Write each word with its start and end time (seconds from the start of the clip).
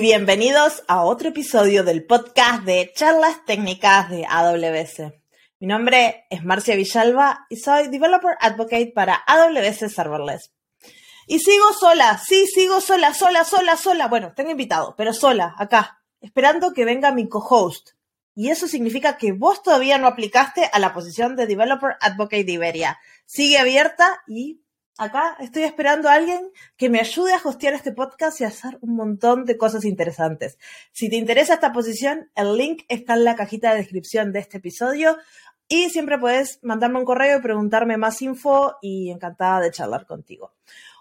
bienvenidos 0.00 0.84
a 0.86 1.02
otro 1.02 1.30
episodio 1.30 1.82
del 1.82 2.04
podcast 2.04 2.62
de 2.62 2.92
charlas 2.94 3.44
técnicas 3.44 4.10
de 4.10 4.26
AWS. 4.26 5.12
Mi 5.58 5.66
nombre 5.66 6.26
es 6.30 6.44
Marcia 6.44 6.76
Villalba 6.76 7.46
y 7.48 7.56
soy 7.56 7.88
Developer 7.88 8.36
Advocate 8.40 8.92
para 8.94 9.16
AWS 9.26 9.92
Serverless. 9.92 10.52
Y 11.26 11.40
sigo 11.40 11.72
sola, 11.72 12.20
sí, 12.24 12.46
sigo 12.46 12.80
sola, 12.80 13.12
sola, 13.12 13.44
sola, 13.44 13.76
sola. 13.76 14.06
Bueno, 14.06 14.34
tengo 14.36 14.50
invitado, 14.50 14.94
pero 14.96 15.12
sola, 15.12 15.54
acá, 15.58 16.00
esperando 16.20 16.72
que 16.72 16.84
venga 16.84 17.10
mi 17.10 17.28
co-host. 17.28 17.90
Y 18.36 18.50
eso 18.50 18.68
significa 18.68 19.16
que 19.16 19.32
vos 19.32 19.62
todavía 19.62 19.98
no 19.98 20.06
aplicaste 20.06 20.70
a 20.72 20.78
la 20.78 20.94
posición 20.94 21.34
de 21.34 21.46
Developer 21.46 21.96
Advocate 22.00 22.44
de 22.44 22.52
Iberia. 22.52 23.00
Sigue 23.26 23.58
abierta 23.58 24.22
y 24.28 24.60
acá 24.98 25.36
estoy 25.40 25.62
esperando 25.62 26.08
a 26.08 26.14
alguien 26.14 26.50
que 26.76 26.90
me 26.90 27.00
ayude 27.00 27.32
a 27.32 27.40
hostear 27.42 27.74
este 27.74 27.92
podcast 27.92 28.40
y 28.40 28.44
a 28.44 28.48
hacer 28.48 28.78
un 28.80 28.96
montón 28.96 29.44
de 29.44 29.56
cosas 29.56 29.84
interesantes. 29.84 30.58
Si 30.92 31.08
te 31.08 31.16
interesa 31.16 31.54
esta 31.54 31.72
posición, 31.72 32.30
el 32.34 32.56
link 32.56 32.82
está 32.88 33.14
en 33.14 33.24
la 33.24 33.36
cajita 33.36 33.70
de 33.70 33.78
descripción 33.78 34.32
de 34.32 34.40
este 34.40 34.58
episodio 34.58 35.16
y 35.68 35.90
siempre 35.90 36.18
puedes 36.18 36.58
mandarme 36.62 36.98
un 36.98 37.04
correo 37.04 37.38
y 37.38 37.42
preguntarme 37.42 37.96
más 37.96 38.20
info 38.22 38.76
y 38.82 39.10
encantada 39.10 39.60
de 39.60 39.70
charlar 39.70 40.06
contigo. 40.06 40.54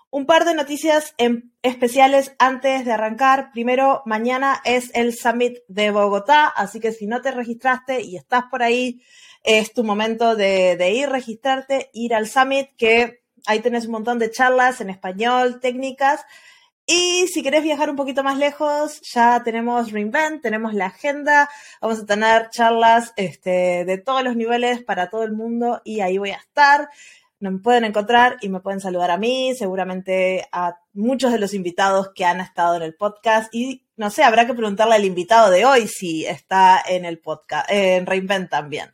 Un 0.09 0.25
par 0.25 0.45
de 0.45 0.53
noticias 0.53 1.13
especiales 1.61 2.33
antes 2.39 2.85
de 2.85 2.91
arrancar. 2.93 3.51
Primero, 3.51 4.03
mañana 4.05 4.61
es 4.63 4.89
el 4.93 5.13
Summit 5.13 5.57
de 5.67 5.91
Bogotá, 5.91 6.47
así 6.47 6.79
que 6.79 6.93
si 6.93 7.07
no 7.07 7.21
te 7.21 7.31
registraste 7.31 8.01
y 8.01 8.15
estás 8.15 8.45
por 8.49 8.63
ahí, 8.63 9.01
es 9.43 9.73
tu 9.73 9.83
momento 9.83 10.35
de, 10.35 10.77
de 10.77 10.91
ir, 10.91 11.09
registrarte, 11.09 11.89
ir 11.93 12.13
al 12.13 12.27
Summit, 12.27 12.69
que 12.77 13.26
Ahí 13.47 13.61
tenés 13.61 13.85
un 13.85 13.93
montón 13.93 14.19
de 14.19 14.29
charlas 14.29 14.81
en 14.81 14.91
español, 14.91 15.59
técnicas. 15.59 16.21
Y 16.85 17.27
si 17.27 17.43
querés 17.43 17.63
viajar 17.63 17.89
un 17.89 17.95
poquito 17.95 18.23
más 18.23 18.37
lejos, 18.37 19.01
ya 19.01 19.41
tenemos 19.43 19.91
Reinvent, 19.91 20.41
tenemos 20.41 20.73
la 20.73 20.85
agenda, 20.85 21.49
vamos 21.81 21.99
a 21.99 22.05
tener 22.05 22.49
charlas 22.49 23.13
este, 23.17 23.83
de 23.83 23.97
todos 23.97 24.23
los 24.23 24.37
niveles 24.37 24.83
para 24.83 25.09
todo 25.09 25.23
el 25.23 25.33
mundo 25.33 25.81
y 25.83 25.99
ahí 25.99 26.17
voy 26.17 26.29
a 26.29 26.37
estar. 26.37 26.89
Me 27.39 27.51
pueden 27.59 27.83
encontrar 27.83 28.37
y 28.41 28.49
me 28.49 28.61
pueden 28.61 28.79
saludar 28.79 29.11
a 29.11 29.17
mí, 29.17 29.53
seguramente 29.57 30.47
a 30.51 30.79
muchos 30.93 31.31
de 31.31 31.39
los 31.39 31.53
invitados 31.53 32.11
que 32.15 32.25
han 32.25 32.39
estado 32.39 32.77
en 32.77 32.83
el 32.83 32.95
podcast 32.95 33.53
y 33.53 33.83
no 33.97 34.09
sé, 34.09 34.23
habrá 34.23 34.45
que 34.47 34.53
preguntarle 34.53 34.95
al 34.95 35.05
invitado 35.05 35.49
de 35.49 35.65
hoy 35.65 35.87
si 35.87 36.25
está 36.25 36.81
en 36.87 37.03
el 37.03 37.19
podcast, 37.19 37.69
en 37.69 38.05
Reinvent 38.05 38.49
también. 38.49 38.93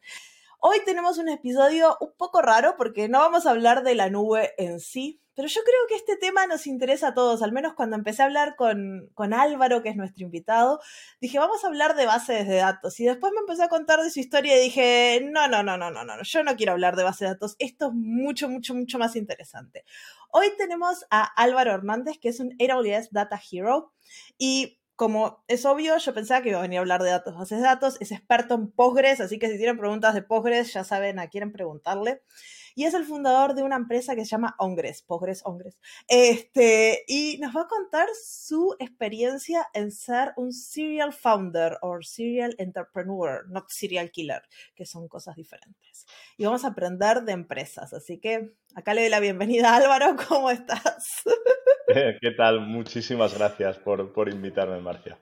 Hoy 0.65 0.77
tenemos 0.85 1.17
un 1.17 1.27
episodio 1.27 1.97
un 1.99 2.13
poco 2.15 2.41
raro 2.41 2.75
porque 2.77 3.09
no 3.09 3.19
vamos 3.19 3.45
a 3.45 3.49
hablar 3.49 3.83
de 3.83 3.95
la 3.95 4.09
nube 4.09 4.53
en 4.57 4.79
sí, 4.79 5.19
pero 5.35 5.49
yo 5.49 5.59
creo 5.61 5.87
que 5.89 5.95
este 5.95 6.15
tema 6.15 6.47
nos 6.47 6.67
interesa 6.67 7.09
a 7.09 7.13
todos, 7.13 7.41
al 7.41 7.51
menos 7.51 7.73
cuando 7.73 7.97
empecé 7.97 8.21
a 8.21 8.27
hablar 8.27 8.55
con, 8.55 9.09
con 9.13 9.33
Álvaro, 9.33 9.83
que 9.83 9.89
es 9.89 9.97
nuestro 9.97 10.23
invitado, 10.23 10.79
dije, 11.19 11.37
vamos 11.37 11.65
a 11.65 11.67
hablar 11.67 11.97
de 11.97 12.05
bases 12.05 12.47
de 12.47 12.55
datos. 12.55 12.97
Y 13.01 13.03
después 13.03 13.33
me 13.33 13.41
empecé 13.41 13.63
a 13.63 13.67
contar 13.67 13.99
de 13.99 14.09
su 14.09 14.21
historia 14.21 14.57
y 14.57 14.63
dije, 14.63 15.27
no, 15.29 15.49
no, 15.49 15.63
no, 15.63 15.75
no, 15.75 15.91
no, 15.91 16.05
no, 16.05 16.23
yo 16.23 16.43
no 16.45 16.55
quiero 16.55 16.71
hablar 16.71 16.95
de 16.95 17.03
bases 17.03 17.19
de 17.19 17.33
datos, 17.33 17.57
esto 17.59 17.87
es 17.87 17.93
mucho, 17.93 18.47
mucho, 18.47 18.73
mucho 18.73 18.97
más 18.97 19.17
interesante. 19.17 19.83
Hoy 20.31 20.47
tenemos 20.57 21.05
a 21.09 21.23
Álvaro 21.23 21.73
Hernández, 21.73 22.19
que 22.21 22.29
es 22.29 22.39
un 22.39 22.55
AWS 22.57 23.11
Data 23.11 23.37
Hero, 23.51 23.91
y 24.37 24.79
como 25.03 25.43
es 25.49 25.65
obvio, 25.65 25.97
yo 25.97 26.13
pensaba 26.13 26.41
que 26.41 26.47
iba 26.47 26.59
a 26.59 26.61
venir 26.61 26.77
a 26.77 26.79
hablar 26.79 27.03
de 27.03 27.09
datos, 27.09 27.35
bases 27.35 27.57
de 27.57 27.65
datos, 27.65 27.97
es 27.99 28.13
experto 28.13 28.55
en 28.55 28.71
Postgres, 28.71 29.19
así 29.19 29.37
que 29.37 29.49
si 29.49 29.57
tienen 29.57 29.77
preguntas 29.77 30.13
de 30.13 30.21
Postgres, 30.21 30.71
ya 30.71 30.85
saben 30.85 31.19
a 31.19 31.27
quién 31.27 31.51
preguntarle. 31.51 32.21
Y 32.75 32.85
es 32.85 32.93
el 32.93 33.05
fundador 33.05 33.53
de 33.53 33.63
una 33.63 33.75
empresa 33.75 34.15
que 34.15 34.25
se 34.25 34.31
llama 34.31 34.55
Ongres, 34.59 35.01
Postgres 35.03 35.41
Ongres. 35.45 35.79
Este, 36.07 37.03
y 37.07 37.37
nos 37.39 37.55
va 37.55 37.61
a 37.61 37.67
contar 37.67 38.07
su 38.23 38.75
experiencia 38.79 39.67
en 39.73 39.91
ser 39.91 40.33
un 40.37 40.51
serial 40.51 41.13
founder 41.13 41.77
o 41.81 42.01
serial 42.01 42.55
entrepreneur, 42.57 43.47
not 43.49 43.65
serial 43.69 44.11
killer, 44.11 44.41
que 44.75 44.85
son 44.85 45.07
cosas 45.07 45.35
diferentes. 45.35 46.05
Y 46.37 46.45
vamos 46.45 46.65
a 46.65 46.69
aprender 46.69 47.23
de 47.23 47.33
empresas, 47.33 47.93
así 47.93 48.19
que 48.19 48.53
acá 48.75 48.93
le 48.93 49.01
doy 49.01 49.09
la 49.09 49.19
bienvenida 49.19 49.73
a 49.73 49.75
Álvaro, 49.83 50.15
¿cómo 50.27 50.49
estás? 50.49 51.23
¿Qué 52.21 52.31
tal? 52.37 52.61
Muchísimas 52.61 53.33
gracias 53.35 53.77
por, 53.77 54.13
por 54.13 54.29
invitarme, 54.29 54.79
Marcia. 54.79 55.19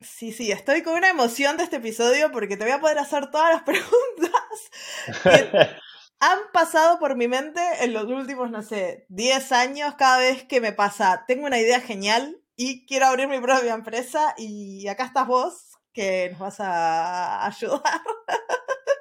Sí, 0.00 0.32
sí, 0.32 0.50
estoy 0.50 0.82
con 0.82 0.94
una 0.94 1.08
emoción 1.08 1.56
de 1.56 1.64
este 1.64 1.76
episodio 1.76 2.32
porque 2.32 2.56
te 2.56 2.64
voy 2.64 2.72
a 2.72 2.80
poder 2.80 2.98
hacer 2.98 3.30
todas 3.30 3.54
las 3.54 3.62
preguntas 3.64 4.42
han 6.22 6.38
pasado 6.52 7.00
por 7.00 7.16
mi 7.16 7.26
mente 7.26 7.60
en 7.80 7.92
los 7.92 8.04
últimos, 8.04 8.48
no 8.48 8.62
sé, 8.62 9.06
10 9.08 9.50
años, 9.50 9.94
cada 9.98 10.18
vez 10.18 10.44
que 10.44 10.60
me 10.60 10.72
pasa, 10.72 11.24
tengo 11.26 11.46
una 11.46 11.58
idea 11.58 11.80
genial 11.80 12.36
y 12.54 12.86
quiero 12.86 13.06
abrir 13.06 13.26
mi 13.26 13.40
propia 13.40 13.74
empresa 13.74 14.32
y 14.38 14.86
acá 14.86 15.06
estás 15.06 15.26
vos 15.26 15.72
que 15.92 16.28
nos 16.30 16.38
vas 16.38 16.60
a 16.60 17.44
ayudar. 17.46 18.00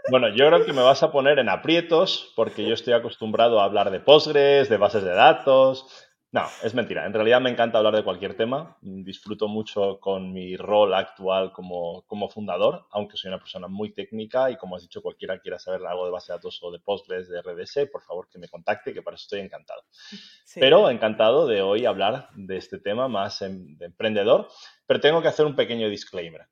Bueno, 0.10 0.30
yo 0.30 0.48
creo 0.48 0.66
que 0.66 0.74
me 0.74 0.82
vas 0.82 1.04
a 1.04 1.12
poner 1.12 1.38
en 1.38 1.50
aprietos 1.50 2.34
porque 2.36 2.66
yo 2.66 2.74
estoy 2.74 2.94
acostumbrado 2.94 3.62
a 3.62 3.66
hablar 3.66 3.92
de 3.92 4.00
Postgres, 4.00 4.68
de 4.68 4.78
bases 4.78 5.04
de 5.04 5.14
datos, 5.14 6.11
no, 6.34 6.48
es 6.64 6.74
mentira. 6.74 7.06
En 7.06 7.14
realidad 7.14 7.42
me 7.42 7.50
encanta 7.50 7.78
hablar 7.78 7.94
de 7.94 8.06
cualquier 8.06 8.38
tema. 8.38 8.78
Disfruto 8.80 9.50
mucho 9.50 10.00
con 10.00 10.32
mi 10.32 10.56
rol 10.56 10.94
actual 10.94 11.52
como, 11.52 12.30
fundador, 12.30 12.88
aunque 12.92 13.18
soy 13.18 13.28
una 13.28 13.40
persona 13.40 13.68
muy 13.68 13.94
técnica 13.94 14.50
y 14.50 14.56
como 14.56 14.78
has 14.78 14.84
dicho, 14.84 15.02
cualquiera 15.02 15.40
quiera 15.40 15.60
saber 15.60 15.86
algo 15.86 16.06
de 16.06 16.12
base 16.12 16.32
de 16.32 16.38
datos 16.38 16.58
o 16.64 16.72
de 16.72 16.80
Postgres, 16.80 17.28
de 17.28 17.42
RDS, 17.42 17.90
por 17.92 18.02
favor 18.02 18.30
que 18.30 18.40
me 18.40 18.48
contacte, 18.48 18.94
que 18.94 19.02
para 19.02 19.16
eso 19.16 19.24
estoy 19.24 19.42
encantado. 19.42 19.84
Pero 20.56 20.90
encantado 20.90 21.48
de 21.48 21.62
hoy 21.62 21.86
hablar 21.86 22.30
de 22.34 22.56
este 22.56 22.80
tema 22.80 23.10
más 23.10 23.42
em, 23.42 23.76
de 23.78 23.88
emprendedor, 23.88 24.48
pero 24.88 25.02
tengo 25.02 25.22
que 25.22 25.28
hacer 25.28 25.46
un 25.46 25.58
pequeño 25.58 25.90
disclaimer. 25.90 26.48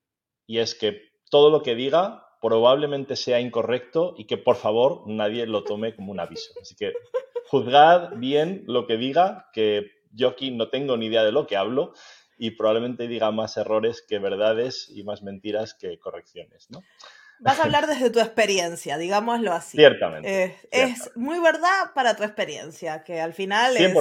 Y 0.46 0.58
es 0.58 0.74
que 0.74 1.10
todo 1.30 1.48
lo 1.48 1.62
que 1.62 1.74
diga 1.74 2.26
probablemente 2.42 3.16
sea 3.16 3.40
incorrecto 3.40 4.14
y 4.18 4.26
que 4.26 4.36
por 4.36 4.56
favor 4.56 5.04
nadie 5.06 5.46
lo 5.46 5.64
tome 5.64 5.94
como 5.94 6.12
un 6.12 6.20
aviso. 6.20 6.52
Así 6.60 6.74
que 6.74 6.92
juzgad 7.50 8.10
bien 8.16 8.62
lo 8.68 8.86
que 8.86 8.96
diga, 8.96 9.48
que 9.52 9.90
yo 10.12 10.28
aquí 10.28 10.52
no 10.52 10.68
tengo 10.68 10.96
ni 10.96 11.06
idea 11.06 11.24
de 11.24 11.32
lo 11.32 11.48
que 11.48 11.56
hablo 11.56 11.94
y 12.38 12.52
probablemente 12.52 13.08
diga 13.08 13.32
más 13.32 13.56
errores 13.56 14.04
que 14.08 14.20
verdades 14.20 14.88
y 14.88 15.02
más 15.02 15.22
mentiras 15.22 15.74
que 15.74 15.98
correcciones, 15.98 16.68
¿no? 16.70 16.80
Vas 17.40 17.58
a 17.58 17.64
hablar 17.64 17.88
desde 17.88 18.10
tu 18.10 18.20
experiencia, 18.20 18.98
digámoslo 18.98 19.52
así. 19.52 19.78
Ciertamente. 19.78 20.56
Es 20.70 21.10
muy 21.16 21.40
verdad 21.40 21.92
para 21.92 22.14
tu 22.14 22.22
experiencia, 22.22 23.02
que 23.02 23.20
al 23.20 23.32
final 23.32 23.76
es, 23.76 23.94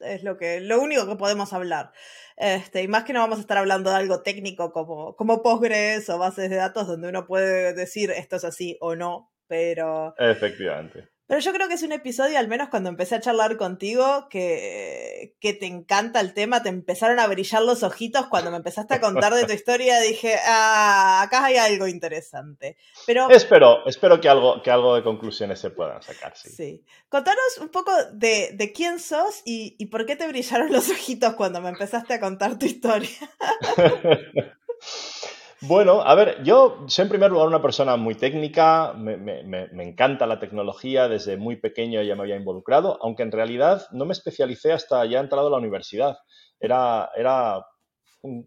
es, 0.00 0.22
lo, 0.22 0.36
que, 0.36 0.60
lo 0.60 0.80
único 0.80 1.06
que 1.06 1.16
podemos 1.16 1.52
hablar. 1.52 1.92
Este, 2.36 2.82
y 2.82 2.88
más 2.88 3.04
que 3.04 3.12
no 3.14 3.20
vamos 3.20 3.38
a 3.38 3.42
estar 3.42 3.58
hablando 3.58 3.90
de 3.90 3.96
algo 3.96 4.22
técnico 4.22 4.72
como, 4.72 5.16
como 5.16 5.42
Postgres 5.42 6.10
o 6.10 6.18
bases 6.18 6.50
de 6.50 6.56
datos 6.56 6.86
donde 6.86 7.08
uno 7.08 7.26
puede 7.26 7.72
decir 7.72 8.10
esto 8.10 8.36
es 8.36 8.44
así 8.44 8.76
o 8.80 8.94
no, 8.94 9.32
pero... 9.46 10.14
Efectivamente. 10.18 11.11
Pero 11.32 11.40
yo 11.40 11.54
creo 11.54 11.66
que 11.66 11.76
es 11.76 11.82
un 11.82 11.92
episodio, 11.92 12.38
al 12.38 12.46
menos 12.46 12.68
cuando 12.68 12.90
empecé 12.90 13.14
a 13.14 13.20
charlar 13.22 13.56
contigo, 13.56 14.28
que, 14.28 15.34
que 15.40 15.54
te 15.54 15.64
encanta 15.64 16.20
el 16.20 16.34
tema, 16.34 16.62
te 16.62 16.68
empezaron 16.68 17.18
a 17.18 17.26
brillar 17.26 17.62
los 17.62 17.82
ojitos 17.82 18.26
cuando 18.26 18.50
me 18.50 18.58
empezaste 18.58 18.92
a 18.92 19.00
contar 19.00 19.32
de 19.32 19.46
tu 19.46 19.52
historia, 19.54 19.98
dije, 20.00 20.34
ah, 20.46 21.22
acá 21.22 21.46
hay 21.46 21.56
algo 21.56 21.86
interesante. 21.86 22.76
Pero... 23.06 23.30
Espero, 23.30 23.78
espero 23.86 24.20
que 24.20 24.28
algo, 24.28 24.62
que 24.62 24.70
algo 24.70 24.94
de 24.94 25.02
conclusiones 25.02 25.58
se 25.58 25.70
puedan 25.70 26.02
sacar, 26.02 26.36
sí. 26.36 26.50
Sí. 26.50 26.84
Contanos 27.08 27.56
un 27.62 27.70
poco 27.70 27.92
de, 28.12 28.50
de 28.52 28.72
quién 28.74 29.00
sos 29.00 29.40
y, 29.46 29.74
y 29.78 29.86
por 29.86 30.04
qué 30.04 30.16
te 30.16 30.28
brillaron 30.28 30.70
los 30.70 30.90
ojitos 30.90 31.32
cuando 31.36 31.62
me 31.62 31.70
empezaste 31.70 32.12
a 32.12 32.20
contar 32.20 32.58
tu 32.58 32.66
historia. 32.66 33.08
Bueno, 35.64 36.02
a 36.02 36.16
ver, 36.16 36.42
yo 36.42 36.84
soy 36.88 37.04
en 37.04 37.08
primer 37.08 37.30
lugar 37.30 37.46
una 37.46 37.62
persona 37.62 37.96
muy 37.96 38.16
técnica, 38.16 38.94
me, 38.94 39.84
encanta 39.84 40.26
la 40.26 40.40
tecnología, 40.40 41.06
desde 41.06 41.36
muy 41.36 41.54
pequeño 41.54 42.02
ya 42.02 42.16
me 42.16 42.22
había 42.22 42.34
involucrado, 42.34 42.98
aunque 43.00 43.22
en 43.22 43.30
realidad 43.30 43.86
no 43.92 44.04
me 44.04 44.12
especialicé 44.12 44.72
hasta 44.72 45.04
ya 45.06 45.20
entrado 45.20 45.46
a 45.46 45.50
la 45.50 45.58
universidad. 45.58 46.18
Era, 46.58 47.10
era 47.14 47.64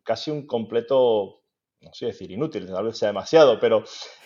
casi 0.03 0.29
un 0.29 0.45
completo, 0.45 1.39
no 1.79 1.94
sé 1.94 2.07
decir 2.07 2.31
inútil, 2.31 2.67
tal 2.67 2.83
vez 2.83 2.97
sea 2.97 3.07
demasiado, 3.07 3.61
pero, 3.61 3.85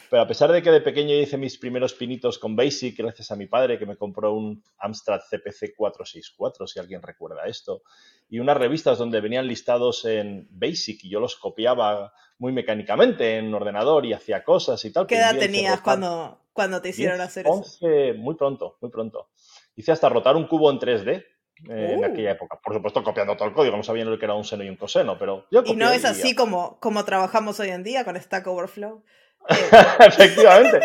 pero 0.10 0.24
a 0.24 0.28
pesar 0.28 0.52
de 0.52 0.62
que 0.62 0.72
de 0.72 0.82
pequeño 0.82 1.14
hice 1.16 1.38
mis 1.38 1.58
primeros 1.58 1.94
pinitos 1.94 2.40
con 2.40 2.56
Basic, 2.56 2.98
gracias 2.98 3.32
a 3.32 3.36
mi 3.36 3.46
padre 3.46 3.78
que 3.78 3.86
me 3.86 3.96
compró 3.96 4.34
un 4.34 4.64
Amstrad 4.78 5.22
CPC 5.22 5.76
464, 5.76 6.68
si 6.68 6.80
alguien 6.80 7.02
recuerda 7.02 7.46
esto, 7.46 7.84
y 8.30 8.40
unas 8.40 8.58
revistas 8.58 8.98
donde 8.98 9.22
venían 9.22 9.48
listados 9.48 10.06
en 10.06 10.48
Basic 10.52 11.04
y 11.04 11.10
yo 11.10 11.20
los 11.20 11.36
copiaba 11.36 12.14
muy 12.38 12.52
mecánicamente 12.54 13.38
en 13.38 13.54
ordenador 13.54 14.06
y 14.06 14.14
hacía 14.14 14.44
cosas 14.44 14.84
y 14.86 14.92
tal. 14.92 15.08
¿Qué 15.08 15.18
edad 15.18 15.38
tenías 15.38 15.82
cuando, 15.82 16.40
cuando 16.54 16.82
te 16.82 16.90
hicieron 16.90 17.22
hacer 17.22 17.46
eso? 17.48 17.80
Muy 18.18 18.36
pronto, 18.36 18.78
muy 18.82 18.90
pronto. 18.90 19.30
Hice 19.76 19.92
hasta 19.92 20.10
rotar 20.10 20.36
un 20.36 20.48
cubo 20.48 20.72
en 20.72 20.80
3D 20.80 21.26
eh, 21.68 21.94
en 21.94 22.00
uh. 22.00 22.06
aquella 22.06 22.32
época. 22.32 22.60
Por 22.64 22.74
supuesto, 22.74 23.04
copiando 23.04 23.36
todo 23.36 23.48
el 23.48 23.54
código, 23.54 23.76
no 23.76 23.84
sabía 23.84 24.06
lo 24.06 24.18
que 24.18 24.26
era 24.26 24.36
un 24.36 24.46
seno 24.46 24.64
y 24.64 24.70
un 24.70 24.78
coseno, 24.78 25.18
pero 25.18 25.46
yo 25.52 25.64
Y 25.66 25.76
no 25.76 25.90
es 25.90 26.06
así 26.06 26.34
como, 26.36 26.80
como 26.80 27.04
trabajamos 27.04 27.60
hoy 27.60 27.70
en 27.70 27.84
día 27.84 28.06
con 28.06 28.20
Stack 28.20 28.48
Overflow. 28.48 29.04
Efectivamente. 30.00 30.80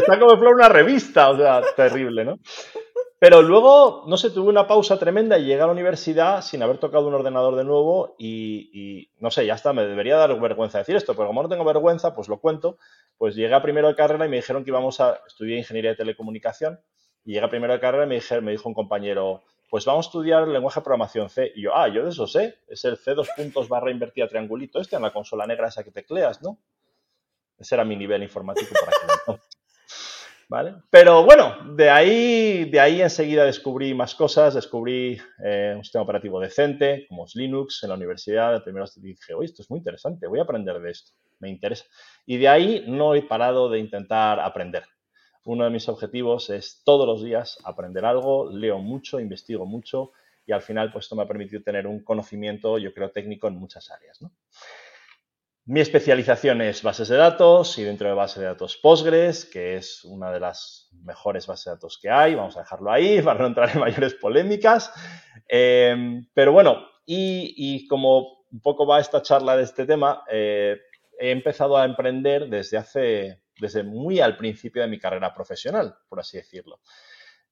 Stack 0.00 0.22
Overflow 0.22 0.52
una 0.52 0.68
revista, 0.68 1.30
o 1.30 1.36
sea, 1.36 1.62
terrible, 1.76 2.24
¿no? 2.24 2.38
Pero 3.18 3.40
luego, 3.40 4.04
no 4.06 4.18
sé, 4.18 4.30
tuve 4.30 4.50
una 4.50 4.66
pausa 4.66 4.98
tremenda 4.98 5.38
y 5.38 5.46
llegué 5.46 5.62
a 5.62 5.66
la 5.66 5.72
universidad 5.72 6.42
sin 6.42 6.62
haber 6.62 6.76
tocado 6.76 7.08
un 7.08 7.14
ordenador 7.14 7.56
de 7.56 7.64
nuevo 7.64 8.16
y, 8.18 9.08
no 9.18 9.30
sé, 9.30 9.46
ya 9.46 9.54
está, 9.54 9.72
me 9.72 9.86
debería 9.86 10.16
dar 10.16 10.38
vergüenza 10.38 10.76
decir 10.76 10.94
esto, 10.94 11.14
pero 11.14 11.28
como 11.28 11.42
no 11.42 11.48
tengo 11.48 11.64
vergüenza, 11.64 12.14
pues 12.14 12.28
lo 12.28 12.38
cuento. 12.38 12.76
Pues 13.16 13.34
llegué 13.34 13.54
a 13.54 13.62
primero 13.62 13.88
de 13.88 13.94
carrera 13.94 14.26
y 14.26 14.28
me 14.28 14.36
dijeron 14.36 14.62
que 14.62 14.70
íbamos 14.70 15.00
a 15.00 15.20
estudiar 15.26 15.56
ingeniería 15.56 15.92
de 15.92 15.96
telecomunicación 15.96 16.80
y 17.24 17.32
llegué 17.32 17.46
a 17.46 17.48
primero 17.48 17.72
de 17.72 17.80
carrera 17.80 18.04
y 18.04 18.08
me, 18.08 18.40
me 18.42 18.50
dijo 18.50 18.68
un 18.68 18.74
compañero, 18.74 19.42
pues 19.70 19.86
vamos 19.86 20.06
a 20.06 20.08
estudiar 20.08 20.42
el 20.42 20.52
lenguaje 20.52 20.80
de 20.80 20.84
programación 20.84 21.30
C. 21.30 21.50
Y 21.54 21.62
yo, 21.62 21.74
ah, 21.74 21.88
yo 21.88 22.04
de 22.04 22.10
eso 22.10 22.26
sé, 22.26 22.58
es 22.68 22.84
el 22.84 22.98
C 22.98 23.14
dos 23.14 23.30
puntos 23.34 23.70
barra 23.70 23.90
invertida 23.90 24.28
triangulito 24.28 24.80
este 24.80 24.96
en 24.96 25.02
la 25.02 25.14
consola 25.14 25.46
negra 25.46 25.68
esa 25.68 25.82
que 25.82 25.92
tecleas, 25.92 26.42
¿no? 26.42 26.58
Ese 27.58 27.74
era 27.74 27.84
mi 27.84 27.96
nivel 27.96 28.22
informático 28.22 28.72
para 28.74 28.92
que 29.36 29.40
¿Vale? 30.48 30.74
Pero 30.90 31.24
bueno, 31.24 31.74
de 31.74 31.88
ahí, 31.88 32.64
de 32.70 32.78
ahí 32.78 33.00
enseguida 33.00 33.44
descubrí 33.44 33.94
más 33.94 34.14
cosas, 34.14 34.54
descubrí 34.54 35.18
eh, 35.42 35.72
un 35.74 35.82
sistema 35.82 36.04
operativo 36.04 36.38
decente, 36.38 37.06
como 37.08 37.24
es 37.24 37.34
Linux, 37.34 37.82
en 37.82 37.88
la 37.88 37.94
universidad. 37.94 38.62
Primero 38.62 38.86
dije, 38.96 39.34
oye, 39.34 39.46
esto 39.46 39.62
es 39.62 39.70
muy 39.70 39.78
interesante, 39.78 40.26
voy 40.26 40.40
a 40.40 40.42
aprender 40.42 40.80
de 40.80 40.90
esto, 40.90 41.12
me 41.40 41.48
interesa. 41.48 41.86
Y 42.26 42.36
de 42.36 42.48
ahí 42.48 42.84
no 42.86 43.14
he 43.14 43.22
parado 43.22 43.70
de 43.70 43.78
intentar 43.78 44.38
aprender. 44.38 44.84
Uno 45.46 45.64
de 45.64 45.70
mis 45.70 45.88
objetivos 45.88 46.50
es 46.50 46.82
todos 46.84 47.06
los 47.06 47.22
días 47.22 47.58
aprender 47.64 48.04
algo, 48.04 48.50
leo 48.50 48.78
mucho, 48.78 49.20
investigo 49.20 49.66
mucho 49.66 50.12
y 50.46 50.52
al 50.52 50.62
final 50.62 50.92
pues 50.92 51.06
esto 51.06 51.16
me 51.16 51.22
ha 51.22 51.28
permitido 51.28 51.62
tener 51.62 51.86
un 51.86 52.02
conocimiento, 52.02 52.78
yo 52.78 52.92
creo, 52.92 53.10
técnico 53.10 53.48
en 53.48 53.56
muchas 53.56 53.90
áreas. 53.90 54.20
¿no? 54.22 54.30
Mi 55.66 55.80
especialización 55.80 56.60
es 56.60 56.82
bases 56.82 57.08
de 57.08 57.16
datos 57.16 57.78
y 57.78 57.84
dentro 57.84 58.06
de 58.06 58.14
base 58.14 58.38
de 58.38 58.44
datos 58.44 58.76
Postgres, 58.76 59.46
que 59.46 59.76
es 59.76 60.04
una 60.04 60.30
de 60.30 60.38
las 60.38 60.90
mejores 61.02 61.46
bases 61.46 61.64
de 61.64 61.70
datos 61.70 61.98
que 61.98 62.10
hay. 62.10 62.34
Vamos 62.34 62.54
a 62.58 62.60
dejarlo 62.60 62.92
ahí 62.92 63.22
para 63.22 63.40
no 63.40 63.46
entrar 63.46 63.70
en 63.70 63.80
mayores 63.80 64.12
polémicas. 64.12 64.92
Em, 65.48 66.26
pero 66.34 66.52
bueno, 66.52 66.84
y, 67.06 67.88
como 67.88 68.44
un 68.52 68.60
poco 68.60 68.86
va 68.86 69.00
esta 69.00 69.22
charla 69.22 69.56
de 69.56 69.62
este 69.62 69.86
tema, 69.86 70.22
eh, 70.30 70.76
he 71.18 71.30
empezado 71.30 71.78
a 71.78 71.86
emprender 71.86 72.50
desde 72.50 72.76
hace, 72.76 73.40
desde 73.58 73.84
muy 73.84 74.20
al 74.20 74.36
principio 74.36 74.82
de 74.82 74.88
mi 74.88 74.98
carrera 74.98 75.32
profesional, 75.32 75.96
por 76.10 76.20
así 76.20 76.36
decirlo. 76.36 76.80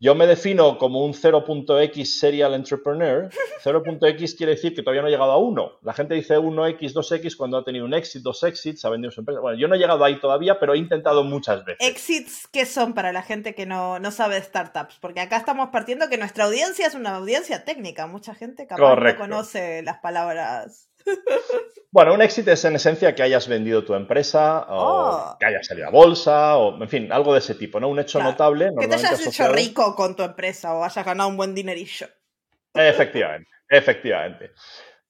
Yo 0.02 0.16
me 0.16 0.26
defino 0.26 0.78
como 0.78 1.04
un 1.04 1.14
0.x 1.14 2.18
serial 2.18 2.54
entrepreneur. 2.54 3.30
0.x 3.62 4.34
quiere 4.34 4.54
decir 4.54 4.74
que 4.74 4.82
todavía 4.82 5.00
no 5.00 5.06
he 5.06 5.12
llegado 5.12 5.30
a 5.30 5.38
1. 5.38 5.78
La 5.82 5.92
gente 5.92 6.14
dice 6.14 6.36
1x, 6.36 6.92
2x 6.92 7.36
cuando 7.36 7.56
ha 7.56 7.62
tenido 7.62 7.84
un 7.84 7.94
exit, 7.94 8.20
dos 8.20 8.42
exits, 8.42 8.84
ha 8.84 8.90
vendido 8.90 9.12
su 9.12 9.20
empresa. 9.20 9.38
Bueno, 9.38 9.56
yo 9.56 9.68
no 9.68 9.76
he 9.76 9.78
llegado 9.78 10.04
ahí 10.04 10.18
todavía, 10.18 10.58
pero 10.58 10.74
he 10.74 10.78
intentado 10.78 11.22
muchas 11.22 11.64
veces. 11.64 11.88
¿Exits 11.88 12.48
qué 12.48 12.66
son 12.66 12.94
para 12.94 13.12
la 13.12 13.22
gente 13.22 13.54
que 13.54 13.64
no, 13.64 14.00
sabe 14.10 14.34
de 14.34 14.42
startups? 14.42 14.98
Porque 15.00 15.20
acá 15.20 15.36
estamos 15.36 15.68
partiendo 15.68 16.08
que 16.08 16.18
nuestra 16.18 16.46
audiencia 16.46 16.88
es 16.88 16.96
una 16.96 17.14
audiencia 17.14 17.64
técnica. 17.64 18.08
Mucha 18.08 18.34
gente 18.34 18.66
capaz 18.66 18.96
no 18.96 19.16
conoce 19.16 19.84
las 19.84 19.98
palabras 19.98 20.90
bueno, 21.90 22.14
un 22.14 22.22
éxito 22.22 22.50
es 22.52 22.64
en 22.64 22.76
esencia 22.76 23.14
que 23.14 23.22
hayas 23.22 23.48
vendido 23.48 23.84
tu 23.84 23.94
empresa 23.94 24.66
o 24.68 25.32
oh. 25.32 25.36
que 25.38 25.46
hayas 25.46 25.66
salido 25.66 25.88
a 25.88 25.90
bolsa 25.90 26.56
o, 26.56 26.80
en 26.82 26.88
fin, 26.88 27.12
algo 27.12 27.32
de 27.32 27.40
ese 27.40 27.54
tipo, 27.54 27.78
¿no? 27.80 27.88
Un 27.88 28.00
hecho 28.00 28.22
notable. 28.22 28.70
Que 28.78 28.88
te 28.88 28.94
hayas 28.94 29.26
hecho 29.26 29.48
rico 29.48 29.94
con 29.94 30.16
tu 30.16 30.22
empresa 30.22 30.74
o 30.74 30.84
hayas 30.84 31.04
ganado 31.04 31.28
un 31.28 31.36
buen 31.36 31.54
dinerillo. 31.54 32.06
Efectivamente, 32.74 33.50
efectivamente. 33.68 34.52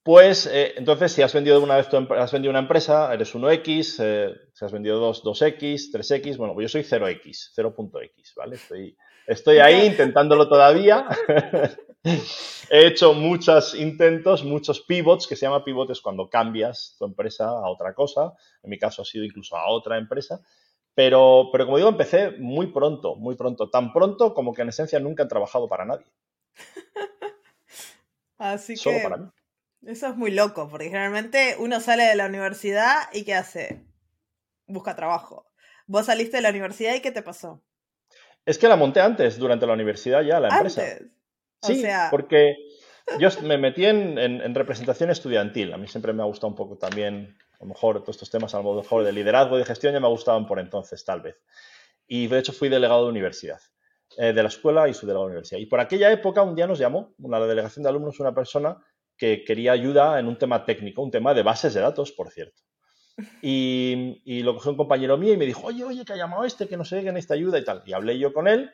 Pues 0.03 0.47
eh, 0.47 0.75
entonces, 0.77 1.13
si 1.13 1.23
has 1.23 1.33
vendido 1.33 1.61
una 1.61 1.77
vez 1.77 1.87
has 2.19 2.33
vendido 2.33 2.51
una 2.51 2.59
empresa, 2.59 3.15
eres 3.15 3.35
1X, 3.35 3.97
eh, 4.01 4.35
si 4.53 4.65
has 4.65 4.73
vendido 4.73 4.99
2, 4.99 5.23
2X, 5.23 5.93
3X, 5.93 6.37
bueno, 6.37 6.55
pues 6.55 6.65
yo 6.65 6.69
soy 6.69 6.83
0X, 6.83 7.53
0.x, 7.57 8.33
¿vale? 8.37 8.57
Estoy, 8.57 8.97
estoy 9.29 9.59
ahí 9.59 9.87
intentándolo 9.87 10.49
todavía. 10.49 11.07
He 12.05 12.87
hecho 12.87 13.15
muchos 13.15 13.75
intentos, 13.75 14.43
muchos 14.45 14.81
pivots, 14.81 15.27
que 15.27 15.37
se 15.37 15.47
llama 15.47 15.65
pivotes 15.65 16.01
cuando 16.01 16.29
cambias 16.29 16.97
tu 16.99 17.05
empresa 17.05 17.49
a 17.49 17.69
otra 17.69 17.95
cosa. 17.95 18.35
En 18.63 18.71
mi 18.71 18.79
caso 18.79 19.03
ha 19.03 19.05
sido 19.05 19.25
incluso 19.25 19.57
a 19.57 19.71
otra 19.71 19.99
empresa. 19.99 20.41
Pero, 20.95 21.49
pero 21.53 21.65
como 21.65 21.77
digo, 21.77 21.89
empecé 21.89 22.33
muy 22.33 22.67
pronto, 22.67 23.15
muy 23.17 23.37
pronto. 23.37 23.71
Tan 23.71 23.93
pronto 23.93 24.35
como 24.35 24.53
que 24.53 24.63
en 24.63 24.71
esencia 24.71 24.99
nunca 25.01 25.23
he 25.23 25.29
trabajado 25.29 25.69
para 25.69 25.85
nadie. 25.85 26.07
Así 28.39 28.77
Solo 28.77 28.97
que... 28.97 29.03
para 29.03 29.17
mí. 29.17 29.29
Eso 29.87 30.07
es 30.07 30.17
muy 30.17 30.31
loco, 30.31 30.69
porque 30.69 30.87
generalmente 30.87 31.57
uno 31.59 31.81
sale 31.81 32.05
de 32.05 32.15
la 32.15 32.27
universidad 32.27 33.09
y 33.13 33.25
¿qué 33.25 33.35
hace? 33.35 33.85
Busca 34.67 34.95
trabajo. 34.95 35.51
Vos 35.87 36.07
saliste 36.07 36.37
de 36.37 36.43
la 36.43 36.51
universidad 36.51 36.95
y 36.95 37.01
¿qué 37.01 37.11
te 37.11 37.23
pasó? 37.23 37.61
Es 38.47 38.59
que 38.59 38.69
la 38.69 38.77
monté 38.77 39.01
antes, 39.01 39.39
durante 39.39 39.67
la 39.67 39.73
universidad 39.73 40.23
ya, 40.23 40.39
la 40.39 40.49
empresa. 40.49 40.83
Sí, 41.63 41.85
porque 42.11 42.57
yo 43.19 43.29
me 43.43 43.59
metí 43.59 43.85
en, 43.85 44.55
representación 44.55 45.11
estudiantil. 45.11 45.73
A 45.73 45.79
mí 45.79 45.87
siempre 45.89 46.13
me 46.13 46.23
ha 46.23 46.27
gustado 46.27 46.49
un 46.49 46.57
poco 46.57 46.77
también, 46.77 47.37
a 47.55 47.65
lo 47.65 47.67
mejor 47.67 48.01
todos 48.01 48.17
estos 48.17 48.31
temas, 48.31 48.55
a 48.55 48.63
lo 48.63 48.75
mejor 48.75 49.05
de 49.05 49.13
liderazgo 49.13 49.57
y 49.57 49.61
de 49.61 49.65
gestión 49.65 49.93
ya 49.93 50.01
me 50.01 50.09
gustaban 50.09 50.47
por 50.47 50.59
entonces, 50.59 51.05
tal 51.05 51.21
vez. 51.21 51.37
Y 52.07 52.27
de 52.27 52.39
hecho 52.39 52.53
fui 52.53 52.69
delegado 52.69 53.05
de 53.05 53.11
universidad, 53.11 53.61
eh, 54.17 54.33
de 54.33 54.43
la 54.43 54.49
escuela 54.49 54.89
y 54.89 54.95
subdelegado 54.95 55.27
de 55.27 55.33
universidad. 55.33 55.61
Y 55.61 55.67
por 55.67 55.81
aquella 55.81 56.11
época 56.11 56.43
un 56.43 56.55
día 56.55 56.67
nos 56.67 56.79
llamó, 56.79 57.15
una 57.19 57.41
delegación 57.41 57.83
de 57.83 57.91
alumnos, 57.91 58.21
una 58.21 58.35
persona 58.35 58.79
que 59.17 59.45
quería 59.45 59.73
ayuda 59.73 60.19
en 60.19 60.27
un 60.27 60.37
tema 60.37 60.65
técnico, 60.65 61.03
un 61.03 61.11
tema 61.11 61.35
de 61.35 61.43
bases 61.43 61.75
de 61.75 61.81
datos, 61.81 62.13
por 62.13 62.31
cierto. 62.31 62.63
Y, 63.43 64.23
y 64.25 64.43
lo 64.43 64.55
cogió 64.55 64.71
un 64.71 64.77
compañero 64.77 65.19
mío 65.19 65.35
y 65.35 65.37
me 65.37 65.47
dijo, 65.47 65.67
oye, 65.67 65.85
oye, 65.85 66.05
que 66.05 66.15
ha 66.15 66.17
llamado 66.17 66.45
este, 66.45 66.67
que 66.67 66.77
no 66.77 66.85
sé, 66.85 67.03
que 67.03 67.13
necesita 67.13 67.35
ayuda 67.35 67.59
y 67.59 67.65
tal. 67.65 67.83
Y 67.85 67.93
hablé 67.93 68.19
yo 68.19 68.33
con 68.33 68.49
él 68.49 68.73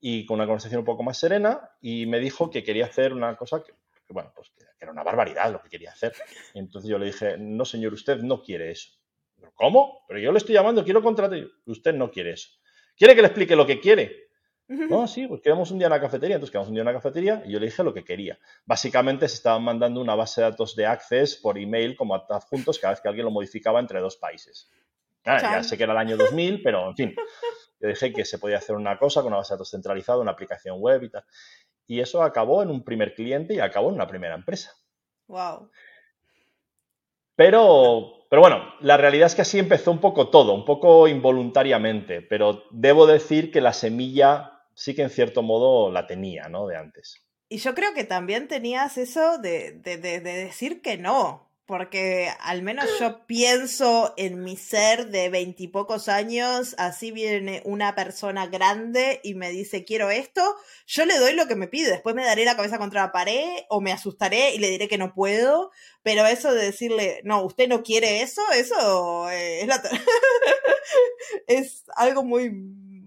y 0.00 0.26
con 0.26 0.36
una 0.36 0.46
conversación 0.46 0.80
un 0.80 0.84
poco 0.84 1.02
más 1.02 1.18
serena 1.18 1.70
y 1.80 2.06
me 2.06 2.20
dijo 2.20 2.50
que 2.50 2.62
quería 2.62 2.86
hacer 2.86 3.12
una 3.12 3.36
cosa 3.36 3.62
que, 3.62 3.72
bueno, 4.12 4.32
pues 4.34 4.50
que, 4.50 4.64
era 4.78 4.92
una 4.92 5.02
barbaridad 5.02 5.50
lo 5.50 5.60
que 5.60 5.70
quería 5.70 5.90
hacer. 5.90 6.12
Y 6.54 6.58
entonces 6.58 6.90
yo 6.90 6.98
le 6.98 7.06
dije, 7.06 7.36
no 7.38 7.64
señor, 7.64 7.92
usted 7.94 8.18
no 8.18 8.42
quiere 8.42 8.70
eso. 8.70 8.90
¿Cómo? 9.54 10.04
Pero 10.06 10.20
yo 10.20 10.32
le 10.32 10.38
estoy 10.38 10.54
llamando, 10.54 10.84
quiero 10.84 11.02
contratar. 11.02 11.40
Usted 11.64 11.94
no 11.94 12.10
quiere 12.10 12.32
eso. 12.32 12.50
¿Quiere 12.96 13.14
que 13.14 13.22
le 13.22 13.28
explique 13.28 13.56
lo 13.56 13.66
que 13.66 13.80
quiere? 13.80 14.26
No, 14.68 15.06
sí, 15.06 15.28
pues 15.28 15.40
quedamos 15.42 15.70
un 15.70 15.78
día 15.78 15.86
en 15.86 15.92
la 15.92 16.00
cafetería. 16.00 16.36
Entonces 16.36 16.50
quedamos 16.50 16.68
un 16.68 16.74
día 16.74 16.82
en 16.82 16.86
la 16.86 16.92
cafetería 16.92 17.42
y 17.46 17.52
yo 17.52 17.60
le 17.60 17.66
dije 17.66 17.84
lo 17.84 17.94
que 17.94 18.04
quería. 18.04 18.38
Básicamente 18.64 19.28
se 19.28 19.36
estaban 19.36 19.62
mandando 19.62 20.00
una 20.00 20.14
base 20.14 20.40
de 20.40 20.50
datos 20.50 20.74
de 20.74 20.86
Access 20.86 21.36
por 21.36 21.56
email 21.56 21.96
como 21.96 22.14
adjuntos 22.14 22.78
cada 22.78 22.94
vez 22.94 23.00
que 23.00 23.08
alguien 23.08 23.26
lo 23.26 23.30
modificaba 23.30 23.80
entre 23.80 24.00
dos 24.00 24.16
países. 24.16 24.70
ya 25.24 25.62
sé 25.62 25.76
que 25.76 25.84
era 25.84 25.92
el 25.92 25.98
año 25.98 26.16
2000, 26.16 26.62
pero 26.62 26.88
en 26.88 26.96
fin. 26.96 27.16
Yo 27.80 27.88
dije 27.88 28.12
que 28.12 28.24
se 28.24 28.38
podía 28.38 28.58
hacer 28.58 28.76
una 28.76 28.98
cosa 28.98 29.20
con 29.20 29.28
una 29.28 29.38
base 29.38 29.52
de 29.52 29.56
datos 29.56 29.70
centralizada, 29.70 30.20
una 30.20 30.32
aplicación 30.32 30.80
web 30.80 31.02
y 31.02 31.10
tal. 31.10 31.24
Y 31.86 32.00
eso 32.00 32.22
acabó 32.22 32.62
en 32.62 32.70
un 32.70 32.84
primer 32.84 33.14
cliente 33.14 33.54
y 33.54 33.60
acabó 33.60 33.88
en 33.88 33.94
una 33.96 34.08
primera 34.08 34.34
empresa. 34.34 34.72
Wow. 35.28 35.70
Pero, 37.36 38.26
pero 38.30 38.40
bueno, 38.40 38.74
la 38.80 38.96
realidad 38.96 39.26
es 39.26 39.34
que 39.34 39.42
así 39.42 39.58
empezó 39.58 39.90
un 39.90 40.00
poco 40.00 40.30
todo, 40.30 40.54
un 40.54 40.64
poco 40.64 41.06
involuntariamente, 41.06 42.22
pero 42.22 42.64
debo 42.70 43.06
decir 43.06 43.52
que 43.52 43.60
la 43.60 43.72
semilla 43.72 44.62
sí 44.74 44.94
que 44.94 45.02
en 45.02 45.10
cierto 45.10 45.42
modo 45.42 45.92
la 45.92 46.06
tenía, 46.06 46.48
¿no? 46.48 46.66
De 46.66 46.76
antes. 46.76 47.26
Y 47.48 47.58
yo 47.58 47.74
creo 47.74 47.94
que 47.94 48.04
también 48.04 48.48
tenías 48.48 48.98
eso 48.98 49.38
de, 49.38 49.72
de, 49.72 49.98
de 49.98 50.20
decir 50.20 50.82
que 50.82 50.96
no 50.96 51.45
porque 51.66 52.30
al 52.40 52.62
menos 52.62 52.86
yo 53.00 53.26
pienso 53.26 54.14
en 54.16 54.44
mi 54.44 54.56
ser 54.56 55.08
de 55.08 55.28
veintipocos 55.28 56.08
años, 56.08 56.76
así 56.78 57.10
viene 57.10 57.60
una 57.64 57.96
persona 57.96 58.46
grande 58.46 59.20
y 59.24 59.34
me 59.34 59.50
dice 59.50 59.84
quiero 59.84 60.10
esto, 60.10 60.42
yo 60.86 61.04
le 61.04 61.18
doy 61.18 61.34
lo 61.34 61.48
que 61.48 61.56
me 61.56 61.66
pide, 61.66 61.90
después 61.90 62.14
me 62.14 62.24
daré 62.24 62.44
la 62.44 62.54
cabeza 62.54 62.78
contra 62.78 63.02
la 63.02 63.12
pared 63.12 63.64
o 63.68 63.80
me 63.80 63.92
asustaré 63.92 64.54
y 64.54 64.58
le 64.58 64.70
diré 64.70 64.86
que 64.86 64.96
no 64.96 65.12
puedo, 65.12 65.72
pero 66.04 66.24
eso 66.24 66.54
de 66.54 66.66
decirle, 66.66 67.20
no, 67.24 67.42
usted 67.42 67.68
no 67.68 67.82
quiere 67.82 68.22
eso, 68.22 68.42
eso 68.54 69.28
eh, 69.30 69.66
es, 71.48 71.84
algo 71.96 72.22
muy 72.22 72.50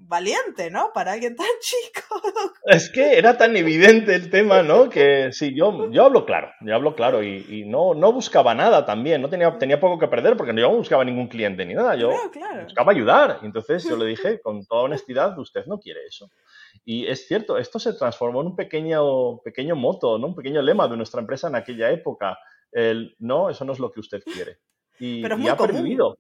valiente, 0.10 0.72
¿no? 0.72 0.92
Para 0.92 1.14
alguien 1.14 1.36
tan 1.36 1.46
chico. 1.62 2.22
Es 2.66 2.90
que 2.90 3.18
era 3.18 3.38
tan 3.38 3.56
evidente 3.56 4.16
el 4.16 4.30
tema, 4.30 4.64
¿no? 4.64 4.90
Que 4.90 5.32
sí, 5.32 5.56
yo, 5.56 5.90
yo 5.92 6.06
hablo 6.06 6.26
claro, 6.26 6.52
yo 6.62 6.76
hablo 6.76 6.96
claro 6.96 7.24
y, 7.24 7.64
no, 7.66 7.94
no 7.94 8.12
buscaba 8.12 8.56
nada 8.56 8.86
también, 8.86 9.22
no 9.22 9.30
tenía, 9.30 9.58
tenía 9.58 9.80
poco 9.80 10.00
que 10.00 10.08
perder 10.08 10.36
porque 10.36 10.54
yo 10.56 10.70
no 10.70 10.78
buscaba 10.78 11.06
ningún 11.06 11.28
cliente 11.28 11.66
ni 11.66 11.76
nada, 11.76 11.96
yo 11.96 12.12
buscaba 12.64 12.92
ayudar. 12.92 13.40
Entonces 13.44 13.88
yo 13.88 13.96
le 13.96 14.06
dije 14.08 14.42
con 14.42 14.66
toda 14.66 14.84
honestidad, 14.84 15.38
usted 15.38 15.66
no 15.68 15.80
quiere 15.80 16.06
eso. 16.06 16.30
Y 16.84 17.06
es 17.06 17.28
cierto, 17.28 17.58
esto 17.58 17.78
se 17.78 17.94
transformó 17.94 18.42
en 18.42 18.48
un 18.48 18.56
pequeño, 18.56 19.38
pequeño 19.44 19.76
moto, 19.76 20.18
¿no? 20.18 20.28
Un 20.28 20.36
pequeño 20.36 20.62
lema 20.62 20.88
de 20.88 20.98
nuestra 20.98 21.22
empresa 21.22 21.48
en 21.48 21.56
aquella 21.56 21.92
época. 21.92 22.38
El, 22.72 23.16
no, 23.20 23.50
eso 23.50 23.64
no 23.64 23.74
es 23.74 23.80
lo 23.80 23.92
que 23.92 24.00
usted 24.00 24.24
quiere. 24.24 24.58
Y, 25.00 25.22
Pero 25.22 25.36
es 25.36 25.42
muy 25.42 25.50
ha 25.50 25.56
pervivido 25.56 26.18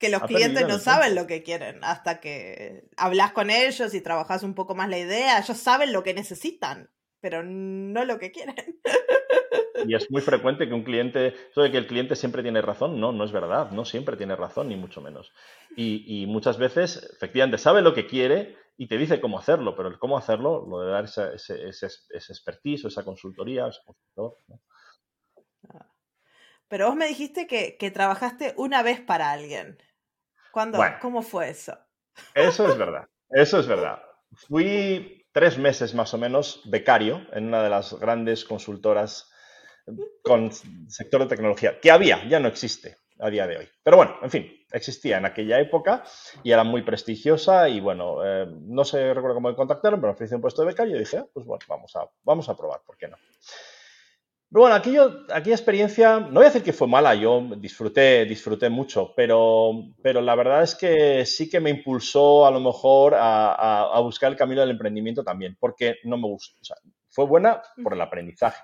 que 0.00 0.08
los 0.08 0.22
clientes 0.22 0.66
no 0.66 0.78
saben 0.78 1.14
lo 1.14 1.26
que 1.26 1.42
quieren 1.42 1.84
hasta 1.84 2.20
que 2.20 2.88
hablas 2.96 3.32
con 3.32 3.50
ellos 3.50 3.92
y 3.94 4.00
trabajas 4.00 4.42
un 4.42 4.54
poco 4.54 4.74
más 4.74 4.88
la 4.88 4.98
idea. 4.98 5.38
Ellos 5.38 5.58
saben 5.58 5.92
lo 5.92 6.02
que 6.02 6.14
necesitan, 6.14 6.90
pero 7.20 7.42
no 7.44 8.04
lo 8.06 8.18
que 8.18 8.32
quieren. 8.32 8.80
Y 9.86 9.94
es 9.94 10.10
muy 10.10 10.20
frecuente 10.20 10.68
que 10.68 10.74
un 10.74 10.82
cliente, 10.82 11.34
eso 11.50 11.62
de 11.62 11.70
que 11.70 11.78
el 11.78 11.86
cliente 11.86 12.14
siempre 12.14 12.42
tiene 12.42 12.60
razón, 12.60 13.00
no, 13.00 13.12
no 13.12 13.24
es 13.24 13.32
verdad, 13.32 13.70
no 13.70 13.86
siempre 13.86 14.14
tiene 14.18 14.36
razón, 14.36 14.68
ni 14.68 14.76
mucho 14.76 15.00
menos. 15.00 15.32
Y, 15.74 16.26
muchas 16.26 16.58
veces, 16.58 17.08
efectivamente, 17.14 17.56
sabe 17.56 17.80
lo 17.80 17.94
que 17.94 18.06
quiere 18.06 18.58
y 18.76 18.88
te 18.88 18.98
dice 18.98 19.22
cómo 19.22 19.38
hacerlo, 19.38 19.74
pero 19.74 19.88
el 19.88 19.98
cómo 19.98 20.18
hacerlo, 20.18 20.66
lo 20.68 20.80
de 20.80 20.90
dar 20.90 21.04
ese, 21.04 21.34
ese, 21.34 21.86
ese, 22.10 22.32
expertise 22.32 22.84
o 22.84 22.88
esa 22.88 23.04
consultoría, 23.04 23.68
ese 23.68 23.80
consultor, 23.86 24.36
Pero 26.68 26.88
vos 26.88 26.96
me 26.96 27.06
dijiste 27.06 27.46
que, 27.46 27.78
que, 27.78 27.90
trabajaste 27.90 28.52
una 28.58 28.82
vez 28.82 29.00
para 29.00 29.32
alguien. 29.32 29.78
¿Cuándo? 30.52 30.78
¿Cómo 31.00 31.22
fue 31.22 31.50
eso? 31.50 31.76
Eso 32.34 32.68
es 32.68 32.76
verdad, 32.76 33.06
eso 33.30 33.60
es 33.60 33.66
verdad. 33.66 34.02
Fui 34.48 35.26
tres 35.32 35.58
meses 35.58 35.94
más 35.94 36.12
o 36.14 36.18
menos 36.18 36.62
becario 36.64 37.26
en 37.32 37.46
una 37.46 37.62
de 37.62 37.70
las 37.70 37.94
grandes 37.94 38.44
consultoras 38.44 39.30
con 40.22 40.50
sector 40.88 41.22
de 41.22 41.26
tecnología, 41.26 41.80
que 41.80 41.90
había, 41.90 42.26
ya 42.28 42.38
no 42.38 42.48
existe 42.48 42.96
a 43.18 43.30
día 43.30 43.46
de 43.46 43.58
hoy. 43.58 43.68
Pero 43.82 43.96
bueno, 43.96 44.16
en 44.22 44.30
fin, 44.30 44.64
existía 44.72 45.18
en 45.18 45.26
aquella 45.26 45.60
época 45.60 46.04
y 46.42 46.52
era 46.52 46.64
muy 46.64 46.82
prestigiosa 46.82 47.68
y 47.68 47.80
bueno, 47.80 48.24
eh, 48.24 48.46
no 48.48 48.84
sé, 48.84 49.12
recuerdo 49.12 49.34
cómo 49.34 49.50
me 49.50 49.56
contactaron, 49.56 50.00
pero 50.00 50.12
me 50.12 50.14
ofrecieron 50.14 50.38
un 50.38 50.42
puesto 50.42 50.62
de 50.62 50.68
becario 50.68 50.96
y 50.96 51.00
dije, 51.00 51.18
ah, 51.18 51.26
pues 51.32 51.46
bueno, 51.46 51.64
vamos 51.68 51.94
a, 51.96 52.08
vamos 52.22 52.48
a 52.48 52.56
probar, 52.56 52.80
¿por 52.86 52.96
qué 52.96 53.08
no? 53.08 53.16
Pero 54.50 54.62
bueno, 54.62 54.74
aquello, 54.74 55.26
aquella 55.32 55.54
experiencia, 55.54 56.18
no 56.18 56.32
voy 56.32 56.42
a 56.42 56.46
decir 56.46 56.64
que 56.64 56.72
fue 56.72 56.88
mala, 56.88 57.14
yo 57.14 57.40
disfruté, 57.56 58.24
disfruté 58.24 58.68
mucho, 58.68 59.12
pero, 59.14 59.70
pero 60.02 60.20
la 60.20 60.34
verdad 60.34 60.64
es 60.64 60.74
que 60.74 61.24
sí 61.24 61.48
que 61.48 61.60
me 61.60 61.70
impulsó 61.70 62.44
a 62.44 62.50
lo 62.50 62.58
mejor 62.58 63.14
a, 63.16 64.00
buscar 64.02 64.32
el 64.32 64.36
camino 64.36 64.60
del 64.60 64.70
emprendimiento 64.70 65.22
también, 65.22 65.56
porque 65.60 65.98
no 66.02 66.16
me 66.16 66.26
gustó. 66.26 66.58
O 66.60 66.64
sea, 66.64 66.76
fue 67.10 67.26
buena 67.26 67.62
por 67.80 67.94
el 67.94 68.00
aprendizaje, 68.00 68.60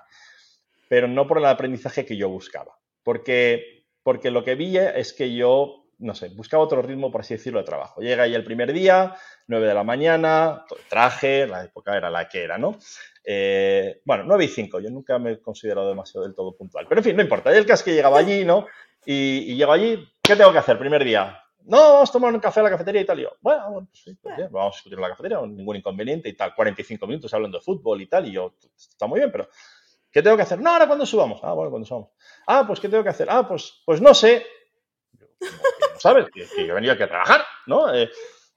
pero 0.89 1.07
no 1.07 1.25
por 1.25 1.37
el 1.37 1.45
aprendizaje 1.45 2.05
que 2.05 2.17
yo 2.17 2.27
buscaba. 2.27 2.77
Porque, 3.01 3.85
porque 4.03 4.29
lo 4.29 4.43
que 4.43 4.55
vi 4.55 4.77
es 4.77 5.13
que 5.13 5.33
yo, 5.33 5.85
no 5.99 6.13
sé, 6.15 6.27
buscaba 6.35 6.63
otro 6.63 6.81
ritmo, 6.81 7.11
por 7.11 7.21
así 7.21 7.35
decirlo, 7.35 7.59
de 7.59 7.65
trabajo. 7.65 8.01
Llega 8.01 8.23
ahí 8.23 8.35
el 8.35 8.43
primer 8.43 8.73
día, 8.73 9.15
9 9.47 9.65
de 9.65 9.73
la 9.73 9.85
mañana, 9.85 10.65
traje, 10.89 11.47
la 11.47 11.63
época 11.63 11.95
era 11.95 12.09
la 12.09 12.27
que 12.27 12.43
era, 12.43 12.57
¿no? 12.57 12.77
Eh, 13.29 13.99
bueno, 14.05 14.23
9 14.25 14.45
y 14.45 14.47
5, 14.47 14.79
yo 14.79 14.89
nunca 14.89 15.19
me 15.19 15.33
he 15.33 15.41
considerado 15.41 15.89
demasiado 15.89 16.25
del 16.25 16.33
todo 16.33 16.55
puntual. 16.55 16.85
Pero 16.87 17.01
en 17.01 17.03
fin, 17.03 17.15
no 17.17 17.21
importa. 17.21 17.51
El 17.51 17.65
caso 17.65 17.81
es 17.81 17.83
que 17.83 17.93
llegaba 17.93 18.19
allí, 18.19 18.45
¿no? 18.45 18.67
Y, 19.05 19.51
y 19.51 19.57
llego 19.57 19.73
allí, 19.73 20.07
¿qué 20.23 20.37
tengo 20.37 20.53
que 20.53 20.59
hacer? 20.59 20.79
Primer 20.79 21.03
día. 21.03 21.43
No, 21.65 21.77
vamos 21.77 22.09
a 22.09 22.13
tomar 22.13 22.33
un 22.33 22.39
café 22.39 22.61
a 22.61 22.63
la 22.63 22.69
cafetería 22.69 23.01
y 23.01 23.05
tal. 23.05 23.19
Y 23.19 23.23
yo, 23.23 23.35
bueno, 23.41 23.85
pues 23.91 24.01
sí, 24.01 24.17
pues 24.21 24.49
vamos 24.49 24.73
a 24.73 24.77
discutir 24.77 24.97
en 24.97 25.01
la 25.01 25.09
cafetería, 25.09 25.41
ningún 25.41 25.75
inconveniente 25.75 26.29
y 26.29 26.33
tal. 26.33 26.55
45 26.55 27.05
minutos 27.05 27.33
hablando 27.33 27.57
de 27.57 27.63
fútbol 27.63 28.01
y 28.01 28.07
tal. 28.07 28.25
Y 28.29 28.31
yo, 28.31 28.53
está 28.77 29.05
muy 29.07 29.19
bien, 29.19 29.29
pero 29.33 29.49
¿qué 30.09 30.21
tengo 30.21 30.37
que 30.37 30.43
hacer? 30.43 30.61
No, 30.61 30.69
ahora 30.69 30.87
cuando 30.87 31.05
subamos. 31.05 31.41
Ah, 31.43 31.51
bueno, 31.51 31.69
cuando 31.69 31.85
subamos. 31.85 32.11
Ah, 32.47 32.63
pues 32.65 32.79
¿qué 32.79 32.87
tengo 32.87 33.03
que 33.03 33.09
hacer? 33.09 33.27
Ah, 33.29 33.45
pues, 33.45 33.81
pues 33.85 33.99
no 33.99 34.13
sé. 34.13 34.45
no 35.41 35.99
sabes, 35.99 36.27
que, 36.33 36.65
yo 36.65 36.73
venía 36.73 36.93
aquí 36.93 37.03
a 37.03 37.09
trabajar, 37.09 37.41
¿no? 37.65 37.93
Eh, 37.93 38.09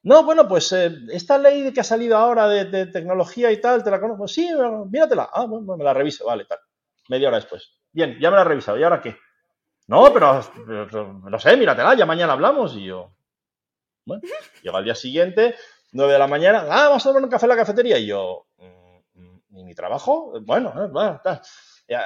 no, 0.02 0.25
bueno, 0.25 0.49
pues 0.49 0.73
eh, 0.73 0.97
esta 1.11 1.37
ley 1.37 1.73
que 1.73 1.80
ha 1.80 1.85
salido 1.85 2.16
ahora 2.16 2.49
de, 2.49 2.87
tecnología 2.87 3.52
y 3.52 3.61
tal, 3.61 3.85
¿te 3.85 3.90
la 3.90 4.00
conozco? 4.00 4.26
Sí, 4.26 4.49
míratela. 4.90 5.28
Ah, 5.33 5.45
bueno, 5.45 5.76
me 5.76 5.85
la 5.85 5.92
reviso, 5.92 6.25
vale, 6.25 6.47
tal. 6.47 6.59
Media 7.09 7.28
hora 7.28 7.37
después. 7.37 7.75
Bien, 7.92 8.16
ya 8.19 8.30
me 8.30 8.37
la 8.37 8.42
he 8.42 8.47
revisado. 8.47 8.78
¿Y 8.78 8.83
ahora 8.83 9.02
qué? 9.02 9.16
No, 9.88 10.12
pero 10.12 10.40
no 11.28 11.38
sé, 11.38 11.57
míratela, 11.57 11.95
ya 11.95 12.07
mañana 12.07 12.33
hablamos. 12.33 12.75
Y 12.76 12.85
yo, 12.87 13.12
bueno, 14.07 14.23
llego 14.62 14.76
al 14.76 14.85
día 14.85 14.95
siguiente, 14.95 15.54
9 15.92 16.12
de 16.14 16.19
la 16.19 16.26
mañana, 16.26 16.61
ah, 16.71 16.88
vamos 16.88 17.04
a 17.04 17.11
tomar 17.11 17.25
un 17.25 17.30
café 17.30 17.45
en 17.45 17.50
la 17.50 17.57
cafetería. 17.57 17.99
Y 17.99 18.07
yo, 18.07 18.47
mm, 18.57 19.59
¿y 19.59 19.64
mi 19.64 19.75
trabajo? 19.75 20.33
Bueno, 20.42 20.73
eh, 20.83 21.19
tal. 21.23 21.42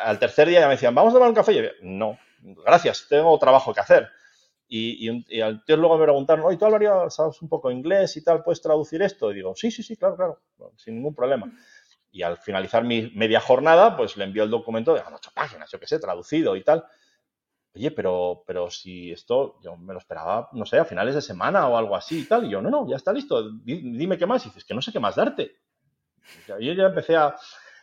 al 0.03 0.19
tercer 0.19 0.49
día 0.49 0.61
ya 0.61 0.67
me 0.67 0.75
decían, 0.75 0.95
vamos 0.95 1.13
a 1.13 1.15
tomar 1.15 1.29
un 1.29 1.35
café. 1.37 1.53
Y 1.53 1.63
yo, 1.63 1.69
no, 1.83 2.19
gracias, 2.41 3.07
tengo 3.09 3.39
trabajo 3.39 3.73
que 3.73 3.81
hacer. 3.81 4.11
Y, 4.67 5.41
al 5.41 5.65
tío 5.65 5.77
luego 5.77 5.99
me 5.99 6.05
preguntaron, 6.05 6.45
oye, 6.45 6.57
tú 6.57 6.65
Álvaro, 6.65 7.11
sabes 7.11 7.41
un 7.43 7.49
poco 7.49 7.71
inglés 7.71 8.17
y 8.17 8.25
tal, 8.25 8.43
¿puedes 8.43 8.61
traducir 8.61 9.03
esto? 9.03 9.31
Y 9.31 9.37
digo, 9.37 9.55
sí, 9.55 9.71
sí, 9.71 9.83
sí, 9.83 9.97
claro, 9.97 10.17
claro, 10.17 10.41
sin 10.77 10.97
ningún 10.97 11.15
problema. 11.15 11.53
Y 12.11 12.23
al 12.23 12.39
finalizar 12.39 12.85
mi 12.85 13.11
media 13.15 13.41
jornada, 13.41 13.97
pues 13.97 14.17
le 14.17 14.25
envió 14.25 14.45
el 14.45 14.51
documento 14.51 14.95
de 14.95 15.03
ocho 15.13 15.31
páginas, 15.35 15.71
yo 15.71 15.79
qué 15.79 15.87
sé, 15.87 15.99
traducido 15.99 16.57
y 16.57 16.63
tal. 16.63 16.85
Oye, 17.75 17.91
pero, 17.91 18.45
pero 18.47 18.71
si 18.71 19.11
esto, 19.11 19.59
yo 19.63 19.77
me 19.77 19.93
lo 19.93 19.99
esperaba, 19.99 20.49
no 20.53 20.65
sé, 20.65 20.79
a 20.79 20.85
finales 20.85 21.17
de 21.17 21.23
semana 21.23 21.67
o 21.67 21.77
algo 21.77 21.97
así 21.97 22.21
y 22.21 22.25
tal. 22.25 22.45
Y 22.45 22.51
yo, 22.51 22.63
no, 22.63 22.71
no, 22.71 22.89
ya 22.89 22.97
está 22.97 23.13
listo, 23.13 23.51
dime 23.65 24.17
qué 24.17 24.27
más. 24.27 24.47
Y 24.47 24.49
dices, 24.49 24.65
que 24.65 24.75
no 24.75 24.81
sé 24.81 24.93
qué 24.93 25.01
más 25.01 25.17
darte. 25.17 25.57
Y 26.61 26.67
yo 26.67 26.73
ya 26.73 26.85
empecé 26.85 27.17
a, 27.17 27.35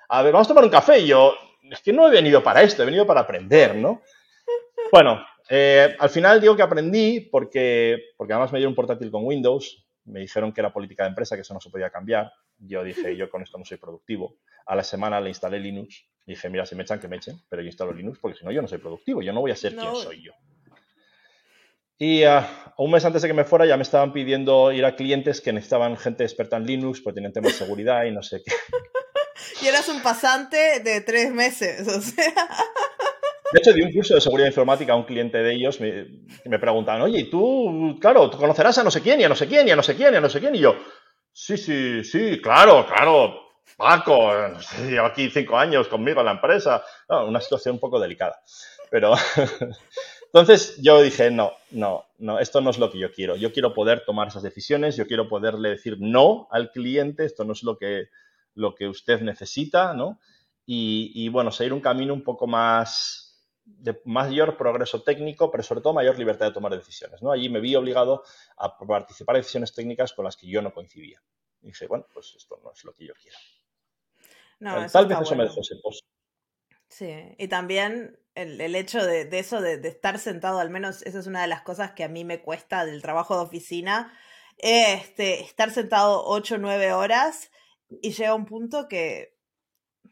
a 0.07 0.21
ver, 0.21 0.31
vamos 0.31 0.47
a 0.47 0.49
tomar 0.49 0.63
un 0.63 0.69
café. 0.69 0.99
Y 0.99 1.07
yo, 1.07 1.33
es 1.63 1.81
que 1.81 1.91
no 1.91 2.07
he 2.07 2.11
venido 2.11 2.41
para 2.41 2.61
esto, 2.61 2.83
he 2.83 2.85
venido 2.85 3.05
para 3.05 3.21
aprender, 3.21 3.75
¿no? 3.75 4.01
Bueno, 4.93 5.25
eh, 5.49 5.95
al 5.99 6.09
final 6.09 6.39
digo 6.39 6.55
que 6.55 6.61
aprendí 6.61 7.21
porque, 7.21 8.13
porque 8.17 8.33
además 8.33 8.51
me 8.51 8.59
dieron 8.59 8.71
un 8.71 8.75
portátil 8.75 9.11
con 9.11 9.25
Windows, 9.25 9.85
me 10.05 10.19
dijeron 10.19 10.51
que 10.53 10.61
era 10.61 10.73
política 10.73 11.03
de 11.03 11.09
empresa, 11.09 11.35
que 11.35 11.41
eso 11.41 11.53
no 11.53 11.61
se 11.61 11.69
podía 11.69 11.89
cambiar. 11.89 12.31
Yo 12.57 12.83
dije, 12.83 13.15
yo 13.17 13.29
con 13.29 13.41
esto 13.41 13.57
no 13.57 13.65
soy 13.65 13.77
productivo. 13.77 14.37
A 14.65 14.75
la 14.75 14.83
semana 14.83 15.19
le 15.19 15.29
instalé 15.29 15.59
Linux. 15.59 16.05
Dije, 16.25 16.49
mira, 16.49 16.65
si 16.65 16.75
me 16.75 16.83
echan, 16.83 16.99
que 16.99 17.07
me 17.07 17.17
echen, 17.17 17.41
pero 17.49 17.61
yo 17.61 17.67
instalo 17.67 17.91
Linux 17.91 18.19
porque 18.19 18.37
si 18.37 18.45
no, 18.45 18.51
yo 18.51 18.61
no 18.61 18.67
soy 18.67 18.77
productivo, 18.77 19.21
yo 19.21 19.33
no 19.33 19.41
voy 19.41 19.51
a 19.51 19.55
ser 19.55 19.75
quien 19.75 19.95
soy 19.95 20.23
yo. 20.23 20.33
Y 21.97 22.23
ah, 22.23 22.73
un 22.77 22.89
mes 22.89 23.05
antes 23.05 23.21
de 23.21 23.27
que 23.27 23.33
me 23.33 23.43
fuera 23.43 23.65
ya 23.65 23.77
me 23.77 23.83
estaban 23.83 24.11
pidiendo 24.11 24.71
ir 24.71 24.85
a 24.85 24.95
clientes 24.95 25.39
que 25.39 25.53
necesitaban 25.53 25.97
gente 25.97 26.23
experta 26.23 26.57
en 26.57 26.65
Linux, 26.65 27.01
pues 27.01 27.13
tenían 27.13 27.33
temas 27.33 27.53
de 27.53 27.59
seguridad 27.59 28.05
y 28.05 28.11
no 28.11 28.23
sé 28.23 28.41
qué. 28.43 28.51
y 29.61 29.67
eras 29.67 29.87
un 29.87 30.01
pasante 30.01 30.79
de 30.79 31.01
tres 31.01 31.31
meses, 31.31 31.87
o 31.87 32.01
sea. 32.01 32.33
De 33.51 33.59
hecho, 33.59 33.73
di 33.73 33.81
un 33.81 33.91
curso 33.91 34.15
de 34.15 34.21
seguridad 34.21 34.47
informática 34.47 34.93
a 34.93 34.95
un 34.95 35.03
cliente 35.03 35.37
de 35.37 35.53
ellos 35.53 35.79
me, 35.81 36.07
me 36.45 36.59
preguntaban, 36.59 37.01
oye, 37.01 37.25
tú, 37.25 37.97
claro, 37.99 38.29
tú 38.29 38.37
conocerás 38.37 38.77
a 38.77 38.83
no 38.83 38.91
sé 38.91 39.01
quién, 39.01 39.19
y 39.19 39.23
a 39.25 39.29
no 39.29 39.35
sé 39.35 39.47
quién, 39.47 39.67
y 39.67 39.71
a 39.71 39.75
no 39.75 39.83
sé 39.83 39.95
quién, 39.95 40.13
y 40.13 40.17
a 40.17 40.21
no 40.21 40.29
sé 40.29 40.39
quién. 40.39 40.55
Y 40.55 40.59
yo, 40.59 40.75
sí, 41.33 41.57
sí, 41.57 42.03
sí, 42.03 42.39
claro, 42.41 42.85
claro, 42.87 43.41
Paco, 43.77 44.31
llevo 44.87 45.07
aquí 45.07 45.29
cinco 45.29 45.57
años 45.57 45.87
conmigo 45.87 46.19
en 46.19 46.27
la 46.27 46.33
empresa. 46.33 46.83
una 47.09 47.41
situación 47.41 47.75
un 47.75 47.79
poco 47.79 47.99
delicada. 47.99 48.41
Pero 48.89 49.13
entonces 50.25 50.77
yo 50.81 51.01
dije, 51.01 51.31
no, 51.31 51.53
no, 51.71 52.05
no, 52.19 52.39
esto 52.39 52.61
no 52.61 52.69
es 52.69 52.77
lo 52.77 52.91
que 52.91 52.99
yo 52.99 53.11
quiero. 53.11 53.35
Yo 53.35 53.51
quiero 53.51 53.73
poder 53.73 54.03
tomar 54.05 54.27
esas 54.27 54.43
decisiones, 54.43 54.95
yo 54.95 55.07
quiero 55.07 55.27
poderle 55.27 55.69
decir 55.69 55.97
no 55.99 56.47
al 56.51 56.71
cliente, 56.71 57.25
esto 57.25 57.43
no 57.43 57.53
es 57.53 57.63
lo 57.63 57.77
que, 57.77 58.09
lo 58.55 58.75
que 58.75 58.87
usted 58.87 59.21
necesita, 59.21 59.93
¿no? 59.93 60.19
Y 60.73 61.27
bueno, 61.27 61.51
seguir 61.51 61.73
un 61.73 61.81
camino 61.81 62.13
un 62.13 62.23
poco 62.23 62.47
más, 62.47 63.30
de 63.77 64.01
mayor 64.05 64.57
progreso 64.57 65.03
técnico, 65.03 65.51
pero 65.51 65.63
sobre 65.63 65.81
todo 65.81 65.93
mayor 65.93 66.17
libertad 66.17 66.47
de 66.47 66.53
tomar 66.53 66.75
decisiones. 66.75 67.21
¿no? 67.21 67.31
Allí 67.31 67.49
me 67.49 67.59
vi 67.59 67.75
obligado 67.75 68.23
a 68.57 68.77
participar 68.77 69.35
en 69.35 69.41
decisiones 69.41 69.73
técnicas 69.73 70.13
con 70.13 70.25
las 70.25 70.37
que 70.37 70.47
yo 70.47 70.61
no 70.61 70.73
coincidía. 70.73 71.21
Y 71.61 71.67
dije, 71.67 71.87
bueno, 71.87 72.05
pues 72.13 72.33
esto 72.35 72.59
no 72.63 72.71
es 72.71 72.83
lo 72.83 72.93
que 72.93 73.05
yo 73.05 73.13
quiero. 73.13 73.37
Tal 74.91 75.07
vez 75.07 75.19
eso 75.21 75.35
me 75.35 75.43
dejó 75.43 75.61
ese 75.61 75.75
post. 75.81 76.05
Sí, 76.87 77.09
y 77.37 77.47
también 77.47 78.19
el, 78.35 78.75
hecho 78.75 79.05
de, 79.05 79.27
eso, 79.39 79.61
de, 79.61 79.75
estar 79.87 80.19
sentado, 80.19 80.59
al 80.59 80.69
menos 80.69 81.01
esa 81.03 81.19
es 81.19 81.27
una 81.27 81.41
de 81.41 81.47
las 81.47 81.61
cosas 81.61 81.91
que 81.91 82.03
a 82.03 82.09
mí 82.09 82.25
me 82.25 82.41
cuesta 82.41 82.85
del 82.85 83.01
trabajo 83.01 83.35
de 83.35 83.43
oficina, 83.43 84.13
este, 84.57 85.41
estar 85.41 85.71
sentado 85.71 86.23
8 86.25 86.55
o 86.55 86.57
9 86.57 86.93
horas 86.93 87.49
y 88.01 88.11
llega 88.11 88.35
un 88.35 88.45
punto 88.45 88.87
que 88.87 89.30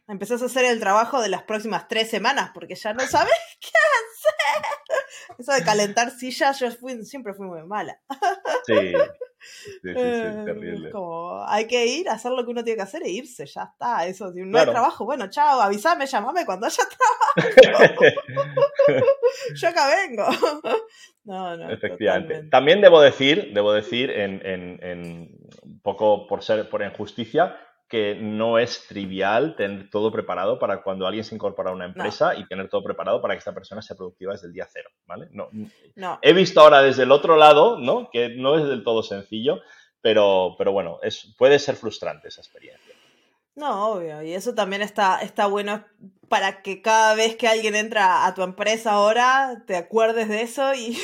empezás 0.08 0.42
a 0.42 0.46
hacer 0.46 0.66
el 0.66 0.80
trabajo 0.80 1.22
de 1.22 1.30
las 1.30 1.44
próximas 1.44 1.88
tres 1.88 2.10
semanas 2.10 2.52
porque 2.54 2.76
ya 2.76 2.94
no 2.94 3.02
sabes 3.02 3.34
qué 3.60 3.70
hacer. 3.70 5.38
Eso 5.38 5.54
de 5.54 5.64
calentar 5.64 6.12
sillas, 6.18 6.60
yo 6.60 6.72
siempre 7.04 7.34
fui 7.34 7.48
muy 7.48 7.64
mala. 7.64 8.00
Sí. 8.66 8.76
Sí, 8.82 8.94
sí, 9.84 9.94
eh, 9.96 10.44
terrible. 10.46 10.92
Como 10.92 11.44
hay 11.48 11.68
que 11.68 11.86
ir, 11.86 12.10
hacer 12.10 12.32
lo 12.32 12.44
que 12.44 12.52
uno 12.52 12.64
tiene 12.64 12.78
que 12.78 12.84
hacer 12.84 13.04
e 13.04 13.10
irse, 13.10 13.46
ya 13.46 13.64
está. 13.72 14.06
Eso, 14.06 14.32
si 14.34 14.42
no 14.42 14.58
hay 14.60 14.66
trabajo, 14.66 15.06
bueno, 15.06 15.30
chao, 15.30 15.62
avísame, 15.62 16.06
llamame 16.06 16.46
cuando 16.46 16.66
haya 16.66 16.84
trabajo. 17.66 18.04
yo 19.56 19.68
acá 19.68 19.88
vengo. 19.88 20.26
No, 21.24 21.56
no. 21.56 21.70
Efectivamente. 21.70 22.50
También 22.50 22.82
debo 22.82 23.02
decir, 23.02 23.52
debo 23.54 23.72
decir, 23.72 24.10
en, 24.12 24.46
en, 24.46 24.80
en, 24.84 25.38
un 25.64 25.80
poco 25.82 26.28
por 26.28 26.44
ser 26.44 26.70
por 26.70 26.82
injusticia, 26.82 27.56
que 27.90 28.16
no 28.16 28.60
es 28.60 28.86
trivial 28.88 29.56
tener 29.56 29.90
todo 29.90 30.12
preparado 30.12 30.60
para 30.60 30.84
cuando 30.84 31.08
alguien 31.08 31.24
se 31.24 31.34
incorpora 31.34 31.72
a 31.72 31.74
una 31.74 31.86
empresa 31.86 32.36
y 32.36 32.48
tener 32.48 32.70
todo 32.70 32.84
preparado 32.84 33.20
para 33.20 33.34
que 33.34 33.40
esta 33.40 33.54
persona 33.54 33.82
sea 33.82 33.98
productiva 33.98 34.34
desde 34.34 34.48
el 34.48 34.54
día 34.54 34.68
cero, 34.72 34.90
¿vale? 35.08 35.28
No, 35.32 35.50
He 36.22 36.34
visto 36.34 36.62
ahora 36.62 36.84
desde 36.84 37.04
el 37.04 37.12
otro 37.12 37.36
lado, 37.36 37.80
¿no? 37.80 38.10
Que 38.12 38.30
no 38.30 38.58
es 38.58 38.68
del 38.68 38.84
todo 38.84 39.02
sencillo, 39.02 39.62
pero, 40.02 40.54
pero 40.58 40.72
bueno, 40.72 41.00
es, 41.02 41.34
puede 41.36 41.58
ser 41.58 41.76
frustrante 41.76 42.28
esa 42.28 42.42
experiencia. 42.42 42.94
No, 43.56 43.94
obvio, 43.94 44.22
y 44.22 44.34
eso 44.34 44.54
también 44.54 44.84
está, 44.84 45.22
está 45.22 45.48
bueno 45.48 45.84
para 46.30 46.62
que 46.62 46.84
cada 46.84 47.16
vez 47.16 47.36
que 47.36 47.48
alguien 47.48 47.76
entra 47.76 48.28
a 48.28 48.36
tu 48.36 48.44
empresa 48.44 48.92
ahora, 48.92 49.64
te 49.66 49.76
acuerdes 49.76 50.30
de 50.30 50.44
eso 50.44 50.76
y... 50.76 50.96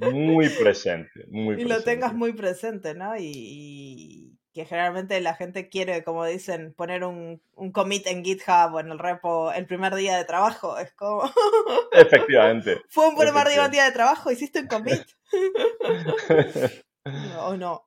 muy 0.12 0.48
presente, 0.48 1.26
muy 1.28 1.54
presente. 1.54 1.62
Y 1.62 1.64
lo 1.68 1.84
tengas 1.84 2.14
muy 2.14 2.32
presente, 2.32 2.94
¿no? 2.94 3.14
y 3.18 4.31
que 4.52 4.66
generalmente 4.66 5.20
la 5.20 5.34
gente 5.34 5.68
quiere, 5.68 6.04
como 6.04 6.24
dicen, 6.26 6.74
poner 6.74 7.04
un, 7.04 7.40
un, 7.54 7.72
commit 7.72 8.06
en 8.06 8.24
GitHub 8.24 8.74
o 8.74 8.80
en 8.80 8.90
el 8.90 8.98
repo 8.98 9.50
el 9.52 9.66
primer 9.66 9.94
día 9.94 10.16
de 10.16 10.24
trabajo. 10.24 10.78
Es 10.78 10.92
como. 10.92 11.22
Efectivamente. 11.92 12.82
Fue 12.88 13.08
un 13.08 13.16
primer 13.16 13.48
día 13.70 13.84
de 13.84 13.92
trabajo, 13.92 14.30
hiciste 14.30 14.60
un 14.60 14.66
commit. 14.66 15.02
o 17.40 17.56
no. 17.56 17.86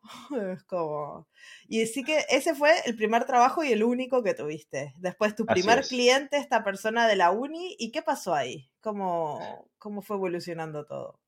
Es 0.53 0.63
como. 0.63 1.27
Y 1.67 1.85
sí 1.85 2.03
que 2.03 2.25
ese 2.29 2.55
fue 2.55 2.71
el 2.85 2.95
primer 2.95 3.25
trabajo 3.25 3.63
y 3.63 3.71
el 3.71 3.83
único 3.83 4.23
que 4.23 4.33
tuviste. 4.33 4.93
Después 4.97 5.35
tu 5.35 5.45
primer 5.45 5.81
cliente, 5.83 6.37
esta 6.37 6.63
persona 6.63 7.07
de 7.07 7.15
la 7.15 7.31
uni, 7.31 7.75
¿y 7.77 7.91
qué 7.91 8.01
pasó 8.01 8.33
ahí? 8.33 8.69
¿Cómo, 8.81 9.67
cómo 9.77 10.01
fue 10.01 10.17
evolucionando 10.17 10.85
todo? 10.85 11.19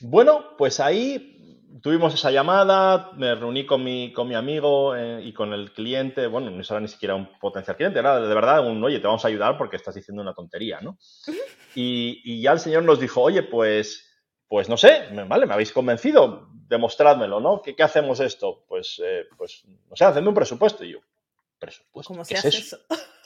Bueno, 0.00 0.56
pues 0.56 0.80
ahí 0.80 1.43
tuvimos 1.82 2.14
esa 2.14 2.30
llamada, 2.30 3.10
me 3.16 3.34
reuní 3.34 3.66
con 3.66 3.82
mi, 3.82 4.12
con 4.12 4.28
mi 4.28 4.34
amigo 4.34 4.94
eh, 4.96 5.20
y 5.24 5.32
con 5.32 5.52
el 5.52 5.72
cliente, 5.72 6.26
bueno, 6.26 6.50
no 6.50 6.62
era 6.62 6.80
ni 6.80 6.88
siquiera 6.88 7.14
un 7.14 7.38
potencial 7.38 7.76
cliente, 7.76 7.98
era 7.98 8.20
de 8.20 8.34
verdad 8.34 8.66
un, 8.66 8.82
oye, 8.82 9.00
te 9.00 9.06
vamos 9.06 9.24
a 9.24 9.28
ayudar 9.28 9.58
porque 9.58 9.76
estás 9.76 9.94
diciendo 9.94 10.22
una 10.22 10.34
tontería, 10.34 10.80
¿no? 10.80 10.98
Y, 11.76 12.20
y 12.22 12.40
ya 12.40 12.52
el 12.52 12.60
señor 12.60 12.84
nos 12.84 13.00
dijo, 13.00 13.20
oye, 13.20 13.42
pues, 13.42 14.08
pues 14.46 14.68
no 14.68 14.76
sé, 14.76 15.08
vale, 15.26 15.44
me 15.44 15.54
habéis 15.54 15.72
convencido, 15.72 16.46
demostrádmelo, 16.68 17.40
¿no? 17.40 17.60
¿Qué, 17.62 17.74
qué 17.74 17.82
hacemos 17.82 18.20
esto? 18.20 18.64
Pues, 18.68 19.02
eh, 19.04 19.24
pues, 19.36 19.64
no 19.66 19.96
sé, 19.96 20.04
hacedme 20.04 20.28
un 20.28 20.34
presupuesto. 20.34 20.84
Y 20.84 20.92
yo, 20.92 21.00
¿presupuesto? 21.58 22.12
¿Cómo 22.12 22.24
se 22.24 22.36
hace 22.36 22.48
eso? 22.48 22.78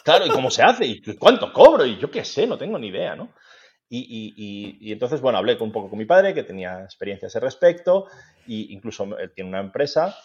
Claro, 0.03 0.25
¿y 0.25 0.31
cómo 0.31 0.51
se 0.51 0.63
hace? 0.63 0.87
¿Y 0.87 1.03
cuánto 1.17 1.53
cobro? 1.53 1.85
Y 1.85 1.99
yo 1.99 2.11
qué 2.11 2.25
sé, 2.25 2.47
no 2.47 2.57
tengo 2.57 2.79
ni 2.79 2.87
idea, 2.87 3.15
¿no? 3.15 3.35
Y, 3.91 4.93
entonces, 4.93 5.21
bueno, 5.21 5.39
hablé 5.39 5.57
un 5.61 5.73
poco 5.73 5.89
con 5.89 5.99
mi 5.99 6.05
padre, 6.05 6.35
que 6.35 6.43
tenía 6.43 6.83
experiencia 6.83 7.27
a 7.27 7.29
ese 7.29 7.41
respecto, 7.41 8.07
e 8.47 8.67
incluso 8.71 9.19
él 9.19 9.31
tiene 9.35 9.49
una 9.51 9.61
empresa, 9.61 10.17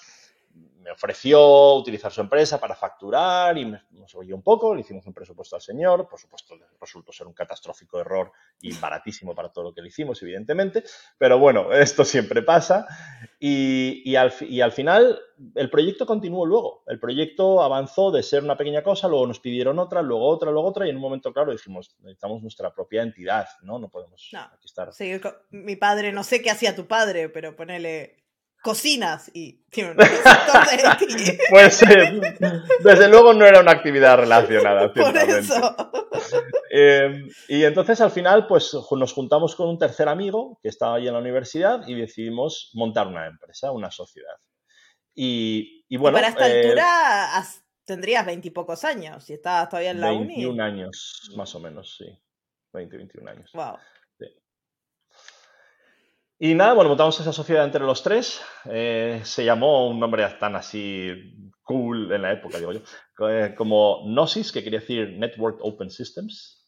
me 0.83 0.91
ofreció 0.91 1.75
utilizar 1.75 2.11
su 2.11 2.21
empresa 2.21 2.59
para 2.59 2.75
facturar 2.75 3.57
y 3.57 3.65
nos 3.65 4.13
oyó 4.15 4.35
un 4.35 4.43
poco, 4.43 4.75
le 4.75 4.81
hicimos 4.81 5.05
un 5.07 5.13
presupuesto 5.13 5.55
al 5.55 5.61
señor, 5.61 6.07
por 6.07 6.19
supuesto 6.19 6.55
resultó 6.79 7.13
ser 7.13 7.25
un 7.25 7.33
catastrófico 7.33 7.99
error 7.99 8.31
y 8.61 8.73
baratísimo 8.77 9.33
para 9.33 9.49
todo 9.49 9.65
lo 9.65 9.73
que 9.73 9.81
le 9.81 9.87
hicimos, 9.87 10.21
evidentemente, 10.21 10.83
pero 11.17 11.39
bueno, 11.39 11.71
esto 11.73 12.03
siempre 12.03 12.41
pasa 12.41 12.85
y, 13.39 14.15
al, 14.15 14.33
y 14.41 14.61
al 14.61 14.71
final 14.71 15.19
el 15.55 15.69
proyecto 15.69 16.05
continuó 16.05 16.45
luego, 16.45 16.83
el 16.87 16.99
proyecto 16.99 17.61
avanzó 17.61 18.11
de 18.11 18.21
ser 18.21 18.43
una 18.43 18.57
pequeña 18.57 18.83
cosa, 18.83 19.07
luego 19.07 19.25
nos 19.25 19.39
pidieron 19.39 19.79
otra, 19.79 20.01
luego 20.01 20.27
otra, 20.27 20.51
luego 20.51 20.67
otra 20.67 20.85
y 20.85 20.89
en 20.89 20.97
un 20.97 21.01
momento 21.01 21.31
claro 21.31 21.53
dijimos, 21.53 21.95
necesitamos 22.01 22.41
nuestra 22.41 22.73
propia 22.73 23.03
entidad, 23.03 23.47
¿no? 23.61 23.79
No 23.79 23.89
podemos 23.89 24.29
aquí 24.33 24.65
estar. 24.65 24.93
Sí, 24.93 25.19
mi 25.51 25.75
padre, 25.75 26.11
no 26.11 26.23
sé 26.23 26.41
qué 26.41 26.51
hacía 26.51 26.75
tu 26.75 26.87
padre, 26.87 27.29
pero 27.29 27.55
ponele 27.55 28.22
cocinas 28.63 29.29
y 29.33 29.59
Pues 31.49 31.83
desde 32.79 33.09
luego 33.09 33.33
no 33.33 33.45
era 33.45 33.59
una 33.59 33.71
actividad 33.71 34.17
relacionada. 34.17 34.91
Por 34.93 35.17
eso. 35.17 35.75
Em, 36.71 37.27
y 37.49 37.63
entonces 37.65 37.99
al 38.01 38.11
final 38.11 38.47
pues 38.47 38.75
nos 38.91 39.13
juntamos 39.13 39.55
con 39.55 39.67
un 39.67 39.77
tercer 39.77 40.07
amigo 40.07 40.59
que 40.61 40.69
estaba 40.69 40.95
ahí 40.95 41.07
en 41.07 41.13
la 41.13 41.19
universidad 41.19 41.85
y 41.87 41.95
decidimos 41.95 42.71
montar 42.73 43.07
una 43.07 43.27
empresa, 43.27 43.71
una 43.71 43.91
sociedad. 43.91 44.35
Y, 45.13 45.85
bueno... 45.97 46.15
para 46.15 46.29
esta 46.29 46.49
eh, 46.49 46.61
altura 46.61 47.43
tendrías 47.85 48.25
veintipocos 48.25 48.83
años, 48.85 49.25
si 49.25 49.33
estabas 49.33 49.69
todavía 49.69 49.91
en 49.91 49.99
la 49.99 50.09
21 50.09 50.49
uni. 50.49 50.61
años, 50.61 51.31
más 51.35 51.53
o 51.53 51.59
menos, 51.59 51.97
sí. 51.97 52.05
20, 52.71 52.97
21 52.97 53.29
años. 53.29 53.51
Wow. 53.53 53.77
Y 56.39 56.55
nada, 56.55 56.73
bueno, 56.73 56.89
montamos 56.89 57.19
esa 57.19 57.31
sociedad 57.31 57.63
entre 57.63 57.83
los 57.83 58.03
tres. 58.03 58.41
Eh, 58.65 59.21
se 59.23 59.45
llamó 59.45 59.87
un 59.87 59.99
nombre 59.99 60.27
tan 60.39 60.55
así 60.55 61.11
cool 61.63 62.11
en 62.11 62.21
la 62.21 62.33
época, 62.33 62.57
digo 62.57 62.73
yo, 62.73 62.81
eh, 63.29 63.55
como 63.55 64.03
Gnosis, 64.03 64.51
que 64.51 64.63
quería 64.63 64.79
decir 64.79 65.15
Network 65.17 65.59
Open 65.61 65.89
Systems. 65.89 66.59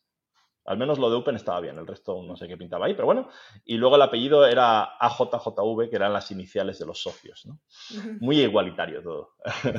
Al 0.67 0.79
menos 0.79 0.97
lo 0.97 1.11
de 1.11 1.17
Open 1.17 1.35
estaba 1.35 1.61
bien, 1.61 1.77
el 1.77 1.85
resto 1.85 2.23
no 2.23 2.35
sé 2.35 2.47
qué 2.47 2.57
pintaba 2.57 2.87
ahí, 2.87 2.95
pero 2.95 3.05
bueno. 3.05 3.29
Y 3.65 3.77
luego 3.77 3.97
el 3.97 4.01
apellido 4.01 4.47
era 4.47 4.97
AJJV, 4.99 5.89
que 5.91 5.95
eran 5.95 6.11
las 6.11 6.31
iniciales 6.31 6.79
de 6.79 6.87
los 6.87 6.99
socios, 6.99 7.45
¿no? 7.45 7.59
Muy 8.19 8.41
igualitario 8.41 9.03
todo. 9.03 9.35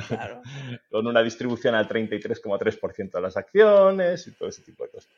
Claro. 0.07 0.41
Con 0.89 1.05
una 1.05 1.21
distribución 1.21 1.75
al 1.75 1.89
33,3% 1.89 3.11
de 3.11 3.21
las 3.21 3.35
acciones 3.35 4.27
y 4.27 4.37
todo 4.37 4.47
ese 4.47 4.61
tipo 4.61 4.85
de 4.85 4.91
cosas. 4.91 5.11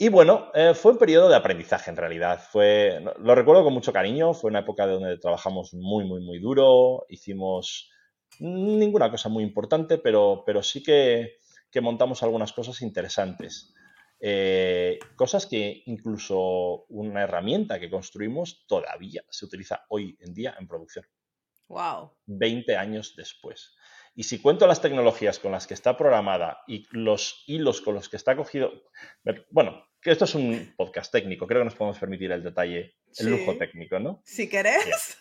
Y 0.00 0.10
bueno, 0.10 0.52
eh, 0.54 0.74
fue 0.74 0.92
un 0.92 0.98
periodo 0.98 1.28
de 1.28 1.34
aprendizaje 1.34 1.90
en 1.90 1.96
realidad. 1.96 2.40
Fue, 2.52 3.00
lo 3.18 3.34
recuerdo 3.34 3.64
con 3.64 3.74
mucho 3.74 3.92
cariño, 3.92 4.32
fue 4.32 4.48
una 4.48 4.60
época 4.60 4.86
donde 4.86 5.18
trabajamos 5.18 5.74
muy, 5.74 6.04
muy, 6.04 6.20
muy 6.20 6.38
duro, 6.38 7.04
hicimos 7.08 7.90
ninguna 8.38 9.10
cosa 9.10 9.28
muy 9.28 9.42
importante, 9.42 9.98
pero, 9.98 10.44
pero 10.46 10.62
sí 10.62 10.84
que, 10.84 11.38
montamos 11.82 12.22
algunas 12.22 12.52
cosas 12.52 12.80
interesantes. 12.82 13.74
Eh, 14.20 15.00
cosas 15.16 15.46
que 15.46 15.82
incluso 15.86 16.84
una 16.88 17.22
herramienta 17.22 17.80
que 17.80 17.90
construimos 17.90 18.66
todavía 18.66 19.22
se 19.30 19.46
utiliza 19.46 19.84
hoy 19.88 20.16
en 20.20 20.32
día 20.32 20.56
en 20.60 20.68
producción. 20.68 21.06
Wow. 21.68 22.16
20 22.26 22.76
años 22.76 23.14
después. 23.16 23.76
Y 24.14 24.24
si 24.24 24.40
cuento 24.40 24.66
las 24.66 24.80
tecnologías 24.80 25.38
con 25.38 25.52
las 25.52 25.66
que 25.66 25.74
está 25.74 25.96
programada 25.96 26.62
y 26.66 26.86
los 26.90 27.44
hilos 27.46 27.80
con 27.80 27.94
los 27.94 28.08
que 28.08 28.16
está 28.16 28.36
cogido, 28.36 28.72
bueno, 29.50 29.84
que 29.84 29.87
esto 30.04 30.24
es 30.24 30.34
un 30.34 30.74
podcast 30.76 31.12
técnico, 31.12 31.46
creo 31.46 31.60
que 31.60 31.66
nos 31.66 31.74
podemos 31.74 31.98
permitir 31.98 32.30
el 32.32 32.42
detalle, 32.42 32.94
el 33.18 33.30
lujo 33.30 33.56
técnico, 33.56 33.98
¿no? 33.98 34.22
Si 34.24 34.48
querés. 34.48 35.18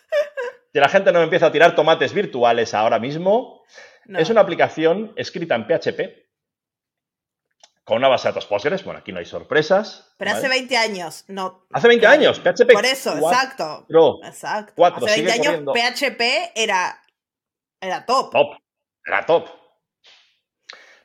Si 0.73 0.79
la 0.79 0.89
gente 0.89 1.11
no 1.11 1.23
empieza 1.23 1.47
a 1.47 1.51
tirar 1.51 1.75
tomates 1.75 2.13
virtuales 2.13 2.73
ahora 2.73 2.99
mismo, 2.99 3.63
es 4.05 4.29
una 4.29 4.41
aplicación 4.41 5.13
escrita 5.15 5.55
en 5.55 5.65
PHP 5.65 6.27
con 7.83 7.97
una 7.97 8.09
base 8.09 8.27
de 8.27 8.33
datos 8.33 8.45
Postgres. 8.45 8.83
Bueno, 8.83 8.99
aquí 8.99 9.13
no 9.13 9.19
hay 9.19 9.25
sorpresas. 9.25 10.13
Pero 10.17 10.31
hace 10.31 10.49
20 10.49 10.77
años, 10.77 11.23
no. 11.29 11.65
Hace 11.71 11.87
20 11.87 12.05
años, 12.05 12.39
PHP. 12.39 12.73
Por 12.73 12.85
eso, 12.85 13.17
exacto. 13.17 13.87
exacto. 14.23 14.85
hace 14.85 15.21
20 15.21 15.31
años 15.31 15.73
PHP 15.73 16.51
era, 16.53 17.01
era 17.79 18.05
top. 18.05 18.31
Top. 18.33 18.57
Era 19.05 19.25
top. 19.25 19.47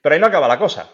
Pero 0.02 0.14
ahí 0.14 0.20
no 0.20 0.26
acaba 0.26 0.48
la 0.48 0.58
cosa 0.58 0.90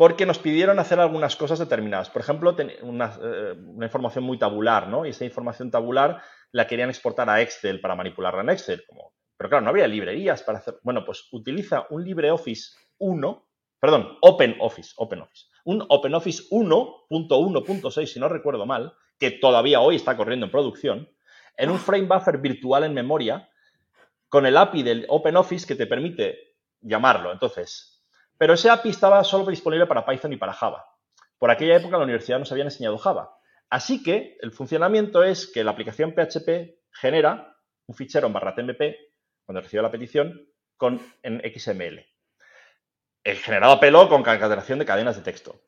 porque 0.00 0.24
nos 0.24 0.38
pidieron 0.38 0.78
hacer 0.78 0.98
algunas 0.98 1.36
cosas 1.36 1.58
determinadas. 1.58 2.08
Por 2.08 2.22
ejemplo, 2.22 2.56
una, 2.80 3.18
eh, 3.22 3.54
una, 3.66 3.84
información 3.84 4.24
muy 4.24 4.38
tabular, 4.38 4.88
¿no? 4.88 5.04
Y 5.04 5.10
esa 5.10 5.26
información 5.26 5.70
tabular 5.70 6.22
la 6.52 6.66
querían 6.66 6.88
exportar 6.88 7.28
a 7.28 7.42
Excel 7.42 7.82
para 7.82 7.94
manipularla 7.94 8.40
en 8.40 8.48
Excel. 8.48 8.82
Como... 8.88 9.12
Pero 9.36 9.50
claro, 9.50 9.62
no 9.62 9.68
había 9.68 9.86
librerías 9.86 10.42
para 10.42 10.56
hacer... 10.56 10.78
Bueno, 10.84 11.04
pues 11.04 11.28
utiliza 11.32 11.86
un 11.90 12.02
LibreOffice 12.02 12.78
1, 12.96 13.46
perdón, 13.78 14.16
OpenOffice, 14.22 14.94
OpenOffice. 14.96 15.48
Un 15.66 15.84
OpenOffice 15.86 16.44
1.1.6, 16.50 18.06
si 18.06 18.18
no 18.18 18.30
recuerdo 18.30 18.64
mal, 18.64 18.94
que 19.18 19.32
todavía 19.32 19.80
hoy 19.80 19.96
está 19.96 20.16
corriendo 20.16 20.46
en 20.46 20.52
producción, 20.52 21.10
en 21.58 21.68
un 21.68 21.78
frame 21.78 22.06
buffer 22.06 22.38
virtual 22.38 22.84
en 22.84 22.94
memoria, 22.94 23.50
con 24.30 24.46
el 24.46 24.56
API 24.56 24.82
del 24.82 25.04
OpenOffice 25.10 25.66
que 25.66 25.74
te 25.74 25.86
permite 25.86 26.56
llamarlo. 26.80 27.32
Entonces, 27.32 27.99
pero 28.40 28.54
ese 28.54 28.70
API 28.70 28.88
estaba 28.88 29.22
solo 29.22 29.50
disponible 29.50 29.86
para 29.86 30.06
Python 30.06 30.32
y 30.32 30.38
para 30.38 30.54
Java. 30.54 30.86
Por 31.36 31.50
aquella 31.50 31.76
época 31.76 31.98
la 31.98 32.04
universidad 32.04 32.38
nos 32.38 32.50
había 32.50 32.64
enseñado 32.64 32.96
Java. 32.96 33.36
Así 33.68 34.02
que 34.02 34.38
el 34.40 34.50
funcionamiento 34.50 35.22
es 35.22 35.46
que 35.46 35.62
la 35.62 35.72
aplicación 35.72 36.14
PHP 36.14 36.80
genera 36.90 37.54
un 37.86 37.94
fichero 37.94 38.28
en 38.28 38.32
barra 38.32 38.54
TMP 38.54 38.96
cuando 39.44 39.60
recibe 39.60 39.82
la 39.82 39.90
petición 39.90 40.48
con, 40.78 41.02
en 41.22 41.42
XML. 41.54 42.02
El 43.24 43.36
generado 43.36 43.74
a 43.74 43.80
pelo 43.80 44.08
con 44.08 44.22
cancelación 44.22 44.78
de 44.78 44.86
cadenas 44.86 45.16
de 45.16 45.22
texto. 45.22 45.60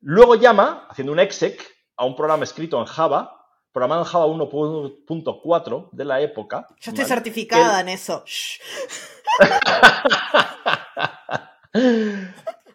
Luego 0.00 0.36
llama, 0.36 0.86
haciendo 0.88 1.12
un 1.12 1.20
exec, 1.20 1.62
a 1.98 2.06
un 2.06 2.16
programa 2.16 2.44
escrito 2.44 2.80
en 2.80 2.86
Java, 2.86 3.46
programado 3.72 4.04
en 4.04 4.08
Java 4.08 4.26
1.4 4.26 5.90
de 5.92 6.04
la 6.06 6.22
época. 6.22 6.66
Yo 6.80 6.92
estoy 6.92 7.04
certificada 7.04 7.82
en 7.82 7.90
eso. 7.90 8.24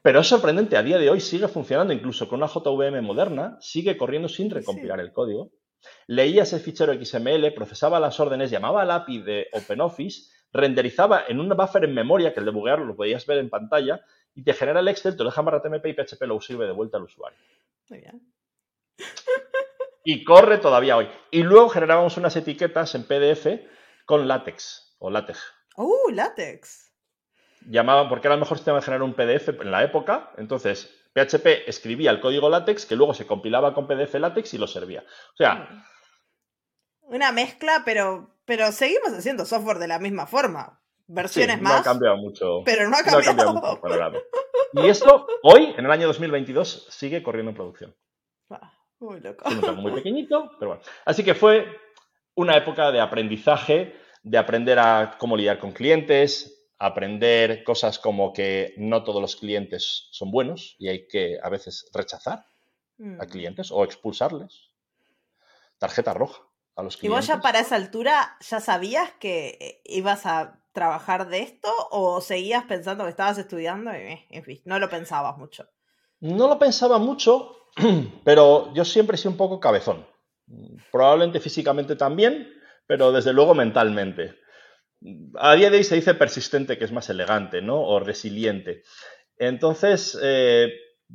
Pero 0.03 0.19
es 0.19 0.27
sorprendente, 0.27 0.77
a 0.77 0.83
día 0.83 0.97
de 0.97 1.09
hoy 1.09 1.19
sigue 1.19 1.47
funcionando 1.47 1.93
incluso 1.93 2.27
con 2.27 2.41
una 2.41 2.47
JVM 2.47 3.01
moderna, 3.03 3.57
sigue 3.59 3.97
corriendo 3.97 4.27
sin 4.27 4.49
recompilar 4.49 4.99
el 4.99 5.13
código. 5.13 5.51
Leía 6.07 6.43
ese 6.43 6.59
fichero 6.59 6.93
XML, 6.93 7.53
procesaba 7.53 7.99
las 7.99 8.19
órdenes, 8.19 8.51
llamaba 8.51 8.81
al 8.81 8.91
API 8.91 9.21
de 9.21 9.47
OpenOffice, 9.53 10.31
renderizaba 10.51 11.23
en 11.27 11.39
un 11.39 11.49
buffer 11.49 11.85
en 11.85 11.93
memoria, 11.93 12.33
que 12.33 12.39
el 12.39 12.45
debuguearlo 12.45 12.85
lo 12.85 12.95
podías 12.95 13.25
ver 13.25 13.37
en 13.37 13.49
pantalla, 13.49 14.01
y 14.33 14.43
te 14.43 14.53
genera 14.53 14.79
el 14.79 14.87
Excel, 14.87 15.15
te 15.15 15.23
lo 15.23 15.29
deja 15.29 15.41
en 15.41 15.61
TMP 15.61 15.85
y 15.87 15.93
PHP 15.93 16.21
lo 16.23 16.41
sirve 16.41 16.65
de 16.65 16.71
vuelta 16.71 16.97
al 16.97 17.03
usuario. 17.03 17.39
Muy 17.89 17.99
bien. 17.99 18.33
Y 20.03 20.23
corre 20.23 20.57
todavía 20.57 20.97
hoy. 20.97 21.07
Y 21.29 21.43
luego 21.43 21.69
generábamos 21.69 22.17
unas 22.17 22.35
etiquetas 22.35 22.95
en 22.95 23.03
PDF 23.03 23.45
con 24.05 24.27
látex 24.27 24.95
o 24.97 25.11
látex. 25.11 25.39
¡Uh, 25.77 26.09
látex! 26.11 26.90
Llamaban, 27.67 28.10
porque 28.10 28.28
era 28.28 28.36
el 28.36 28.39
mejor 28.39 28.58
sistema 28.58 28.78
de 28.80 28.84
generar 28.84 29.04
un 29.04 29.13
PDF 29.13 29.50
en 29.50 29.71
la 29.71 29.84
época, 29.84 30.32
entonces 30.38 31.02
PHP 31.13 31.67
escribía 31.67 32.12
el 32.12 32.21
código 32.21 32.50
látex 32.50 32.86
que 32.86 32.95
luego 32.95 33.13
se 33.13 33.28
compilaba 33.28 33.74
con 33.74 33.88
PDF 33.88 34.15
látex 34.15 34.54
y 34.54 34.58
lo 34.58 34.67
servía. 34.67 35.04
O 35.34 35.38
sea... 35.38 35.56
Mm. 35.56 35.84
Una 37.04 37.32
mezcla, 37.34 37.82
pero, 37.84 38.38
pero 38.45 38.71
seguimos 38.71 39.12
haciendo 39.12 39.45
software 39.45 39.80
de 39.80 39.89
la 39.89 40.00
misma 40.00 40.28
forma. 40.28 40.82
versiones 41.08 41.62
más. 41.62 41.74
No 41.74 41.80
ha 41.80 41.84
cambiado 41.84 42.17
mucho. 42.17 42.62
Pero 42.63 42.89
no 42.89 42.95
ha 42.95 43.04
cambiado. 43.04 43.54
mucho 43.54 43.82
Y 44.74 44.88
esto, 44.88 45.28
hoy, 45.43 45.74
en 45.78 45.86
el 45.86 45.91
año 45.91 46.08
2022, 46.08 46.88
sigue 46.89 47.21
corriendo 47.21 47.50
en 47.50 47.56
producción. 47.56 47.95
Ah, 48.50 48.74
muy 49.00 49.19
loco. 49.19 49.50
muy 49.76 49.91
pequeñito, 49.91 50.52
pero 50.58 50.71
bueno. 50.71 50.84
Así 51.04 51.26
que 51.26 51.36
fue 51.36 51.67
una 52.36 52.56
época 52.56 52.91
de 52.93 53.02
aprendizaje, 53.02 53.93
de 54.24 54.38
aprender 54.38 54.80
a 54.80 55.17
cómo 55.17 55.36
lidiar 55.36 55.60
con 55.60 55.74
clientes, 55.74 56.61
aprender 56.83 57.63
cosas 57.63 57.99
como 57.99 58.33
que 58.33 58.73
no 58.77 59.03
todos 59.03 59.21
los 59.21 59.35
clientes 59.35 60.07
son 60.11 60.31
buenos 60.31 60.75
y 60.79 60.87
hay 60.89 61.07
que 61.07 61.37
a 61.41 61.49
veces 61.49 61.85
rechazar 61.93 62.39
a 62.39 62.45
Mm. 62.97 63.29
clientes 63.29 63.71
o 63.71 63.83
expulsarles. 63.83 64.69
Tarjeta 65.79 66.13
roja 66.13 66.41
a 66.75 66.83
los 66.83 66.97
¿Y 66.97 66.99
clientes. 66.99 67.17
vos 67.19 67.27
ya 67.27 67.41
para 67.41 67.59
esa 67.59 67.75
altura 67.75 68.37
ya 68.47 68.59
sabías 68.59 69.11
que 69.19 69.57
eh, 69.59 69.81
ibas 69.85 70.25
a 70.25 70.59
trabajar 70.71 71.27
de 71.29 71.39
esto 71.41 71.69
o 71.91 72.21
seguías 72.21 72.63
pensando 72.65 73.03
que 73.03 73.09
estabas 73.09 73.37
estudiando 73.37 73.91
y 73.91 73.95
eh, 73.97 74.25
en 74.29 74.43
fin, 74.43 74.61
no 74.65 74.77
lo 74.79 74.89
pensabas 74.89 75.37
mucho? 75.37 75.67
No 76.19 76.47
lo 76.47 76.59
pensaba 76.59 76.97
mucho, 76.99 77.57
pero 78.23 78.71
yo 78.73 78.85
siempre 78.85 79.15
he 79.15 79.17
sido 79.17 79.31
un 79.31 79.37
poco 79.37 79.59
cabezón. 79.59 80.05
Probablemente 80.91 81.39
físicamente 81.39 81.95
también, 81.95 82.47
pero 82.85 83.11
desde 83.11 83.33
luego 83.33 83.55
mentalmente. 83.55 84.35
A 85.35 85.55
día 85.55 85.69
de 85.69 85.77
hoy 85.77 85.83
se 85.83 85.95
dice 85.95 86.13
persistente, 86.13 86.77
que 86.77 86.85
es 86.85 86.91
más 86.91 87.09
elegante, 87.09 87.61
¿no? 87.61 87.81
O 87.81 87.99
resiliente. 87.99 88.83
Entonces, 89.37 90.17
eh, 90.21 90.71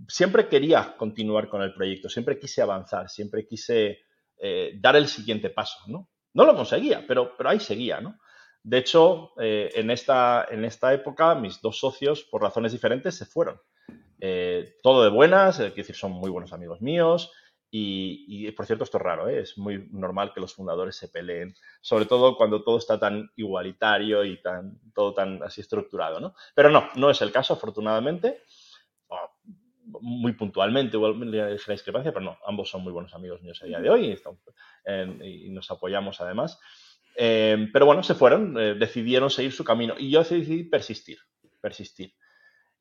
siempre 0.08 0.48
quería 0.48 0.96
continuar 0.96 1.48
con 1.48 1.62
el 1.62 1.72
proyecto, 1.72 2.08
siempre 2.08 2.38
quise 2.38 2.62
avanzar, 2.62 3.08
siempre 3.08 3.46
quise 3.46 4.00
eh, 4.38 4.72
dar 4.80 4.96
el 4.96 5.06
siguiente 5.06 5.50
paso, 5.50 5.78
¿no? 5.86 6.10
No 6.34 6.44
lo 6.44 6.56
conseguía, 6.56 7.04
pero, 7.06 7.36
pero 7.36 7.50
ahí 7.50 7.60
seguía, 7.60 8.00
¿no? 8.00 8.18
De 8.62 8.78
hecho, 8.78 9.30
eh, 9.40 9.70
en, 9.76 9.90
esta, 9.90 10.48
en 10.50 10.64
esta 10.64 10.92
época, 10.92 11.36
mis 11.36 11.60
dos 11.60 11.78
socios, 11.78 12.24
por 12.24 12.42
razones 12.42 12.72
diferentes, 12.72 13.14
se 13.14 13.26
fueron. 13.26 13.60
Todo 14.82 15.04
de 15.04 15.10
buenas, 15.10 15.60
es 15.60 15.74
decir, 15.74 15.94
son 15.94 16.10
muy 16.12 16.30
buenos 16.30 16.52
amigos 16.52 16.80
míos. 16.80 17.30
Y, 17.70 18.24
y 18.28 18.50
por 18.52 18.66
cierto, 18.66 18.84
esto 18.84 18.98
es 18.98 19.02
raro, 19.02 19.28
¿eh? 19.28 19.40
es 19.40 19.58
muy 19.58 19.88
normal 19.90 20.32
que 20.32 20.40
los 20.40 20.54
fundadores 20.54 20.96
se 20.96 21.08
peleen, 21.08 21.54
sobre 21.80 22.06
todo 22.06 22.36
cuando 22.36 22.62
todo 22.62 22.78
está 22.78 22.98
tan 22.98 23.30
igualitario 23.36 24.24
y 24.24 24.40
tan, 24.40 24.78
todo 24.94 25.12
tan 25.14 25.42
así 25.42 25.62
estructurado, 25.62 26.20
¿no? 26.20 26.34
Pero 26.54 26.70
no, 26.70 26.88
no 26.94 27.10
es 27.10 27.20
el 27.22 27.32
caso, 27.32 27.54
afortunadamente. 27.54 28.42
Oh, 29.08 29.30
muy 30.00 30.32
puntualmente 30.32 30.96
igual 30.96 31.30
la 31.30 31.48
discrepancia, 31.48 32.12
pero 32.12 32.24
no, 32.24 32.38
ambos 32.46 32.68
son 32.68 32.82
muy 32.82 32.92
buenos 32.92 33.14
amigos 33.14 33.42
míos 33.42 33.60
a 33.62 33.66
día 33.66 33.80
de 33.80 33.90
hoy 33.90 34.06
y, 34.06 34.12
estamos, 34.12 34.40
eh, 34.84 35.18
y 35.22 35.50
nos 35.50 35.70
apoyamos 35.70 36.20
además. 36.20 36.58
Eh, 37.16 37.68
pero 37.72 37.86
bueno, 37.86 38.02
se 38.02 38.14
fueron, 38.14 38.54
decidieron 38.78 39.30
seguir 39.30 39.52
su 39.52 39.64
camino 39.64 39.94
y 39.98 40.10
yo 40.10 40.20
decidí 40.20 40.64
persistir, 40.64 41.18
persistir. 41.60 42.12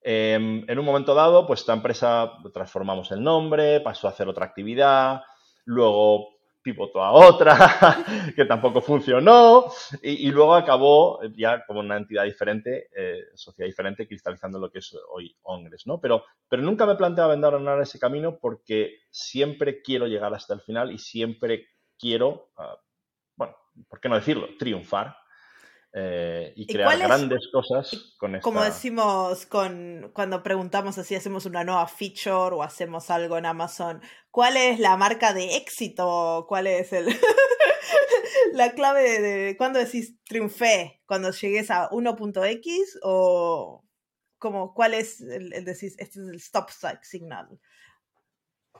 Eh, 0.08 0.36
en 0.36 0.80
un 0.80 0.86
momento 0.86 1.16
dado, 1.16 1.48
pues 1.48 1.62
esta 1.62 1.74
empresa 1.74 2.34
transformamos 2.54 3.10
el 3.12 3.24
nombre, 3.24 3.80
pasó 3.80 4.06
a 4.06 4.12
hacer 4.12 4.28
otra 4.28 4.46
actividad, 4.46 5.24
luego 5.64 6.36
pivotó 6.62 7.02
a 7.04 7.12
otra, 7.12 7.56
que 8.36 8.46
tampoco 8.46 8.82
funcionó, 8.82 9.66
y, 10.04 10.30
luego 10.30 10.54
acabó 10.54 11.22
ya 11.36 11.66
como 11.66 11.80
una 11.80 11.98
entidad 11.98 12.24
diferente, 12.24 12.88
eh, 12.96 13.20
sociedad 13.34 13.68
diferente, 13.68 14.08
cristalizando 14.08 14.60
lo 14.60 14.70
que 14.70 14.78
es 14.78 14.96
hoy 15.10 15.36
Ongres, 15.42 15.88
¿no? 15.88 16.00
Pero, 16.00 16.24
pero 16.48 16.62
nunca 16.62 16.86
me 16.86 16.96
planteaba 16.96 17.34
abandonar 17.34 17.82
ese 17.82 17.98
camino 17.98 18.38
porque 18.40 19.00
siempre 19.10 19.82
quiero 19.82 20.06
llegar 20.06 20.36
hasta 20.36 20.54
el 20.54 20.62
final 20.62 20.92
y 20.92 21.00
siempre 21.00 21.66
quiero, 21.98 22.52
uh, 22.60 22.78
bueno, 23.36 23.56
¿por 23.90 24.00
qué 24.00 24.08
no 24.08 24.16
decirlo? 24.16 24.50
Triunfar 24.60 25.18
eh, 25.98 26.52
y, 26.58 26.64
¿Y 26.64 26.66
crear 26.68 27.00
grandes 27.00 27.48
cosas 27.54 28.16
con 28.18 28.36
esta... 28.36 28.44
Como 28.44 28.62
decimos 28.62 29.46
con, 29.46 30.12
cuando 30.14 30.44
preguntamos 30.44 30.98
así, 30.98 31.16
hacemos 31.16 31.46
una 31.46 31.64
nueva 31.64 31.88
feature 31.88 32.54
o 32.54 32.64
hacemos 32.64 33.10
algo 33.10 33.38
en 33.38 33.46
Amazon, 33.46 34.02
¿cuál 34.30 34.58
es 34.58 34.78
la 34.78 34.98
marca 34.98 35.34
de 35.34 35.56
éxito? 35.56 36.48
¿Cuál 36.50 36.68
es 36.68 36.92
el... 36.92 37.06
la 38.54 38.74
clave 38.74 39.04
de, 39.04 39.22
de 39.22 39.58
cuando 39.58 39.80
decís 39.80 40.22
triunfé? 40.26 41.02
¿Cuando 41.06 41.32
llegues 41.32 41.72
a 41.72 41.90
1.x 41.90 43.00
o 43.02 43.86
como 44.38 44.74
cuál 44.74 44.96
es 44.96 45.22
el, 45.22 45.54
el 45.54 45.64
decís, 45.64 45.96
este 45.98 46.20
es 46.20 46.28
el 46.28 46.36
stop 46.36 46.72
signal? 47.04 47.58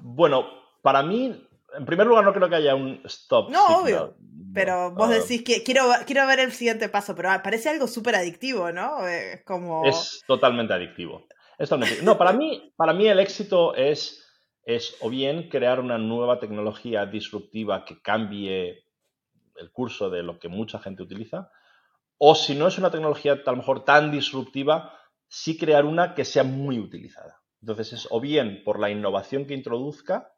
Bueno, 0.02 0.44
para 0.82 1.02
mí 1.02 1.48
en 1.78 1.86
primer 1.86 2.08
lugar, 2.08 2.24
no 2.24 2.34
creo 2.34 2.50
que 2.50 2.56
haya 2.56 2.76
un 2.76 3.02
stop. 3.06 3.50
No, 3.50 3.68
signal. 3.68 3.82
obvio. 3.82 4.18
Pero 4.54 4.92
vos 4.92 5.10
decís 5.10 5.44
que 5.44 5.64
quiero, 5.64 5.84
quiero 6.06 6.26
ver 6.28 6.40
el 6.40 6.52
siguiente 6.52 6.88
paso, 6.88 7.14
pero 7.16 7.30
parece 7.44 7.70
algo 7.70 7.88
súper 7.88 8.16
adictivo, 8.16 8.72
¿no? 8.72 9.06
Eh, 9.08 9.44
como... 9.46 9.86
Es 9.86 10.24
totalmente 10.26 10.74
adictivo. 10.74 11.28
Es 11.58 11.70
totalmente... 11.70 12.04
No, 12.04 12.18
para 12.18 12.32
mí, 12.32 12.74
para 12.78 12.94
mí 12.94 13.08
el 13.08 13.20
éxito 13.20 13.76
es, 13.76 14.26
es 14.64 14.96
o 15.02 15.10
bien 15.10 15.50
crear 15.50 15.80
una 15.80 15.98
nueva 15.98 16.40
tecnología 16.40 17.06
disruptiva 17.06 17.84
que 17.84 18.02
cambie 18.02 18.86
el 19.58 19.72
curso 19.72 20.10
de 20.10 20.24
lo 20.24 20.40
que 20.40 20.48
mucha 20.48 20.80
gente 20.80 21.04
utiliza, 21.04 21.52
o 22.18 22.36
si 22.36 22.56
no 22.56 22.68
es 22.68 22.78
una 22.78 22.92
tecnología 22.92 23.42
a 23.46 23.52
lo 23.52 23.58
mejor 23.58 23.84
tan 23.84 24.12
disruptiva, 24.12 24.98
sí 25.28 25.58
crear 25.58 25.86
una 25.86 26.14
que 26.14 26.26
sea 26.26 26.44
muy 26.44 26.80
utilizada. 26.80 27.42
Entonces 27.62 27.94
es 27.94 28.08
o 28.10 28.22
bien 28.22 28.62
por 28.64 28.80
la 28.80 28.90
innovación 28.90 29.46
que 29.46 29.54
introduzca, 29.54 30.35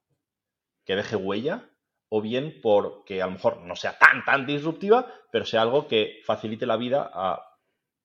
que 0.87 0.95
deje 0.95 1.17
huella, 1.17 1.69
o 2.09 2.21
bien 2.21 2.61
porque 2.63 3.21
a 3.21 3.25
lo 3.25 3.33
mejor 3.33 3.57
no 3.63 3.75
sea 3.75 3.99
tan, 3.99 4.23
tan 4.23 4.47
disruptiva, 4.47 5.13
pero 5.31 5.45
sea 5.45 5.61
algo 5.61 5.87
que 5.87 6.21
facilite 6.25 6.65
la 6.65 6.77
vida 6.77 7.11
a 7.13 7.43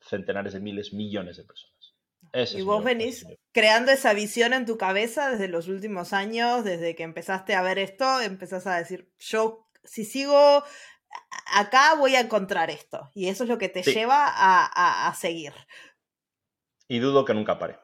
centenares 0.00 0.52
de 0.52 0.60
miles, 0.60 0.92
millones 0.92 1.36
de 1.36 1.44
personas. 1.44 1.94
Ese 2.32 2.58
y 2.58 2.62
vos 2.62 2.82
venís 2.82 3.24
creando 3.52 3.92
esa 3.92 4.12
visión 4.14 4.52
en 4.52 4.66
tu 4.66 4.76
cabeza 4.78 5.30
desde 5.30 5.46
los 5.46 5.68
últimos 5.68 6.12
años, 6.12 6.64
desde 6.64 6.96
que 6.96 7.04
empezaste 7.04 7.54
a 7.54 7.62
ver 7.62 7.78
esto, 7.78 8.20
empezás 8.20 8.66
a 8.66 8.76
decir, 8.76 9.12
yo 9.18 9.68
si 9.84 10.04
sigo 10.04 10.64
acá 11.54 11.94
voy 11.94 12.16
a 12.16 12.20
encontrar 12.20 12.70
esto. 12.70 13.10
Y 13.14 13.28
eso 13.28 13.44
es 13.44 13.48
lo 13.48 13.58
que 13.58 13.68
te 13.68 13.84
sí. 13.84 13.92
lleva 13.92 14.26
a, 14.26 14.66
a, 14.66 15.08
a 15.08 15.14
seguir. 15.14 15.52
Y 16.88 16.98
dudo 16.98 17.24
que 17.24 17.34
nunca 17.34 17.58
pare 17.58 17.81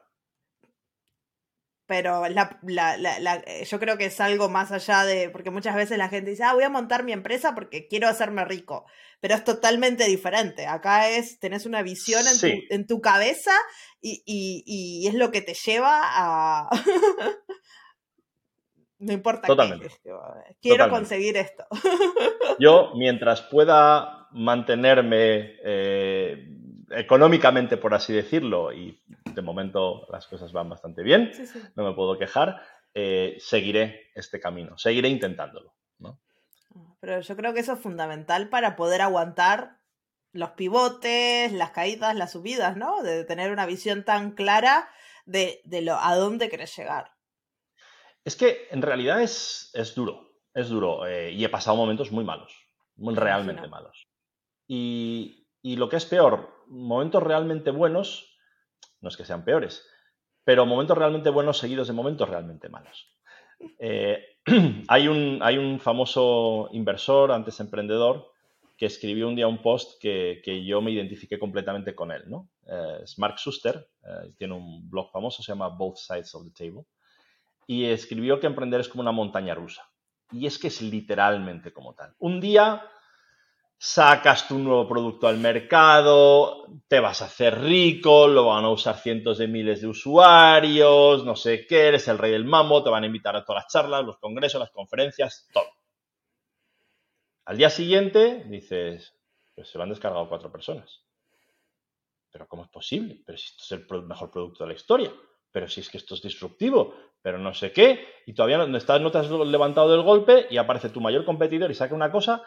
pero 1.89 2.29
la, 2.29 2.59
la, 2.61 2.97
la, 2.97 3.43
yo 3.63 3.79
creo 3.79 3.97
que 3.97 4.05
es 4.05 4.21
algo 4.21 4.47
más 4.47 4.71
allá 4.71 5.05
de, 5.05 5.31
porque 5.31 5.49
muchas 5.49 5.75
veces 5.75 5.97
la 5.97 6.07
gente 6.07 6.29
dice, 6.29 6.43
ah, 6.43 6.53
voy 6.53 6.63
a 6.63 6.69
montar 6.69 7.03
mi 7.03 7.13
empresa 7.13 7.55
porque 7.55 7.87
quiero 7.87 8.07
hacerme 8.07 8.45
rico, 8.45 8.85
pero 9.19 9.33
es 9.33 9.43
totalmente 9.43 10.05
diferente. 10.05 10.67
Acá 10.67 11.09
es, 11.09 11.39
tenés 11.39 11.65
una 11.65 11.81
visión 11.81 12.19
en, 12.27 12.35
sí. 12.35 12.67
tu, 12.69 12.75
en 12.75 12.85
tu, 12.85 13.01
cabeza 13.01 13.53
y, 14.01 14.21
y, 14.23 14.63
y, 14.67 15.07
es 15.07 15.15
lo 15.15 15.31
que 15.31 15.41
te 15.41 15.55
lleva 15.55 15.99
a... 16.03 16.69
no 18.99 19.11
importa 19.11 19.47
totalmente. 19.47 19.87
qué, 19.87 20.11
quiero 20.61 20.85
totalmente. 20.85 20.89
conseguir 20.91 21.37
esto. 21.37 21.65
yo, 22.59 22.91
mientras 22.97 23.41
pueda 23.41 24.27
mantenerme... 24.31 25.55
Eh, 25.65 26.55
económicamente, 26.91 27.77
por 27.77 27.93
así 27.93 28.13
decirlo, 28.13 28.71
y 28.73 29.01
de 29.33 29.41
momento 29.41 30.07
las 30.11 30.27
cosas 30.27 30.51
van 30.51 30.69
bastante 30.69 31.03
bien, 31.03 31.31
sí, 31.33 31.45
sí. 31.45 31.61
no 31.75 31.83
me 31.83 31.93
puedo 31.93 32.17
quejar, 32.17 32.61
eh, 32.93 33.37
seguiré 33.39 34.11
este 34.15 34.39
camino, 34.39 34.77
seguiré 34.77 35.09
intentándolo. 35.09 35.73
¿no? 35.99 36.19
Pero 36.99 37.21
yo 37.21 37.35
creo 37.35 37.53
que 37.53 37.59
eso 37.61 37.73
es 37.73 37.79
fundamental 37.79 38.49
para 38.49 38.75
poder 38.75 39.01
aguantar 39.01 39.79
los 40.31 40.51
pivotes, 40.51 41.51
las 41.51 41.71
caídas, 41.71 42.15
las 42.15 42.33
subidas, 42.33 42.77
¿no? 42.77 43.01
De 43.01 43.23
tener 43.23 43.51
una 43.51 43.65
visión 43.65 44.03
tan 44.03 44.31
clara 44.31 44.89
de, 45.25 45.61
de 45.65 45.81
lo, 45.81 45.95
a 45.95 46.15
dónde 46.15 46.49
querés 46.49 46.75
llegar. 46.75 47.11
Es 48.23 48.35
que 48.35 48.67
en 48.69 48.81
realidad 48.81 49.21
es, 49.21 49.71
es 49.73 49.95
duro, 49.95 50.35
es 50.53 50.69
duro, 50.69 51.07
eh, 51.07 51.31
y 51.31 51.43
he 51.43 51.49
pasado 51.49 51.77
momentos 51.77 52.11
muy 52.11 52.23
malos, 52.23 52.53
muy 52.95 53.15
realmente 53.15 53.67
malos. 53.67 54.07
Y, 54.67 55.47
y 55.61 55.77
lo 55.77 55.89
que 55.89 55.95
es 55.95 56.05
peor, 56.05 56.58
momentos 56.69 57.21
realmente 57.21 57.71
buenos, 57.71 58.37
no 59.01 59.09
es 59.09 59.17
que 59.17 59.25
sean 59.25 59.43
peores, 59.43 59.85
pero 60.43 60.65
momentos 60.65 60.97
realmente 60.97 61.29
buenos 61.29 61.57
seguidos 61.57 61.87
de 61.87 61.93
momentos 61.93 62.29
realmente 62.29 62.69
malos. 62.69 63.13
Eh, 63.77 64.37
hay, 64.87 65.07
un, 65.07 65.79
famoso 65.79 66.69
inversor, 66.71 67.31
antes 67.31 67.59
emprendedor, 67.59 68.31
que 68.77 68.85
escribió 68.85 69.27
un 69.27 69.35
día 69.35 69.47
un 69.47 69.61
post 69.61 70.01
que, 70.01 70.41
yo 70.65 70.81
me 70.81 70.91
identifiqué 70.91 71.37
completamente 71.37 71.93
con 71.93 72.11
él. 72.11 72.23
Eh, 72.65 72.99
es 73.03 73.19
Mark 73.19 73.39
Suster, 73.39 73.89
eh, 74.03 74.31
tiene 74.37 74.53
un 74.53 74.89
blog 74.89 75.11
famoso, 75.11 75.43
se 75.43 75.51
llama 75.51 75.67
Both 75.69 75.97
Sides 75.97 76.33
of 76.35 76.45
the 76.45 76.51
Table, 76.51 76.85
y 77.67 77.85
escribió 77.85 78.39
que 78.39 78.47
emprender 78.47 78.79
es 78.79 78.89
como 78.89 79.01
una 79.01 79.11
montaña 79.11 79.53
rusa. 79.53 79.89
Y 80.31 80.45
es 80.45 80.57
que 80.57 80.67
es 80.67 80.81
literalmente 80.81 81.73
como 81.73 81.93
tal. 81.93 82.13
Un 82.19 82.39
día 82.39 82.83
sacas 83.81 84.45
tu 84.45 84.59
nuevo 84.59 84.87
producto 84.89 85.27
al 85.27 85.37
mercado, 85.37 86.65
te 86.89 86.99
vas 86.99 87.21
a 87.21 87.25
hacer 87.25 87.61
rico, 87.61 88.27
lo 88.27 88.47
van 88.47 88.65
a 88.65 88.69
usar 88.69 88.97
cientos 88.97 89.37
de 89.37 89.47
miles 89.47 89.79
de 89.81 89.87
usuarios, 89.87 91.23
no 91.23 91.35
sé 91.37 91.65
qué, 91.65 91.87
eres 91.87 92.07
el 92.09 92.17
rey 92.17 92.31
del 92.33 92.43
mambo, 92.43 92.83
te 92.83 92.89
van 92.89 93.03
a 93.03 93.07
invitar 93.07 93.37
a 93.37 93.45
todas 93.45 93.63
las 93.63 93.71
charlas, 93.71 94.05
los 94.05 94.17
congresos, 94.17 94.59
las 94.59 94.71
conferencias, 94.71 95.47
todo. 95.53 95.69
Al 97.45 97.57
día 97.57 97.69
siguiente 97.69 98.43
dices, 98.47 99.15
pues 99.55 99.69
se 99.69 99.77
lo 99.77 99.83
han 99.85 99.89
descargado 99.89 100.27
cuatro 100.27 100.51
personas. 100.51 101.03
pero 102.31 102.47
¿cómo 102.47 102.63
es 102.63 102.69
posible? 102.69 103.21
Pero 103.25 103.37
si 103.37 103.47
esto 103.47 103.63
es 103.63 103.71
el 103.71 104.03
mejor 104.03 104.29
producto 104.29 104.63
de 104.63 104.67
la 104.69 104.75
historia, 104.75 105.11
pero 105.51 105.67
si 105.67 105.81
es 105.81 105.89
que 105.89 105.97
esto 105.97 106.15
es 106.15 106.21
disruptivo, 106.21 106.93
pero 107.21 107.37
no 107.39 107.53
sé 107.53 107.71
qué, 107.71 108.05
y 108.25 108.33
todavía 108.33 108.57
no, 108.57 108.77
estás, 108.77 109.01
no 109.01 109.11
te 109.11 109.17
has 109.17 109.29
levantado 109.29 109.89
del 109.91 110.03
golpe 110.03 110.47
y 110.49 110.57
aparece 110.57 110.89
tu 110.89 111.01
mayor 111.01 111.25
competidor 111.25 111.71
y 111.71 111.75
saca 111.75 111.95
una 111.95 112.11
cosa, 112.11 112.43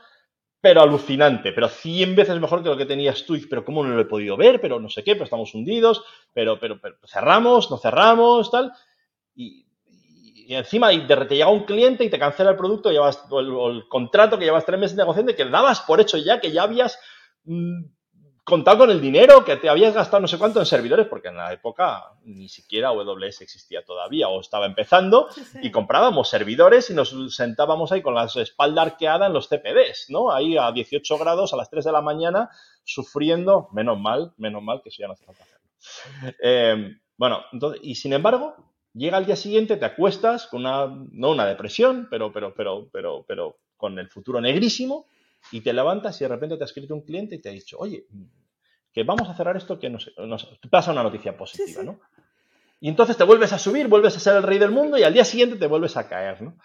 pero 0.62 0.80
alucinante, 0.80 1.52
pero 1.52 1.68
100 1.68 2.14
veces 2.14 2.40
mejor 2.40 2.62
que 2.62 2.68
lo 2.68 2.76
que 2.76 2.86
tenías 2.86 3.26
tú, 3.26 3.36
pero 3.50 3.64
¿cómo 3.64 3.82
no 3.82 3.96
lo 3.96 4.00
he 4.00 4.04
podido 4.04 4.36
ver? 4.36 4.60
Pero 4.60 4.78
no 4.78 4.88
sé 4.88 5.02
qué, 5.02 5.14
pero 5.14 5.24
estamos 5.24 5.52
hundidos, 5.54 6.04
pero, 6.32 6.60
pero, 6.60 6.80
pero 6.80 6.96
cerramos, 7.04 7.68
no 7.68 7.78
cerramos, 7.78 8.48
tal, 8.48 8.72
y, 9.34 9.66
encima 10.48 10.92
y 10.92 11.04
te, 11.04 11.16
llega 11.26 11.48
un 11.48 11.64
cliente 11.64 12.04
y 12.04 12.10
te 12.10 12.18
cancela 12.18 12.50
el 12.50 12.56
producto 12.56 12.92
llevas, 12.92 13.24
o 13.28 13.40
el, 13.40 13.88
contrato 13.88 14.38
que 14.38 14.44
llevas 14.44 14.64
tres 14.64 14.78
meses 14.78 14.96
negociando 14.96 15.32
y 15.32 15.34
que 15.34 15.46
dabas 15.46 15.80
por 15.80 16.00
hecho 16.00 16.16
ya 16.16 16.40
que 16.40 16.52
ya 16.52 16.62
habías... 16.62 16.96
Mm, 17.44 17.82
contado 18.44 18.78
con 18.78 18.90
el 18.90 19.00
dinero 19.00 19.44
que 19.44 19.56
te 19.56 19.68
habías 19.68 19.94
gastado 19.94 20.20
no 20.20 20.28
sé 20.28 20.38
cuánto 20.38 20.58
en 20.58 20.66
servidores, 20.66 21.06
porque 21.06 21.28
en 21.28 21.36
la 21.36 21.52
época 21.52 22.12
ni 22.24 22.48
siquiera 22.48 22.88
AWS 22.88 23.42
existía 23.42 23.84
todavía 23.84 24.28
o 24.28 24.40
estaba 24.40 24.66
empezando, 24.66 25.28
y 25.62 25.70
comprábamos 25.70 26.28
servidores 26.28 26.90
y 26.90 26.94
nos 26.94 27.14
sentábamos 27.34 27.92
ahí 27.92 28.02
con 28.02 28.14
la 28.14 28.24
espalda 28.24 28.82
arqueada 28.82 29.26
en 29.26 29.32
los 29.32 29.48
CPDs, 29.48 30.06
¿no? 30.08 30.32
Ahí 30.32 30.56
a 30.56 30.72
18 30.72 31.18
grados 31.18 31.52
a 31.52 31.56
las 31.56 31.70
3 31.70 31.84
de 31.84 31.92
la 31.92 32.02
mañana, 32.02 32.50
sufriendo, 32.84 33.68
menos 33.72 33.98
mal, 33.98 34.32
menos 34.36 34.62
mal 34.62 34.82
que 34.82 34.88
eso 34.88 34.98
ya 35.00 35.06
no 35.06 35.12
hace 35.12 35.24
falta 35.24 35.44
hacerlo. 35.44 35.62
Eh, 36.42 36.96
bueno, 37.16 37.44
entonces, 37.52 37.80
y 37.84 37.94
sin 37.94 38.12
embargo, 38.12 38.56
llega 38.92 39.16
al 39.16 39.26
día 39.26 39.36
siguiente, 39.36 39.76
te 39.76 39.84
acuestas 39.84 40.46
con 40.46 40.60
una, 40.60 40.86
no 40.86 41.30
una 41.30 41.46
depresión, 41.46 42.08
pero, 42.10 42.32
pero, 42.32 42.54
pero, 42.54 42.88
pero, 42.92 43.24
pero 43.26 43.56
con 43.76 43.98
el 43.98 44.08
futuro 44.08 44.40
negrísimo, 44.40 45.06
y 45.50 45.60
te 45.60 45.72
levantas 45.72 46.20
y 46.20 46.24
de 46.24 46.28
repente 46.28 46.56
te 46.56 46.64
ha 46.64 46.66
escrito 46.66 46.94
un 46.94 47.02
cliente 47.02 47.34
y 47.34 47.40
te 47.40 47.48
ha 47.48 47.52
dicho, 47.52 47.78
oye, 47.78 48.06
que 48.92 49.02
vamos 49.04 49.28
a 49.28 49.34
cerrar 49.34 49.56
esto, 49.56 49.78
que 49.78 49.90
no 49.90 49.98
sé, 49.98 50.12
te 50.60 50.68
pasa 50.68 50.92
una 50.92 51.02
noticia 51.02 51.36
positiva, 51.36 51.82
¿no? 51.82 52.00
Y 52.80 52.88
entonces 52.88 53.16
te 53.16 53.24
vuelves 53.24 53.52
a 53.52 53.58
subir, 53.58 53.88
vuelves 53.88 54.16
a 54.16 54.20
ser 54.20 54.36
el 54.36 54.42
rey 54.42 54.58
del 54.58 54.70
mundo 54.70 54.98
y 54.98 55.04
al 55.04 55.14
día 55.14 55.24
siguiente 55.24 55.56
te 55.56 55.66
vuelves 55.66 55.96
a 55.96 56.08
caer, 56.08 56.42
¿no? 56.42 56.58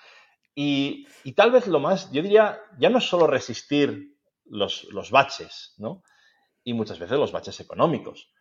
Y, 0.56 1.06
tal 1.36 1.52
vez 1.52 1.68
lo 1.68 1.80
más, 1.80 2.12
yo 2.12 2.24
diría, 2.24 2.60
ya 2.80 2.90
no 2.90 2.98
es 2.98 3.04
solo 3.04 3.28
resistir 3.28 4.18
los, 4.46 4.86
los 4.86 5.12
baches, 5.12 5.76
¿no? 5.78 6.02
Y 6.64 6.74
muchas 6.74 6.98
veces 6.98 7.20
los 7.20 7.32
baches 7.32 7.60
económicos, 7.60 8.32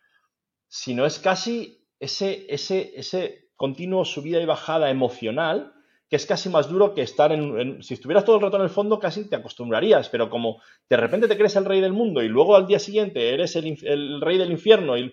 sino 0.66 1.04
es 1.04 1.18
casi 1.18 1.86
ese, 2.00 2.46
ese, 2.48 2.92
ese 2.96 3.50
continuo 3.56 4.06
subida 4.06 4.40
y 4.40 4.46
bajada 4.46 4.88
emocional 4.88 5.74
que 6.08 6.16
es 6.16 6.26
casi 6.26 6.48
más 6.48 6.68
duro 6.68 6.94
que 6.94 7.02
estar 7.02 7.32
en, 7.32 7.82
Si 7.82 7.94
estuvieras 7.94 8.24
todo 8.24 8.36
el 8.36 8.42
rato 8.42 8.56
en 8.56 8.62
el 8.62 8.70
fondo, 8.70 8.98
casi 8.98 9.28
te 9.28 9.36
acostumbrarías, 9.36 10.08
pero 10.08 10.30
como 10.30 10.62
de 10.88 10.96
repente 10.96 11.28
te 11.28 11.36
crees 11.36 11.56
el 11.56 11.64
rey 11.64 11.80
del 11.80 11.92
mundo 11.92 12.22
y 12.22 12.28
luego 12.28 12.54
al 12.54 12.66
día 12.66 12.78
siguiente 12.78 13.34
eres 13.34 13.56
el, 13.56 14.20
rey 14.20 14.38
del 14.38 14.52
infierno 14.52 14.96
y, 14.96 15.12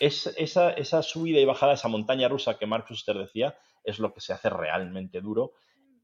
es, 0.00 0.26
esa, 0.36 1.02
subida 1.02 1.40
y 1.40 1.44
bajada, 1.44 1.74
esa 1.74 1.88
montaña 1.88 2.28
rusa 2.28 2.58
que 2.58 2.66
Mark 2.66 2.86
Fuster 2.88 3.16
decía, 3.16 3.56
es 3.84 3.98
lo 3.98 4.12
que 4.12 4.20
se 4.20 4.32
hace 4.32 4.50
realmente 4.50 5.20
duro. 5.20 5.52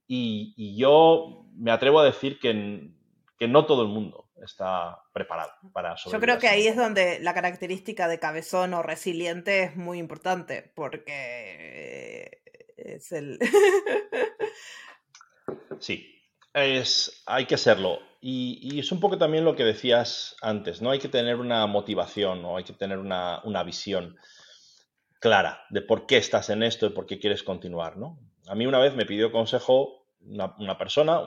Y, 0.06 0.76
yo 0.76 1.46
me 1.56 1.72
atrevo 1.72 2.00
a 2.00 2.04
decir 2.04 2.38
que, 2.38 2.90
que 3.38 3.48
no 3.48 3.66
todo 3.66 3.82
el 3.82 3.88
mundo 3.88 4.21
está 4.44 4.98
preparado 5.12 5.52
para 5.72 5.96
sobrevivir. 5.96 6.20
Yo 6.20 6.20
creo 6.20 6.38
que 6.40 6.48
ahí 6.48 6.66
es 6.66 6.76
donde 6.76 7.20
la 7.20 7.34
característica 7.34 8.08
de 8.08 8.18
cabezón 8.18 8.74
o 8.74 8.82
resiliente 8.82 9.62
es 9.62 9.76
muy 9.76 9.98
importante, 9.98 10.72
porque 10.74 12.42
es 12.76 13.12
el... 13.12 13.38
sí, 15.80 16.12
es, 16.54 17.22
hay 17.26 17.46
que 17.46 17.56
serlo. 17.56 18.00
Y, 18.24 18.78
es 18.78 18.92
un 18.92 19.00
poco 19.00 19.18
también 19.18 19.44
lo 19.44 19.56
que 19.56 19.64
decías 19.64 20.36
antes, 20.42 20.80
¿no? 20.80 20.92
Hay 20.92 21.00
que 21.00 21.08
tener 21.08 21.36
una 21.36 21.66
motivación 21.66 22.44
o 22.44 22.56
hay 22.56 22.62
que 22.62 22.72
tener 22.72 22.98
una, 22.98 23.62
visión 23.64 24.16
clara 25.20 25.64
de 25.70 25.82
por 25.82 26.06
qué 26.06 26.18
estás 26.18 26.48
en 26.50 26.62
esto 26.62 26.86
y 26.86 26.90
por 26.90 27.06
qué 27.06 27.18
quieres 27.18 27.42
continuar, 27.42 27.96
¿no? 27.96 28.20
A 28.46 28.54
mí 28.54 28.66
una 28.66 28.78
vez 28.78 28.94
me 28.94 29.06
pidió 29.06 29.32
consejo 29.32 30.06
una, 30.20 30.78
persona, 30.78 31.22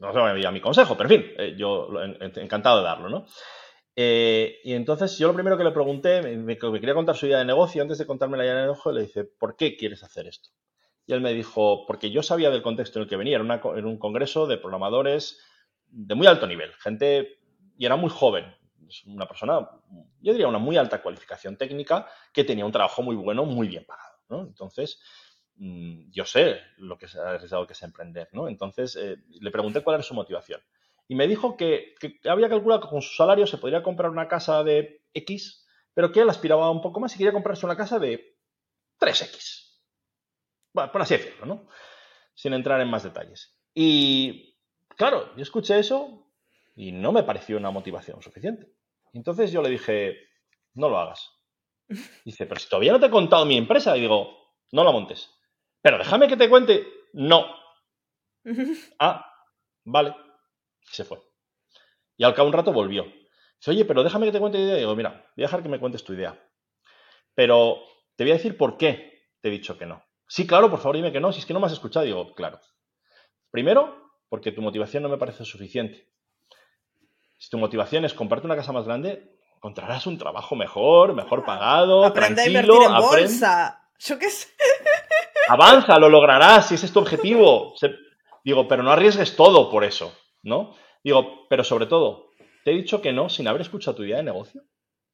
no 0.00 0.12
sé 0.12 0.20
me 0.20 0.34
pidió 0.34 0.50
mi 0.50 0.60
consejo, 0.60 0.96
pero 0.96 1.10
en 1.10 1.20
fin, 1.20 1.32
eh, 1.36 1.54
yo 1.56 1.88
encantado 2.36 2.78
de 2.78 2.84
darlo, 2.84 3.08
¿no? 3.08 3.26
Eh, 3.94 4.60
y 4.64 4.72
entonces 4.72 5.18
yo 5.18 5.28
lo 5.28 5.34
primero 5.34 5.58
que 5.58 5.64
le 5.64 5.72
pregunté, 5.72 6.22
me, 6.22 6.56
quería 6.56 6.94
contar 6.94 7.16
su 7.16 7.26
idea 7.26 7.38
de 7.38 7.44
negocio, 7.44 7.82
antes 7.82 7.98
de 7.98 8.06
contarme 8.06 8.38
la 8.38 8.44
idea 8.44 8.54
de 8.54 8.62
negocio, 8.62 8.92
le 8.92 9.02
dije, 9.02 9.24
¿por 9.24 9.56
qué 9.56 9.76
quieres 9.76 10.02
hacer 10.02 10.26
esto? 10.26 10.48
Y 11.06 11.12
él 11.12 11.20
me 11.20 11.34
dijo, 11.34 11.84
porque 11.86 12.10
yo 12.10 12.22
sabía 12.22 12.50
del 12.50 12.62
contexto 12.62 12.98
en 12.98 13.02
el 13.02 13.08
que 13.08 13.16
venía, 13.16 13.36
era, 13.36 13.60
un 13.86 13.98
congreso 13.98 14.46
de 14.46 14.56
programadores 14.56 15.38
de 15.86 16.14
muy 16.14 16.26
alto 16.26 16.46
nivel, 16.46 16.72
gente, 16.74 17.40
y 17.76 17.84
era 17.84 17.96
muy 17.96 18.10
joven, 18.10 18.46
una 19.06 19.26
persona, 19.26 19.68
yo 20.20 20.32
diría 20.32 20.48
una 20.48 20.58
muy 20.58 20.78
alta 20.78 21.02
cualificación 21.02 21.56
técnica, 21.56 22.06
que 22.32 22.44
tenía 22.44 22.64
un 22.64 22.72
trabajo 22.72 23.02
muy 23.02 23.16
bueno, 23.16 23.44
muy 23.44 23.68
bien 23.68 23.84
pagado, 23.84 24.16
¿no? 24.30 24.42
Entonces, 24.42 25.00
yo 25.60 26.24
sé 26.24 26.58
lo 26.78 26.96
que, 26.96 27.06
ha 27.06 27.38
que 27.38 27.72
es 27.72 27.82
emprender, 27.82 28.28
¿no? 28.32 28.48
Entonces, 28.48 28.96
eh, 28.96 29.16
le 29.40 29.50
pregunté 29.50 29.82
cuál 29.82 29.96
era 29.96 30.02
su 30.02 30.14
motivación 30.14 30.60
y 31.10 31.16
me 31.16 31.26
dijo 31.26 31.56
que, 31.56 31.96
había 32.24 32.48
calculado 32.48 32.82
que 32.82 32.88
con 32.88 33.02
su 33.02 33.16
salario 33.16 33.44
se 33.44 33.58
podría 33.58 33.82
comprar 33.82 34.12
una 34.12 34.28
casa 34.28 34.62
de 34.62 35.02
X, 35.12 35.66
pero 35.92 36.12
que 36.12 36.20
él 36.20 36.30
aspiraba 36.30 36.70
un 36.70 36.80
poco 36.80 37.00
más 37.00 37.12
y 37.12 37.18
quería 37.18 37.32
comprarse 37.32 37.66
una 37.66 37.76
casa 37.76 37.98
de 37.98 38.38
3X. 39.00 39.80
Bueno, 40.72 40.92
por 40.92 41.02
así 41.02 41.16
decirlo, 41.16 41.46
¿no? 41.46 41.68
Sin 42.32 42.54
entrar 42.54 42.80
en 42.80 42.88
más 42.88 43.02
detalles. 43.02 43.58
Y 43.74 44.56
claro, 44.96 45.34
yo 45.34 45.42
escuché 45.42 45.80
eso 45.80 46.28
y 46.76 46.92
no 46.92 47.10
me 47.10 47.24
pareció 47.24 47.56
una 47.56 47.72
motivación 47.72 48.22
suficiente. 48.22 48.72
Entonces 49.12 49.50
yo 49.50 49.62
le 49.62 49.70
dije, 49.70 50.16
no 50.74 50.88
lo 50.88 50.96
hagas. 51.00 51.28
Dice, 52.24 52.46
pero 52.46 52.60
si 52.60 52.68
todavía 52.68 52.92
no 52.92 53.00
te 53.00 53.06
he 53.06 53.10
contado 53.10 53.44
mi 53.46 53.56
empresa. 53.56 53.96
Y 53.96 54.02
digo, 54.02 54.30
no 54.70 54.84
la 54.84 54.92
montes. 54.92 55.28
Pero 55.82 55.98
déjame 55.98 56.28
que 56.28 56.36
te 56.36 56.48
cuente. 56.48 56.86
No. 57.12 57.46
ah, 58.98 59.26
vale 59.84 60.14
se 60.90 61.04
fue. 61.04 61.22
Y 62.16 62.24
al 62.24 62.34
cabo 62.34 62.46
de 62.46 62.50
un 62.50 62.58
rato 62.58 62.72
volvió. 62.72 63.04
Dice, 63.04 63.70
oye, 63.70 63.84
pero 63.84 64.02
déjame 64.02 64.26
que 64.26 64.32
te 64.32 64.40
cuente 64.40 64.58
la 64.58 64.64
idea. 64.64 64.76
Y 64.76 64.80
digo, 64.80 64.96
mira, 64.96 65.10
voy 65.36 65.44
a 65.44 65.46
dejar 65.46 65.62
que 65.62 65.68
me 65.68 65.78
cuentes 65.78 66.04
tu 66.04 66.12
idea. 66.12 66.38
Pero 67.34 67.82
te 68.16 68.24
voy 68.24 68.32
a 68.32 68.36
decir 68.36 68.56
por 68.56 68.76
qué 68.76 69.28
te 69.40 69.48
he 69.48 69.52
dicho 69.52 69.78
que 69.78 69.86
no. 69.86 70.02
Sí, 70.26 70.46
claro, 70.46 70.70
por 70.70 70.80
favor, 70.80 70.96
dime 70.96 71.12
que 71.12 71.20
no. 71.20 71.32
Si 71.32 71.40
es 71.40 71.46
que 71.46 71.54
no 71.54 71.60
me 71.60 71.66
has 71.66 71.72
escuchado, 71.72 72.04
digo, 72.04 72.34
claro. 72.34 72.60
Primero, 73.50 74.12
porque 74.28 74.52
tu 74.52 74.62
motivación 74.62 75.02
no 75.02 75.08
me 75.08 75.18
parece 75.18 75.44
suficiente. 75.44 76.08
Si 77.36 77.48
tu 77.50 77.58
motivación 77.58 78.04
es 78.04 78.14
comprarte 78.14 78.46
una 78.46 78.56
casa 78.56 78.72
más 78.72 78.84
grande, 78.84 79.38
encontrarás 79.56 80.06
un 80.06 80.18
trabajo 80.18 80.54
mejor, 80.56 81.14
mejor 81.14 81.44
pagado, 81.46 82.04
Aprende 82.04 82.42
tranquilo. 82.42 82.58
A 82.58 82.62
invertir 82.62 82.90
en 82.90 83.00
bolsa. 83.00 83.90
Yo 83.98 84.18
qué 84.18 84.30
sé. 84.30 84.48
Avanza, 85.50 85.98
lo 85.98 86.08
lograrás 86.08 86.68
si 86.68 86.76
ese 86.76 86.86
es 86.86 86.92
tu 86.92 87.00
objetivo. 87.00 87.74
Digo, 88.44 88.68
pero 88.68 88.82
no 88.82 88.92
arriesgues 88.92 89.34
todo 89.36 89.70
por 89.70 89.84
eso. 89.84 90.12
¿no? 90.42 90.74
Digo, 91.02 91.46
pero 91.48 91.64
sobre 91.64 91.86
todo, 91.86 92.30
te 92.64 92.72
he 92.72 92.74
dicho 92.74 93.00
que 93.00 93.12
no 93.12 93.28
sin 93.28 93.48
haber 93.48 93.62
escuchado 93.62 93.96
tu 93.96 94.04
idea 94.04 94.18
de 94.18 94.22
negocio 94.22 94.62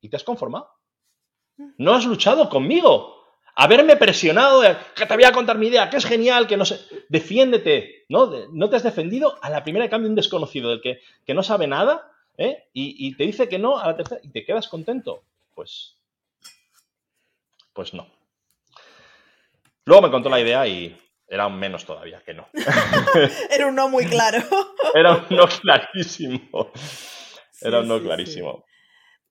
y 0.00 0.08
te 0.08 0.16
has 0.16 0.24
conformado. 0.24 0.70
No 1.78 1.94
has 1.94 2.04
luchado 2.04 2.48
conmigo. 2.48 3.14
Haberme 3.58 3.96
presionado, 3.96 4.60
que 4.94 5.06
te 5.06 5.14
voy 5.14 5.24
a 5.24 5.32
contar 5.32 5.56
mi 5.56 5.68
idea, 5.68 5.88
que 5.88 5.96
es 5.96 6.04
genial, 6.04 6.46
que 6.46 6.58
no 6.58 6.66
sé. 6.66 6.78
Defiéndete, 7.08 8.04
¿no? 8.10 8.30
No 8.52 8.68
te 8.68 8.76
has 8.76 8.82
defendido 8.82 9.38
a 9.40 9.48
la 9.48 9.64
primera 9.64 9.88
cambio 9.88 10.10
un 10.10 10.14
desconocido 10.14 10.68
del 10.68 10.82
que, 10.82 11.00
que 11.24 11.32
no 11.32 11.42
sabe 11.42 11.66
nada, 11.66 12.12
¿eh? 12.36 12.64
y, 12.74 13.06
y, 13.06 13.16
te 13.16 13.24
dice 13.24 13.48
que 13.48 13.58
no 13.58 13.78
a 13.78 13.86
la 13.86 13.96
tercera 13.96 14.20
y 14.22 14.28
te 14.28 14.44
quedas 14.44 14.68
contento. 14.68 15.22
Pues. 15.54 15.96
Pues 17.72 17.94
no. 17.94 18.06
Luego 19.86 20.02
me 20.02 20.10
contó 20.10 20.28
la 20.28 20.40
idea 20.40 20.66
y, 20.66 20.94
era 21.28 21.46
un 21.46 21.58
menos 21.58 21.84
todavía 21.84 22.22
que 22.24 22.34
no. 22.34 22.48
Era 23.50 23.66
un 23.66 23.74
no 23.74 23.88
muy 23.88 24.06
claro. 24.06 24.38
Era 24.94 25.16
un 25.16 25.36
no 25.36 25.46
clarísimo. 25.46 26.70
Era 27.60 27.80
un 27.80 27.88
no 27.88 28.00
clarísimo. 28.00 28.64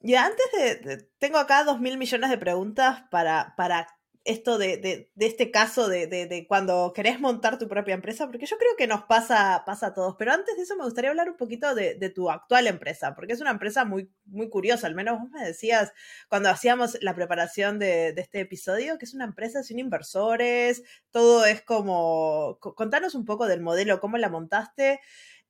Y 0.01 0.15
antes 0.15 0.45
de, 0.83 1.09
Tengo 1.19 1.37
acá 1.37 1.63
dos 1.63 1.79
mil 1.79 1.97
millones 1.97 2.29
de 2.29 2.37
preguntas 2.37 3.03
para, 3.11 3.53
para 3.55 3.87
esto 4.25 4.57
de, 4.57 4.77
de, 4.77 5.25
este 5.25 5.51
caso 5.51 5.87
de, 5.87 6.07
de, 6.07 6.47
cuando 6.47 6.91
querés 6.93 7.19
montar 7.19 7.59
tu 7.59 7.67
propia 7.67 7.93
empresa, 7.93 8.25
porque 8.25 8.47
yo 8.47 8.57
creo 8.57 8.75
que 8.75 8.87
nos 8.87 9.03
pasa, 9.03 9.63
pasa 9.67 9.87
a 9.87 9.93
todos. 9.93 10.15
Pero 10.17 10.33
antes 10.33 10.57
de 10.57 10.63
eso 10.63 10.75
me 10.75 10.83
gustaría 10.83 11.11
hablar 11.11 11.29
un 11.29 11.37
poquito 11.37 11.75
de, 11.75 11.95
tu 12.09 12.31
actual 12.31 12.65
empresa, 12.67 13.13
porque 13.13 13.33
es 13.33 13.41
una 13.41 13.51
empresa 13.51 13.85
muy, 13.85 14.11
muy 14.25 14.49
curiosa, 14.49 14.87
al 14.87 14.95
menos 14.95 15.19
vos 15.19 15.29
me 15.29 15.45
decías 15.45 15.93
cuando 16.27 16.49
hacíamos 16.49 16.97
la 17.01 17.15
preparación 17.15 17.77
de, 17.77 18.09
este 18.17 18.41
episodio, 18.41 18.97
que 18.97 19.05
es 19.05 19.13
una 19.13 19.25
empresa 19.25 19.61
sin 19.61 19.77
inversores, 19.77 20.83
todo 21.11 21.45
es 21.45 21.61
como, 21.61 22.57
contanos 22.59 23.13
un 23.13 23.25
poco 23.25 23.45
del 23.47 23.61
modelo, 23.61 23.99
cómo 23.99 24.17
la 24.17 24.29
montaste. 24.29 25.01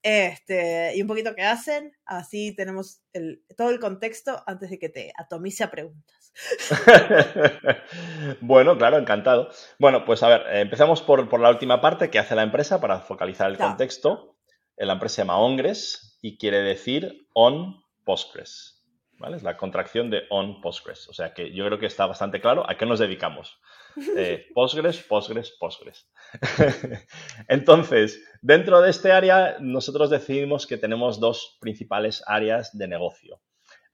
Este, 0.03 0.95
y 0.95 1.01
un 1.01 1.07
poquito 1.07 1.33
qué 1.33 1.43
hacen, 1.43 1.93
así 2.05 2.53
tenemos 2.55 3.01
el, 3.13 3.43
todo 3.57 3.71
el 3.71 3.79
contexto 3.79 4.43
antes 4.45 4.69
de 4.69 4.77
que 4.77 4.89
te 4.89 5.13
atomice 5.17 5.63
a 5.63 5.71
preguntas. 5.71 6.24
bueno, 8.41 8.77
claro, 8.77 8.97
encantado. 8.97 9.49
Bueno, 9.79 10.05
pues 10.05 10.23
a 10.23 10.29
ver, 10.29 10.41
eh, 10.47 10.61
empezamos 10.61 11.01
por, 11.01 11.39
la 11.39 11.49
última 11.49 11.81
parte 11.81 12.09
que 12.09 12.19
hace 12.19 12.35
la 12.35 12.43
empresa 12.43 12.81
para 12.81 12.99
focalizar 12.99 13.49
el 13.49 13.57
contexto. 13.57 14.35
La 14.77 14.93
empresa 14.93 15.15
se 15.15 15.21
llama 15.21 15.39
Ongres 15.39 16.17
y 16.21 16.37
quiere 16.37 16.61
decir 16.61 17.27
on 17.33 17.83
Postgres. 18.03 18.83
¿vale? 19.17 19.37
Es 19.37 19.43
la 19.43 19.57
contracción 19.57 20.09
de 20.09 20.23
on 20.29 20.61
Postgres. 20.61 21.07
O 21.07 21.13
sea 21.13 21.33
que 21.33 21.53
yo 21.53 21.65
creo 21.65 21.79
que 21.79 21.85
está 21.85 22.05
bastante 22.05 22.41
claro 22.41 22.69
a 22.69 22.77
qué 22.77 22.85
nos 22.85 22.99
dedicamos. 22.99 23.59
Eh, 24.17 24.47
Postgres, 24.53 25.01
Postgres, 25.03 25.55
Postgres. 25.57 26.09
Entonces, 27.47 28.21
dentro 28.41 28.81
de 28.81 28.89
este 28.89 29.13
área, 29.13 29.55
nosotros 29.61 30.09
decidimos 30.09 30.67
que 30.67 30.75
tenemos 30.75 31.21
dos 31.21 31.57
principales 31.61 32.21
áreas 32.27 32.77
de 32.77 32.89
negocio. 32.89 33.39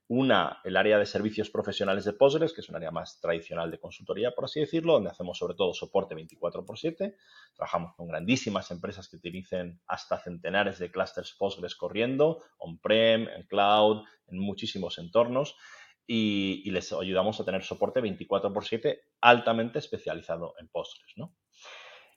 Una, 0.08 0.60
el 0.64 0.76
área 0.76 0.98
de 0.98 1.06
servicios 1.06 1.48
profesionales 1.48 2.04
de 2.04 2.12
Postgres, 2.12 2.52
que 2.52 2.60
es 2.60 2.68
un 2.68 2.76
área 2.76 2.90
más 2.90 3.20
tradicional 3.20 3.70
de 3.70 3.78
consultoría, 3.78 4.32
por 4.32 4.44
así 4.44 4.60
decirlo, 4.60 4.94
donde 4.94 5.10
hacemos 5.10 5.38
sobre 5.38 5.54
todo 5.54 5.72
soporte 5.72 6.14
24 6.14 6.62
x 6.68 6.80
7. 6.80 7.16
Trabajamos 7.54 7.94
con 7.94 8.08
grandísimas 8.08 8.70
empresas 8.70 9.08
que 9.08 9.16
utilicen 9.16 9.80
hasta 9.86 10.18
centenares 10.18 10.78
de 10.78 10.90
clusters 10.90 11.34
Postgres 11.38 11.76
corriendo, 11.76 12.42
on-prem, 12.58 13.28
en 13.28 13.44
cloud, 13.44 14.04
en 14.26 14.38
muchísimos 14.38 14.98
entornos. 14.98 15.56
Y, 16.06 16.68
les 16.70 16.92
ayudamos 16.92 17.40
a 17.40 17.44
tener 17.44 17.62
soporte 17.62 18.00
24 18.00 18.50
x 18.50 18.68
7 18.68 19.00
altamente 19.20 19.78
especializado 19.78 20.54
en 20.58 20.68
Postgres. 20.68 21.14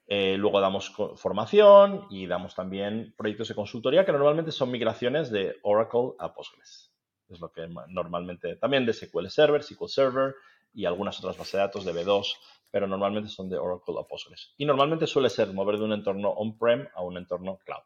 Eh, 0.07 0.35
luego 0.37 0.59
damos 0.59 0.91
formación 1.15 2.05
y 2.09 2.27
damos 2.27 2.53
también 2.53 3.15
proyectos 3.17 3.47
de 3.47 3.55
consultoría 3.55 4.05
que 4.05 4.11
normalmente 4.11 4.51
son 4.51 4.69
migraciones 4.69 5.31
de 5.31 5.55
Oracle 5.63 6.11
a 6.19 6.33
Postgres. 6.33 6.84
Es 7.29 7.39
lo 7.39 7.51
que 7.51 7.67
normalmente, 7.87 8.55
también 8.57 8.85
de 8.85 8.93
SQL 8.93 9.27
Server, 9.27 9.63
SQL 9.63 9.87
Server 9.87 10.35
y 10.73 10.85
algunas 10.85 11.17
otras 11.19 11.37
bases 11.37 11.53
de 11.53 11.59
datos 11.59 11.85
de 11.85 11.93
B2, 11.93 12.35
pero 12.69 12.87
normalmente 12.87 13.29
son 13.29 13.49
de 13.49 13.57
Oracle 13.57 13.95
o 13.97 14.07
Postgres. 14.07 14.53
Y 14.57 14.65
normalmente 14.65 15.07
suele 15.07 15.29
ser 15.29 15.51
mover 15.53 15.77
de 15.77 15.85
un 15.85 15.93
entorno 15.93 16.29
on-prem 16.29 16.87
a 16.93 17.01
un 17.01 17.17
entorno 17.17 17.57
cloud. 17.65 17.83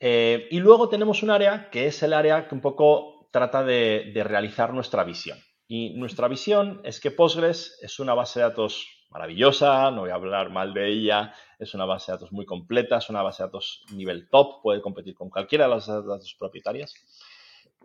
Eh, 0.00 0.48
y 0.50 0.58
luego 0.58 0.88
tenemos 0.88 1.22
un 1.22 1.30
área 1.30 1.70
que 1.70 1.86
es 1.86 2.02
el 2.02 2.12
área 2.12 2.48
que 2.48 2.54
un 2.54 2.60
poco 2.60 3.28
trata 3.30 3.62
de, 3.62 4.10
de 4.14 4.24
realizar 4.24 4.72
nuestra 4.72 5.04
visión. 5.04 5.38
Y 5.68 5.90
nuestra 5.94 6.28
visión 6.28 6.80
es 6.84 7.00
que 7.00 7.10
Postgres 7.10 7.78
es 7.82 7.98
una 7.98 8.14
base 8.14 8.40
de 8.40 8.44
datos 8.48 8.86
maravillosa, 9.10 9.90
no 9.90 10.02
voy 10.02 10.10
a 10.10 10.14
hablar 10.14 10.50
mal 10.50 10.74
de 10.74 10.88
ella, 10.88 11.34
es 11.58 11.74
una 11.74 11.84
base 11.84 12.10
de 12.10 12.16
datos 12.18 12.32
muy 12.32 12.44
completa, 12.44 12.98
es 12.98 13.08
una 13.08 13.22
base 13.22 13.42
de 13.42 13.48
datos 13.48 13.84
nivel 13.92 14.28
top, 14.28 14.62
puede 14.62 14.82
competir 14.82 15.14
con 15.14 15.30
cualquiera 15.30 15.64
de 15.64 15.70
las 15.70 15.86
bases 15.86 16.04
de 16.04 16.10
datos 16.10 16.36
propietarias 16.38 16.94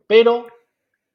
pero 0.07 0.47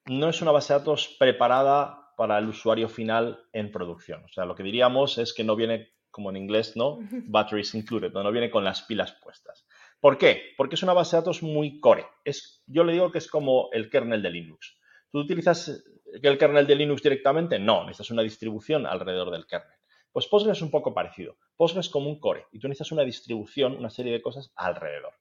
no 0.07 0.29
es 0.29 0.40
una 0.40 0.53
base 0.53 0.72
de 0.72 0.79
datos 0.79 1.16
preparada 1.18 2.12
para 2.16 2.38
el 2.38 2.49
usuario 2.49 2.88
final 2.88 3.44
en 3.53 3.70
producción. 3.70 4.25
O 4.25 4.29
sea, 4.29 4.44
lo 4.44 4.55
que 4.55 4.62
diríamos 4.62 5.18
es 5.18 5.35
que 5.35 5.44
no 5.44 5.55
viene, 5.55 5.92
como 6.11 6.31
en 6.31 6.37
inglés, 6.37 6.77
¿no? 6.77 6.99
Batteries 7.27 7.75
included, 7.75 8.12
no, 8.12 8.33
viene 8.33 8.51
con 8.51 8.64
las 8.64 8.83
pilas 8.83 9.12
puestas. 9.22 9.66
¿Por 10.01 10.16
qué? 10.18 10.55
Porque 10.57 10.77
es 10.77 10.83
una 10.83 10.92
base 10.92 11.16
de 11.16 11.20
datos 11.20 11.42
muy 11.42 11.81
core. 11.81 12.07
Es, 12.25 12.62
yo 12.66 12.85
le 12.85 12.92
digo 12.92 13.11
que 13.11 13.18
es 13.18 13.29
como 13.29 13.68
el 13.72 13.90
kernel 13.90 14.22
de 14.22 14.31
Linux. 14.31 14.79
¿Tú 15.11 15.20
utilizas 15.20 15.85
el 16.22 16.38
kernel 16.38 16.66
de 16.66 16.75
Linux 16.75 17.03
directamente? 17.03 17.59
No, 17.59 17.85
necesitas 17.85 18.11
una 18.11 18.22
distribución 18.22 18.87
alrededor 18.87 19.31
del 19.31 19.46
kernel. 19.46 19.77
Pues 20.12 20.27
Postgres 20.29 20.59
es 20.59 20.62
un 20.62 20.70
poco 20.70 20.94
parecido. 20.94 21.37
Postgres 21.57 21.87
es 21.87 21.92
como 21.92 22.09
un 22.09 22.18
core 22.18 22.46
y 22.53 22.59
tú 22.59 22.68
necesitas 22.68 22.92
una 22.92 23.03
distribución, 23.03 23.77
una 23.77 23.90
serie 23.90 24.12
de 24.12 24.22
cosas 24.22 24.53
alrededor. 24.57 25.12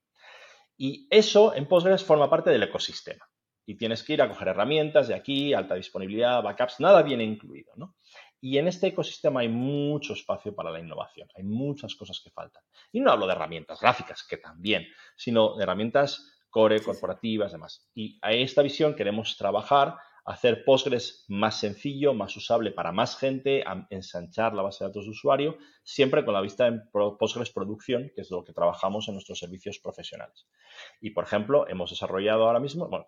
Y 0.78 1.08
eso 1.10 1.54
en 1.54 1.68
Postgres 1.68 2.04
forma 2.04 2.30
parte 2.30 2.50
del 2.50 2.64
ecosistema 2.64 3.26
y 3.66 3.76
tienes 3.76 4.04
que 4.04 4.14
ir 4.14 4.22
a 4.22 4.30
coger 4.30 4.50
herramientas 4.50 5.08
de 5.08 5.16
aquí, 5.16 5.54
alta 5.54 5.76
disponibilidad, 5.76 6.44
backups, 6.44 6.80
nada 6.80 7.02
viene 7.02 7.24
incluido, 7.24 7.74
¿no? 7.76 7.96
Y 8.42 8.58
en 8.58 8.68
este 8.68 8.88
ecosistema 8.88 9.40
hay 9.42 9.50
mucho 9.50 10.14
espacio 10.14 10.54
para 10.54 10.70
la 10.70 10.80
innovación, 10.80 11.28
hay 11.36 11.44
muchas 11.44 11.96
cosas 11.96 12.22
que 12.24 12.30
faltan. 12.30 12.64
Y 12.92 13.00
no 13.00 13.12
hablo 13.12 13.26
de 13.26 13.34
herramientas 13.34 13.80
gráficas, 13.80 14.24
que 14.24 14.38
también, 14.38 14.86
sino 15.16 15.56
de 15.56 15.64
herramientas 15.64 16.46
core, 16.50 16.82
corporativas, 16.82 17.52
demás. 17.52 17.90
Y 17.96 18.20
a 18.22 18.34
esta 18.34 18.62
visión 18.62 18.96
queremos 18.96 19.36
trabajar 19.36 19.96
hacer 20.26 20.66
Postgres 20.66 21.24
más 21.28 21.60
sencillo, 21.60 22.14
más 22.14 22.36
usable 22.36 22.72
para 22.72 22.92
más 22.92 23.16
gente, 23.16 23.64
ensanchar 23.92 24.54
la 24.54 24.64
base 24.64 24.84
de 24.84 24.90
datos 24.90 25.06
de 25.06 25.12
usuario, 25.12 25.58
siempre 25.84 26.26
con 26.26 26.34
la 26.34 26.42
vista 26.42 26.66
en 26.68 26.90
Postgres 26.92 27.52
Producción, 27.52 28.12
que 28.14 28.22
es 28.22 28.32
lo 28.32 28.44
que 28.44 28.52
trabajamos 28.52 29.08
en 29.08 29.14
nuestros 29.14 29.38
servicios 29.38 29.78
profesionales. 29.80 30.48
Y, 31.00 31.12
por 31.12 31.26
ejemplo, 31.26 31.68
hemos 31.70 31.92
desarrollado 31.92 32.48
ahora 32.48 32.60
mismo, 32.60 32.88
bueno, 32.90 33.08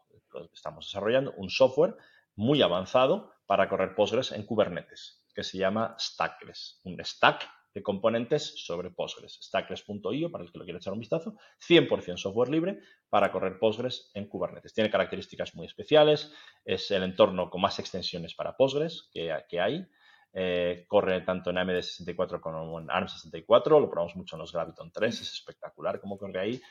estamos 0.53 0.85
desarrollando 0.85 1.33
un 1.37 1.49
software 1.49 1.95
muy 2.35 2.61
avanzado 2.61 3.33
para 3.45 3.67
correr 3.67 3.95
Postgres 3.95 4.31
en 4.31 4.45
Kubernetes, 4.45 5.25
que 5.33 5.43
se 5.43 5.57
llama 5.57 5.95
Stackgres, 5.99 6.81
un 6.83 7.03
stack 7.03 7.49
de 7.77 7.83
componentes 7.83 8.65
sobre 8.65 8.89
Postgres. 8.89 9.39
Stackless.io, 9.41 10.31
para 10.31 10.43
el 10.43 10.51
que 10.51 10.57
lo 10.57 10.63
quiera 10.63 10.79
echar 10.79 10.93
un 10.93 10.99
vistazo, 10.99 11.35
100% 11.67 12.17
software 12.17 12.49
libre 12.49 12.79
para 13.09 13.31
correr 13.31 13.59
Postgres 13.59 14.09
en 14.15 14.27
Kubernetes. 14.27 14.73
Tiene 14.73 14.89
características 14.89 15.53
muy 15.55 15.67
especiales, 15.67 16.33
es 16.65 16.89
el 16.91 17.03
entorno 17.03 17.49
con 17.49 17.61
más 17.61 17.77
extensiones 17.79 18.33
para 18.33 18.57
Postgres 18.57 19.09
que, 19.11 19.59
hay. 19.59 19.85
Eh, 20.33 20.85
corre 20.87 21.21
tanto 21.21 21.51
en 21.51 21.57
AMD64 21.57 22.41
como 22.41 22.79
en 22.79 22.87
ARM64, 22.87 23.79
lo 23.79 23.89
probamos 23.89 24.15
mucho 24.15 24.35
en 24.35 24.41
los 24.41 24.51
Graviton 24.51 24.91
3, 24.91 25.21
es 25.21 25.33
espectacular 25.33 25.99
cómo 25.99 26.17
corre 26.17 26.39
ahí, 26.39 26.61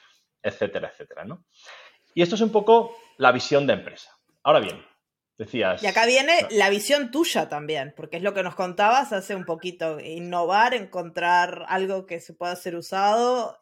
etcétera, 0.42 0.88
etcétera. 0.88 1.24
¿no? 1.24 1.44
Y 2.16 2.22
esto 2.22 2.34
es 2.34 2.40
un 2.40 2.50
poco 2.50 2.96
la 3.18 3.30
visión 3.30 3.66
de 3.66 3.74
empresa. 3.74 4.10
Ahora 4.42 4.60
bien, 4.60 4.82
Decías. 5.36 5.82
Y 5.82 5.86
acá 5.86 6.06
viene 6.06 6.32
la 6.50 6.70
visión 6.70 7.10
tuya 7.10 7.50
también, 7.50 7.92
porque 7.94 8.16
es 8.16 8.22
lo 8.22 8.32
que 8.32 8.42
nos 8.42 8.54
contabas 8.54 9.12
hace 9.12 9.34
un 9.34 9.44
poquito. 9.44 10.00
Innovar, 10.00 10.72
encontrar 10.72 11.66
algo 11.68 12.06
que 12.06 12.20
se 12.20 12.32
pueda 12.32 12.56
ser 12.56 12.74
usado. 12.74 13.58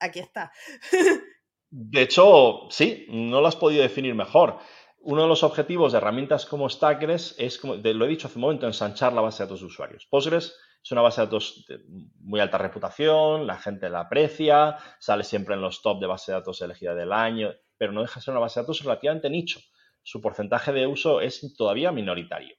Aquí 0.00 0.18
está. 0.18 0.50
De 1.70 2.02
hecho, 2.02 2.62
sí, 2.70 3.06
no 3.08 3.40
lo 3.40 3.46
has 3.46 3.54
podido 3.54 3.82
definir 3.82 4.16
mejor. 4.16 4.58
Uno 4.98 5.22
de 5.22 5.28
los 5.28 5.44
objetivos 5.44 5.92
de 5.92 5.98
herramientas 5.98 6.44
como 6.44 6.68
Stackers 6.68 7.36
es, 7.38 7.56
como 7.56 7.76
lo 7.76 8.04
he 8.04 8.08
dicho 8.08 8.26
hace 8.26 8.38
un 8.38 8.42
momento, 8.42 8.66
ensanchar 8.66 9.12
la 9.12 9.20
base 9.20 9.44
de 9.44 9.46
datos 9.46 9.60
de 9.60 9.66
usuarios. 9.66 10.06
Postgres 10.10 10.56
es 10.82 10.90
una 10.90 11.02
base 11.02 11.20
de 11.20 11.26
datos 11.28 11.64
de 11.68 11.78
muy 12.18 12.40
alta 12.40 12.58
reputación, 12.58 13.46
la 13.46 13.58
gente 13.58 13.88
la 13.88 14.00
aprecia, 14.00 14.76
sale 14.98 15.22
siempre 15.22 15.54
en 15.54 15.60
los 15.60 15.80
top 15.82 16.00
de 16.00 16.08
base 16.08 16.32
de 16.32 16.38
datos 16.38 16.60
elegida 16.60 16.94
del 16.94 17.12
año, 17.12 17.54
pero 17.82 17.90
no 17.90 18.02
deja 18.02 18.20
de 18.20 18.24
ser 18.24 18.30
una 18.30 18.42
base 18.42 18.60
de 18.60 18.62
datos 18.62 18.84
relativamente 18.84 19.28
nicho 19.28 19.58
su 20.04 20.20
porcentaje 20.20 20.72
de 20.72 20.86
uso 20.86 21.20
es 21.20 21.52
todavía 21.56 21.90
minoritario. 21.90 22.54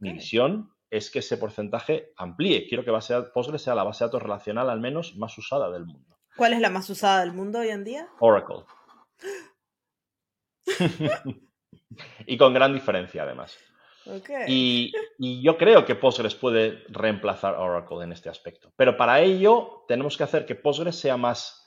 Mi 0.00 0.12
visión 0.14 0.72
es 0.90 1.10
que 1.10 1.18
ese 1.18 1.36
porcentaje 1.36 2.12
amplíe. 2.16 2.66
Quiero 2.66 2.84
que 2.84 2.90
base 2.90 3.14
Postgres 3.34 3.60
sea 3.60 3.74
la 3.74 3.84
base 3.84 4.04
de 4.04 4.08
datos 4.08 4.22
relacional 4.22 4.70
al 4.70 4.80
menos 4.80 5.14
más 5.16 5.36
usada 5.38 5.70
del 5.70 5.84
mundo. 5.84 6.18
¿Cuál 6.36 6.52
es 6.52 6.60
la 6.60 6.70
más 6.70 6.88
usada 6.90 7.20
del 7.20 7.32
mundo 7.32 7.58
hoy 7.58 7.68
en 7.68 7.84
día? 7.84 8.08
Oracle. 8.18 8.64
y 12.26 12.36
con 12.36 12.52
gran 12.54 12.72
diferencia 12.72 13.24
además. 13.24 13.58
Y, 14.46 14.92
y, 15.18 15.42
yo 15.42 15.58
creo 15.58 15.84
que 15.84 15.96
Postgres 15.96 16.36
puede 16.36 16.84
reemplazar 16.88 17.56
Oracle 17.56 18.04
en 18.04 18.12
este 18.12 18.28
aspecto. 18.28 18.72
Pero 18.76 18.96
para 18.96 19.20
ello 19.20 19.84
tenemos 19.88 20.16
que 20.16 20.22
hacer 20.22 20.46
que 20.46 20.54
Postgres 20.54 20.96
sea 20.96 21.16
más 21.16 21.65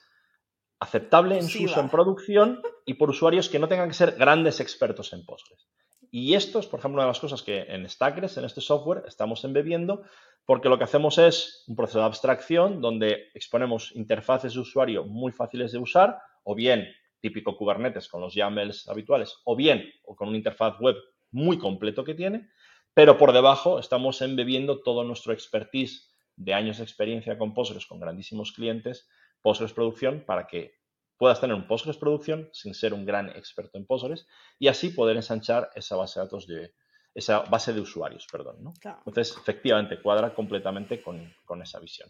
aceptable 0.80 1.38
en 1.38 1.48
su 1.48 1.64
uso 1.64 1.80
en 1.80 1.90
producción 1.90 2.62
y 2.86 2.96
por 2.96 3.10
usuarios 3.10 3.50
que 3.50 3.60
no 3.60 3.68
tengan 3.68 3.90
que 3.90 3.96
ser 3.96 4.16
grandes 4.16 4.60
expertos 4.60 5.14
en 5.14 5.26
Postgres. 5.26 5.68
Y 6.12 6.34
esto 6.34 6.60
es, 6.60 6.66
por 6.66 6.80
ejemplo, 6.80 6.96
una 6.96 7.04
de 7.04 7.10
las 7.10 7.20
cosas 7.20 7.44
que 7.44 7.62
en 7.62 7.88
Stackgres, 7.88 8.38
en 8.38 8.46
este 8.46 8.62
software, 8.62 9.04
estamos 9.08 9.44
embebiendo, 9.44 10.04
porque 10.46 10.70
lo 10.70 10.78
que 10.78 10.86
hacemos 10.86 11.18
es 11.20 11.64
un 11.68 11.76
proceso 11.76 12.00
de 12.00 12.06
abstracción 12.06 12.82
donde 12.82 13.28
exponemos 13.36 13.92
interfaces 13.96 14.54
de 14.54 14.62
usuario 14.62 15.06
muy 15.06 15.32
fáciles 15.32 15.72
de 15.72 15.78
usar, 15.78 16.18
o 16.44 16.56
bien 16.56 16.88
típico 17.20 17.56
Kubernetes 17.56 18.08
con 18.08 18.22
los 18.22 18.34
YAMLs 18.34 18.88
habituales, 18.88 19.38
o 19.44 19.56
bien 19.56 19.86
o 20.04 20.16
con 20.16 20.30
una 20.30 20.38
interfaz 20.38 20.80
web 20.80 20.96
muy 21.32 21.60
completo 21.60 22.04
que 22.04 22.16
tiene, 22.16 22.50
pero 22.94 23.18
por 23.18 23.34
debajo 23.34 23.78
estamos 23.78 24.22
embebiendo 24.22 24.82
todo 24.82 25.04
nuestro 25.04 25.34
expertise 25.34 26.12
de 26.36 26.54
años 26.54 26.78
de 26.78 26.84
experiencia 26.84 27.38
con 27.38 27.54
Postgres, 27.54 27.86
con 27.86 28.00
grandísimos 28.00 28.52
clientes, 28.52 29.08
Postgres 29.42 29.74
Producción 29.74 30.24
para 30.26 30.48
que 30.48 30.80
puedas 31.18 31.40
tener 31.40 31.56
un 31.56 31.68
Postgres 31.68 31.98
Producción 31.98 32.50
sin 32.54 32.74
ser 32.74 32.94
un 32.94 33.06
gran 33.06 33.30
experto 33.30 33.78
en 33.78 33.86
Postgres 33.86 34.28
y 34.58 34.68
así 34.68 34.90
poder 34.90 35.18
ensanchar 35.18 35.70
esa 35.76 35.96
base 35.96 36.20
de 36.20 36.26
datos 36.26 36.48
de 36.48 36.74
esa 37.14 37.40
base 37.42 37.74
de 37.74 37.82
usuarios, 37.82 38.28
perdón. 38.32 38.64
¿no? 38.64 38.74
Entonces, 39.06 39.36
efectivamente, 39.38 40.02
cuadra 40.02 40.34
completamente 40.34 41.02
con, 41.02 41.62
esa 41.62 41.80
visión. 41.80 42.10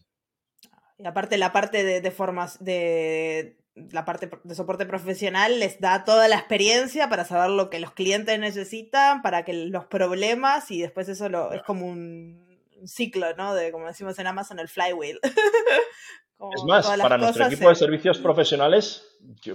Y 0.97 1.05
aparte, 1.05 1.37
la 1.37 1.51
parte 1.51 1.83
de, 1.83 2.11
formas 2.11 2.63
de 2.63 3.57
la 3.91 4.03
parte 4.03 4.29
de 4.43 4.55
soporte 4.55 4.85
profesional 4.85 5.59
les 5.59 5.79
da 5.79 6.03
toda 6.03 6.27
la 6.27 6.35
experiencia 6.35 7.09
para 7.09 7.23
saber 7.23 7.51
lo 7.51 7.69
que 7.69 7.79
los 7.79 7.93
clientes 7.93 8.37
necesitan, 8.37 9.21
para 9.21 9.45
que 9.45 9.53
los 9.53 9.85
problemas 9.85 10.69
y 10.71 10.81
después 10.81 11.07
eso 11.07 11.29
lo, 11.29 11.53
es 11.53 11.63
como 11.63 11.87
un 11.87 12.48
ciclo, 12.87 13.35
¿no? 13.35 13.53
De 13.53 13.71
como 13.71 13.87
decimos 13.87 14.17
en 14.19 14.27
Amazon, 14.27 14.59
el 14.59 14.67
flywheel. 14.67 15.19
es 16.55 16.63
más, 16.63 16.87
para 16.87 17.17
nuestro 17.17 17.45
equipo 17.45 17.69
de 17.69 17.75
servicios 17.75 18.17
profesionales, 18.19 19.05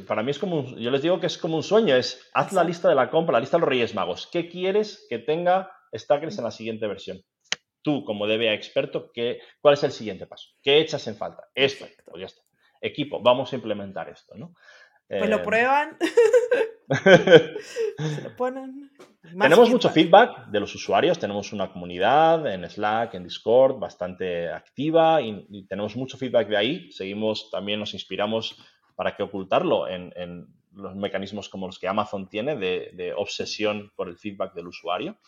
para 0.06 0.22
mí 0.22 0.30
es 0.30 0.38
como, 0.38 0.76
yo 0.76 0.90
les 0.90 1.02
digo 1.02 1.18
que 1.20 1.26
es 1.26 1.38
como 1.38 1.56
un 1.56 1.62
sueño, 1.62 1.96
es 1.96 2.20
haz 2.34 2.52
la 2.52 2.64
lista 2.64 2.88
de 2.88 2.94
la 2.94 3.10
compra, 3.10 3.34
la 3.34 3.40
lista 3.40 3.56
de 3.56 3.62
los 3.62 3.68
Reyes 3.68 3.94
Magos. 3.94 4.28
¿Qué 4.30 4.48
quieres 4.48 5.06
que 5.08 5.18
tenga 5.18 5.70
Stackers 5.94 6.38
en 6.38 6.44
la 6.44 6.50
siguiente 6.50 6.86
versión? 6.86 7.22
Tú, 7.82 8.04
como 8.04 8.26
DBA 8.26 8.54
experto, 8.54 9.10
¿qué, 9.12 9.40
¿cuál 9.60 9.74
es 9.74 9.84
el 9.84 9.92
siguiente 9.92 10.26
paso? 10.26 10.48
¿Qué 10.62 10.80
echas 10.80 11.06
en 11.06 11.16
falta? 11.16 11.44
Esto, 11.54 11.86
pues 12.04 12.20
ya 12.20 12.26
está. 12.26 12.42
Equipo, 12.80 13.20
vamos 13.22 13.52
a 13.52 13.56
implementar 13.56 14.08
esto, 14.10 14.34
¿no? 14.36 14.54
Pues 15.09 15.30
lo 15.30 15.42
prueban. 15.42 15.96
Se 17.05 18.22
lo 18.22 18.36
ponen. 18.36 18.90
tenemos 19.38 19.70
mucho 19.70 19.88
feedback 19.90 20.46
de 20.46 20.61
los 20.61 20.74
usuarios, 20.74 21.18
tenemos 21.18 21.52
una 21.52 21.72
comunidad 21.72 22.52
en 22.52 22.68
Slack, 22.68 23.14
en 23.14 23.24
Discord, 23.24 23.78
bastante 23.78 24.50
activa 24.50 25.20
y, 25.22 25.66
tenemos 25.66 25.96
mucho 25.96 26.16
feedback 26.16 26.48
de 26.48 26.57
ahí. 26.57 26.92
Seguimos, 26.92 27.50
también 27.50 27.80
nos 27.80 27.94
inspiramos 27.94 28.57
para 28.96 29.16
que 29.16 29.22
ocultarlo 29.22 29.88
en, 29.88 30.46
los 30.72 30.96
mecanismos 30.96 31.48
como 31.48 31.66
los 31.66 31.78
que 31.78 31.86
Amazon 31.86 32.28
tiene 32.28 32.57
de, 32.57 33.14
obsesión 33.16 33.92
por 33.94 34.09
el 34.09 34.16
feedback 34.16 34.55
del 34.55 34.68
usuario. 34.68 35.18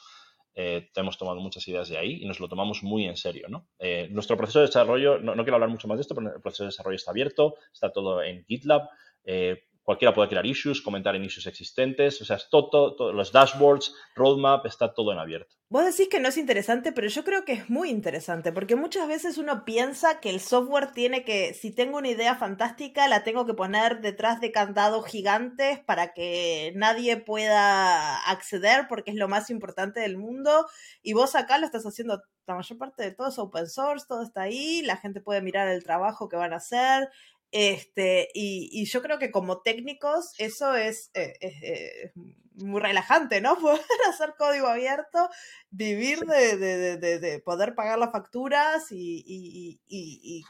Eh, 0.58 0.88
hemos 0.96 1.18
tomado 1.18 1.38
muchas 1.38 1.68
ideas 1.68 1.90
de 1.90 1.98
ahí 1.98 2.22
y 2.22 2.26
nos 2.26 2.40
lo 2.40 2.48
tomamos 2.48 2.82
muy 2.82 3.04
en 3.04 3.16
serio. 3.16 3.46
¿no? 3.48 3.68
Eh, 3.78 4.08
nuestro 4.10 4.38
proceso 4.38 4.60
de 4.60 4.66
desarrollo, 4.66 5.18
no, 5.18 5.34
quiero 5.34 5.54
hablar 5.54 5.68
mucho 5.68 5.86
más 5.86 5.98
de 5.98 6.02
esto, 6.02 6.14
pero 6.14 6.34
el 6.34 6.40
proceso 6.40 6.64
de 6.64 6.68
desarrollo 6.68 6.96
está 6.96 7.10
abierto, 7.10 7.56
está 7.72 7.92
todo 7.92 8.22
en 8.22 8.44
GitLab. 8.46 8.88
Eh, 9.26 9.66
Cualquiera 9.86 10.12
puede 10.12 10.28
crear 10.28 10.44
issues, 10.44 10.82
comentar 10.82 11.14
en 11.14 11.22
issues 11.22 11.46
existentes, 11.46 12.20
o 12.20 12.24
sea, 12.24 12.34
es 12.34 12.48
todo, 12.50 13.12
los 13.12 13.30
dashboards, 13.30 13.94
roadmap, 14.16 14.66
está 14.66 14.92
todo 14.92 15.12
en 15.12 15.20
abierto. 15.20 15.54
Vos 15.68 15.84
decís 15.84 16.08
que 16.08 16.18
no 16.18 16.26
es 16.26 16.36
interesante, 16.38 16.90
pero 16.90 17.06
yo 17.06 17.22
creo 17.22 17.44
que 17.44 17.52
es 17.52 17.70
muy 17.70 17.90
interesante, 17.90 18.50
porque 18.50 18.74
muchas 18.74 19.06
veces 19.06 19.38
uno 19.38 19.64
piensa 19.64 20.18
que 20.18 20.30
el 20.30 20.40
software 20.40 20.90
tiene 20.90 21.24
que, 21.24 21.54
si 21.54 21.72
tengo 21.72 21.98
una 21.98 22.08
idea 22.08 22.34
fantástica, 22.34 23.06
la 23.06 23.22
tengo 23.22 23.46
que 23.46 23.54
poner 23.54 24.00
detrás 24.00 24.40
de 24.40 24.50
candados 24.50 25.06
gigantes 25.06 25.78
para 25.78 26.14
que 26.14 26.72
nadie 26.74 27.18
pueda 27.18 28.18
acceder, 28.28 28.88
porque 28.88 29.12
es 29.12 29.16
lo 29.16 29.28
más 29.28 29.50
importante 29.50 30.00
del 30.00 30.18
mundo, 30.18 30.66
y 31.00 31.12
vos 31.12 31.36
acá 31.36 31.58
lo 31.58 31.64
estás 31.64 31.86
haciendo 31.86 32.20
la 32.46 32.54
mayor 32.54 32.78
parte 32.78 33.02
de 33.02 33.10
todo 33.10 33.28
es 33.28 33.38
open 33.38 33.66
source, 33.66 34.06
todo 34.08 34.22
está 34.22 34.42
ahí, 34.42 34.82
la 34.82 34.96
gente 34.96 35.20
puede 35.20 35.42
mirar 35.42 35.68
el 35.68 35.82
trabajo 35.82 36.28
que 36.28 36.36
van 36.36 36.52
a 36.52 36.56
hacer, 36.56 37.08
este, 37.52 38.28
y, 38.34 38.84
yo 38.86 39.02
creo 39.02 39.18
que 39.18 39.30
como 39.30 39.62
técnicos 39.62 40.34
eso 40.38 40.74
es, 40.74 41.10
eh, 41.14 41.34
eh, 41.40 42.12
muy 42.54 42.80
relajante, 42.80 43.40
¿no? 43.40 43.56
Poder 43.60 43.80
hacer 44.08 44.34
código 44.38 44.66
abierto, 44.66 45.28
vivir 45.70 46.20
de, 46.20 47.42
poder 47.44 47.74
pagar 47.74 47.98
las 47.98 48.12
facturas 48.12 48.90
y, 48.90 49.78
y, 49.86 50.44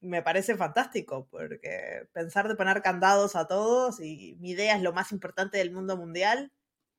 me 0.00 0.20
parece 0.20 0.56
fantástico, 0.56 1.28
porque 1.30 2.08
pensar 2.12 2.48
de 2.48 2.56
poner 2.56 2.82
candados 2.82 3.36
a 3.36 3.46
todos 3.46 4.00
y 4.00 4.36
mi 4.40 4.50
idea 4.50 4.74
es 4.74 4.82
lo 4.82 4.92
más 4.92 5.12
importante 5.12 5.58
del 5.58 5.70
mundo 5.70 5.96
mundial, 5.96 6.50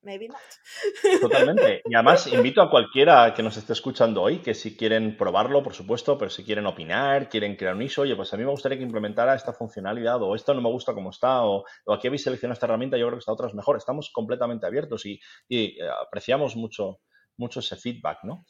maybe 0.03 0.27
not. 0.27 1.21
Totalmente. 1.21 1.81
Y 1.85 1.95
además 1.95 2.27
invito 2.27 2.61
a 2.61 2.69
cualquiera 2.69 3.33
que 3.33 3.43
nos 3.43 3.57
esté 3.57 3.73
escuchando 3.73 4.21
hoy 4.21 4.39
que 4.39 4.53
si 4.53 4.77
quieren 4.77 5.17
probarlo, 5.17 5.63
por 5.63 5.73
supuesto, 5.73 6.17
pero 6.17 6.29
si 6.29 6.43
quieren 6.43 6.65
opinar, 6.65 7.29
quieren 7.29 7.55
crear 7.55 7.75
un 7.75 7.81
ISO, 7.81 8.03
oye, 8.03 8.15
pues 8.15 8.33
a 8.33 8.37
mí 8.37 8.43
me 8.43 8.51
gustaría 8.51 8.77
que 8.77 8.83
implementara 8.83 9.35
esta 9.35 9.53
funcionalidad 9.53 10.21
o 10.21 10.35
esto 10.35 10.53
no 10.53 10.61
me 10.61 10.69
gusta 10.69 10.93
como 10.93 11.09
está 11.09 11.43
o, 11.43 11.65
aquí 11.87 12.07
habéis 12.07 12.23
seleccionado 12.23 12.53
esta 12.53 12.65
herramienta, 12.65 12.97
yo 12.97 13.05
creo 13.07 13.17
que 13.17 13.19
esta 13.19 13.33
otra 13.33 13.47
es 13.47 13.53
mejor. 13.53 13.77
Estamos 13.77 14.11
completamente 14.11 14.65
abiertos 14.65 15.05
y, 15.05 15.19
y 15.47 15.81
eh, 15.81 15.89
apreciamos 16.05 16.55
mucho, 16.55 16.99
mucho 17.37 17.59
ese 17.59 17.75
feedback, 17.75 18.19
¿no? 18.23 18.45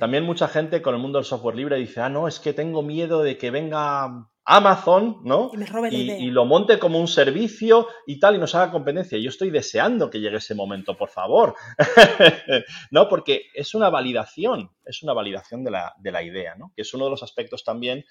También 0.00 0.24
mucha 0.24 0.48
gente 0.48 0.82
con 0.82 0.96
el 0.96 1.00
mundo 1.00 1.18
del 1.18 1.24
software 1.24 1.54
libre 1.54 1.76
dice, 1.76 2.00
ah, 2.00 2.08
no, 2.08 2.26
es 2.26 2.40
que 2.40 2.52
tengo 2.52 2.82
miedo 2.82 3.22
de 3.22 3.38
que 3.38 3.52
venga 3.52 4.28
Amazon, 4.46 5.20
¿no? 5.24 5.50
Y, 5.90 6.30
lo 6.30 6.44
monte 6.44 6.78
como 6.78 7.00
un 7.00 7.08
servicio 7.08 7.88
y 8.06 8.20
tal, 8.20 8.36
y 8.36 8.38
nos 8.38 8.54
haga 8.54 8.70
competencia. 8.70 9.18
Yo 9.18 9.28
estoy 9.28 9.50
deseando 9.50 10.08
que 10.08 10.20
llegue 10.20 10.36
ese 10.36 10.54
momento, 10.54 10.96
por 10.96 11.08
favor. 11.08 11.54
¿No? 12.92 13.08
Porque 13.08 13.46
es 13.54 13.74
una 13.74 13.90
validación, 13.90 14.70
es 14.84 15.02
una 15.02 15.12
validación 15.12 15.64
de 15.64 15.72
la, 15.72 16.22
idea, 16.22 16.54
¿no? 16.54 16.72
Que 16.76 16.82
es 16.82 16.94
uno 16.94 17.06
de 17.06 17.10
los 17.10 17.24
aspectos 17.24 17.64
también 17.64 18.04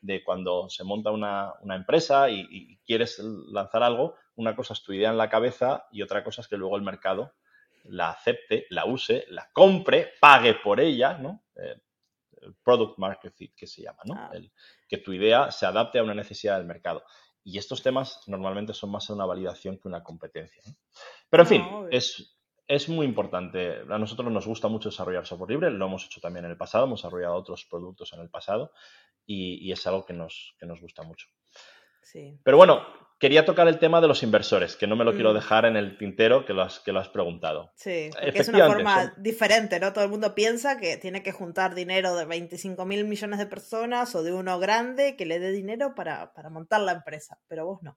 de 0.00 0.24
cuando 0.24 0.68
se 0.68 0.82
monta 0.82 1.10
una, 1.10 1.52
empresa 1.64 2.30
y, 2.30 2.46
y, 2.50 2.78
quieres 2.78 3.20
lanzar 3.52 3.82
algo, 3.82 4.16
una 4.34 4.56
cosa 4.56 4.72
es 4.72 4.82
tu 4.82 4.92
idea 4.94 5.10
en 5.10 5.18
la 5.18 5.28
cabeza 5.28 5.86
y 5.92 6.02
otra 6.02 6.24
cosa 6.24 6.40
es 6.40 6.48
que 6.48 6.56
luego 6.56 6.76
el 6.76 6.82
mercado 6.82 7.34
la 7.84 8.10
acepte, 8.10 8.66
la 8.70 8.86
use, 8.86 9.26
la 9.28 9.50
compre, 9.52 10.12
pague 10.20 10.54
por 10.54 10.80
ella, 10.80 11.14
¿no? 11.14 11.42
Eh, 11.56 11.76
el 12.42 12.54
product 12.62 12.98
market 12.98 13.34
fit 13.34 13.54
que 13.54 13.66
se 13.66 13.82
llama, 13.82 14.02
¿no? 14.04 14.14
Ah. 14.16 14.30
El, 14.32 14.52
que 14.88 14.98
tu 14.98 15.12
idea 15.12 15.50
se 15.50 15.66
adapte 15.66 15.98
a 15.98 16.02
una 16.02 16.14
necesidad 16.14 16.58
del 16.58 16.66
mercado. 16.66 17.04
Y 17.44 17.58
estos 17.58 17.82
temas 17.82 18.20
normalmente 18.26 18.72
son 18.72 18.90
más 18.90 19.10
una 19.10 19.24
validación 19.24 19.78
que 19.78 19.88
una 19.88 20.02
competencia. 20.02 20.62
Pero 21.28 21.42
en 21.42 21.48
fin, 21.48 21.62
es, 21.90 22.38
es 22.68 22.88
muy 22.88 23.04
importante. 23.04 23.80
A 23.88 23.98
nosotros 23.98 24.30
nos 24.30 24.46
gusta 24.46 24.68
mucho 24.68 24.90
desarrollar 24.90 25.26
software 25.26 25.50
libre, 25.50 25.70
lo 25.70 25.86
hemos 25.86 26.04
hecho 26.04 26.20
también 26.20 26.44
en 26.44 26.52
el 26.52 26.56
pasado, 26.56 26.84
hemos 26.84 27.00
desarrollado 27.00 27.34
otros 27.34 27.64
productos 27.64 28.12
en 28.12 28.20
el 28.20 28.30
pasado 28.30 28.72
y, 29.26 29.66
y 29.66 29.72
es 29.72 29.86
algo 29.86 30.04
que 30.04 30.12
nos, 30.12 30.54
que 30.58 30.66
nos 30.66 30.80
gusta 30.80 31.02
mucho. 31.02 31.26
Sí. 32.02 32.38
Pero 32.44 32.56
bueno, 32.58 32.86
quería 33.22 33.44
tocar 33.44 33.68
el 33.68 33.78
tema 33.78 34.00
de 34.00 34.08
los 34.08 34.24
inversores, 34.24 34.74
que 34.74 34.88
no 34.88 34.96
me 34.96 35.04
lo 35.04 35.14
quiero 35.14 35.30
mm. 35.30 35.34
dejar 35.34 35.64
en 35.64 35.76
el 35.76 35.96
tintero 35.96 36.44
que 36.44 36.52
lo 36.52 36.62
has, 36.62 36.80
que 36.80 36.90
lo 36.90 36.98
has 36.98 37.08
preguntado. 37.08 37.70
Sí, 37.76 38.10
porque 38.12 38.40
es 38.40 38.48
una 38.48 38.66
forma 38.66 39.14
diferente, 39.16 39.78
¿no? 39.78 39.92
Todo 39.92 40.02
el 40.02 40.10
mundo 40.10 40.34
piensa 40.34 40.76
que 40.76 40.96
tiene 40.96 41.22
que 41.22 41.30
juntar 41.30 41.76
dinero 41.76 42.16
de 42.16 42.24
25 42.24 42.84
mil 42.84 43.04
millones 43.04 43.38
de 43.38 43.46
personas 43.46 44.12
o 44.16 44.24
de 44.24 44.32
uno 44.32 44.58
grande 44.58 45.14
que 45.14 45.24
le 45.24 45.38
dé 45.38 45.52
dinero 45.52 45.94
para, 45.94 46.32
montar 46.50 46.80
la 46.80 46.90
empresa, 46.90 47.38
pero 47.46 47.64
vos 47.64 47.78
no. 47.84 47.96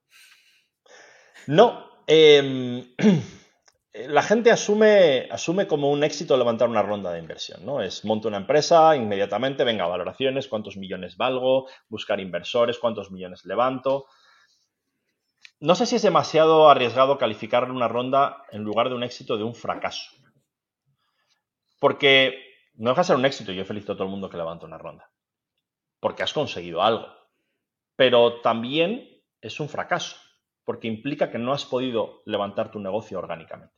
No. 1.48 1.90
Em, 2.06 2.94
la 4.08 4.22
gente 4.22 4.52
asume, 4.52 5.28
asume 5.32 5.66
como 5.66 5.90
un 5.90 6.04
éxito 6.04 6.38
levantar 6.38 6.70
una 6.70 6.84
ronda 6.84 7.12
de 7.12 7.18
inversión, 7.18 7.66
¿no? 7.66 7.82
Es 7.82 8.06
monto 8.06 8.28
una 8.28 8.38
empresa, 8.38 8.96
inmediatamente, 8.96 9.64
venga, 9.64 9.88
valoraciones, 9.88 10.48
cuántos 10.48 10.78
millones 10.78 11.18
valgo, 11.18 11.68
buscar 11.90 12.20
inversores, 12.20 12.78
cuántos 12.78 13.10
millones 13.10 13.44
levanto. 13.46 14.06
No 15.60 15.76
sé 15.76 15.86
si 15.86 15.96
es 15.96 16.02
demasiado 16.02 16.70
arriesgado 16.70 17.18
calificar 17.18 17.70
una 17.72 17.88
ronda 17.88 18.44
en 18.52 18.64
lugar 18.64 18.90
de 18.90 18.96
un 18.96 19.04
éxito 19.04 19.38
de 19.38 19.44
un 19.44 19.56
fracaso. 19.56 20.12
Porque 21.80 22.38
no 22.76 22.90
deja 22.90 23.02
de 23.02 23.08
ser 23.08 23.16
un 23.16 23.26
éxito, 23.26 23.52
yo 23.52 23.64
felicito 23.66 23.94
a 23.94 23.96
todo 23.96 24.06
el 24.06 24.12
mundo 24.12 24.30
que 24.30 24.38
levanta 24.38 24.66
una 24.66 24.78
ronda. 24.78 25.10
Porque 26.00 26.24
has 26.24 26.34
conseguido 26.34 26.84
algo. 26.84 27.08
Pero 27.96 28.42
también 28.42 29.24
es 29.40 29.60
un 29.60 29.70
fracaso, 29.70 30.18
porque 30.66 30.88
implica 30.88 31.32
que 31.32 31.38
no 31.38 31.54
has 31.54 31.66
podido 31.66 32.22
levantar 32.26 32.72
tu 32.72 32.80
negocio 32.80 33.18
orgánicamente. 33.18 33.74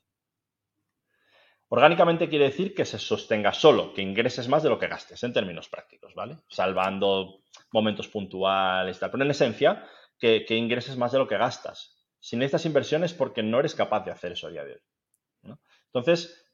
Orgánicamente 1.70 2.30
quiere 2.30 2.46
decir 2.46 2.74
que 2.74 2.86
se 2.86 2.98
sostenga 2.98 3.52
solo, 3.52 3.94
que 3.94 4.02
ingreses 4.02 4.48
más 4.48 4.64
de 4.64 4.70
lo 4.70 4.80
que 4.80 4.88
gastes, 4.88 5.22
en 5.24 5.34
términos 5.34 5.68
prácticos, 5.68 6.16
¿vale? 6.16 6.38
Salvando 6.48 7.42
momentos 7.72 8.08
puntuales, 8.08 8.98
tal. 9.00 9.12
Pero 9.12 9.24
en 9.26 9.32
esencia, 9.32 9.86
que, 10.20 10.46
ingreses 10.50 10.98
más 10.98 11.12
de 11.12 11.20
lo 11.20 11.28
que 11.28 11.38
gastas. 11.38 11.96
Si 12.20 12.36
necesitas 12.36 12.66
inversiones 12.66 13.14
porque 13.14 13.44
no 13.44 13.60
eres 13.60 13.76
capaz 13.76 14.04
de 14.06 14.12
hacer 14.12 14.34
eso 14.34 14.48
a 14.48 14.52
día 14.52 14.64
de 14.64 14.74
hoy. 14.74 15.56
Entonces, 15.86 16.46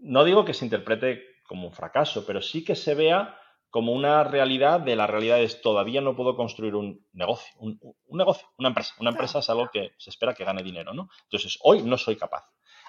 no 0.00 0.24
digo 0.24 0.44
que 0.44 0.54
se 0.54 0.64
interprete 0.64 1.22
como 1.46 1.68
un 1.68 1.72
fracaso, 1.72 2.26
pero 2.26 2.42
sí 2.42 2.64
que 2.64 2.74
se 2.74 2.94
vea 2.94 3.38
como 3.70 3.92
una 3.92 4.24
realidad 4.24 4.80
de 4.80 4.96
la 4.96 5.06
realidad 5.06 5.40
es 5.40 5.60
todavía 5.60 6.00
no 6.00 6.16
puedo 6.16 6.34
construir 6.34 6.74
un 6.74 7.04
negocio, 7.12 7.54
un, 7.58 7.78
negocio, 8.08 8.48
una 8.56 8.68
empresa. 8.68 8.94
Una 8.98 9.10
empresa 9.10 9.40
es 9.40 9.50
algo 9.50 9.68
que 9.70 9.92
se 9.98 10.10
espera 10.10 10.34
que 10.34 10.44
gane 10.44 10.62
dinero, 10.62 10.94
¿no? 10.94 11.10
Entonces, 11.24 11.58
hoy 11.62 11.82
no 11.82 11.98
soy 11.98 12.16
capaz. 12.16 12.44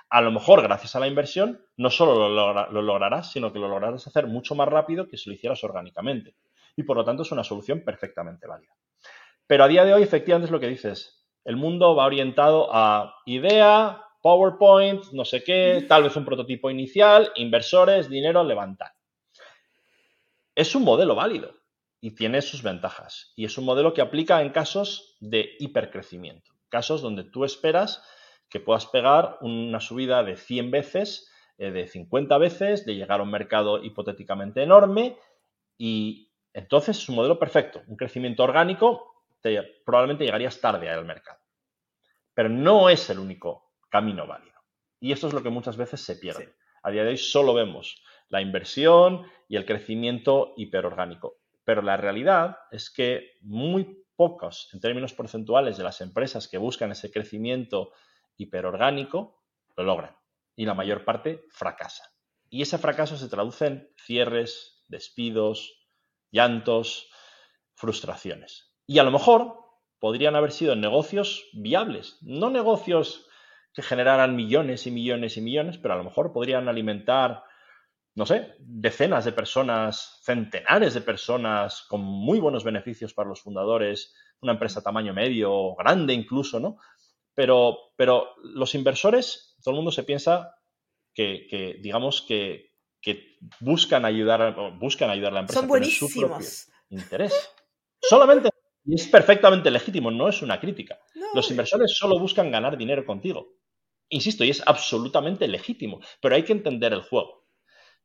A 0.10 0.22
lo 0.22 0.32
mejor, 0.32 0.62
gracias 0.62 0.95
a 0.95 1.01
la 1.01 1.08
inversión, 1.08 1.62
no 1.76 1.89
solo 1.89 2.30
lo, 2.30 2.72
lo 2.72 2.82
lograrás, 2.82 3.32
sino 3.32 3.51
que 3.51 3.60
lo 3.60 3.68
lograrás 3.68 4.08
hacer 4.08 4.28
mucho 4.28 4.55
más 4.55 4.70
rápido 4.70 5.10
que 5.10 5.18
si 5.18 5.30
lo 5.30 5.36
hicieras 5.36 5.62
orgánicamente. 5.64 6.36
Y 6.78 6.84
por 6.84 6.95
lo 6.95 7.03
tanto 7.03 7.24
es 7.24 7.32
una 7.32 7.43
solución 7.43 7.84
perfectamente 7.84 8.47
válida. 8.47 8.72
Pero 9.48 9.64
a 9.64 9.68
día 9.68 9.86
de 9.86 9.93
hoy, 9.93 10.04
efectivamente, 10.04 10.45
es 10.45 10.52
lo 10.52 10.60
que 10.60 10.68
dices. 10.68 11.26
El 11.45 11.56
mundo 11.56 11.95
va 11.95 12.06
orientado 12.06 12.70
a 12.74 13.16
idea, 13.26 14.04
PowerPoint, 14.22 15.06
no 15.14 15.24
sé 15.24 15.43
qué, 15.43 15.86
tal 15.88 16.04
vez 16.04 16.16
un 16.18 16.26
prototipo 16.26 16.70
inicial, 16.70 17.32
inversores, 17.36 18.10
dinero, 18.10 18.43
levantar. 18.43 18.91
Es 20.54 20.76
un 20.76 20.84
modelo 20.84 21.16
válido 21.16 21.54
y 22.02 22.16
tiene 22.16 22.41
sus 22.41 22.64
ventajas. 22.64 23.32
Y 23.38 23.45
es 23.45 23.58
un 23.58 23.64
modelo 23.64 23.93
que 23.93 24.02
aplica 24.02 24.41
en 24.41 24.50
casos 24.50 25.16
de 25.22 25.52
hipercrecimiento. 25.60 26.52
Casos 26.68 27.02
donde 27.02 27.24
tú 27.24 27.45
esperas 27.45 28.04
que 28.50 28.60
puedas 28.60 28.86
pegar 28.86 29.38
una 29.41 29.80
subida 29.80 30.24
de 30.24 30.36
100 30.36 30.72
veces, 30.72 31.32
eh, 31.58 31.72
de 31.72 31.88
50 31.88 32.38
veces, 32.38 32.86
de 32.86 32.95
llegar 32.95 33.22
a 33.22 33.24
un 33.24 33.32
mercado 33.32 33.82
hipotéticamente 33.82 34.64
enorme. 34.64 35.18
Y 35.78 36.32
entonces 36.54 36.98
es 36.98 37.08
un 37.08 37.16
modelo 37.16 37.39
perfecto, 37.39 37.84
un 37.88 37.95
crecimiento 37.95 38.43
orgánico 38.43 39.16
probablemente 39.86 40.26
llegarías 40.26 40.60
tarde 40.60 40.90
al 40.90 41.06
mercado. 41.06 41.40
Pero 42.34 42.50
no 42.50 42.90
es 42.90 43.10
el 43.10 43.20
único 43.20 43.74
camino 43.90 44.28
válido. 44.28 44.62
Y 45.00 45.12
esto 45.12 45.28
es 45.28 45.34
lo 45.34 45.44
que 45.44 45.50
muchas 45.50 45.78
veces 45.78 46.02
se 46.02 46.16
pierde. 46.16 46.56
A 46.84 46.92
día 46.92 47.04
de 47.04 47.10
hoy 47.10 47.18
solo 47.18 47.54
vemos 47.54 48.02
la 48.30 48.42
inversión 48.42 49.26
y 49.48 49.56
el 49.56 49.66
crecimiento 49.66 50.54
hiperorgánico. 50.58 51.40
Pero 51.64 51.82
la 51.82 51.98
realidad 51.98 52.58
es 52.72 52.90
que 52.90 53.38
muy 53.42 54.06
pocos, 54.16 54.70
en 54.74 54.80
términos 54.80 55.14
porcentuales, 55.14 55.78
de 55.78 55.84
las 55.84 56.02
empresas 56.02 56.48
que 56.48 56.58
buscan 56.58 56.92
ese 56.92 57.12
crecimiento 57.12 57.92
hiperorgánico 58.38 59.44
lo 59.76 59.84
logran. 59.84 60.16
Y 60.56 60.66
la 60.66 60.74
mayor 60.74 61.06
parte 61.06 61.46
fracasa. 61.50 62.04
Y 62.50 62.62
ese 62.62 62.78
fracaso 62.78 63.18
se 63.18 63.30
traduce 63.30 63.68
en 63.68 63.90
cierres, 63.98 64.84
despidos, 64.88 65.86
llantos, 66.32 67.12
frustraciones. 67.76 68.74
Y 68.88 69.00
a 69.00 69.04
lo 69.04 69.12
mejor 69.12 69.58
podrían 70.00 70.36
haber 70.36 70.52
sido 70.52 70.76
negocios 70.76 71.46
viables, 71.54 72.18
no 72.22 72.50
negocios 72.50 73.28
que 73.74 73.82
generaran 73.82 74.36
millones 74.36 74.88
y 74.88 74.92
millones 74.92 75.38
y 75.38 75.42
millones, 75.42 75.78
pero 75.78 75.94
a 75.94 75.98
lo 75.98 76.04
mejor 76.04 76.34
podrían 76.34 76.68
alimentar, 76.68 77.44
no 78.16 78.26
sé, 78.26 78.56
decenas 78.60 79.26
de 79.26 79.34
personas, 79.34 80.20
centenares 80.24 80.94
de 80.94 81.02
personas 81.02 81.86
con 81.88 82.02
muy 82.02 82.40
buenos 82.40 82.64
beneficios 82.64 83.14
para 83.14 83.30
los 83.30 83.42
fundadores, 83.42 84.16
una 84.42 84.54
empresa 84.54 84.82
tamaño 84.82 85.14
medio, 85.14 85.76
grande 85.76 86.14
incluso, 86.14 86.60
¿no? 86.60 86.78
Pero, 87.36 87.78
pero 87.96 88.30
los 88.42 88.74
inversores, 88.74 89.56
todo 89.64 89.74
el 89.74 89.78
mundo 89.78 89.92
se 89.92 90.04
piensa 90.04 90.56
que, 91.14 91.78
digamos, 91.82 92.22
que, 92.22 92.72
buscan 93.60 94.06
ayudar, 94.06 94.56
buscan 94.80 95.10
ayudar 95.10 95.32
a 95.32 95.36
la 95.36 95.40
empresa. 95.42 95.60
Son 95.60 95.70
buenísimos. 95.70 96.10
Su 96.10 96.72
interés. 96.90 97.52
Solamente, 98.02 98.50
y 98.88 98.96
es 98.96 99.06
perfectamente 99.08 99.70
legítimo, 99.70 100.10
no 100.10 100.30
es 100.30 100.42
una 100.42 100.62
crítica. 100.62 100.98
Los 101.34 101.52
inversores 101.52 101.94
solo 101.94 102.18
buscan 102.18 102.50
ganar 102.50 102.78
dinero 102.78 103.06
contigo. 103.06 103.58
Insisto, 104.08 104.46
y 104.46 104.50
es 104.50 104.64
absolutamente 104.66 105.46
legítimo, 105.50 106.00
pero 106.22 106.36
hay 106.36 106.44
que 106.44 106.54
entender 106.54 106.94
el 106.94 107.02
juego. 107.02 107.46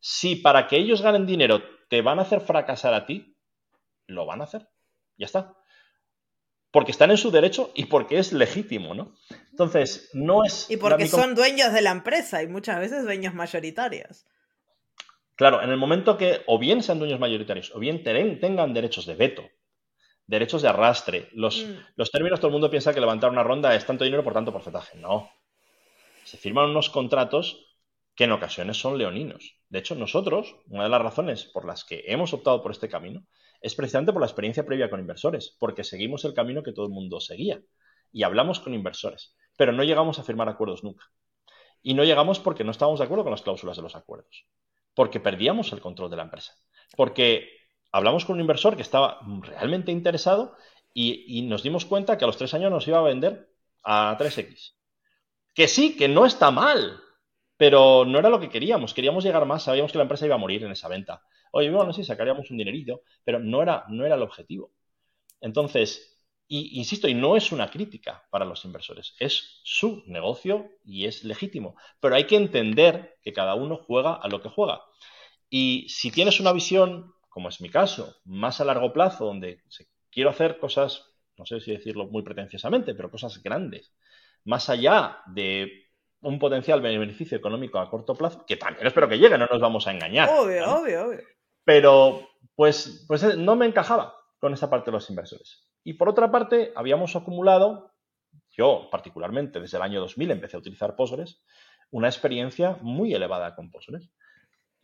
Si 0.01 0.35
para 0.35 0.67
que 0.67 0.77
ellos 0.77 1.01
ganen 1.01 1.25
dinero 1.25 1.63
te 1.89 2.03
van 2.03 2.19
a 2.19 2.23
hacer 2.23 2.41
fracasar 2.41 2.95
a 2.95 3.07
ti, 3.07 3.37
lo 4.09 4.27
van 4.27 4.41
a 4.41 4.45
hacer. 4.45 4.69
Ya 5.17 5.27
está. 5.27 5.55
Porque 6.73 6.91
están 6.91 7.13
en 7.13 7.19
su 7.19 7.31
derecho 7.31 7.71
y 7.77 7.85
porque 7.85 8.19
es 8.19 8.33
legítimo, 8.33 8.93
¿no? 8.95 9.15
Entonces, 9.53 10.11
no 10.15 10.45
es... 10.45 10.69
Y 10.69 10.79
porque 10.79 11.07
son 11.07 11.37
dueños 11.37 11.73
de 11.73 11.83
la 11.83 11.93
empresa 11.93 12.43
y 12.43 12.49
muchas 12.49 12.81
veces 12.81 13.05
dueños 13.05 13.35
mayoritarios. 13.35 14.27
Claro, 15.37 15.63
en 15.63 15.71
el 15.71 15.77
momento 15.77 16.19
que 16.19 16.41
o 16.47 16.59
bien 16.59 16.83
sean 16.83 16.99
dueños 16.99 17.21
mayoritarios 17.21 17.71
o 17.73 17.79
bien 17.79 18.03
tengan 18.03 18.75
derechos 18.75 19.07
de 19.07 19.15
veto, 19.15 19.49
derechos 20.27 20.63
de 20.63 20.69
arrastre, 20.69 21.29
los, 21.33 21.65
mm. 21.65 21.77
los 21.97 22.11
términos, 22.11 22.41
todo 22.41 22.49
el 22.49 22.53
mundo 22.53 22.71
piensa 22.71 22.95
que 22.95 23.01
levantar 23.01 23.31
una 23.31 23.43
ronda 23.43 23.75
es 23.75 23.85
tanto 23.87 24.05
dinero 24.05 24.25
por 24.25 24.33
tanto 24.33 24.53
porcentaje. 24.53 24.99
No, 24.99 25.31
se 26.25 26.37
firman 26.37 26.71
unos 26.71 26.91
contratos 26.91 27.67
que 28.15 28.25
en 28.25 28.33
ocasiones 28.33 28.77
son 28.77 28.99
leoninos. 28.99 29.57
De 29.69 29.79
hecho, 29.79 29.95
nosotros, 29.95 30.57
una 30.69 30.85
de 30.85 30.91
las 30.91 31.03
razones 31.03 31.45
por 31.45 31.65
las 31.65 31.85
que 31.85 32.05
hemos 32.07 32.33
optado 32.35 32.63
por 32.63 32.73
este 32.73 32.89
camino 32.89 33.27
es 33.61 33.75
precisamente 33.75 34.13
por 34.13 34.21
la 34.21 34.27
experiencia 34.27 34.67
previa 34.67 34.91
con 34.91 35.01
inversores, 35.01 35.57
porque 35.59 35.85
seguimos 35.85 36.25
el 36.25 36.35
camino 36.35 36.63
que 36.63 36.73
todo 36.73 36.87
el 36.87 36.93
mundo 36.93 37.21
seguía 37.21 37.63
y 38.13 38.25
hablamos 38.25 38.61
con 38.61 38.75
inversores, 38.75 39.35
pero 39.57 39.73
no 39.73 39.85
llegamos 39.85 40.19
a 40.19 40.25
firmar 40.25 40.49
acuerdos 40.49 40.85
nunca. 40.85 41.07
Y 41.83 41.95
no 41.95 42.05
llegamos 42.05 42.39
porque 42.39 42.65
no 42.65 42.71
estábamos 42.71 43.01
de 43.01 43.07
acuerdo 43.07 43.25
con 43.25 43.31
las 43.31 43.43
cláusulas 43.43 43.77
de 43.77 43.83
los 43.83 43.97
acuerdos, 43.97 44.47
porque 44.95 45.21
perdíamos 45.21 45.73
el 45.73 45.81
control 45.81 46.11
de 46.11 46.17
la 46.17 46.25
empresa, 46.25 46.55
porque 46.97 47.62
hablamos 47.93 48.25
con 48.25 48.35
un 48.35 48.41
inversor 48.41 48.77
que 48.77 48.83
estaba 48.83 49.21
realmente 49.43 49.93
interesado 49.93 50.57
y, 50.95 51.43
nos 51.43 51.63
dimos 51.63 51.85
cuenta 51.85 52.19
que 52.19 52.25
a 52.25 52.27
los 52.27 52.37
tres 52.37 52.53
años 52.55 52.71
nos 52.71 52.87
iba 52.89 52.99
a 52.99 53.03
vender 53.03 53.49
a 53.83 54.17
3X 54.19 54.75
que 55.55 55.69
sí, 55.69 55.97
que 55.97 56.09
no 56.09 56.27
está 56.27 56.51
mal, 56.51 57.01
pero 57.57 58.05
no 58.05 58.19
era 58.19 58.31
lo 58.31 58.41
que 58.41 58.49
queríamos. 58.49 58.95
Queríamos 58.95 59.25
llegar 59.25 59.47
más, 59.47 59.65
sabíamos 59.65 59.93
que 59.93 59.99
la 59.99 60.03
empresa 60.03 60.27
iba 60.27 60.35
a 60.35 60.39
morir 60.39 60.65
en 60.65 60.73
esa 60.73 60.89
venta. 60.89 61.23
Oye, 61.53 61.71
bueno, 61.71 61.93
sí, 61.93 62.05
sacaríamos 62.05 62.51
un 62.51 62.59
dinerito, 62.59 63.03
pero 63.25 63.39
no 63.39 63.63
era, 63.63 63.85
no 63.89 64.05
era 64.07 64.15
el 64.15 64.23
objetivo. 64.23 64.73
Entonces, 65.41 66.19
y, 66.49 66.79
insisto, 66.79 67.09
y 67.09 67.15
no 67.15 67.37
es 67.37 67.53
una 67.53 67.71
crítica 67.71 68.27
para 68.31 68.45
los 68.45 68.65
inversores, 68.65 69.15
es 69.19 69.61
su 69.65 70.03
negocio 70.07 70.71
y 70.85 71.07
es 71.07 71.25
legítimo. 71.25 71.77
Pero 72.01 72.15
hay 72.15 72.27
que 72.27 72.37
entender 72.37 73.19
que 73.23 73.33
cada 73.33 73.55
uno 73.55 73.77
juega 73.77 74.15
a 74.15 74.29
lo 74.29 74.41
que 74.41 74.49
juega. 74.49 74.83
Y 75.51 75.87
si 75.89 76.11
tienes 76.11 76.41
una 76.41 76.53
visión, 76.53 77.15
como 77.33 77.49
es 77.49 77.61
mi 77.63 77.71
caso, 77.71 78.21
más 78.27 78.61
a 78.61 78.65
largo 78.65 78.93
plazo, 78.93 79.25
donde 79.25 79.63
quiero 80.11 80.29
hacer 80.29 80.59
cosas, 80.59 81.03
no 81.39 81.47
sé 81.47 81.61
si 81.61 81.73
decirlo 81.73 82.07
muy 82.07 82.23
pretenciosamente, 82.23 82.95
pero 82.95 83.11
cosas 83.11 83.43
grandes, 83.43 83.95
más 84.45 84.69
allá 84.69 85.23
de 85.27 85.87
un 86.21 86.39
potencial 86.39 86.83
beneficio 86.83 87.39
económico 87.39 87.79
a 87.79 87.89
corto 87.89 88.15
plazo, 88.15 88.45
que 88.47 88.57
también 88.57 88.87
espero 88.87 89.09
que 89.09 89.19
llegue, 89.19 89.39
no 89.39 89.47
nos 89.47 89.61
vamos 89.61 89.87
a 89.87 89.93
engañar. 89.93 90.29
Obvio, 90.29 90.77
obvio, 90.77 91.07
obvio. 91.07 91.21
Pero, 91.65 92.29
pues, 92.55 93.05
pues 93.09 93.23
eh, 93.23 93.37
no 93.37 93.57
me 93.57 93.67
encajaba 93.67 94.15
con 94.39 94.53
esa 94.53 94.69
parte 94.69 94.91
de 94.91 94.97
los 94.97 95.09
inversores. 95.09 95.67
Y 95.85 95.95
por 95.95 96.11
otra 96.11 96.31
parte, 96.31 96.73
habíamos 96.77 97.17
acumulado, 97.17 97.95
yo 98.51 98.89
particularmente 98.91 99.59
desde 99.59 99.79
el 99.79 99.83
año 99.83 100.01
2000 100.01 100.31
empecé 100.33 100.57
a 100.57 100.61
utilizar 100.61 100.95
Postgres, 100.97 101.43
una 101.91 102.09
experiencia 102.09 102.77
muy 102.83 103.15
elevada 103.15 103.55
con 103.55 103.71
Postgres, 103.71 104.11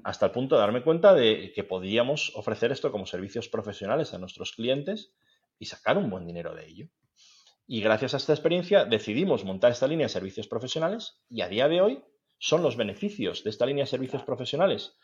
hasta 0.04 0.26
el 0.26 0.32
punto 0.32 0.54
de 0.54 0.60
darme 0.60 0.82
cuenta 0.82 1.14
de 1.14 1.52
que 1.54 1.64
podíamos 1.64 2.32
ofrecer 2.34 2.72
esto 2.72 2.92
como 2.92 3.06
servicios 3.06 3.48
profesionales 3.48 4.14
a 4.14 4.18
nuestros 4.18 4.52
clientes 4.52 5.12
y 5.58 5.66
sacar 5.66 5.98
un 5.98 6.10
buen 6.10 6.26
dinero 6.26 6.54
de 6.54 6.66
ello. 6.66 6.88
Y 7.66 7.80
gracias 7.82 8.14
a 8.14 8.16
esta 8.16 8.32
experiencia 8.32 8.84
decidimos 8.84 9.44
montar 9.44 9.72
esta 9.72 9.86
línea 9.86 10.06
de 10.06 10.12
servicios 10.12 10.48
profesionales 10.48 11.20
y 11.28 11.42
a 11.42 11.48
día 11.48 11.68
de 11.68 11.80
hoy 11.80 12.04
son 12.38 12.62
los 12.62 12.76
beneficios 12.76 13.44
de 13.44 13.50
esta 13.50 13.66
línea 13.66 13.84
de 13.84 13.90
servicios 13.90 14.22
profesionales 14.22 14.96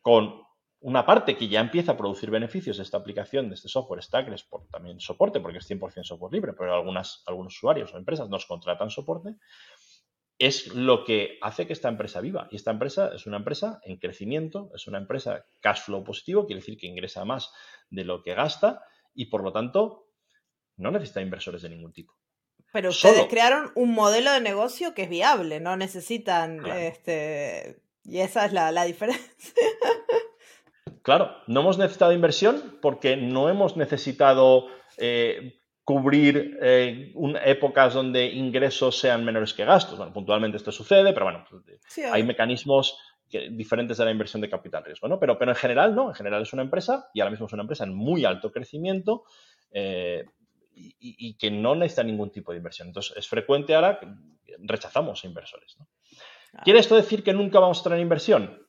con 0.00 0.44
una 0.84 1.06
parte 1.06 1.34
que 1.34 1.48
ya 1.48 1.60
empieza 1.60 1.92
a 1.92 1.96
producir 1.96 2.30
beneficios 2.30 2.76
de 2.76 2.82
esta 2.82 2.98
aplicación, 2.98 3.48
de 3.48 3.54
este 3.54 3.68
software 3.68 4.02
Stackless, 4.02 4.42
por 4.42 4.68
también 4.68 5.00
soporte, 5.00 5.40
porque 5.40 5.56
es 5.56 5.70
100% 5.70 6.04
software 6.04 6.34
libre, 6.34 6.52
pero 6.52 6.74
algunas, 6.74 7.22
algunos 7.26 7.56
usuarios 7.56 7.94
o 7.94 7.96
empresas 7.96 8.28
nos 8.28 8.44
contratan 8.44 8.90
soporte, 8.90 9.36
es 10.38 10.74
lo 10.74 11.04
que 11.04 11.38
hace 11.40 11.66
que 11.66 11.72
esta 11.72 11.88
empresa 11.88 12.20
viva. 12.20 12.48
Y 12.50 12.56
esta 12.56 12.70
empresa 12.70 13.12
es 13.14 13.26
una 13.26 13.36
empresa 13.36 13.80
en 13.84 13.98
crecimiento, 13.98 14.70
es 14.74 14.86
una 14.86 14.98
empresa 14.98 15.46
cash 15.60 15.82
flow 15.82 16.02
positivo, 16.02 16.46
quiere 16.46 16.60
decir 16.60 16.76
que 16.76 16.86
ingresa 16.86 17.24
más 17.24 17.52
de 17.90 18.04
lo 18.04 18.22
que 18.22 18.34
gasta 18.34 18.82
y 19.14 19.26
por 19.26 19.42
lo 19.42 19.52
tanto 19.52 20.08
no 20.76 20.90
necesita 20.90 21.20
inversores 21.20 21.62
de 21.62 21.68
ningún 21.68 21.92
tipo. 21.92 22.14
Pero 22.72 22.90
ustedes 22.90 23.26
crearon 23.26 23.70
un 23.76 23.94
modelo 23.94 24.32
de 24.32 24.40
negocio 24.40 24.94
que 24.94 25.04
es 25.04 25.08
viable, 25.08 25.60
no 25.60 25.76
necesitan 25.76 26.66
este 26.66 27.80
y 28.04 28.18
esa 28.18 28.44
es 28.44 28.52
la, 28.52 28.84
diferencia. 28.84 29.24
Claro, 31.02 31.30
no 31.46 31.60
hemos 31.60 31.78
necesitado 31.78 32.12
inversión 32.12 32.78
porque 32.82 33.16
no 33.16 33.48
hemos 33.48 33.76
necesitado 33.76 34.66
eh, 34.98 35.60
cubrir 35.84 36.58
eh, 36.62 37.12
épocas 37.44 37.94
donde 37.94 38.26
ingresos 38.26 38.98
sean 38.98 39.24
menores 39.24 39.52
que 39.52 39.64
gastos. 39.64 39.98
Bueno, 39.98 40.12
puntualmente 40.12 40.56
esto 40.56 40.72
sucede, 40.72 41.12
pero 41.12 41.26
bueno, 41.26 41.46
hay 42.10 42.22
mecanismos 42.22 42.98
diferentes 43.50 43.98
de 43.98 44.04
la 44.04 44.10
inversión 44.10 44.40
de 44.40 44.48
capital 44.48 44.84
riesgo, 44.84 45.08
¿no? 45.08 45.18
Pero, 45.18 45.38
pero 45.38 45.50
en 45.50 45.56
general 45.56 45.94
no, 45.94 46.08
en 46.08 46.14
general 46.14 46.42
es 46.42 46.52
una 46.52 46.62
empresa 46.62 47.10
y 47.12 47.20
ahora 47.20 47.30
mismo 47.30 47.46
es 47.46 47.52
una 47.52 47.62
empresa 47.62 47.84
en 47.84 47.94
muy 47.94 48.24
alto 48.24 48.52
crecimiento. 48.52 49.24
Eh, 49.70 50.24
y, 50.76 51.36
que 51.36 51.50
no 51.50 51.74
necesita 51.74 52.02
ningún 52.02 52.30
tipo 52.30 52.52
de 52.52 52.58
inversión. 52.58 52.88
Entonces, 52.88 53.16
es 53.16 53.28
frecuente 53.28 53.74
ahora 53.74 54.00
que 54.00 54.08
rechazamos 54.58 55.24
inversores. 55.24 55.76
¿Quiere 56.62 56.80
esto 56.80 56.96
decir 56.96 57.22
que 57.22 57.32
nunca 57.32 57.60
vamos 57.60 57.80
a 57.80 57.84
tener 57.84 58.00
inversión? 58.00 58.66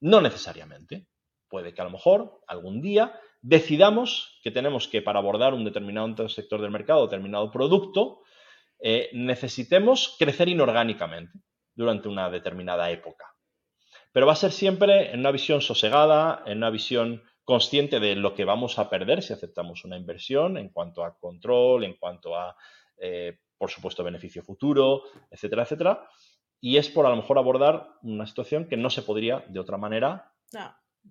No 0.00 0.20
necesariamente. 0.20 1.06
Puede 1.48 1.74
que 1.74 1.80
a 1.80 1.84
lo 1.84 1.90
mejor 1.90 2.40
algún 2.46 2.80
día 2.80 3.18
decidamos 3.46 4.40
que 4.42 4.50
tenemos 4.50 4.88
que, 4.88 5.02
para 5.02 5.20
abordar 5.20 5.54
un 5.54 5.64
determinado 5.64 6.28
sector 6.28 6.60
del 6.60 6.72
mercado, 6.72 7.06
determinado 7.06 7.48
producto, 7.52 8.22
eh, 8.80 9.08
necesitemos 9.12 10.16
crecer 10.18 10.48
inorgánicamente 10.48 11.38
durante 11.72 12.08
una 12.08 12.28
determinada 12.28 12.90
época. 12.90 13.36
Pero 14.12 14.26
va 14.26 14.32
a 14.32 14.36
ser 14.36 14.50
siempre 14.50 15.12
en 15.12 15.20
una 15.20 15.30
visión 15.30 15.60
sosegada, 15.60 16.42
en 16.44 16.58
una 16.58 16.70
visión 16.70 17.22
consciente 17.44 18.00
de 18.00 18.16
lo 18.16 18.34
que 18.34 18.44
vamos 18.44 18.80
a 18.80 18.90
perder 18.90 19.22
si 19.22 19.32
aceptamos 19.32 19.84
una 19.84 19.96
inversión 19.96 20.56
en 20.56 20.70
cuanto 20.70 21.04
a 21.04 21.16
control, 21.16 21.84
en 21.84 21.94
cuanto 21.94 22.34
a, 22.34 22.56
eh, 22.96 23.38
por 23.56 23.70
supuesto, 23.70 24.02
beneficio 24.02 24.42
futuro, 24.42 25.02
etcétera, 25.30 25.62
etcétera. 25.62 26.08
Y 26.60 26.78
es 26.78 26.88
por 26.88 27.06
a 27.06 27.10
lo 27.10 27.16
mejor 27.16 27.38
abordar 27.38 27.90
una 28.02 28.26
situación 28.26 28.66
que 28.66 28.76
no 28.76 28.90
se 28.90 29.02
podría 29.02 29.44
de 29.46 29.60
otra 29.60 29.76
manera 29.76 30.32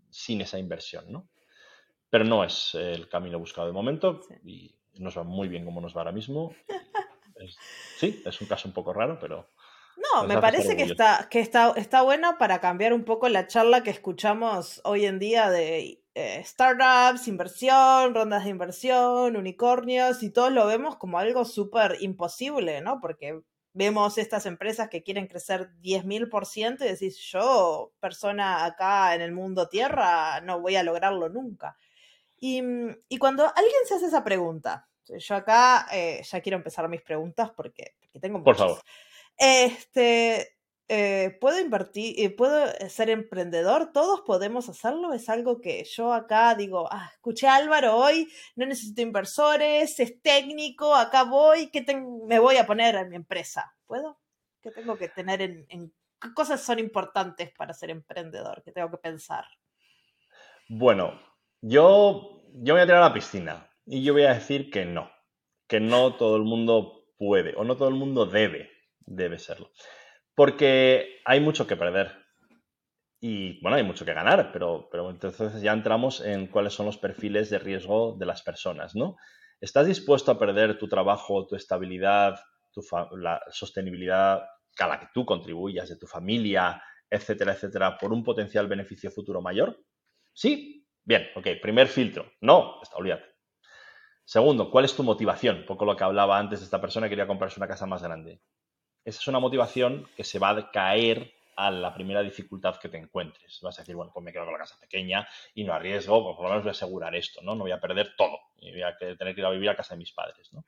sin 0.10 0.42
esa 0.42 0.60
inversión, 0.60 1.06
¿no? 1.10 1.30
Pero 2.16 2.24
no 2.24 2.46
es 2.46 2.74
el 2.76 3.10
camino 3.10 3.38
buscado 3.38 3.68
de 3.68 3.74
momento 3.74 4.22
y 4.46 4.74
nos 4.94 5.18
va 5.18 5.24
muy 5.24 5.50
bien 5.50 5.66
como 5.66 5.82
nos 5.82 5.94
va 5.94 6.00
ahora 6.00 6.14
mismo. 6.14 6.56
sí, 7.98 8.24
es 8.26 8.40
un 8.40 8.48
caso 8.48 8.70
un 8.70 8.74
poco 8.74 8.94
raro, 8.94 9.20
pero 9.20 9.50
no, 9.98 10.24
me 10.24 10.40
parece 10.40 10.78
que 10.78 10.84
está, 10.84 11.28
que 11.30 11.42
está, 11.42 11.74
está 11.76 12.04
bueno 12.04 12.38
para 12.40 12.62
cambiar 12.62 12.94
un 12.94 13.04
poco 13.04 13.28
la 13.28 13.48
charla 13.48 13.84
que 13.84 13.90
escuchamos 13.90 14.80
hoy 14.86 15.06
en 15.06 15.20
día 15.20 15.50
de 15.50 16.06
eh, 16.14 16.42
startups, 16.46 17.28
inversión, 17.28 18.16
rondas 18.16 18.46
de 18.46 18.52
inversión, 18.52 19.36
unicornios, 19.36 20.24
y 20.24 20.30
todos 20.30 20.54
lo 20.54 20.68
vemos 20.68 20.96
como 20.96 21.20
algo 21.20 21.44
súper 21.44 21.98
imposible, 22.00 22.80
¿no? 22.80 23.02
Porque 23.02 23.42
vemos 23.74 24.18
estas 24.18 24.46
empresas 24.46 24.88
que 24.88 25.04
quieren 25.04 25.28
crecer 25.28 25.70
10.000% 25.82 26.78
y 26.80 26.88
decís, 26.88 27.20
yo, 27.20 27.92
persona 28.00 28.64
acá 28.64 29.14
en 29.16 29.20
el 29.20 29.34
mundo 29.34 29.68
tierra, 29.68 30.40
no 30.40 30.62
voy 30.62 30.78
a 30.78 30.84
lograrlo 30.84 31.28
nunca. 31.28 31.76
Y, 32.38 32.62
y 33.10 33.18
cuando 33.18 33.44
alguien 33.44 33.82
se 33.88 33.96
hace 33.96 34.08
esa 34.08 34.24
pregunta, 34.24 34.88
yo 35.08 35.36
acá 35.36 35.88
eh, 35.92 36.22
ya 36.24 36.42
quiero 36.42 36.58
empezar 36.58 36.88
mis 36.90 37.02
preguntas 37.02 37.52
porque, 37.52 37.96
porque 38.00 38.20
tengo 38.20 38.44
Por 38.44 38.56
favor. 38.56 38.82
Este, 39.38 40.58
eh, 40.88 41.38
puedo 41.42 41.60
invertir, 41.60 42.16
eh, 42.20 42.30
puedo 42.30 42.68
ser 42.90 43.10
emprendedor, 43.10 43.92
todos 43.92 44.22
podemos 44.22 44.70
hacerlo, 44.70 45.14
es 45.14 45.30
algo 45.30 45.60
que 45.60 45.84
yo 45.84 46.14
acá 46.14 46.56
digo, 46.56 46.88
ah, 46.92 47.10
escuché 47.12 47.48
a 47.48 47.56
Álvaro 47.56 47.96
hoy, 47.98 48.32
no 48.56 48.66
necesito 48.66 49.02
inversores, 49.02 50.00
es 50.00 50.22
técnico, 50.22 50.96
acá 50.96 51.24
voy, 51.24 51.70
¿qué 51.72 51.84
me 52.28 52.40
voy 52.40 52.58
a 52.58 52.66
poner 52.66 52.96
en 52.96 53.10
mi 53.10 53.16
empresa? 53.16 53.76
¿Puedo? 53.86 54.20
¿Qué 54.62 54.72
tengo 54.72 54.98
que 54.98 55.10
tener 55.10 55.42
en, 55.42 55.66
en 55.70 55.94
qué 56.22 56.34
cosas 56.34 56.62
son 56.62 56.80
importantes 56.80 57.52
para 57.52 57.74
ser 57.74 57.90
emprendedor? 57.90 58.62
¿Qué 58.64 58.72
tengo 58.72 58.90
que 58.90 58.98
pensar? 58.98 59.46
Bueno, 60.70 61.20
yo, 61.62 62.44
yo 62.54 62.74
voy 62.74 62.82
a 62.82 62.86
tirar 62.86 63.04
a 63.04 63.10
la 63.10 63.14
piscina 63.14 63.70
y 63.86 64.04
yo 64.04 64.14
voy 64.14 64.24
a 64.24 64.34
decir 64.34 64.70
que 64.70 64.86
no, 64.86 65.12
que 65.68 65.80
no 65.80 66.16
todo 66.16 66.36
el 66.36 66.44
mundo 66.44 67.06
puede 67.18 67.54
o 67.56 67.64
no 67.64 67.76
todo 67.78 67.90
el 67.90 67.96
mundo 67.96 68.26
debe, 68.26 68.70
debe 69.00 69.40
serlo. 69.40 69.72
Porque 70.36 71.20
hay 71.26 71.40
mucho 71.40 71.66
que 71.68 71.78
perder. 71.78 72.12
Y 73.22 73.62
bueno, 73.62 73.78
hay 73.78 73.84
mucho 73.84 74.06
que 74.06 74.14
ganar, 74.14 74.52
pero, 74.52 74.88
pero 74.92 75.10
entonces 75.10 75.62
ya 75.62 75.72
entramos 75.72 76.22
en 76.22 76.48
cuáles 76.48 76.74
son 76.74 76.86
los 76.86 76.98
perfiles 76.98 77.50
de 77.50 77.60
riesgo 77.60 78.16
de 78.20 78.26
las 78.26 78.44
personas, 78.44 78.96
¿no? 78.96 79.16
¿Estás 79.62 79.88
dispuesto 79.88 80.32
a 80.32 80.38
perder 80.38 80.78
tu 80.78 80.88
trabajo, 80.88 81.48
tu 81.48 81.56
estabilidad, 81.56 82.36
tu 82.74 82.82
la 83.18 83.42
sostenibilidad 83.50 84.44
a 84.78 84.88
la 84.88 85.00
que 85.00 85.08
tú 85.14 85.26
contribuyas, 85.26 85.90
de 85.90 85.96
tu 85.96 86.06
familia, 86.06 86.84
etcétera, 87.10 87.54
etcétera, 87.54 87.98
por 87.98 88.12
un 88.12 88.24
potencial 88.24 88.68
beneficio 88.68 89.10
futuro 89.10 89.42
mayor? 89.42 89.80
Sí, 90.34 90.85
bien, 91.06 91.30
ok, 91.36 91.48
primer 91.62 91.88
filtro, 91.88 92.32
no, 92.42 92.82
está 92.82 92.98
olvídate. 92.98 93.26
Segundo, 94.26 94.72
¿cuál 94.72 94.86
es 94.86 94.96
tu 94.96 95.04
motivación? 95.04 95.58
Un 95.58 95.66
poco 95.66 95.86
lo 95.86 95.96
que 95.96 96.04
hablaba 96.04 96.40
antes 96.40 96.60
de 96.60 96.66
esta 96.66 96.82
persona, 96.82 97.08
quería 97.08 97.28
comprarse 97.28 97.60
una 97.60 97.68
casa 97.68 97.86
más 97.86 98.02
grande. 98.02 98.42
Esa 99.04 99.20
es 99.20 99.28
una 99.28 99.40
motivación 99.40 100.08
que 100.18 100.24
se 100.24 100.40
va 100.40 100.50
a 100.50 100.72
caer 100.72 101.32
a 101.56 101.72
la 101.72 101.94
primera 101.94 102.22
dificultad 102.22 102.78
que 102.78 102.90
te 102.90 102.98
encuentres. 102.98 103.60
Vas 103.62 103.78
a 103.78 103.84
decir, 103.84 103.96
bueno, 103.96 104.12
pues 104.14 104.24
me 104.24 104.34
quedo 104.34 104.46
con 104.46 104.54
la 104.54 104.60
casa 104.60 104.80
pequeña 104.80 105.28
y 105.54 105.64
no 105.64 105.74
arriesgo, 105.74 106.24
pues 106.24 106.36
por 106.36 106.46
lo 106.46 106.50
menos 106.50 106.64
voy 106.64 106.70
a 106.70 106.72
asegurar 106.72 107.16
esto, 107.16 107.42
¿no? 107.42 107.56
No 107.56 107.64
voy 107.64 107.72
a 107.72 107.80
perder 107.80 108.16
todo 108.18 108.40
y 108.58 108.72
voy 108.72 108.82
a 108.82 108.98
tener 108.98 109.36
que 109.36 109.42
ir 109.42 109.46
a 109.46 109.52
vivir 109.52 109.70
a 109.70 109.76
casa 109.76 109.94
de 109.94 110.00
mis 110.00 110.12
padres, 110.12 110.52
¿no? 110.54 110.66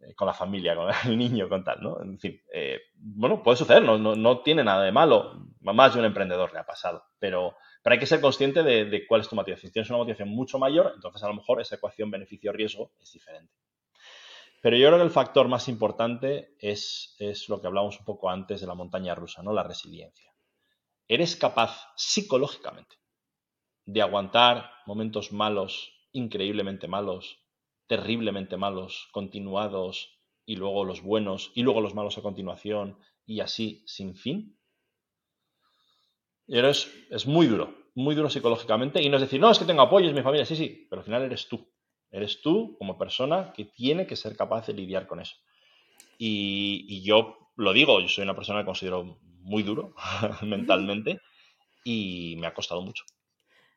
Eh, 0.00 0.14
con 0.14 0.26
la 0.26 0.34
familia, 0.34 0.76
con 0.76 0.88
el 1.06 1.18
niño, 1.18 1.48
con 1.48 1.64
tal, 1.64 1.82
¿no? 1.82 2.00
En 2.00 2.18
fin, 2.18 2.40
eh, 2.52 2.80
bueno, 2.94 3.42
puede 3.42 3.56
suceder, 3.56 3.82
no, 3.82 3.98
no, 3.98 4.40
tiene 4.42 4.62
nada 4.62 4.84
de 4.84 4.92
malo, 4.92 5.48
más 5.60 5.92
de 5.92 6.00
un 6.00 6.06
emprendedor 6.06 6.52
le 6.52 6.60
ha 6.60 6.66
pasado, 6.66 7.04
pero, 7.18 7.56
pero 7.82 7.94
hay 7.94 7.98
que 7.98 8.06
ser 8.06 8.20
consciente 8.20 8.62
de, 8.62 9.06
cuál 9.08 9.22
es 9.22 9.28
tu 9.28 9.34
motivación. 9.34 9.68
Si 9.68 9.72
tienes 9.72 9.90
una 9.90 9.98
motivación 9.98 10.28
mucho 10.28 10.58
mayor, 10.58 10.92
entonces 10.94 11.22
a 11.22 11.28
lo 11.28 11.34
mejor 11.34 11.60
esa 11.60 11.76
ecuación 11.76 12.10
beneficio-riesgo 12.10 12.92
es 13.00 13.12
diferente. 13.12 13.52
Pero 14.62 14.76
yo 14.76 14.88
creo 14.88 14.98
que 14.98 15.04
el 15.04 15.10
factor 15.10 15.48
más 15.48 15.68
importante 15.68 16.54
es, 16.60 17.16
es 17.18 17.48
lo 17.48 17.60
que 17.60 17.66
hablamos 17.66 17.98
un 17.98 18.04
poco 18.04 18.30
antes 18.30 18.60
de 18.60 18.66
la 18.66 18.74
montaña 18.74 19.14
rusa, 19.14 19.42
¿no? 19.42 19.52
La 19.52 19.62
resiliencia. 19.62 20.32
¿Eres 21.06 21.36
capaz 21.36 21.92
psicológicamente 21.96 22.96
de 23.84 24.02
aguantar 24.02 24.70
momentos 24.86 25.32
malos, 25.32 25.92
increíblemente 26.12 26.88
malos, 26.88 27.40
terriblemente 27.88 28.56
malos, 28.56 29.08
continuados, 29.12 30.20
y 30.46 30.56
luego 30.56 30.84
los 30.84 31.02
buenos, 31.02 31.50
y 31.54 31.62
luego 31.62 31.80
los 31.80 31.94
malos 31.94 32.16
a 32.16 32.22
continuación, 32.22 32.98
y 33.26 33.40
así 33.40 33.82
sin 33.86 34.14
fin? 34.14 34.56
Y 36.46 36.58
es, 36.58 36.90
es 37.10 37.26
muy 37.26 37.46
duro, 37.46 37.74
muy 37.94 38.14
duro 38.14 38.30
psicológicamente, 38.30 39.02
y 39.02 39.08
no 39.08 39.16
es 39.16 39.22
decir, 39.22 39.40
no, 39.40 39.50
es 39.50 39.58
que 39.58 39.64
tengo 39.64 39.82
apoyo, 39.82 40.08
es 40.08 40.14
mi 40.14 40.22
familia, 40.22 40.46
sí, 40.46 40.56
sí, 40.56 40.86
pero 40.88 41.00
al 41.00 41.04
final 41.04 41.22
eres 41.22 41.48
tú. 41.48 41.68
Eres 42.10 42.40
tú 42.40 42.76
como 42.78 42.96
persona 42.96 43.52
que 43.52 43.66
tiene 43.66 44.06
que 44.06 44.16
ser 44.16 44.36
capaz 44.36 44.66
de 44.66 44.72
lidiar 44.72 45.06
con 45.06 45.20
eso. 45.20 45.36
Y, 46.16 47.02
yo 47.02 47.50
lo 47.56 47.72
digo, 47.72 48.00
yo 48.00 48.08
soy 48.08 48.24
una 48.24 48.34
persona 48.34 48.60
que 48.60 48.66
considero 48.66 49.18
muy 49.22 49.62
duro 49.62 49.94
mentalmente 50.42 51.20
y 51.84 52.36
me 52.38 52.46
ha 52.46 52.54
costado 52.54 52.82
mucho. 52.82 53.04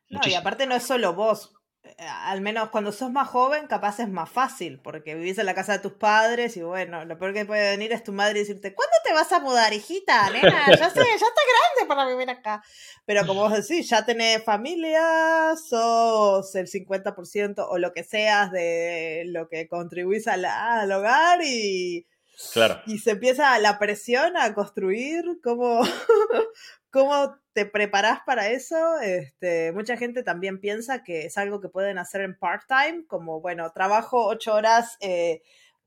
No, 0.08 0.20
y 0.26 0.34
aparte 0.34 0.66
no 0.66 0.74
es 0.74 0.86
solo 0.86 1.14
vos, 1.14 1.54
al 1.98 2.40
menos 2.40 2.70
cuando 2.70 2.92
sos 2.92 3.10
más 3.10 3.28
joven, 3.28 3.66
capaz 3.66 4.00
es 4.00 4.08
más 4.08 4.30
fácil, 4.30 4.80
porque 4.80 5.14
vivís 5.14 5.38
en 5.38 5.46
la 5.46 5.54
casa 5.54 5.72
de 5.72 5.78
tus 5.80 5.92
padres 5.92 6.56
y 6.56 6.62
bueno, 6.62 7.04
lo 7.04 7.18
peor 7.18 7.34
que 7.34 7.44
puede 7.44 7.70
venir 7.70 7.92
es 7.92 8.04
tu 8.04 8.12
madre 8.12 8.38
y 8.38 8.42
decirte, 8.42 8.74
¿cuándo 8.74 8.94
te 9.04 9.12
vas 9.12 9.32
a 9.32 9.40
mudar, 9.40 9.72
hijita? 9.72 10.30
Nena, 10.30 10.66
ya 10.68 10.90
sé, 10.90 11.00
ya 11.00 11.14
estás 11.14 11.44
grande 11.78 11.88
para 11.88 12.06
vivir 12.06 12.30
acá. 12.30 12.62
Pero 13.04 13.26
como 13.26 13.42
vos 13.42 13.52
decís, 13.52 13.88
ya 13.88 14.04
tenés 14.04 14.44
familia, 14.44 15.54
sos 15.56 16.54
el 16.54 16.68
50% 16.68 17.66
o 17.68 17.78
lo 17.78 17.92
que 17.92 18.04
seas 18.04 18.52
de 18.52 19.24
lo 19.26 19.48
que 19.48 19.68
contribuís 19.68 20.28
al 20.28 20.92
hogar 20.92 21.40
y 21.42 22.06
Claro. 22.52 22.80
Y 22.86 22.98
se 22.98 23.12
empieza 23.12 23.58
la 23.58 23.78
presión 23.78 24.36
a 24.36 24.52
construir 24.54 25.24
cómo, 25.42 25.82
cómo 26.92 27.36
te 27.54 27.66
preparas 27.66 28.20
para 28.24 28.50
eso. 28.50 28.76
Este, 29.00 29.72
mucha 29.72 29.96
gente 29.96 30.22
también 30.22 30.60
piensa 30.60 31.02
que 31.02 31.26
es 31.26 31.38
algo 31.38 31.60
que 31.60 31.68
pueden 31.68 31.98
hacer 31.98 32.20
en 32.20 32.38
part-time, 32.38 33.06
como, 33.08 33.40
bueno, 33.40 33.72
trabajo 33.72 34.26
ocho 34.26 34.54
horas 34.54 34.98
eh, 35.00 35.42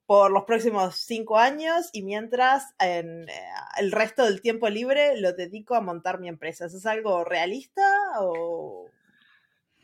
por 0.05 0.31
los 0.31 0.43
próximos 0.43 0.95
cinco 0.97 1.37
años 1.37 1.89
y 1.93 2.03
mientras 2.03 2.73
en, 2.79 3.29
eh, 3.29 3.33
el 3.77 3.91
resto 3.91 4.25
del 4.25 4.41
tiempo 4.41 4.67
libre 4.67 5.19
lo 5.19 5.31
dedico 5.33 5.75
a 5.75 5.81
montar 5.81 6.19
mi 6.19 6.27
empresa. 6.27 6.65
¿Eso 6.65 6.77
es 6.77 6.85
algo 6.85 7.23
realista 7.23 7.83
o 8.19 8.89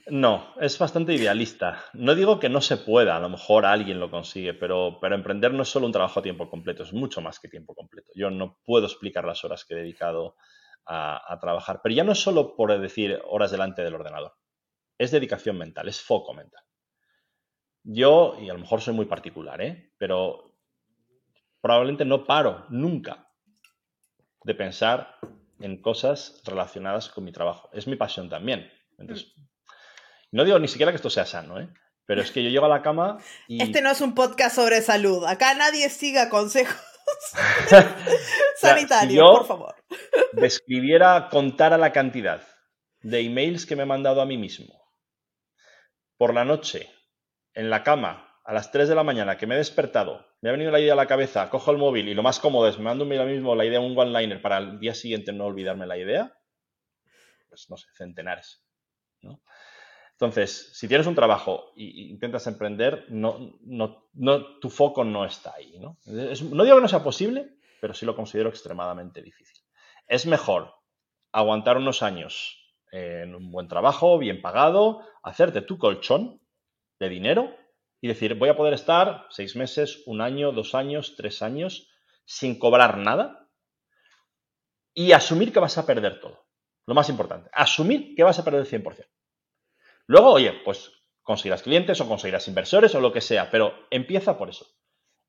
no, 0.07 0.55
es 0.59 0.79
bastante 0.79 1.13
idealista. 1.13 1.85
No 1.93 2.15
digo 2.15 2.39
que 2.39 2.49
no 2.49 2.59
se 2.59 2.77
pueda, 2.77 3.15
a 3.15 3.19
lo 3.19 3.29
mejor 3.29 3.67
alguien 3.67 3.99
lo 3.99 4.09
consigue, 4.09 4.55
pero, 4.55 4.97
pero 4.99 5.13
emprender 5.13 5.53
no 5.53 5.61
es 5.61 5.69
solo 5.69 5.85
un 5.85 5.91
trabajo 5.91 6.19
a 6.19 6.23
tiempo 6.23 6.49
completo, 6.49 6.81
es 6.81 6.91
mucho 6.91 7.21
más 7.21 7.39
que 7.39 7.47
tiempo 7.47 7.75
completo. 7.75 8.11
Yo 8.15 8.31
no 8.31 8.57
puedo 8.65 8.87
explicar 8.87 9.23
las 9.25 9.45
horas 9.45 9.63
que 9.63 9.75
he 9.75 9.77
dedicado 9.77 10.35
a, 10.85 11.37
trabajar, 11.39 11.79
pero 11.81 11.95
ya 11.95 12.03
no 12.03 12.11
es 12.11 12.19
solo 12.19 12.55
por 12.55 12.77
decir 12.79 13.21
horas 13.25 13.51
delante 13.51 13.83
del 13.83 13.95
ordenador, 13.95 14.35
es 14.97 15.11
dedicación 15.11 15.57
mental, 15.57 15.87
es 15.87 16.01
foco 16.01 16.33
mental. 16.33 16.63
Yo, 17.83 18.35
y 18.39 18.49
a 18.49 18.53
lo 18.53 18.59
mejor 18.59 18.81
soy 18.81 18.93
muy 18.93 19.05
particular, 19.05 19.61
¿eh? 19.61 19.93
pero 19.97 20.57
probablemente 21.61 22.05
no 22.05 22.25
paro 22.25 22.65
nunca 22.69 23.31
de 24.43 24.55
pensar 24.55 25.17
en 25.59 25.81
cosas 25.81 26.41
relacionadas 26.45 27.09
con 27.09 27.23
mi 27.23 27.31
trabajo. 27.31 27.69
Es 27.73 27.87
mi 27.87 27.95
pasión 27.95 28.29
también. 28.29 28.71
Entonces, 28.97 29.33
no 30.31 30.43
digo 30.43 30.59
ni 30.59 30.67
siquiera 30.67 30.91
que 30.91 30.97
esto 30.97 31.09
sea 31.09 31.25
sano, 31.25 31.59
¿eh? 31.59 31.69
Pero 32.05 32.21
es 32.21 32.31
que 32.31 32.43
yo 32.43 32.49
llego 32.49 32.65
a 32.65 32.69
la 32.69 32.81
cama 32.81 33.19
y... 33.47 33.61
Este 33.61 33.81
no 33.81 33.91
es 33.91 34.01
un 34.01 34.15
podcast 34.15 34.55
sobre 34.55 34.81
salud. 34.81 35.23
Acá 35.25 35.53
nadie 35.53 35.89
siga 35.89 36.29
consejos 36.29 36.75
sanitarios, 38.55 39.39
por 39.39 39.47
favor. 39.47 39.75
Describiera, 40.33 41.29
contara 41.29 41.77
la 41.77 41.91
cantidad 41.91 42.41
de 43.01 43.19
emails 43.21 43.65
que 43.65 43.75
me 43.75 43.83
he 43.83 43.87
mandado 43.87 44.21
a 44.21 44.25
mí 44.25 44.37
mismo 44.37 44.81
por 46.21 46.35
la 46.35 46.45
noche, 46.45 46.87
en 47.55 47.71
la 47.71 47.81
cama, 47.81 48.39
a 48.43 48.53
las 48.53 48.71
3 48.71 48.87
de 48.87 48.93
la 48.93 49.03
mañana, 49.03 49.37
que 49.37 49.47
me 49.47 49.55
he 49.55 49.57
despertado, 49.57 50.23
me 50.41 50.49
ha 50.49 50.51
venido 50.51 50.69
la 50.69 50.79
idea 50.79 50.93
a 50.93 50.95
la 50.95 51.07
cabeza, 51.07 51.49
cojo 51.49 51.71
el 51.71 51.77
móvil 51.77 52.09
y 52.09 52.13
lo 52.13 52.21
más 52.21 52.39
cómodo 52.39 52.67
es 52.67 52.77
me 52.77 52.83
mando 52.83 53.05
un 53.05 53.09
mismo 53.09 53.55
la 53.55 53.65
idea, 53.65 53.79
un 53.79 53.97
one-liner 53.97 54.39
para 54.39 54.59
el 54.59 54.79
día 54.79 54.93
siguiente 54.93 55.33
no 55.33 55.45
olvidarme 55.45 55.87
la 55.87 55.97
idea, 55.97 56.37
pues 57.49 57.67
no 57.71 57.77
sé, 57.77 57.87
centenares. 57.97 58.63
¿no? 59.21 59.41
Entonces, 60.21 60.69
si 60.73 60.87
tienes 60.87 61.07
un 61.07 61.15
trabajo 61.15 61.71
e 61.75 61.81
intentas 62.11 62.45
emprender, 62.45 63.07
no, 63.09 63.57
tu 64.61 64.69
foco 64.69 65.03
no 65.03 65.25
está 65.25 65.55
ahí. 65.55 65.79
¿no? 65.79 65.97
no 66.05 66.63
digo 66.63 66.75
que 66.75 66.81
no 66.83 66.87
sea 66.87 67.03
posible, 67.03 67.57
pero 67.79 67.95
sí 67.95 68.05
lo 68.05 68.15
considero 68.15 68.49
extremadamente 68.49 69.23
difícil. 69.23 69.57
Es 70.05 70.27
mejor 70.27 70.75
aguantar 71.31 71.77
unos 71.77 72.03
años 72.03 72.71
en 72.91 73.33
un 73.33 73.51
buen 73.51 73.67
trabajo, 73.67 74.19
bien 74.19 74.43
pagado, 74.43 75.01
hacerte 75.23 75.63
tu 75.63 75.79
colchón 75.79 76.39
de 76.99 77.09
dinero 77.09 77.55
y 77.99 78.07
decir, 78.07 78.35
voy 78.35 78.49
a 78.49 78.55
poder 78.55 78.75
estar 78.75 79.25
seis 79.31 79.55
meses, 79.55 80.03
un 80.05 80.21
año, 80.21 80.51
dos 80.51 80.75
años, 80.75 81.15
tres 81.17 81.41
años 81.41 81.89
sin 82.25 82.59
cobrar 82.59 82.99
nada 82.99 83.49
y 84.93 85.13
asumir 85.13 85.51
que 85.51 85.59
vas 85.59 85.79
a 85.79 85.85
perder 85.87 86.19
todo. 86.19 86.45
Lo 86.85 86.93
más 86.93 87.09
importante, 87.09 87.49
asumir 87.53 88.13
que 88.13 88.21
vas 88.21 88.37
a 88.37 88.43
perder 88.43 88.61
el 88.61 88.67
100%. 88.67 89.07
Luego, 90.11 90.33
oye, 90.33 90.51
pues 90.65 90.91
conseguirás 91.21 91.63
clientes 91.63 92.01
o 92.01 92.05
conseguirás 92.05 92.45
inversores 92.49 92.93
o 92.95 92.99
lo 92.99 93.13
que 93.13 93.21
sea, 93.21 93.49
pero 93.49 93.73
empieza 93.89 94.37
por 94.37 94.49
eso. 94.49 94.65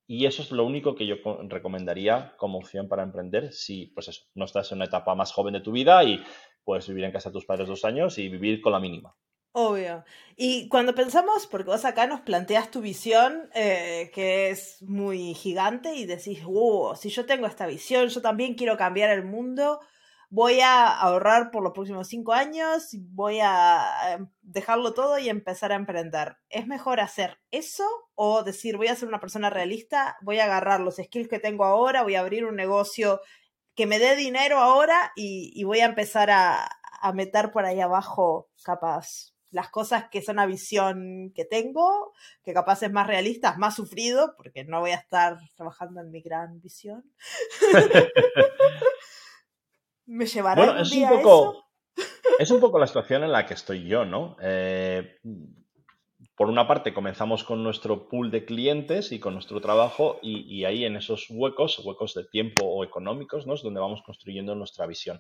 Y 0.08 0.26
eso 0.26 0.42
es 0.42 0.50
lo 0.50 0.66
único 0.66 0.96
que 0.96 1.06
yo 1.06 1.14
recomendaría 1.44 2.34
como 2.36 2.58
opción 2.58 2.88
para 2.88 3.04
emprender 3.04 3.52
si, 3.52 3.86
pues 3.94 4.08
eso, 4.08 4.22
no 4.34 4.44
estás 4.44 4.72
en 4.72 4.78
una 4.78 4.86
etapa 4.86 5.14
más 5.14 5.30
joven 5.30 5.54
de 5.54 5.60
tu 5.60 5.70
vida 5.70 6.02
y 6.02 6.20
puedes 6.64 6.88
vivir 6.88 7.04
en 7.04 7.12
casa 7.12 7.28
de 7.28 7.34
tus 7.34 7.46
padres 7.46 7.68
dos 7.68 7.84
años 7.84 8.18
y 8.18 8.28
vivir 8.28 8.60
con 8.60 8.72
la 8.72 8.80
mínima. 8.80 9.14
Obvio. 9.52 10.02
Y 10.34 10.68
cuando 10.68 10.96
pensamos, 10.96 11.46
porque 11.46 11.70
vos 11.70 11.84
acá 11.84 12.08
nos 12.08 12.22
planteas 12.22 12.72
tu 12.72 12.80
visión, 12.80 13.50
eh, 13.54 14.10
que 14.12 14.50
es 14.50 14.82
muy 14.82 15.34
gigante, 15.34 15.94
y 15.94 16.06
decís, 16.06 16.42
wow, 16.42 16.96
si 16.96 17.08
yo 17.08 17.24
tengo 17.24 17.46
esta 17.46 17.68
visión, 17.68 18.08
yo 18.08 18.20
también 18.20 18.54
quiero 18.54 18.76
cambiar 18.76 19.10
el 19.10 19.22
mundo, 19.22 19.78
voy 20.32 20.60
a 20.60 20.88
ahorrar 20.88 21.50
por 21.50 21.62
los 21.62 21.74
próximos 21.74 22.08
cinco 22.08 22.32
años, 22.32 22.88
voy 23.10 23.40
a 23.42 24.18
dejarlo 24.40 24.94
todo 24.94 25.18
y 25.18 25.28
empezar 25.28 25.72
a 25.72 25.74
emprender. 25.74 26.38
¿Es 26.48 26.66
mejor 26.66 27.00
hacer 27.00 27.38
eso 27.50 27.84
o 28.14 28.42
decir 28.42 28.78
voy 28.78 28.86
a 28.88 28.96
ser 28.96 29.08
una 29.08 29.20
persona 29.20 29.50
realista, 29.50 30.16
voy 30.22 30.38
a 30.38 30.46
agarrar 30.46 30.80
los 30.80 30.96
skills 30.96 31.28
que 31.28 31.38
tengo 31.38 31.66
ahora, 31.66 32.02
voy 32.02 32.14
a 32.14 32.20
abrir 32.20 32.46
un 32.46 32.56
negocio 32.56 33.20
que 33.74 33.84
me 33.84 33.98
dé 33.98 34.16
dinero 34.16 34.56
ahora 34.56 35.12
y, 35.16 35.62
voy 35.64 35.80
a 35.80 35.84
empezar 35.84 36.30
a, 36.30 36.66
a 37.02 37.12
meter 37.12 37.52
por 37.52 37.66
ahí 37.66 37.82
abajo, 37.82 38.48
capaz, 38.64 39.34
las 39.50 39.68
cosas 39.68 40.08
que 40.10 40.22
son 40.22 40.38
a 40.38 40.46
visión 40.46 41.30
que 41.34 41.44
tengo, 41.44 42.14
que 42.42 42.54
capaz 42.54 42.82
es 42.82 42.90
más 42.90 43.06
realista, 43.06 43.58
más 43.58 43.74
sufrido, 43.76 44.34
porque 44.38 44.64
no 44.64 44.80
voy 44.80 44.92
a 44.92 44.96
estar 44.96 45.36
trabajando 45.56 46.00
en 46.00 46.10
mi 46.10 46.22
gran 46.22 46.58
visión. 46.62 47.04
Me 50.12 50.26
llevará 50.26 50.62
bueno, 50.62 50.82
es 50.82 50.92
un 50.92 51.08
poco, 51.08 51.64
Es 52.38 52.50
un 52.50 52.60
poco 52.60 52.78
la 52.78 52.86
situación 52.86 53.24
en 53.24 53.32
la 53.32 53.46
que 53.46 53.54
estoy 53.54 53.86
yo, 53.86 54.04
¿no? 54.04 54.36
Eh, 54.42 55.18
por 56.36 56.48
una 56.50 56.68
parte, 56.68 56.92
comenzamos 56.92 57.44
con 57.44 57.62
nuestro 57.62 58.08
pool 58.08 58.30
de 58.30 58.44
clientes 58.44 59.10
y 59.12 59.18
con 59.18 59.32
nuestro 59.32 59.60
trabajo 59.62 60.18
y, 60.22 60.64
ahí 60.64 60.84
en 60.84 60.96
esos 60.96 61.26
huecos, 61.30 61.78
huecos 61.84 62.14
de 62.14 62.24
tiempo 62.24 62.66
o 62.66 62.84
económicos, 62.84 63.46
¿no? 63.46 63.54
Es 63.54 63.62
donde 63.62 63.80
vamos 63.80 64.02
construyendo 64.02 64.54
nuestra 64.54 64.86
visión. 64.86 65.18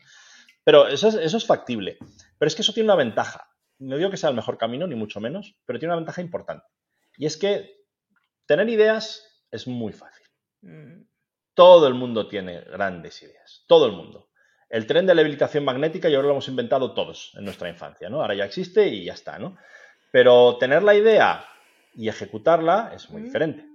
Pero 0.62 0.88
eso 0.88 1.08
es, 1.08 1.14
eso 1.14 1.38
es 1.38 1.46
factible. 1.46 1.96
Pero 2.38 2.46
es 2.46 2.54
que 2.54 2.62
eso 2.62 2.74
tiene 2.74 2.88
una 2.88 2.96
ventaja. 2.96 3.48
No 3.78 3.96
digo 3.96 4.10
que 4.10 4.18
sea 4.18 4.28
el 4.28 4.36
mejor 4.36 4.58
camino, 4.58 4.86
ni 4.86 4.94
mucho 4.94 5.20
menos, 5.20 5.56
pero 5.64 5.78
tiene 5.78 5.92
una 5.92 6.00
ventaja 6.00 6.20
importante. 6.20 6.66
Y 7.16 7.24
es 7.24 7.38
que 7.38 7.76
tener 8.46 8.68
ideas 8.68 9.46
es 9.50 9.66
muy 9.66 9.92
fácil. 9.92 10.26
Mm. 10.60 11.06
Todo 11.54 11.86
el 11.88 11.94
mundo 11.94 12.28
tiene 12.28 12.60
grandes 12.60 13.22
ideas. 13.22 13.64
Todo 13.66 13.86
el 13.86 13.92
mundo. 13.92 14.31
El 14.72 14.86
tren 14.86 15.04
de 15.04 15.14
la 15.14 15.20
habilitación 15.20 15.66
magnética 15.66 16.08
yo 16.08 16.16
creo 16.16 16.28
lo 16.28 16.30
hemos 16.30 16.48
inventado 16.48 16.94
todos 16.94 17.34
en 17.36 17.44
nuestra 17.44 17.68
infancia, 17.68 18.08
¿no? 18.08 18.22
Ahora 18.22 18.34
ya 18.34 18.46
existe 18.46 18.88
y 18.88 19.04
ya 19.04 19.12
está, 19.12 19.38
¿no? 19.38 19.58
Pero 20.10 20.56
tener 20.56 20.82
la 20.82 20.94
idea 20.94 21.44
y 21.94 22.08
ejecutarla 22.08 22.90
es 22.94 23.10
muy 23.10 23.20
diferente. 23.20 23.66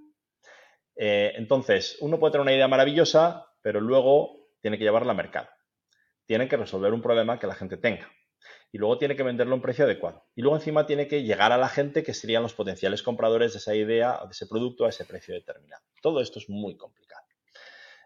Eh, 0.95 1.33
entonces, 1.35 1.97
uno 2.01 2.17
puede 2.17 2.31
tener 2.31 2.41
una 2.41 2.55
idea 2.55 2.67
maravillosa, 2.67 3.45
pero 3.61 3.79
luego 3.79 4.47
tiene 4.59 4.79
que 4.79 4.85
llevarla 4.85 5.11
al 5.11 5.17
mercado. 5.17 5.47
Tiene 6.25 6.47
que 6.47 6.57
resolver 6.57 6.91
un 6.91 7.03
problema 7.03 7.37
que 7.37 7.45
la 7.45 7.53
gente 7.53 7.77
tenga. 7.77 8.11
Y 8.71 8.79
luego 8.79 8.97
tiene 8.97 9.15
que 9.15 9.21
venderlo 9.21 9.53
a 9.53 9.57
un 9.57 9.61
precio 9.61 9.85
adecuado. 9.85 10.25
Y 10.33 10.41
luego 10.41 10.57
encima 10.57 10.87
tiene 10.87 11.07
que 11.07 11.21
llegar 11.21 11.51
a 11.51 11.57
la 11.57 11.69
gente 11.69 12.01
que 12.01 12.15
serían 12.15 12.41
los 12.41 12.55
potenciales 12.55 13.03
compradores 13.03 13.53
de 13.53 13.59
esa 13.59 13.75
idea, 13.75 14.19
de 14.23 14.31
ese 14.31 14.47
producto, 14.47 14.85
a 14.85 14.89
ese 14.89 15.05
precio 15.05 15.35
determinado. 15.35 15.83
Todo 16.01 16.21
esto 16.21 16.39
es 16.39 16.49
muy 16.49 16.75
complicado. 16.75 17.21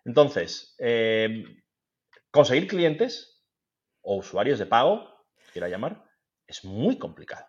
Entonces, 0.04 0.76
eh, 0.78 1.46
Conseguir 2.32 2.68
clientes 2.68 3.44
o 4.02 4.16
usuarios 4.16 4.58
de 4.58 4.66
pago, 4.66 5.06
quiera 5.52 5.68
llamar, 5.68 6.06
es 6.48 6.64
muy 6.64 6.98
complicado. 6.98 7.46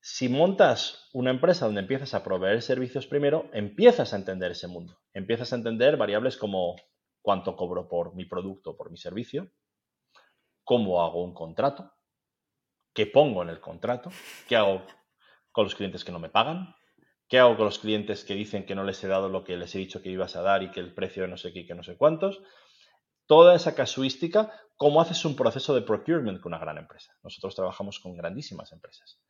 Si 0.00 0.28
montas 0.28 1.08
una 1.12 1.30
empresa 1.30 1.66
donde 1.66 1.80
empiezas 1.80 2.14
a 2.14 2.22
proveer 2.22 2.62
servicios 2.62 3.08
primero, 3.08 3.50
empiezas 3.52 4.12
a 4.12 4.16
entender 4.16 4.52
ese 4.52 4.68
mundo. 4.68 5.00
Empiezas 5.12 5.52
a 5.52 5.56
entender 5.56 5.96
variables 5.96 6.36
como 6.36 6.76
cuánto 7.20 7.56
cobro 7.56 7.88
por 7.88 8.14
mi 8.14 8.24
producto 8.24 8.70
o 8.70 8.76
por 8.76 8.92
mi 8.92 8.98
servicio, 8.98 9.50
cómo 10.62 11.04
hago 11.04 11.24
un 11.24 11.34
contrato, 11.34 11.92
qué 12.94 13.06
pongo 13.06 13.42
en 13.42 13.48
el 13.48 13.60
contrato, 13.60 14.10
qué 14.48 14.54
hago 14.54 14.86
con 15.50 15.64
los 15.64 15.74
clientes 15.74 16.04
que 16.04 16.12
no 16.12 16.20
me 16.20 16.28
pagan, 16.28 16.76
qué 17.26 17.40
hago 17.40 17.56
con 17.56 17.64
los 17.64 17.80
clientes 17.80 18.24
que 18.24 18.34
dicen 18.34 18.64
que 18.64 18.76
no 18.76 18.84
les 18.84 19.02
he 19.02 19.08
dado 19.08 19.28
lo 19.28 19.42
que 19.42 19.56
les 19.56 19.74
he 19.74 19.78
dicho 19.78 20.02
que 20.02 20.10
ibas 20.10 20.36
a 20.36 20.42
dar 20.42 20.62
y 20.62 20.70
que 20.70 20.78
el 20.78 20.94
precio 20.94 21.24
de 21.24 21.28
no 21.30 21.36
sé 21.36 21.52
qué 21.52 21.66
que 21.66 21.74
no 21.74 21.82
sé 21.82 21.96
cuántos 21.96 22.40
toda 23.26 23.54
esa 23.54 23.74
casuística, 23.74 24.52
cómo 24.76 25.00
haces 25.00 25.24
un 25.24 25.36
proceso 25.36 25.74
de 25.74 25.82
procurement 25.82 26.40
con 26.40 26.52
una 26.52 26.60
gran 26.60 26.78
empresa. 26.78 27.12
Nosotros 27.22 27.54
trabajamos 27.54 27.98
con 27.98 28.16
grandísimas 28.16 28.72
empresas 28.72 29.20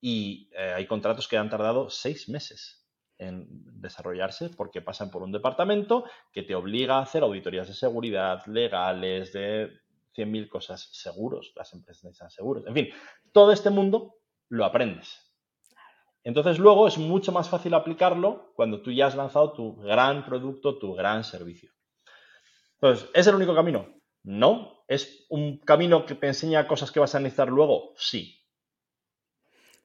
y 0.00 0.50
eh, 0.56 0.74
hay 0.74 0.86
contratos 0.86 1.28
que 1.28 1.36
han 1.36 1.50
tardado 1.50 1.90
seis 1.90 2.28
meses 2.28 2.86
en 3.18 3.46
desarrollarse 3.80 4.50
porque 4.50 4.82
pasan 4.82 5.10
por 5.10 5.22
un 5.22 5.32
departamento 5.32 6.04
que 6.32 6.42
te 6.42 6.54
obliga 6.54 6.98
a 6.98 7.02
hacer 7.02 7.22
auditorías 7.22 7.68
de 7.68 7.74
seguridad, 7.74 8.44
legales, 8.46 9.32
de 9.32 9.70
100.000 10.16 10.48
cosas, 10.48 10.88
seguros, 10.92 11.52
las 11.56 11.72
empresas 11.72 12.04
necesitan 12.04 12.30
seguros, 12.30 12.66
en 12.66 12.74
fin, 12.74 12.88
todo 13.32 13.52
este 13.52 13.70
mundo 13.70 14.16
lo 14.48 14.64
aprendes. 14.64 15.22
Entonces 16.24 16.58
luego 16.58 16.88
es 16.88 16.98
mucho 16.98 17.32
más 17.32 17.48
fácil 17.48 17.74
aplicarlo 17.74 18.52
cuando 18.54 18.82
tú 18.82 18.90
ya 18.90 19.06
has 19.06 19.14
lanzado 19.14 19.52
tu 19.52 19.76
gran 19.76 20.24
producto, 20.24 20.78
tu 20.78 20.94
gran 20.94 21.22
servicio. 21.22 21.70
Entonces, 22.80 23.08
¿es 23.14 23.26
el 23.26 23.34
único 23.34 23.54
camino? 23.54 24.00
No. 24.22 24.84
¿Es 24.88 25.26
un 25.30 25.58
camino 25.58 26.06
que 26.06 26.14
te 26.14 26.28
enseña 26.28 26.68
cosas 26.68 26.92
que 26.92 27.00
vas 27.00 27.14
a 27.14 27.20
necesitar 27.20 27.48
luego? 27.48 27.92
Sí. 27.96 28.44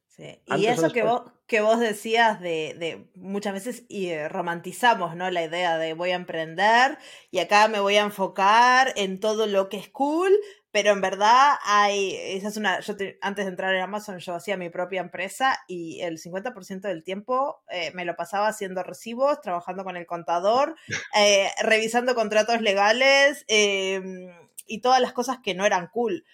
sí. 0.08 0.40
Y 0.46 0.66
eso 0.68 0.92
que 0.92 1.04
vos, 1.04 1.24
que 1.48 1.62
vos 1.62 1.80
decías 1.80 2.40
de, 2.40 2.76
de 2.78 3.10
muchas 3.16 3.54
veces 3.54 3.86
y 3.90 4.08
eh, 4.08 4.30
romantizamos, 4.30 5.16
¿no? 5.16 5.32
La 5.32 5.44
idea 5.44 5.78
de 5.78 5.94
voy 5.94 6.12
a 6.12 6.16
emprender 6.16 6.98
y 7.32 7.40
acá 7.40 7.68
me 7.68 7.80
voy 7.80 7.96
a 7.96 8.04
enfocar 8.04 8.94
en 8.96 9.20
todo 9.20 9.48
lo 9.48 9.70
que 9.70 9.78
es 9.78 9.90
cool, 9.90 10.32
pero 10.72 10.92
en 10.92 11.02
verdad 11.02 11.56
hay, 11.66 12.16
esa 12.16 12.48
es 12.48 12.58
una, 12.58 12.80
yo 12.80 12.96
antes 13.22 13.46
de 13.46 13.50
entrar 13.52 13.76
en 13.76 13.82
Amazon 13.82 14.20
yo 14.20 14.36
hacía 14.36 14.56
mi 14.56 14.70
propia 14.70 15.02
empresa 15.02 15.60
y 15.68 16.02
el 16.02 16.18
50% 16.18 16.82
del 16.82 17.04
tiempo 17.04 17.62
eh, 17.70 17.92
me 17.94 18.06
lo 18.06 18.16
pasaba 18.16 18.48
haciendo 18.48 18.82
recibos, 18.82 19.42
trabajando 19.42 19.84
con 19.84 19.98
el 19.98 20.06
contador, 20.06 20.76
eh, 21.18 21.50
revisando 21.62 22.16
contratos 22.16 22.62
legales 22.62 23.44
em, 23.48 24.30
y 24.66 24.80
todas 24.80 25.02
las 25.02 25.12
cosas 25.12 25.40
que 25.44 25.54
no 25.54 25.66
eran 25.66 25.88
cool. 25.88 26.26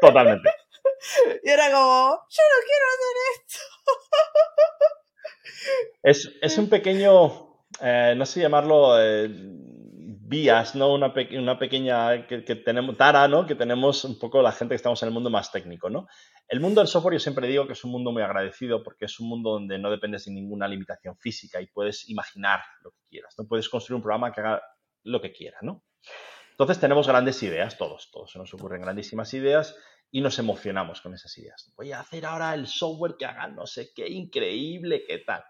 Totalmente. 0.00 0.48
Y 1.44 1.48
era 1.48 1.70
como, 1.70 2.26
yo 2.28 2.42
no 2.42 2.58
quiero 2.66 2.84
hacer 2.90 3.16
esto. 3.36 3.60
Es, 6.02 6.32
es 6.42 6.58
un 6.58 6.68
pequeño, 6.68 7.64
eh, 7.80 8.14
no 8.16 8.26
sé 8.26 8.40
llamarlo 8.40 8.96
vías, 10.28 10.74
¿no? 10.74 10.92
Una, 10.92 11.12
pequeña 11.12 12.26
que, 12.26 12.40
tenemos, 12.56 12.96
tara, 12.96 13.26
¿no? 13.28 13.46
Que 13.46 13.54
tenemos 13.54 14.04
un 14.04 14.18
poco 14.18 14.42
la 14.42 14.52
gente 14.52 14.72
que 14.72 14.76
estamos 14.76 15.02
en 15.02 15.08
el 15.08 15.14
mundo 15.14 15.30
más 15.30 15.50
técnico, 15.50 15.88
¿no? 15.88 16.06
El 16.46 16.60
mundo 16.60 16.80
del 16.80 16.88
software 16.88 17.14
yo 17.14 17.20
siempre 17.20 17.48
digo 17.48 17.66
que 17.66 17.72
es 17.72 17.84
un 17.84 17.90
mundo 17.90 18.12
muy 18.12 18.22
agradecido 18.22 18.82
porque 18.82 19.06
es 19.06 19.18
un 19.20 19.28
mundo 19.28 19.52
donde 19.52 19.78
no 19.78 19.90
dependes 19.90 20.26
de 20.26 20.32
ninguna 20.32 20.68
limitación 20.68 21.16
física 21.16 21.60
y 21.60 21.66
puedes 21.66 22.08
imaginar 22.08 22.60
lo 22.82 22.90
que 22.90 23.00
quieras, 23.08 23.34
¿no? 23.38 23.46
Puedes 23.46 23.68
construir 23.68 23.96
un 23.96 24.02
programa 24.02 24.32
que 24.32 24.40
haga 24.40 24.62
lo 25.04 25.20
que 25.20 25.32
quiera, 25.32 25.58
¿no? 25.62 25.84
Entonces 26.50 26.78
tenemos 26.78 27.06
grandes 27.06 27.42
ideas, 27.42 27.78
todos, 27.78 28.10
todos 28.10 28.32
se 28.32 28.38
nos 28.38 28.52
ocurren 28.52 28.82
grandísimas 28.82 29.32
ideas 29.34 29.76
y 30.10 30.20
nos 30.20 30.38
emocionamos 30.38 31.00
con 31.00 31.14
esas 31.14 31.36
ideas. 31.38 31.72
Voy 31.76 31.92
a 31.92 32.00
hacer 32.00 32.26
ahora 32.26 32.54
el 32.54 32.66
software 32.66 33.16
que 33.18 33.26
haga 33.26 33.48
no 33.48 33.66
sé 33.66 33.92
qué 33.94 34.08
increíble, 34.08 35.04
qué 35.06 35.18
tal. 35.18 35.44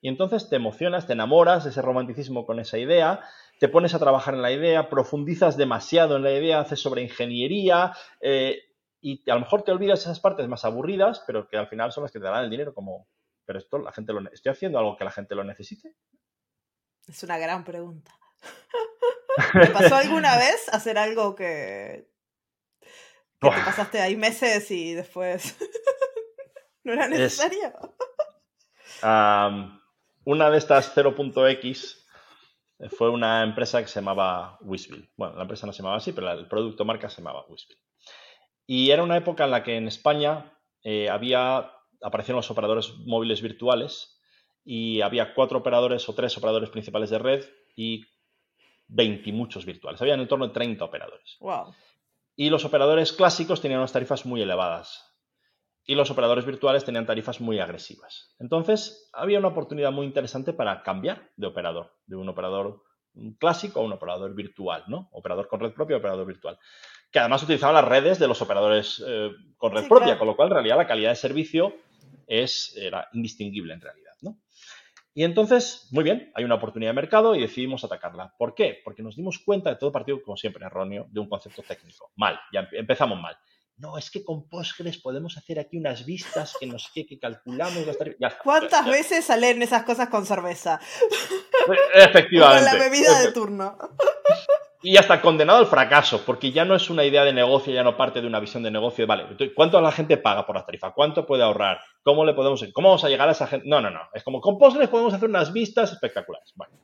Y 0.00 0.08
entonces 0.08 0.50
te 0.50 0.56
emocionas, 0.56 1.06
te 1.06 1.14
enamoras 1.14 1.64
de 1.64 1.70
ese 1.70 1.80
romanticismo 1.80 2.44
con 2.44 2.60
esa 2.60 2.76
idea, 2.76 3.24
te 3.64 3.70
pones 3.70 3.94
a 3.94 3.98
trabajar 3.98 4.34
en 4.34 4.42
la 4.42 4.52
idea, 4.52 4.90
profundizas 4.90 5.56
demasiado 5.56 6.16
en 6.16 6.22
la 6.22 6.32
idea, 6.32 6.60
haces 6.60 6.78
sobre 6.78 7.00
ingeniería 7.00 7.96
eh, 8.20 8.58
y 9.00 9.22
a 9.30 9.32
lo 9.36 9.40
mejor 9.40 9.62
te 9.62 9.72
olvidas 9.72 10.00
esas 10.00 10.20
partes 10.20 10.46
más 10.48 10.66
aburridas, 10.66 11.24
pero 11.26 11.48
que 11.48 11.56
al 11.56 11.66
final 11.66 11.90
son 11.90 12.02
las 12.02 12.12
que 12.12 12.18
te 12.18 12.26
dan 12.26 12.44
el 12.44 12.50
dinero 12.50 12.74
como, 12.74 13.08
pero 13.46 13.58
esto 13.58 13.78
la 13.78 13.90
gente 13.90 14.12
lo 14.12 14.20
estoy 14.30 14.52
haciendo 14.52 14.78
algo 14.78 14.98
que 14.98 15.04
la 15.04 15.10
gente 15.10 15.34
lo 15.34 15.44
necesite. 15.44 15.94
Es 17.08 17.22
una 17.22 17.38
gran 17.38 17.64
pregunta. 17.64 18.12
¿Te 19.54 19.68
pasó 19.68 19.94
alguna 19.94 20.36
vez 20.36 20.68
hacer 20.68 20.98
algo 20.98 21.34
que, 21.34 22.10
te 23.40 23.48
pasaste 23.48 23.98
ahí 23.98 24.14
meses 24.14 24.70
y 24.70 24.92
después 24.92 25.56
no 26.84 26.92
era 26.92 27.08
necesario? 27.08 27.72
una 30.26 30.50
de 30.50 30.58
estas 30.58 30.94
0.x 30.94 32.03
fue 32.90 33.10
una 33.10 33.42
empresa 33.42 33.80
que 33.80 33.88
se 33.88 34.00
llamaba 34.00 34.58
Wisville. 34.60 35.10
Bueno, 35.16 35.36
la 35.36 35.42
empresa 35.42 35.66
no 35.66 35.72
se 35.72 35.78
llamaba 35.78 35.96
así, 35.96 36.12
pero 36.12 36.30
el 36.32 36.48
producto 36.48 36.84
marca 36.84 37.08
se 37.08 37.22
llamaba 37.22 37.44
Wisville. 37.48 37.80
Y 38.66 38.90
era 38.90 39.02
una 39.02 39.16
época 39.16 39.44
en 39.44 39.50
la 39.50 39.62
que 39.62 39.76
en 39.76 39.88
España 39.88 40.58
eh, 40.82 41.08
había, 41.08 41.70
aparecieron 42.02 42.38
los 42.38 42.50
operadores 42.50 42.94
móviles 43.04 43.42
virtuales 43.42 44.20
y 44.64 45.02
había 45.02 45.34
cuatro 45.34 45.58
operadores 45.58 46.08
o 46.08 46.14
tres 46.14 46.36
operadores 46.36 46.70
principales 46.70 47.10
de 47.10 47.18
red 47.18 47.44
y 47.76 48.04
20 48.88 49.28
y 49.28 49.32
muchos 49.32 49.64
virtuales. 49.66 50.00
Había 50.00 50.14
en 50.14 50.28
torno 50.28 50.48
de 50.48 50.54
30 50.54 50.84
operadores. 50.84 51.36
Wow. 51.40 51.74
Y 52.36 52.50
los 52.50 52.64
operadores 52.64 53.12
clásicos 53.12 53.60
tenían 53.60 53.80
unas 53.80 53.92
tarifas 53.92 54.26
muy 54.26 54.42
elevadas 54.42 55.13
y 55.86 55.94
los 55.94 56.10
operadores 56.10 56.46
virtuales 56.46 56.84
tenían 56.84 57.06
tarifas 57.06 57.40
muy 57.40 57.58
agresivas. 57.58 58.34
Entonces, 58.38 59.10
había 59.12 59.38
una 59.38 59.48
oportunidad 59.48 59.92
muy 59.92 60.06
interesante 60.06 60.52
para 60.52 60.82
cambiar 60.82 61.30
de 61.36 61.46
operador, 61.46 61.92
de 62.06 62.16
un 62.16 62.28
operador 62.28 62.82
clásico 63.38 63.80
a 63.80 63.84
un 63.84 63.92
operador 63.92 64.34
virtual, 64.34 64.84
¿no? 64.88 65.08
Operador 65.12 65.46
con 65.46 65.60
red 65.60 65.72
propia, 65.72 65.98
operador 65.98 66.26
virtual. 66.26 66.58
Que 67.10 67.18
además 67.18 67.42
utilizaba 67.42 67.80
las 67.80 67.88
redes 67.88 68.18
de 68.18 68.26
los 68.26 68.40
operadores 68.42 69.04
eh, 69.06 69.30
con 69.56 69.72
red 69.72 69.86
propia, 69.86 70.18
con 70.18 70.26
lo 70.26 70.36
cual 70.36 70.48
en 70.48 70.54
realidad 70.54 70.76
la 70.76 70.86
calidad 70.86 71.10
de 71.10 71.16
servicio 71.16 71.74
es, 72.26 72.74
era 72.76 73.08
indistinguible 73.12 73.74
en 73.74 73.80
realidad, 73.80 74.14
¿no? 74.22 74.38
Y 75.16 75.22
entonces, 75.22 75.86
muy 75.92 76.02
bien, 76.02 76.32
hay 76.34 76.42
una 76.42 76.56
oportunidad 76.56 76.90
de 76.90 76.94
mercado 76.96 77.36
y 77.36 77.40
decidimos 77.40 77.84
atacarla. 77.84 78.34
¿Por 78.36 78.54
qué? 78.54 78.80
Porque 78.82 79.02
nos 79.02 79.14
dimos 79.14 79.38
cuenta 79.38 79.70
de 79.70 79.76
todo 79.76 79.92
partido, 79.92 80.20
como 80.20 80.36
siempre, 80.36 80.66
erróneo, 80.66 81.06
de 81.08 81.20
un 81.20 81.28
concepto 81.28 81.62
técnico. 81.62 82.10
Mal, 82.16 82.40
ya 82.52 82.68
empezamos 82.72 83.20
mal 83.20 83.36
no, 83.76 83.98
es 83.98 84.10
que 84.10 84.22
con 84.22 84.48
Postgres 84.48 84.98
podemos 84.98 85.36
hacer 85.36 85.58
aquí 85.58 85.78
unas 85.78 86.06
vistas 86.06 86.56
que 86.58 86.66
nos 86.66 86.90
que 86.94 87.18
calculamos 87.18 87.84
¿Cuántas 88.42 88.86
veces 88.86 89.24
salen 89.24 89.62
esas 89.62 89.82
cosas 89.82 90.08
con 90.08 90.24
cerveza? 90.26 90.80
Efectivamente. 91.94 92.64
con 92.64 92.78
la 92.78 92.84
bebida 92.84 93.20
de 93.20 93.32
turno. 93.32 93.76
y 94.82 94.96
hasta 94.96 95.20
condenado 95.20 95.58
al 95.58 95.66
fracaso, 95.66 96.24
porque 96.24 96.52
ya 96.52 96.64
no 96.64 96.76
es 96.76 96.88
una 96.90 97.04
idea 97.04 97.24
de 97.24 97.32
negocio, 97.32 97.72
ya 97.72 97.82
no 97.82 97.96
parte 97.96 98.20
de 98.20 98.26
una 98.26 98.38
visión 98.38 98.62
de 98.62 98.70
negocio. 98.70 99.06
Vale, 99.06 99.26
¿cuánto 99.56 99.80
la 99.80 99.90
gente 99.90 100.18
paga 100.18 100.46
por 100.46 100.54
la 100.54 100.64
tarifa? 100.64 100.92
¿Cuánto 100.92 101.26
puede 101.26 101.42
ahorrar? 101.42 101.80
¿Cómo 102.02 102.24
le 102.24 102.34
podemos, 102.34 102.64
cómo 102.72 102.88
vamos 102.88 103.04
a 103.04 103.08
llegar 103.08 103.28
a 103.28 103.32
esa 103.32 103.46
gente? 103.46 103.66
No, 103.66 103.80
no, 103.80 103.90
no. 103.90 104.02
Es 104.12 104.22
como 104.22 104.40
con 104.40 104.56
Postgres 104.58 104.88
podemos 104.88 105.14
hacer 105.14 105.28
unas 105.28 105.52
vistas 105.52 105.90
espectaculares. 105.92 106.52
Bueno, 106.54 106.78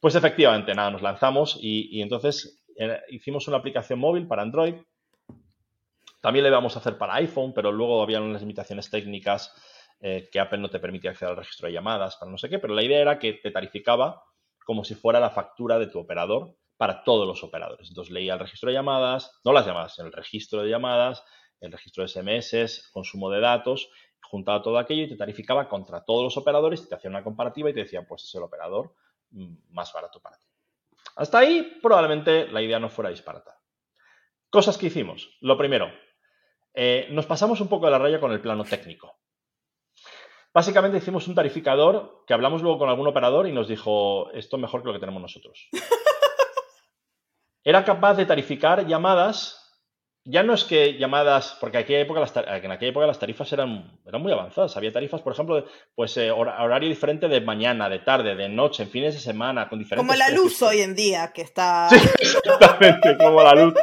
pues 0.00 0.14
efectivamente, 0.16 0.74
nada, 0.74 0.90
nos 0.90 1.02
lanzamos 1.02 1.56
y, 1.60 2.02
entonces 2.02 2.62
eh, 2.76 2.98
hicimos 3.08 3.46
una 3.48 3.58
aplicación 3.58 3.98
móvil 3.98 4.26
para 4.26 4.42
Android. 4.42 4.74
También 6.20 6.42
le 6.42 6.50
íbamos 6.50 6.76
a 6.76 6.80
hacer 6.80 6.98
para 6.98 7.14
iPhone, 7.14 7.52
pero 7.54 7.72
luego 7.72 8.02
había 8.02 8.20
unas 8.20 8.42
limitaciones 8.42 8.90
técnicas 8.90 9.54
eh, 10.00 10.28
que 10.30 10.40
Apple 10.40 10.58
no 10.58 10.70
te 10.70 10.78
permitía 10.78 11.10
acceder 11.10 11.30
al 11.30 11.36
registro 11.38 11.66
de 11.66 11.74
llamadas, 11.74 12.16
para 12.16 12.30
no 12.30 12.38
sé 12.38 12.48
qué, 12.48 12.58
pero 12.58 12.74
la 12.74 12.82
idea 12.82 13.00
era 13.00 13.18
que 13.18 13.34
te 13.34 13.50
tarificaba 13.50 14.22
como 14.64 14.84
si 14.84 14.94
fuera 14.94 15.20
la 15.20 15.30
factura 15.30 15.78
de 15.78 15.86
tu 15.86 15.98
operador 15.98 16.56
para 16.76 17.04
todos 17.04 17.26
los 17.26 17.42
operadores. 17.44 17.88
Entonces 17.88 18.12
leía 18.12 18.34
el 18.34 18.38
registro 18.38 18.68
de 18.68 18.74
llamadas, 18.74 19.40
no 19.44 19.52
las 19.52 19.66
llamadas, 19.66 19.98
el 19.98 20.12
registro 20.12 20.62
de 20.62 20.70
llamadas, 20.70 21.22
el 21.60 21.72
registro 21.72 22.02
de 22.02 22.08
SMS, 22.08 22.88
consumo 22.90 23.30
de 23.30 23.40
datos, 23.40 23.90
juntaba 24.22 24.62
todo 24.62 24.78
aquello 24.78 25.02
y 25.02 25.08
te 25.08 25.16
tarificaba 25.16 25.68
contra 25.68 26.04
todos 26.04 26.22
los 26.22 26.36
operadores, 26.36 26.88
te 26.88 26.94
hacía 26.94 27.10
una 27.10 27.24
comparativa 27.24 27.68
y 27.68 27.74
te 27.74 27.80
decía, 27.80 28.06
pues 28.06 28.24
es 28.24 28.34
el 28.34 28.42
operador 28.42 28.94
mm, 29.30 29.72
más 29.72 29.92
barato 29.92 30.20
para 30.20 30.38
ti. 30.38 30.46
Hasta 31.16 31.38
ahí 31.38 31.78
probablemente 31.82 32.48
la 32.48 32.62
idea 32.62 32.78
no 32.78 32.88
fuera 32.88 33.10
disparatada. 33.10 33.58
Cosas 34.48 34.78
que 34.78 34.86
hicimos. 34.86 35.36
Lo 35.40 35.58
primero, 35.58 35.92
eh, 36.74 37.08
nos 37.10 37.26
pasamos 37.26 37.60
un 37.60 37.68
poco 37.68 37.86
de 37.86 37.92
la 37.92 37.98
raya 37.98 38.20
con 38.20 38.32
el 38.32 38.40
plano 38.40 38.64
técnico. 38.64 39.18
Básicamente 40.52 40.98
hicimos 40.98 41.28
un 41.28 41.34
tarificador 41.34 42.24
que 42.26 42.34
hablamos 42.34 42.62
luego 42.62 42.78
con 42.78 42.88
algún 42.88 43.06
operador 43.06 43.46
y 43.46 43.52
nos 43.52 43.68
dijo, 43.68 44.32
esto 44.32 44.56
es 44.56 44.60
mejor 44.62 44.82
que 44.82 44.88
lo 44.88 44.94
que 44.94 45.00
tenemos 45.00 45.22
nosotros. 45.22 45.68
era 47.64 47.84
capaz 47.84 48.14
de 48.14 48.26
tarificar 48.26 48.86
llamadas. 48.86 49.56
Ya 50.24 50.42
no 50.42 50.52
es 50.52 50.64
que 50.64 50.98
llamadas, 50.98 51.56
porque 51.60 51.78
en 51.78 51.84
aquella 51.84 52.00
época 52.00 52.20
las, 52.20 52.36
en 52.36 52.70
aquella 52.70 52.90
época 52.90 53.06
las 53.06 53.18
tarifas 53.18 53.50
eran, 53.54 53.98
eran 54.04 54.20
muy 54.20 54.30
avanzadas. 54.30 54.76
Había 54.76 54.92
tarifas, 54.92 55.22
por 55.22 55.32
ejemplo, 55.32 55.64
pues 55.94 56.14
eh, 56.18 56.30
horario 56.30 56.90
diferente 56.90 57.26
de 57.26 57.40
mañana, 57.40 57.88
de 57.88 58.00
tarde, 58.00 58.34
de 58.34 58.48
noche, 58.48 58.82
en 58.82 58.90
fines 58.90 59.14
de 59.14 59.20
semana, 59.20 59.68
con 59.68 59.78
diferentes. 59.78 60.06
Como 60.06 60.18
la 60.18 60.28
luz 60.34 60.60
hoy 60.60 60.80
en 60.80 60.94
día, 60.94 61.32
que 61.32 61.40
está. 61.40 61.88
Sí, 61.88 61.96
exactamente, 62.20 63.16
como 63.16 63.42
la 63.42 63.54
luz. 63.54 63.74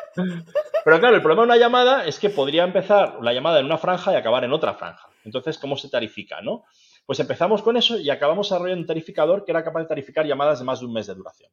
Pero 0.88 1.01
claro, 1.01 1.17
el 1.17 1.21
problema 1.21 1.41
de 1.41 1.47
una 1.47 1.57
llamada 1.57 2.05
es 2.05 2.17
que 2.17 2.29
podría 2.29 2.63
empezar 2.63 3.17
la 3.21 3.33
llamada 3.33 3.59
en 3.59 3.65
una 3.65 3.77
franja 3.77 4.13
y 4.13 4.15
acabar 4.15 4.45
en 4.45 4.53
otra 4.53 4.73
franja. 4.73 5.09
Entonces, 5.25 5.57
¿cómo 5.57 5.75
se 5.75 5.89
tarifica, 5.89 6.39
no? 6.41 6.63
Pues 7.05 7.19
empezamos 7.19 7.61
con 7.61 7.75
eso 7.75 7.99
y 7.99 8.09
acabamos 8.09 8.47
desarrollando 8.47 8.83
un 8.83 8.88
tarificador 8.88 9.43
que 9.43 9.51
era 9.51 9.65
capaz 9.65 9.81
de 9.81 9.88
tarificar 9.88 10.25
llamadas 10.25 10.59
de 10.59 10.63
más 10.63 10.79
de 10.79 10.85
un 10.85 10.93
mes 10.93 11.07
de 11.07 11.15
duración 11.15 11.51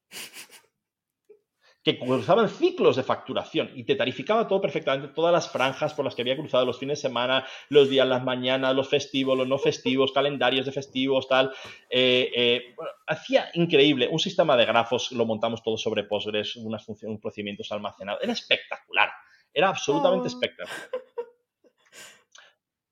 que 1.84 1.98
cruzaban 1.98 2.48
ciclos 2.48 2.96
de 2.96 3.02
facturación 3.02 3.70
y 3.74 3.84
te 3.84 3.94
tarificaba 3.94 4.48
todo 4.48 4.62
perfectamente, 4.62 5.08
todas 5.08 5.32
las 5.32 5.50
franjas 5.50 5.92
por 5.92 6.06
las 6.06 6.14
que 6.14 6.22
había 6.22 6.34
cruzado 6.36 6.64
los 6.64 6.78
fines 6.78 6.98
de 6.98 7.08
semana, 7.08 7.46
los 7.68 7.90
días, 7.90 8.08
las 8.08 8.24
mañanas, 8.24 8.74
los 8.74 8.88
festivos, 8.88 9.36
los 9.36 9.46
no 9.46 9.58
festivos, 9.58 10.10
calendarios 10.10 10.64
de 10.64 10.72
festivos, 10.72 11.28
tal. 11.28 11.52
Eh, 11.90 12.30
eh, 12.34 12.74
hacía 13.06 13.50
increíble. 13.52 14.08
Un 14.10 14.18
sistema 14.18 14.56
de 14.56 14.64
grafos 14.64 15.12
lo 15.12 15.26
montamos 15.26 15.62
todo 15.62 15.76
sobre 15.76 16.04
Postgres, 16.04 16.56
unas 16.56 16.82
funciones, 16.82 17.20
procedimientos 17.20 17.70
almacenados. 17.70 18.22
Era 18.22 18.32
espectacular. 18.32 19.10
Era 19.52 19.68
absolutamente 19.68 20.24
oh. 20.24 20.28
espectacular. 20.28 20.88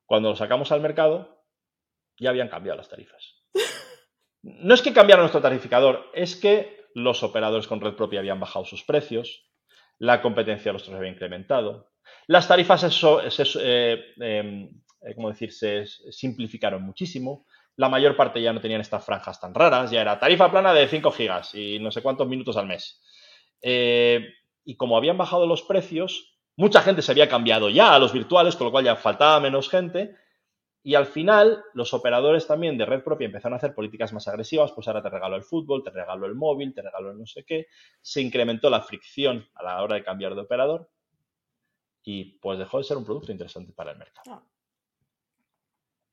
Cuando 0.05 0.29
lo 0.29 0.37
sacamos 0.37 0.71
al 0.71 0.83
mercado, 0.83 1.47
ya 2.19 2.29
habían 2.29 2.49
cambiado 2.49 2.77
las 2.77 2.91
tarifas. 2.91 3.43
No 4.45 4.75
es 4.75 4.83
que 4.83 4.93
cambiara 4.93 5.23
nuestro 5.23 5.41
tarificador, 5.41 6.11
es 6.15 6.35
que 6.35 6.82
los 6.95 7.23
operadores 7.23 7.67
con 7.67 7.81
red 7.81 7.95
propia 7.95 8.21
habían 8.21 8.41
bajado 8.41 8.65
sus 8.65 8.85
precios, 8.85 9.47
la 9.99 10.23
competencia 10.23 10.71
de 10.71 10.73
los 10.75 10.83
otros 10.83 10.97
había 10.97 11.11
incrementado, 11.11 11.91
las 12.27 12.49
tarifas 12.49 12.81
se, 12.81 12.91
simplificaron 16.11 16.83
muchísimo, 16.83 17.47
la 17.77 17.89
mayor 17.89 18.17
parte 18.17 18.43
ya 18.43 18.53
no 18.53 18.61
tenían 18.61 18.81
estas 18.81 19.05
franjas 19.05 19.41
tan 19.41 19.55
raras, 19.55 19.91
ya 19.91 20.01
era 20.01 20.19
tarifa 20.19 20.51
plana 20.51 20.75
de 20.75 20.89
5 20.89 21.11
gigas 21.13 21.55
y 21.55 21.79
no 21.79 21.91
sé 21.91 22.03
cuántos 22.03 22.29
minutos 22.29 22.57
al 22.57 22.67
mes. 22.67 23.01
Eh, 23.63 24.29
y 24.65 24.77
como 24.77 24.97
habían 24.97 25.17
bajado 25.17 25.47
los 25.47 25.63
precios, 25.63 26.39
mucha 26.57 26.83
gente 26.83 27.03
se 27.03 27.13
había 27.13 27.29
cambiado 27.29 27.71
ya 27.71 27.95
a 27.95 27.99
los 27.99 28.13
virtuales, 28.13 28.57
con 28.57 28.67
lo 28.67 28.71
cual 28.71 28.85
ya 28.85 28.97
faltaba 28.97 29.41
menos 29.41 29.69
gente 29.69 30.15
y 30.85 30.97
al 30.97 31.07
final, 31.07 31.63
los 31.75 31.95
operadores 31.95 32.47
también 32.47 32.77
de 32.77 32.85
red 32.85 33.05
propia 33.05 33.27
empezaron 33.27 33.55
a 33.55 33.57
hacer 33.59 33.75
políticas 33.75 34.13
más 34.13 34.27
agresivas, 34.27 34.73
pues 34.73 34.89
ahora 34.89 35.03
te 35.03 35.11
regalo 35.11 35.37
el 35.37 35.45
fútbol, 35.45 35.85
te 35.85 35.91
regalo 35.91 36.27
el 36.27 36.35
móvil, 36.35 36.75
te 36.75 36.83
regalo 36.83 37.13
el 37.13 37.19
no 37.19 37.27
sé 37.27 37.45
qué. 37.45 37.69
Se 38.01 38.21
incrementó 38.21 38.69
la 38.69 38.83
fricción 38.83 39.49
a 39.55 39.63
la 39.63 39.83
hora 39.83 39.95
de 39.95 40.03
cambiar 40.03 40.35
de 40.35 40.41
operador 40.41 40.91
y 42.03 42.39
pues 42.41 42.59
dejó 42.59 42.79
de 42.79 42.85
ser 42.85 42.97
un 42.97 43.05
producto 43.05 43.31
interesante 43.31 43.73
para 43.73 43.93
el 43.93 43.99
mercado. 43.99 44.33
Ah. 44.33 44.43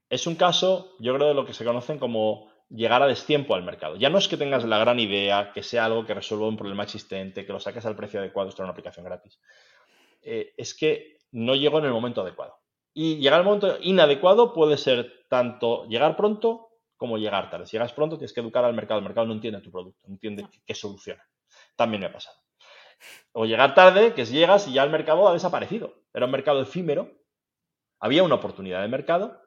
Es 0.08 0.28
un 0.28 0.36
caso, 0.36 0.96
yo 1.00 1.16
creo, 1.16 1.30
de 1.30 1.34
lo 1.34 1.46
que 1.46 1.54
se 1.54 1.66
conocen 1.66 1.98
como 1.98 2.52
llegar 2.70 3.02
a 3.02 3.08
destiempo 3.08 3.56
al 3.56 3.64
mercado. 3.64 3.96
Ya 3.96 4.10
no 4.10 4.20
es 4.20 4.28
que 4.28 4.38
tengas 4.38 4.66
la 4.66 4.78
gran 4.78 5.00
idea, 5.00 5.52
que 5.52 5.64
sea 5.64 5.86
algo 5.86 6.06
que 6.06 6.14
resuelva 6.14 6.48
un 6.48 6.58
problema 6.58 6.84
existente, 6.84 7.44
que 7.44 7.54
lo 7.54 7.60
saques 7.60 7.86
al 7.88 7.96
precio 7.96 8.20
adecuado, 8.20 8.50
esto 8.50 8.62
es 8.62 8.66
una 8.66 8.72
aplicación 8.72 9.06
gratis. 9.06 9.40
Eh, 10.22 10.54
es 10.58 10.76
que 10.76 11.18
no 11.32 11.56
llegó 11.56 11.80
en 11.80 11.86
el 11.86 11.92
momento 11.92 12.22
adecuado. 12.22 12.59
Y 12.94 13.18
llegar 13.18 13.40
al 13.40 13.46
momento 13.46 13.78
inadecuado 13.82 14.54
puede 14.54 14.78
ser 14.78 15.26
tanto 15.30 15.86
llegar 15.88 16.16
pronto 16.16 16.70
como 16.98 17.18
llegar 17.18 17.50
tarde. 17.50 17.66
Si 17.66 17.74
llegas 17.74 17.94
pronto, 17.94 18.18
tienes 18.18 18.34
que 18.34 18.42
educar 18.42 18.66
al 18.66 18.74
mercado. 18.74 19.00
El 19.00 19.06
mercado 19.06 19.28
no 19.28 19.34
entiende 19.34 19.62
tu 19.62 19.72
producto, 19.72 20.08
no 20.08 20.16
entiende 20.16 20.48
qué, 20.66 20.76
soluciona. 20.76 21.24
También 21.76 22.02
me 22.02 22.08
ha 22.08 22.14
pasado. 22.14 22.38
O 23.32 23.46
llegar 23.46 23.74
tarde, 23.74 24.14
que 24.14 24.26
si 24.26 24.34
llegas 24.34 24.68
y 24.68 24.74
ya 24.74 24.84
el 24.84 24.90
mercado 24.90 25.28
ha 25.28 25.34
desaparecido. 25.34 26.04
Era 26.14 26.26
un 26.26 26.32
mercado 26.32 26.62
efímero. 26.62 27.10
Había 28.00 28.24
una 28.24 28.36
oportunidad 28.36 28.82
de 28.82 28.90
mercado. 28.90 29.42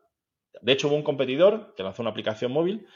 De 0.60 0.72
hecho, 0.72 0.88
hubo 0.88 0.96
un 0.96 1.02
competidor 1.02 1.74
que 1.74 1.82
lanzó 1.82 2.02
una 2.02 2.10
aplicación 2.10 2.52
móvil 2.52 2.86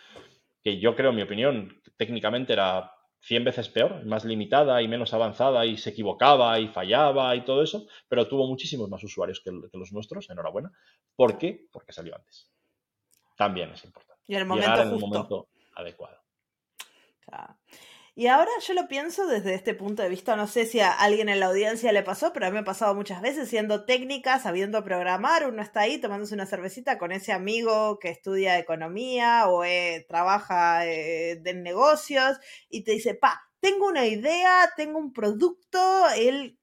que 0.66 0.80
yo 0.80 0.96
creo, 0.96 1.10
en 1.10 1.16
mi 1.16 1.22
opinión, 1.22 1.80
técnicamente 1.96 2.52
era 2.52 2.95
100 3.26 3.42
veces 3.42 3.68
peor, 3.68 4.06
más 4.06 4.24
limitada 4.24 4.80
y 4.80 4.86
menos 4.86 5.12
avanzada 5.12 5.66
y 5.66 5.76
se 5.76 5.90
equivocaba 5.90 6.60
y 6.60 6.68
fallaba 6.68 7.34
y 7.34 7.44
todo 7.44 7.60
eso, 7.60 7.88
pero 8.08 8.28
tuvo 8.28 8.46
muchísimos 8.46 8.88
más 8.88 9.02
usuarios 9.02 9.40
que, 9.40 9.50
los 9.50 9.92
nuestros, 9.92 10.30
enhorabuena. 10.30 10.70
¿Por 11.16 11.36
qué? 11.36 11.66
Porque 11.72 11.92
salió 11.92 12.14
antes. 12.14 12.48
También 13.36 13.72
es 13.72 13.84
importante. 13.84 14.22
Y 14.28 14.36
el 14.36 14.46
momento, 14.46 14.80
en 14.80 14.88
el 14.90 14.98
momento 15.00 15.48
adecuado. 15.74 16.18
Y 18.18 18.28
ahora 18.28 18.50
yo 18.66 18.72
lo 18.72 18.88
pienso 18.88 19.26
desde 19.26 19.52
este 19.52 19.74
punto 19.74 20.02
de 20.02 20.08
vista, 20.08 20.36
no 20.36 20.46
sé 20.46 20.64
si 20.64 20.80
a 20.80 20.90
alguien 20.90 21.28
en 21.28 21.38
la 21.38 21.46
audiencia 21.48 21.92
le 21.92 22.02
pasó, 22.02 22.32
pero 22.32 22.46
a 22.46 22.48
mí 22.48 22.54
me 22.54 22.60
ha 22.60 22.64
pasado 22.64 22.94
muchas 22.94 23.20
veces 23.20 23.46
siendo 23.50 23.84
técnica, 23.84 24.38
sabiendo 24.38 24.82
programar, 24.82 25.46
uno 25.46 25.60
está 25.60 25.80
ahí 25.80 25.98
tomándose 25.98 26.32
una 26.32 26.46
cervecita 26.46 26.96
con 26.96 27.12
ese 27.12 27.32
amigo 27.32 27.98
que 27.98 28.08
estudia 28.08 28.58
economía 28.58 29.48
o 29.48 29.64
eh, 29.64 30.06
trabaja 30.08 30.86
eh, 30.86 31.36
de 31.42 31.52
negocios 31.52 32.38
y 32.70 32.84
te 32.84 32.92
dice, 32.92 33.14
pa, 33.14 33.38
tengo 33.60 33.86
una 33.86 34.06
idea, 34.06 34.72
tengo 34.76 34.98
un 34.98 35.12
producto, 35.12 36.08
él 36.16 36.58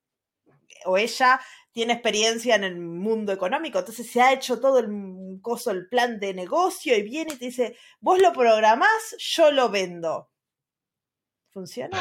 o 0.86 0.98
ella 0.98 1.40
tiene 1.72 1.94
experiencia 1.94 2.56
en 2.56 2.64
el 2.64 2.80
mundo 2.80 3.32
económico, 3.32 3.78
entonces 3.78 4.10
se 4.12 4.22
ha 4.24 4.34
hecho 4.34 4.60
todo 4.60 4.80
el 4.80 5.40
coso, 5.44 5.70
el 5.70 5.88
plan 5.88 6.20
de 6.20 6.34
negocio 6.34 6.98
y 6.98 7.04
viene 7.04 7.34
y 7.36 7.38
te 7.38 7.46
dice, 7.46 7.78
vos 8.00 8.20
lo 8.20 8.34
programás, 8.34 9.16
yo 9.20 9.52
lo 9.52 9.70
vendo 9.70 10.33
¿Funciona? 11.54 11.98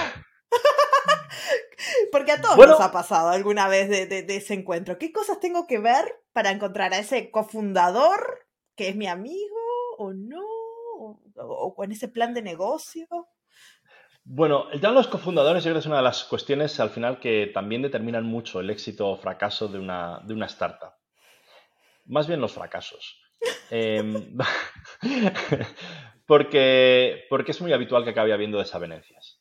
Porque 2.13 2.33
a 2.33 2.41
todos 2.41 2.57
nos 2.57 2.81
ha 2.81 2.93
pasado 2.93 3.31
alguna 3.31 3.69
vez 3.69 3.89
de, 3.89 4.25
ese 4.29 4.55
encuentro. 4.55 4.99
¿Qué 4.99 5.13
cosas 5.13 5.41
tengo 5.41 5.67
que 5.67 5.79
ver 5.79 6.05
para 6.33 6.51
encontrar 6.51 6.93
a 6.95 6.99
ese 6.99 7.31
cofundador 7.31 8.47
que 8.77 8.89
es 8.89 8.97
mi 8.97 9.07
amigo 9.07 9.57
o 9.99 10.13
no? 10.13 10.43
¿O, 11.37 11.75
con 11.75 11.93
ese 11.93 12.09
plan 12.09 12.35
de 12.35 12.43
negocio? 12.43 13.07
Bueno, 14.25 14.71
el 14.71 14.81
tema 14.81 14.93
de 14.93 14.99
los 14.99 15.09
cofundadores 15.09 15.65
yo 15.65 15.69
creo 15.69 15.75
que 15.75 15.81
es 15.81 15.87
una 15.87 15.97
de 15.97 16.03
las 16.03 16.25
cuestiones 16.25 16.79
al 16.79 16.91
final 16.91 17.19
que 17.19 17.51
también 17.53 17.83
determinan 17.83 18.25
mucho 18.25 18.61
el 18.61 18.71
éxito 18.71 19.09
o 19.09 19.19
fracaso 19.19 19.69
de 19.69 19.79
una, 19.79 20.21
de 20.25 20.35
una 20.35 20.47
startup. 20.47 20.93
Más 22.07 22.27
bien 22.27 22.41
los 22.41 22.53
fracasos. 22.53 23.21
Em, 23.71 24.37
porque, 26.27 27.25
porque 27.29 27.51
es 27.53 27.61
muy 27.61 27.73
habitual 27.73 28.05
que 28.05 28.11
acabe 28.11 28.33
habiendo 28.33 28.59
desavenencias. 28.59 29.32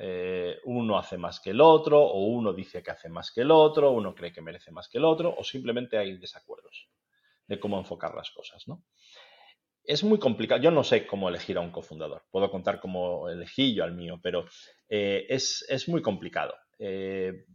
Eh, 0.00 0.58
uno 0.64 0.96
hace 0.96 1.18
más 1.18 1.40
que 1.40 1.50
el 1.50 1.60
otro, 1.60 2.00
o 2.00 2.26
uno 2.26 2.52
dice 2.52 2.82
que 2.82 2.92
hace 2.92 3.08
más 3.08 3.32
que 3.32 3.40
el 3.40 3.50
otro, 3.50 3.90
uno 3.90 4.14
cree 4.14 4.32
que 4.32 4.40
merece 4.40 4.70
más 4.70 4.88
que 4.88 4.98
el 4.98 5.04
otro, 5.04 5.34
o 5.36 5.42
simplemente 5.42 5.98
hay 5.98 6.16
desacuerdos 6.18 6.88
de 7.48 7.58
cómo 7.58 7.78
enfocar 7.78 8.14
las 8.14 8.30
cosas, 8.30 8.68
¿no? 8.68 8.84
Es 9.82 10.04
muy 10.04 10.18
complicado. 10.18 10.60
Yo 10.60 10.70
no 10.70 10.84
sé 10.84 11.06
cómo 11.06 11.30
elegir 11.30 11.56
a 11.56 11.62
un 11.62 11.70
cofundador. 11.70 12.22
Puedo 12.30 12.50
contar 12.50 12.78
cómo 12.78 13.28
elegí 13.28 13.74
yo 13.74 13.84
al 13.84 13.94
mío, 13.94 14.20
pero 14.22 14.44
eh, 14.88 15.26
es, 15.30 15.88
muy 15.88 16.02
complicado. 16.02 16.54
Eh, 16.78 17.46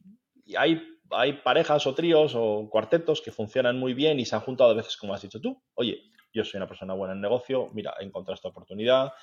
hay, 0.57 0.81
hay 1.11 1.33
parejas 1.33 1.85
o 1.85 1.93
tríos 1.93 2.33
o 2.35 2.67
cuartetos 2.71 3.21
que 3.21 3.31
funcionan 3.31 3.77
muy 3.77 3.93
bien 3.93 4.19
y 4.19 4.25
se 4.25 4.35
han 4.35 4.41
juntado 4.41 4.71
a 4.71 4.73
veces, 4.73 4.97
como 4.97 5.13
has 5.13 5.21
dicho 5.21 5.39
tú. 5.39 5.61
Oye, 5.75 6.01
yo 6.33 6.43
soy 6.43 6.57
una 6.57 6.67
persona 6.67 6.95
buena 6.95 7.13
en 7.13 7.21
negocio, 7.21 7.69
mira, 7.73 7.93
he 7.99 8.03
encontrado 8.03 8.33
esta 8.33 8.49
oportunidad, 8.49 9.13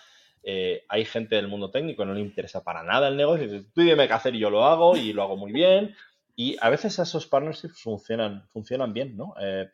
eh, 0.42 0.84
hay 0.88 1.04
gente 1.04 1.36
del 1.36 1.48
mundo 1.48 1.70
técnico 1.70 2.04
no 2.04 2.14
le 2.14 2.20
interesa 2.20 2.64
para 2.64 2.82
nada 2.82 3.08
el 3.08 3.16
negocio, 3.16 3.46
tú 3.72 3.82
dime 3.82 4.06
qué 4.06 4.14
hacer 4.14 4.34
y 4.34 4.38
yo 4.38 4.50
lo 4.50 4.64
hago 4.64 4.96
y 4.96 5.12
lo 5.12 5.22
hago 5.22 5.36
muy 5.36 5.52
bien. 5.52 5.94
Y 6.36 6.56
a 6.60 6.70
veces 6.70 6.98
esos 6.98 7.26
partnerships 7.26 7.82
funcionan, 7.82 8.48
funcionan 8.48 8.94
bien, 8.94 9.16
¿no? 9.16 9.34
Eh, 9.40 9.68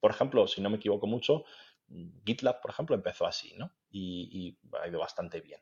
por 0.00 0.10
ejemplo, 0.10 0.46
si 0.46 0.60
no 0.60 0.68
me 0.68 0.76
equivoco 0.76 1.06
mucho, 1.06 1.44
GitLab, 2.26 2.60
por 2.60 2.70
ejemplo, 2.70 2.94
empezó 2.94 3.26
así, 3.26 3.54
¿no? 3.56 3.72
y 3.92 4.56
ha 4.80 4.86
ido 4.86 5.00
bastante 5.00 5.40
bien. 5.40 5.60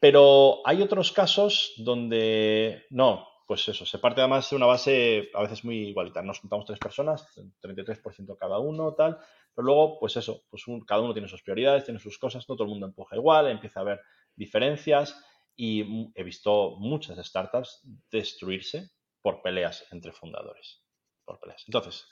Pero 0.00 0.62
hay 0.64 0.82
otros 0.82 1.12
casos 1.12 1.74
donde 1.76 2.86
no, 2.90 3.26
pues 3.46 3.68
eso, 3.68 3.86
se 3.86 3.98
parte 3.98 4.20
además 4.20 4.50
de 4.50 4.56
una 4.56 4.66
base 4.66 5.30
a 5.32 5.42
veces 5.42 5.64
muy 5.64 5.88
igualitaria. 5.88 6.26
Nos 6.26 6.40
juntamos 6.40 6.66
tres 6.66 6.78
personas, 6.78 7.26
33% 7.62 8.36
cada 8.36 8.58
uno, 8.58 8.94
tal. 8.94 9.18
Pero 9.54 9.66
luego, 9.66 9.98
pues 10.00 10.16
eso, 10.16 10.44
pues 10.50 10.64
cada 10.86 11.00
uno 11.00 11.12
tiene 11.12 11.28
sus 11.28 11.42
prioridades, 11.42 11.84
tiene 11.84 12.00
sus 12.00 12.18
cosas, 12.18 12.48
no 12.48 12.56
todo 12.56 12.64
el 12.64 12.70
mundo 12.70 12.86
empuja 12.86 13.16
igual, 13.16 13.48
empieza 13.48 13.80
a 13.80 13.82
haber 13.82 14.00
diferencias 14.34 15.16
y 15.54 16.12
he 16.14 16.22
visto 16.24 16.76
muchas 16.78 17.24
startups 17.24 17.80
destruirse 18.10 18.90
por 19.22 19.42
peleas 19.42 19.86
entre 19.92 20.12
fundadores. 20.12 20.82
Por 21.24 21.38
peleas. 21.38 21.64
Entonces, 21.66 22.06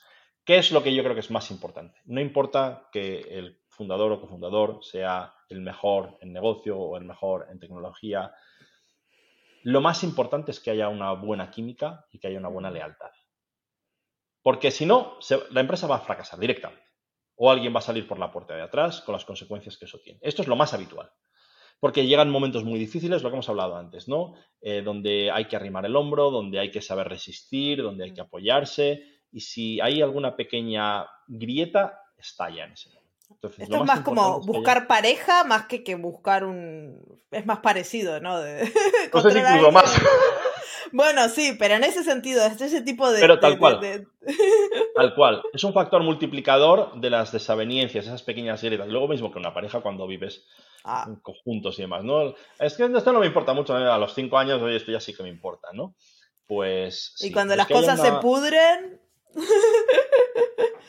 ¿qué 0.44 0.56
es 0.58 0.70
lo 0.70 0.82
que 0.82 0.94
yo 0.94 1.02
creo 1.02 1.14
que 1.14 1.20
es 1.20 1.30
más 1.30 1.50
importante? 1.50 1.98
No 2.04 2.20
importa 2.20 2.88
que 2.92 3.20
el 3.20 3.60
fundador 3.68 4.12
o 4.12 4.20
cofundador 4.20 4.78
sea 4.82 5.34
el 5.48 5.60
mejor 5.60 6.16
en 6.20 6.32
negocio 6.32 6.78
o 6.78 6.96
el 6.96 7.04
mejor 7.04 7.48
en 7.50 7.58
tecnología 7.58 8.32
lo 9.64 9.80
más 9.80 10.04
importante 10.04 10.50
es 10.50 10.60
que 10.60 10.70
haya 10.70 10.90
una 10.90 11.12
buena 11.12 11.50
química 11.50 12.06
y 12.12 12.18
que 12.18 12.28
haya 12.28 12.38
una 12.38 12.48
buena 12.50 12.70
lealtad. 12.70 13.10
Porque 14.42 14.70
si 14.70 14.84
no, 14.84 15.16
la 15.50 15.60
empresa 15.62 15.86
va 15.86 15.96
a 15.96 16.00
fracasar 16.00 16.38
directamente. 16.38 16.84
O 17.36 17.50
alguien 17.50 17.74
va 17.74 17.78
a 17.78 17.82
salir 17.82 18.06
por 18.06 18.18
la 18.18 18.30
puerta 18.30 18.54
de 18.54 18.60
atrás 18.60 19.00
con 19.00 19.14
las 19.14 19.24
consecuencias 19.24 19.78
que 19.78 19.86
eso 19.86 19.98
tiene. 20.04 20.20
Esto 20.22 20.42
es 20.42 20.48
lo 20.48 20.54
más 20.54 20.74
habitual. 20.74 21.10
Porque 21.80 22.06
llegan 22.06 22.28
momentos 22.28 22.62
muy 22.62 22.78
difíciles, 22.78 23.22
lo 23.22 23.30
que 23.30 23.36
hemos 23.36 23.48
hablado 23.48 23.76
antes, 23.76 24.06
¿no? 24.06 24.34
Eh, 24.60 24.82
donde 24.82 25.30
hay 25.30 25.46
que 25.46 25.56
arrimar 25.56 25.86
el 25.86 25.96
hombro, 25.96 26.30
donde 26.30 26.60
hay 26.60 26.70
que 26.70 26.82
saber 26.82 27.08
resistir, 27.08 27.82
donde 27.82 28.04
hay 28.04 28.12
que 28.12 28.20
apoyarse. 28.20 29.02
Y 29.32 29.40
si 29.40 29.80
hay 29.80 30.02
alguna 30.02 30.36
pequeña 30.36 31.06
grieta, 31.26 32.02
estalla 32.18 32.64
en 32.64 32.72
ese 32.72 32.90
momento. 32.90 33.03
Esto 33.58 33.76
es 33.76 33.84
más 33.84 34.00
como 34.00 34.40
buscar 34.40 34.86
pareja 34.86 35.44
más 35.44 35.66
que, 35.66 35.82
que 35.82 35.94
buscar 35.94 36.44
un... 36.44 37.20
Es 37.30 37.46
más 37.46 37.58
parecido, 37.58 38.20
¿no? 38.20 38.40
De... 38.40 38.70
No 39.12 39.20
sé 39.20 39.38
incluso 39.38 39.72
más. 39.72 40.00
Bueno, 40.92 41.28
sí, 41.28 41.56
pero 41.58 41.74
en 41.74 41.82
ese 41.82 42.04
sentido, 42.04 42.44
es 42.44 42.60
ese 42.60 42.82
tipo 42.82 43.10
de... 43.10 43.20
Pero 43.20 43.40
tal 43.40 43.58
cual. 43.58 44.06
Tal 44.94 45.14
cual. 45.16 45.42
Es 45.52 45.64
un 45.64 45.72
factor 45.72 46.02
multiplicador 46.02 47.00
de 47.00 47.10
las 47.10 47.32
desavenencias, 47.32 48.06
esas 48.06 48.22
pequeñas 48.22 48.62
grietas. 48.62 48.88
Luego 48.88 49.08
mismo 49.08 49.32
que 49.32 49.40
una 49.40 49.52
pareja 49.52 49.80
cuando 49.80 50.06
vives 50.06 50.46
ah. 50.84 51.04
en 51.08 51.16
conjuntos 51.16 51.78
y 51.78 51.82
demás, 51.82 52.04
¿no? 52.04 52.34
Es 52.60 52.76
que 52.76 52.84
esto 52.84 53.12
no 53.12 53.18
me 53.18 53.26
importa 53.26 53.52
mucho, 53.54 53.74
a 53.74 53.98
los 53.98 54.14
cinco 54.14 54.38
años, 54.38 54.62
oye, 54.62 54.76
esto 54.76 54.92
ya 54.92 55.00
sí 55.00 55.14
que 55.14 55.24
me 55.24 55.28
importa, 55.28 55.68
¿no? 55.72 55.96
Pues... 56.46 57.14
y 57.20 57.32
cuando 57.32 57.56
las 57.56 57.66
cosas 57.66 58.00
se 58.00 58.12
pudren 58.12 59.00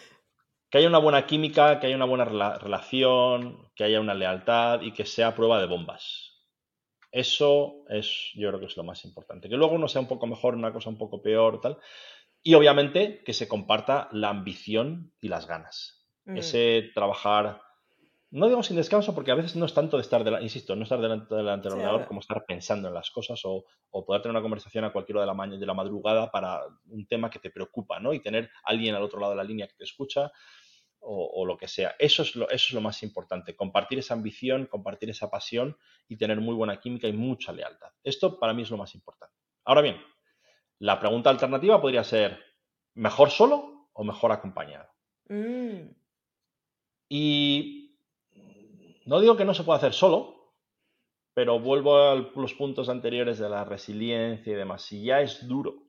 que 0.76 0.80
haya 0.80 0.89
una 0.89 0.97
buena 0.97 1.26
química, 1.26 1.80
que 1.80 1.88
haya 1.88 1.95
una 1.95 2.03
buena 2.03 2.26
relación, 2.26 3.69
que 3.76 3.86
haya 3.86 4.01
una 4.01 4.13
lealtad 4.13 4.82
y 4.82 4.91
que 4.91 5.05
sea 5.05 5.34
prueba 5.34 5.61
de 5.61 5.67
bombas. 5.67 6.34
Eso 7.13 7.86
es, 7.88 8.32
yo 8.36 8.49
creo 8.49 8.59
que 8.59 8.65
es 8.65 8.76
lo 8.76 8.84
más 8.84 9.05
importante. 9.05 9.47
Que 9.47 9.55
luego 9.55 9.76
uno 9.76 9.88
sea 9.88 10.01
un 10.01 10.09
poco 10.09 10.28
mejor, 10.28 10.53
una 10.53 10.73
cosa 10.73 10.89
un 10.89 10.97
poco 10.97 11.21
peor, 11.21 11.61
tal. 11.61 11.78
Y 12.43 12.55
obviamente 12.55 13.23
que 13.23 13.32
se 13.32 13.47
comparta 13.47 14.09
la 14.11 14.28
ambición 14.28 15.13
y 15.21 15.30
las 15.30 15.47
ganas. 15.47 16.05
Mm. 16.26 16.36
Ese 16.39 16.91
trabajar, 16.93 17.61
no 18.32 18.49
digo 18.49 18.61
sin 18.61 18.76
descanso, 18.76 19.15
porque 19.15 19.32
a 19.32 19.36
veces 19.36 19.55
no 19.55 19.67
es 19.67 19.73
tanto 19.73 19.95
de 19.95 20.01
estar, 20.01 20.26
de 20.26 20.43
insisto, 20.43 20.76
no 20.76 20.84
estar 20.84 20.99
delante, 20.99 21.36
del 21.36 21.47
ordenador 21.47 22.05
como 22.05 22.19
estar 22.19 22.43
pensando 22.45 22.89
en 22.89 22.95
las 22.95 23.11
cosas 23.11 23.39
o, 23.45 23.63
poder 23.89 24.21
tener 24.21 24.36
una 24.36 24.41
conversación 24.41 24.84
a 24.84 24.91
cualquier 24.91 25.19
hora 25.19 25.26
de 25.26 25.34
la, 25.34 25.57
de 25.57 25.65
la 25.65 25.73
madrugada 25.73 26.30
para 26.32 26.63
un 26.89 27.07
tema 27.07 27.30
que 27.30 27.39
te 27.39 27.49
preocupa, 27.49 28.01
¿no? 28.01 28.11
Y 28.11 28.19
tener 28.19 28.49
alguien 28.65 28.93
al 28.93 29.03
otro 29.03 29.21
lado 29.21 29.32
de 29.32 29.38
la 29.38 29.45
línea 29.45 29.69
que 29.69 29.76
te 29.76 29.86
escucha 29.86 30.34
o, 31.07 31.45
lo 31.45 31.57
que 31.57 31.67
sea. 31.67 31.95
Eso 31.99 32.23
es 32.23 32.35
lo, 32.35 32.49
eso 32.49 32.67
es 32.67 32.73
lo 32.73 32.81
más 32.81 33.03
importante, 33.03 33.55
compartir 33.55 33.99
esa 33.99 34.13
ambición, 34.13 34.65
compartir 34.65 35.09
esa 35.09 35.29
pasión 35.29 35.77
y 36.07 36.17
tener 36.17 36.41
muy 36.41 36.55
buena 36.55 36.79
química 36.79 37.07
y 37.07 37.13
mucha 37.13 37.53
lealtad. 37.53 37.89
Esto 38.03 38.39
para 38.39 38.53
mí 38.53 38.63
es 38.63 38.71
lo 38.71 38.77
más 38.77 38.95
importante. 38.95 39.35
Ahora 39.63 39.81
bien, 39.81 40.01
la 40.79 40.99
pregunta 40.99 41.29
alternativa 41.29 41.81
podría 41.81 42.03
ser, 42.03 42.39
¿mejor 42.95 43.29
solo 43.29 43.89
o 43.93 44.03
mejor 44.03 44.31
acompañado? 44.31 44.89
Mm. 45.29 45.89
Y 47.09 47.97
no 49.05 49.19
digo 49.19 49.37
que 49.37 49.45
no 49.45 49.53
se 49.53 49.63
pueda 49.63 49.77
hacer 49.77 49.93
solo, 49.93 50.53
pero 51.33 51.59
vuelvo 51.59 51.97
a 51.97 52.15
los 52.15 52.53
puntos 52.53 52.89
anteriores 52.89 53.37
de 53.39 53.49
la 53.49 53.63
resiliencia 53.63 54.53
y 54.53 54.55
demás. 54.55 54.81
Si 54.81 55.03
ya 55.03 55.21
es 55.21 55.47
duro, 55.47 55.83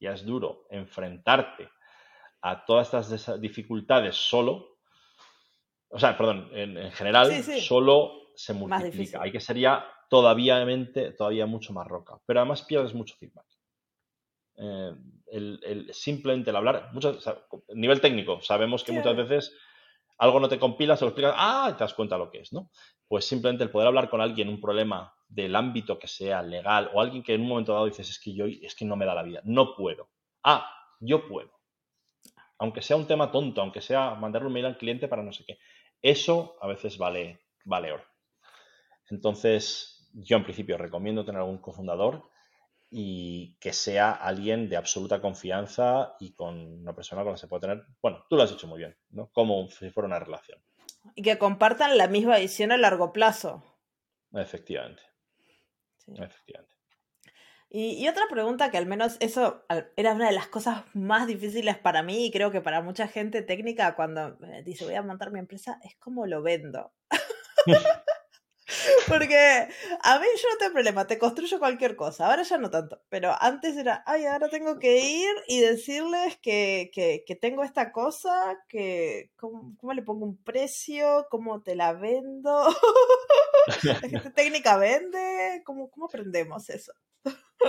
ya 0.00 0.12
es 0.12 0.24
duro 0.24 0.66
enfrentarte 0.70 1.68
a 2.48 2.64
todas 2.64 2.94
estas 2.94 3.40
dificultades 3.40 4.14
solo, 4.14 4.78
o 5.88 5.98
sea, 5.98 6.16
perdón, 6.16 6.48
en, 6.52 6.92
general, 6.92 7.32
solo 7.60 8.30
se 8.36 8.54
multiplica. 8.54 9.20
Hay 9.20 9.32
que 9.32 9.40
ser 9.40 9.58
ya 9.58 9.84
todavía, 10.08 10.64
todavía 11.18 11.46
mucho 11.46 11.72
más 11.72 11.88
roca, 11.88 12.20
pero 12.24 12.40
además 12.40 12.62
pierdes 12.62 12.94
mucho 12.94 13.16
feedback. 13.16 13.46
Eh, 14.58 14.94
el, 15.32 15.90
simplemente 15.92 16.50
el 16.50 16.56
hablar, 16.56 16.92
nivel 17.74 18.00
técnico, 18.00 18.40
sabemos 18.40 18.84
que 18.84 18.92
muchas 18.92 19.16
veces 19.16 19.56
algo 20.18 20.38
no 20.38 20.48
te 20.48 20.58
compila, 20.58 20.96
se 20.96 21.04
lo 21.04 21.10
explicas, 21.10 21.34
ah, 21.36 21.74
te 21.76 21.82
das 21.82 21.94
cuenta 21.94 22.16
lo 22.16 22.30
que 22.30 22.40
es, 22.40 22.52
¿no? 22.52 22.70
Pues 23.08 23.24
simplemente 23.24 23.64
el 23.64 23.70
poder 23.70 23.88
hablar 23.88 24.08
con 24.08 24.20
alguien 24.20 24.48
un 24.48 24.60
problema 24.60 25.12
del 25.28 25.56
ámbito 25.56 25.98
que 25.98 26.06
sea 26.06 26.42
legal 26.42 26.90
o 26.94 27.00
alguien 27.00 27.24
que 27.24 27.34
en 27.34 27.40
un 27.40 27.48
momento 27.48 27.72
dado 27.72 27.86
dices, 27.86 28.08
es 28.08 28.20
que 28.20 28.32
yo, 28.32 28.46
es 28.46 28.76
que 28.76 28.84
no 28.84 28.94
me 28.94 29.04
da 29.04 29.14
la 29.14 29.24
vida, 29.24 29.40
no 29.44 29.74
puedo. 29.74 30.08
Ah, 30.44 30.70
yo 31.00 31.28
puedo 31.28 31.55
aunque 32.58 32.82
sea 32.82 32.96
un 32.96 33.06
tema 33.06 33.30
tonto, 33.30 33.60
aunque 33.60 33.80
sea 33.80 34.14
mandarle 34.14 34.48
un 34.48 34.54
mail 34.54 34.66
al 34.66 34.78
cliente 34.78 35.08
para 35.08 35.22
no 35.22 35.32
sé 35.32 35.44
qué. 35.44 35.58
Eso 36.02 36.56
a 36.60 36.66
veces 36.66 36.98
vale, 36.98 37.40
vale 37.64 37.92
oro. 37.92 38.04
Entonces, 39.10 40.08
yo 40.12 40.36
en 40.36 40.44
principio 40.44 40.78
recomiendo 40.78 41.24
tener 41.24 41.40
algún 41.40 41.58
cofundador 41.58 42.30
y 42.90 43.56
que 43.58 43.72
sea 43.72 44.12
alguien 44.12 44.68
de 44.68 44.76
absoluta 44.76 45.20
confianza 45.20 46.16
y 46.20 46.34
con 46.34 46.80
una 46.80 46.94
persona 46.94 47.22
con 47.22 47.32
la 47.32 47.34
que 47.34 47.40
se 47.40 47.48
puede 47.48 47.62
tener, 47.62 47.84
bueno, 48.00 48.24
tú 48.28 48.36
lo 48.36 48.42
has 48.42 48.50
dicho 48.50 48.66
muy 48.66 48.78
bien, 48.78 48.96
¿no? 49.10 49.30
Como 49.32 49.68
si 49.68 49.90
fuera 49.90 50.06
una 50.06 50.18
relación. 50.18 50.60
Y 51.14 51.22
que 51.22 51.38
compartan 51.38 51.98
la 51.98 52.08
misma 52.08 52.38
visión 52.38 52.72
a 52.72 52.76
largo 52.76 53.12
plazo. 53.12 53.62
Efectivamente. 54.32 55.02
Efectivamente. 56.14 56.75
Y, 57.68 58.06
otra 58.08 58.24
pregunta 58.30 58.70
que 58.70 58.78
al 58.78 58.86
menos 58.86 59.16
eso 59.20 59.64
era 59.96 60.12
una 60.12 60.26
de 60.26 60.34
las 60.34 60.46
cosas 60.46 60.84
más 60.94 61.26
difíciles 61.26 61.76
para 61.76 62.02
mí 62.02 62.26
y 62.26 62.30
creo 62.30 62.50
que 62.50 62.60
para 62.60 62.80
mucha 62.80 63.08
gente 63.08 63.42
técnica 63.42 63.96
cuando 63.96 64.38
dice 64.64 64.84
voy 64.84 64.94
a 64.94 65.02
montar 65.02 65.32
mi 65.32 65.40
empresa 65.40 65.78
es 65.82 65.96
cómo 65.96 66.26
lo 66.26 66.42
vendo. 66.42 66.92
Porque 69.08 69.68
a 70.02 70.18
mí 70.18 70.26
yo 70.42 70.48
no 70.50 70.58
tengo 70.58 70.72
problema, 70.72 71.06
te 71.06 71.18
construyo 71.18 71.58
cualquier 71.58 71.94
cosa, 71.94 72.26
ahora 72.26 72.42
ya 72.42 72.58
no 72.58 72.70
tanto, 72.70 73.00
pero 73.08 73.32
antes 73.40 73.76
era, 73.76 74.02
ay, 74.06 74.26
ahora 74.26 74.48
tengo 74.48 74.78
que 74.78 74.98
ir 74.98 75.34
y 75.46 75.60
decirles 75.60 76.36
que, 76.38 76.90
que, 76.92 77.36
tengo 77.36 77.62
esta 77.62 77.92
cosa, 77.92 78.58
que 78.68 79.30
¿cómo, 79.36 79.76
¿cómo, 79.78 79.92
le 79.92 80.02
pongo 80.02 80.24
un 80.24 80.42
precio, 80.42 81.26
cómo 81.30 81.62
te 81.62 81.76
la 81.76 81.92
vendo, 81.92 82.66
la 83.84 83.94
gente 84.00 84.30
técnica 84.30 84.76
vende, 84.76 85.62
¿cómo, 85.64 85.88
cómo 85.90 86.06
aprendemos 86.06 86.68
eso? 86.70 86.92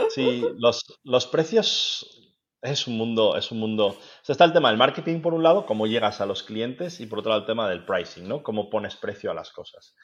Sí, 0.10 0.44
los, 0.58 0.84
los 1.04 1.28
precios 1.28 2.28
es 2.62 2.88
un 2.88 2.98
mundo, 2.98 3.36
es 3.38 3.52
un 3.52 3.60
mundo. 3.60 3.88
O 3.88 4.32
está 4.32 4.46
el 4.46 4.54
tema 4.54 4.70
del 4.70 4.78
marketing 4.78 5.22
por 5.22 5.34
un 5.34 5.44
lado, 5.44 5.66
cómo 5.66 5.88
llegas 5.88 6.22
a 6.22 6.26
los 6.26 6.44
clientes, 6.44 7.00
y 7.00 7.06
por 7.06 7.20
otro 7.20 7.30
lado 7.30 7.42
el 7.42 7.48
tema 7.48 7.70
del 7.70 7.86
pricing, 7.86 8.28
¿no? 8.28 8.44
Cómo 8.44 8.70
pones 8.70 8.96
precio 8.96 9.32
a 9.32 9.34
las 9.34 9.52
cosas. 9.52 9.96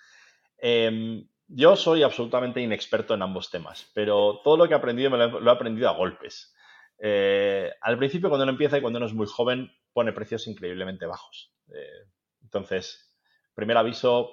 Em, 0.57 1.27
yo 1.47 1.75
soy 1.75 2.03
absolutamente 2.03 2.61
inexperto 2.61 3.13
en 3.13 3.21
ambos 3.21 3.49
temas, 3.49 3.89
pero 3.93 4.41
todo 4.43 4.57
lo 4.57 4.67
que 4.67 4.73
he 4.73 4.77
aprendido 4.77 5.09
me 5.09 5.17
lo 5.17 5.49
he, 5.49 5.51
aprendido 5.51 5.89
a 5.89 5.93
golpes. 5.93 6.53
Eh, 6.99 7.71
al 7.81 7.97
principio, 7.97 8.29
cuando 8.29 8.43
uno 8.43 8.53
empieza 8.53 8.77
y 8.77 8.81
cuando 8.81 8.97
uno 8.97 9.07
es 9.07 9.13
muy 9.13 9.27
joven, 9.27 9.71
pone 9.91 10.13
precios 10.13 10.47
increíblemente 10.47 11.05
bajos. 11.05 11.53
Eh, 11.73 12.07
entonces, 12.43 13.13
primer 13.53 13.77
aviso, 13.77 14.31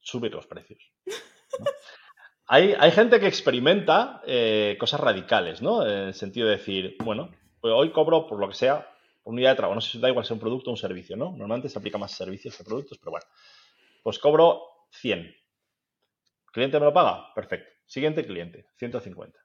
subir 0.00 0.32
los 0.32 0.46
precios. 0.46 0.92
Hay, 2.54 2.90
gente 2.90 3.18
que 3.18 3.26
experimenta 3.26 4.20
eh, 4.26 4.76
cosas 4.78 5.00
radicales, 5.00 5.62
¿no? 5.62 5.86
En 5.86 6.08
el 6.08 6.14
sentido 6.14 6.46
de 6.48 6.58
decir, 6.58 6.96
bueno, 7.02 7.30
pues 7.62 7.72
hoy 7.74 7.92
cobro 7.92 8.26
por 8.26 8.38
lo 8.38 8.46
que 8.46 8.54
sea 8.54 8.94
unidad 9.24 9.52
de 9.52 9.56
trabajo. 9.56 9.74
No 9.74 9.80
sé 9.80 9.92
si 9.92 9.98
da 9.98 10.10
igual 10.10 10.26
sea 10.26 10.34
un 10.34 10.40
producto 10.40 10.68
o 10.68 10.74
un 10.74 10.76
servicio, 10.76 11.16
¿no? 11.16 11.30
Normalmente 11.30 11.70
se 11.70 11.78
aplica 11.78 11.96
más 11.96 12.12
servicios 12.12 12.54
que 12.54 12.62
productos, 12.62 12.98
pero 12.98 13.12
bueno. 13.12 13.24
Pues 14.02 14.18
cobro 14.18 14.64
100. 14.90 15.34
¿Cliente 16.52 16.78
me 16.78 16.84
lo 16.84 16.92
paga? 16.92 17.32
Perfecto. 17.34 17.72
Siguiente 17.86 18.22
cliente, 18.22 18.66
150. 18.76 19.38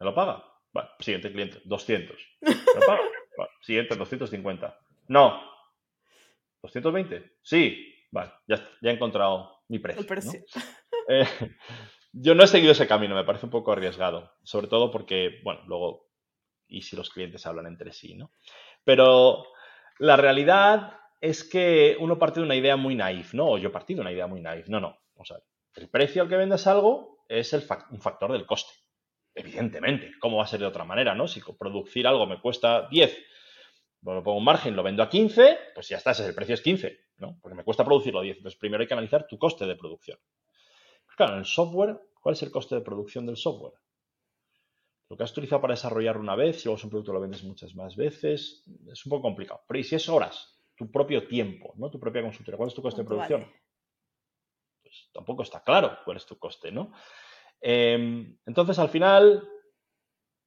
¿Me 0.00 0.04
lo 0.04 0.12
paga? 0.12 0.44
Vale. 0.72 0.88
Siguiente 0.98 1.30
cliente, 1.30 1.60
200. 1.64 2.16
¿Me 2.40 2.50
lo 2.52 2.80
paga? 2.84 3.00
Vale. 3.38 3.50
Siguiente, 3.60 3.94
250. 3.94 4.80
No. 5.06 5.40
¿220? 6.64 7.30
Sí. 7.42 7.94
Vale, 8.10 8.32
ya, 8.48 8.56
ya 8.82 8.90
he 8.90 8.94
encontrado 8.94 9.62
mi 9.68 9.78
precio. 9.78 10.00
El 10.00 10.06
precio. 10.08 10.44
Eh, 11.08 11.26
yo 12.16 12.34
no 12.34 12.44
he 12.44 12.46
seguido 12.46 12.72
ese 12.72 12.86
camino, 12.86 13.14
me 13.14 13.24
parece 13.24 13.46
un 13.46 13.50
poco 13.50 13.72
arriesgado, 13.72 14.32
sobre 14.44 14.68
todo 14.68 14.90
porque, 14.90 15.40
bueno, 15.42 15.62
luego, 15.66 16.08
y 16.68 16.82
si 16.82 16.94
los 16.94 17.10
clientes 17.10 17.44
hablan 17.46 17.66
entre 17.66 17.92
sí, 17.92 18.14
¿no? 18.14 18.30
Pero 18.84 19.44
la 19.98 20.16
realidad 20.16 20.98
es 21.20 21.42
que 21.42 21.96
uno 21.98 22.18
parte 22.18 22.40
de 22.40 22.46
una 22.46 22.54
idea 22.54 22.76
muy 22.76 22.94
naif, 22.94 23.34
¿no? 23.34 23.50
O 23.50 23.58
yo 23.58 23.72
partí 23.72 23.94
de 23.94 24.00
una 24.00 24.12
idea 24.12 24.26
muy 24.26 24.40
naif. 24.40 24.68
No, 24.68 24.78
no. 24.78 24.98
O 25.16 25.24
sea, 25.24 25.38
el 25.74 25.88
precio 25.88 26.22
al 26.22 26.28
que 26.28 26.36
vendes 26.36 26.66
algo 26.66 27.24
es 27.28 27.52
un 27.52 28.00
factor 28.00 28.32
del 28.32 28.46
coste. 28.46 28.72
Evidentemente. 29.34 30.12
¿Cómo 30.20 30.36
va 30.36 30.44
a 30.44 30.46
ser 30.46 30.60
de 30.60 30.66
otra 30.66 30.84
manera, 30.84 31.14
no? 31.14 31.26
Si 31.26 31.40
producir 31.58 32.06
algo 32.06 32.26
me 32.26 32.40
cuesta 32.40 32.88
10, 32.88 33.18
bueno, 34.00 34.22
pongo 34.22 34.38
un 34.38 34.44
margen, 34.44 34.76
lo 34.76 34.82
vendo 34.82 35.02
a 35.02 35.08
15, 35.08 35.58
pues 35.74 35.88
ya 35.88 35.96
está, 35.96 36.12
ese 36.12 36.22
es 36.22 36.28
el 36.28 36.34
precio 36.34 36.54
es 36.54 36.60
15, 36.60 36.98
¿no? 37.16 37.38
Porque 37.40 37.56
me 37.56 37.64
cuesta 37.64 37.84
producirlo 37.84 38.20
a 38.20 38.22
10. 38.22 38.36
Entonces, 38.36 38.60
primero 38.60 38.82
hay 38.82 38.86
que 38.86 38.94
analizar 38.94 39.26
tu 39.26 39.38
coste 39.38 39.66
de 39.66 39.76
producción. 39.76 40.18
Claro, 41.16 41.38
el 41.38 41.44
software, 41.44 42.00
¿cuál 42.20 42.34
es 42.34 42.42
el 42.42 42.50
coste 42.50 42.74
de 42.74 42.80
producción 42.80 43.26
del 43.26 43.36
software? 43.36 43.74
Lo 45.08 45.16
que 45.16 45.24
has 45.24 45.32
utilizado 45.32 45.60
para 45.60 45.74
desarrollar 45.74 46.16
una 46.16 46.34
vez, 46.34 46.60
si 46.60 46.64
luego 46.64 46.78
es 46.78 46.84
un 46.84 46.90
producto 46.90 47.12
lo 47.12 47.20
vendes 47.20 47.44
muchas 47.44 47.74
más 47.74 47.94
veces, 47.94 48.64
es 48.90 49.06
un 49.06 49.10
poco 49.10 49.22
complicado. 49.22 49.62
Pero 49.68 49.78
¿y 49.78 49.84
si 49.84 49.94
es 49.94 50.08
horas? 50.08 50.60
Tu 50.76 50.90
propio 50.90 51.28
tiempo, 51.28 51.74
¿no? 51.76 51.90
Tu 51.90 52.00
propia 52.00 52.22
consultoría. 52.22 52.56
¿Cuál 52.56 52.68
es 52.68 52.74
tu 52.74 52.82
coste 52.82 53.02
de 53.02 53.06
producción? 53.06 53.52
Pues 54.82 55.10
tampoco 55.12 55.42
está 55.42 55.62
claro 55.62 55.98
cuál 56.04 56.16
es 56.16 56.26
tu 56.26 56.38
coste, 56.38 56.72
¿no? 56.72 56.92
Em, 57.60 58.36
entonces, 58.44 58.78
al 58.78 58.88
final, 58.88 59.48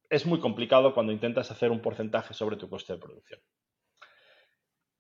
es 0.09 0.26
muy 0.26 0.39
complicado 0.39 0.93
cuando 0.93 1.13
intentas 1.13 1.49
hacer 1.51 1.72
un 1.72 1.82
porcentaje 1.82 2.34
sobre 2.34 2.57
tu 2.57 2.70
coste 2.70 2.93
de 2.93 2.99
producción. 2.99 3.39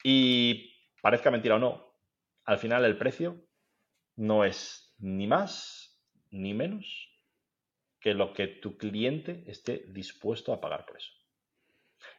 Y 0.03 0.71
parezca 1.01 1.31
mentira 1.31 1.55
o 1.55 1.59
no, 1.59 1.93
al 2.45 2.59
final 2.59 2.85
el 2.85 2.97
precio 2.97 3.43
no 4.15 4.45
es 4.45 4.86
ni 4.99 5.27
más 5.27 5.99
ni 6.31 6.53
menos 6.53 7.09
que 7.99 8.13
lo 8.13 8.33
que 8.33 8.47
tu 8.47 8.77
cliente 8.77 9.43
esté 9.47 9.85
dispuesto 9.89 10.53
a 10.53 10.61
pagar 10.61 10.85
por 10.85 10.97
eso. 10.97 11.11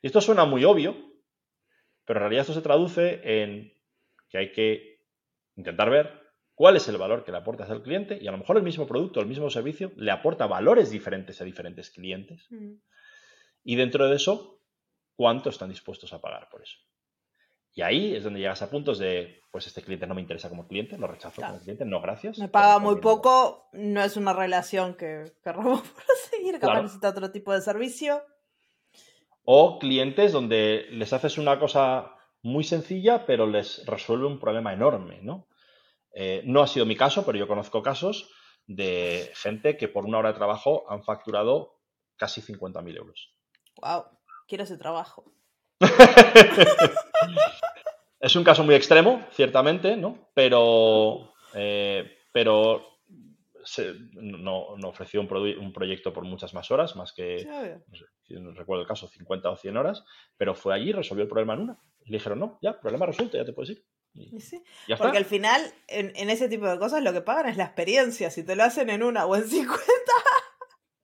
Y 0.02 0.06
esto 0.06 0.20
suena 0.20 0.44
muy 0.44 0.64
obvio, 0.64 0.96
pero 2.04 2.18
en 2.18 2.22
realidad 2.22 2.42
esto 2.42 2.54
se 2.54 2.62
traduce 2.62 3.20
en 3.42 3.72
que 4.28 4.38
hay 4.38 4.52
que 4.52 5.04
intentar 5.56 5.90
ver 5.90 6.28
cuál 6.54 6.76
es 6.76 6.88
el 6.88 6.96
valor 6.96 7.24
que 7.24 7.32
le 7.32 7.38
aportas 7.38 7.70
al 7.70 7.82
cliente 7.82 8.18
y 8.20 8.26
a 8.26 8.32
lo 8.32 8.38
mejor 8.38 8.56
el 8.56 8.62
mismo 8.62 8.86
producto, 8.86 9.20
el 9.20 9.26
mismo 9.26 9.48
servicio 9.50 9.92
le 9.96 10.10
aporta 10.10 10.46
valores 10.46 10.90
diferentes 10.90 11.40
a 11.40 11.44
diferentes 11.44 11.90
clientes. 11.90 12.46
Mm. 12.50 12.74
Y 13.64 13.76
dentro 13.76 14.08
de 14.08 14.16
eso, 14.16 14.60
cuánto 15.14 15.50
están 15.50 15.68
dispuestos 15.68 16.12
a 16.12 16.20
pagar 16.20 16.48
por 16.50 16.62
eso. 16.62 16.78
Y 17.74 17.82
ahí 17.82 18.16
es 18.16 18.24
donde 18.24 18.40
llegas 18.40 18.62
a 18.62 18.70
puntos 18.70 18.98
de, 18.98 19.42
pues 19.50 19.66
este 19.66 19.82
cliente 19.82 20.06
no 20.06 20.14
me 20.14 20.20
interesa 20.20 20.48
como 20.48 20.66
cliente, 20.66 20.98
lo 20.98 21.06
rechazo 21.06 21.40
como 21.42 21.58
cliente, 21.58 21.84
no 21.84 22.00
gracias. 22.00 22.38
Me 22.38 22.48
paga 22.48 22.78
muy 22.78 22.96
poco, 23.00 23.68
no 23.72 24.02
es 24.02 24.16
una 24.16 24.32
relación 24.32 24.94
que, 24.94 25.32
que 25.42 25.52
robo 25.52 25.76
por 25.82 26.16
seguir, 26.30 26.58
que 26.58 26.66
necesita 26.66 27.10
otro 27.10 27.30
tipo 27.30 27.52
de 27.52 27.60
servicio. 27.60 28.22
O 29.44 29.78
clientes 29.78 30.32
donde 30.32 30.86
les 30.90 31.12
haces 31.12 31.38
una 31.38 31.58
cosa 31.58 32.14
muy 32.42 32.64
sencilla, 32.64 33.26
pero 33.26 33.46
les 33.46 33.84
resuelve 33.86 34.26
un 34.26 34.38
problema 34.38 34.72
enorme, 34.72 35.20
¿no? 35.22 35.48
Eh, 36.14 36.42
no 36.44 36.62
ha 36.62 36.66
sido 36.66 36.86
mi 36.86 36.96
caso, 36.96 37.24
pero 37.24 37.38
yo 37.38 37.48
conozco 37.48 37.82
casos 37.82 38.30
de 38.66 39.30
gente 39.34 39.76
que 39.76 39.88
por 39.88 40.04
una 40.04 40.18
hora 40.18 40.32
de 40.32 40.38
trabajo 40.38 40.84
han 40.90 41.02
facturado 41.02 41.80
casi 42.16 42.42
50.000 42.42 42.96
euros. 42.96 43.34
¡Wow! 43.80 44.04
Quiero 44.46 44.64
ese 44.64 44.76
trabajo. 44.76 45.32
es 48.20 48.36
un 48.36 48.44
caso 48.44 48.64
muy 48.64 48.74
extremo, 48.74 49.26
ciertamente, 49.32 49.96
¿no? 49.96 50.30
Pero, 50.34 51.34
eh, 51.54 52.18
pero 52.32 52.98
no, 54.14 54.76
ofreció 54.84 55.20
un, 55.20 55.72
proyecto 55.72 56.12
por 56.12 56.24
muchas 56.24 56.54
más 56.54 56.70
horas, 56.70 56.96
más 56.96 57.12
que, 57.12 57.46
no, 58.30 58.52
recuerdo 58.52 58.82
el 58.82 58.88
caso, 58.88 59.08
50 59.08 59.50
o 59.50 59.56
100 59.56 59.76
horas, 59.76 60.04
pero 60.36 60.54
fue 60.54 60.74
allí, 60.74 60.92
resolvió 60.92 61.24
el 61.24 61.28
problema 61.28 61.54
en 61.54 61.60
una. 61.60 61.78
Le 62.04 62.16
dijeron, 62.16 62.38
no, 62.38 62.58
ya, 62.62 62.80
problema 62.80 63.06
resuelto, 63.06 63.36
ya 63.36 63.44
te 63.44 63.52
puedes 63.52 63.76
ir. 63.76 63.84
porque 64.98 65.18
al 65.18 65.24
final, 65.24 65.62
en, 65.86 66.12
en, 66.16 66.30
ese 66.30 66.48
tipo 66.48 66.66
de 66.66 66.78
cosas, 66.78 67.02
lo 67.02 67.12
que 67.12 67.20
pagan 67.20 67.50
es 67.50 67.56
la 67.56 67.64
experiencia. 67.64 68.30
Si 68.30 68.42
te 68.42 68.56
lo 68.56 68.64
hacen 68.64 68.90
en 68.90 69.02
una 69.02 69.26
o 69.26 69.36
en 69.36 69.46
50, 69.46 69.82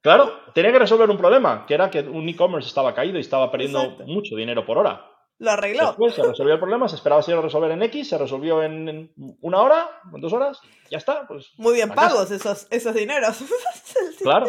Claro, 0.04 0.38
tenía 0.52 0.70
que 0.70 0.80
resolver 0.80 1.08
un 1.08 1.16
problema, 1.16 1.64
que 1.64 1.72
era 1.72 1.88
que 1.88 2.00
un 2.00 2.28
e-commerce 2.28 2.68
estaba 2.68 2.94
caído 2.94 3.16
y 3.16 3.22
estaba 3.22 3.50
perdiendo 3.50 3.96
mucho 4.04 4.36
dinero 4.36 4.66
por 4.66 4.76
hora. 4.76 5.10
Lo 5.38 5.52
arregló. 5.52 5.86
Después 5.86 6.12
se 6.12 6.22
resolvió 6.22 6.52
el 6.52 6.60
problema, 6.60 6.86
se 6.88 6.96
esperaba 6.96 7.22
si 7.22 7.30
lo 7.30 7.40
resolver 7.40 7.70
en 7.70 7.82
X, 7.84 8.10
se 8.10 8.18
resolvió 8.18 8.62
en, 8.62 9.10
una 9.40 9.62
hora, 9.62 10.02
en 10.12 10.20
dos 10.20 10.34
horas, 10.34 10.60
ya 10.90 10.98
está. 10.98 11.26
Pues, 11.26 11.52
Muy 11.56 11.72
bien 11.72 11.88
pagos 11.88 12.30
esos, 12.30 12.66
esos 12.70 12.94
dineros. 12.94 13.44
claro. 14.22 14.46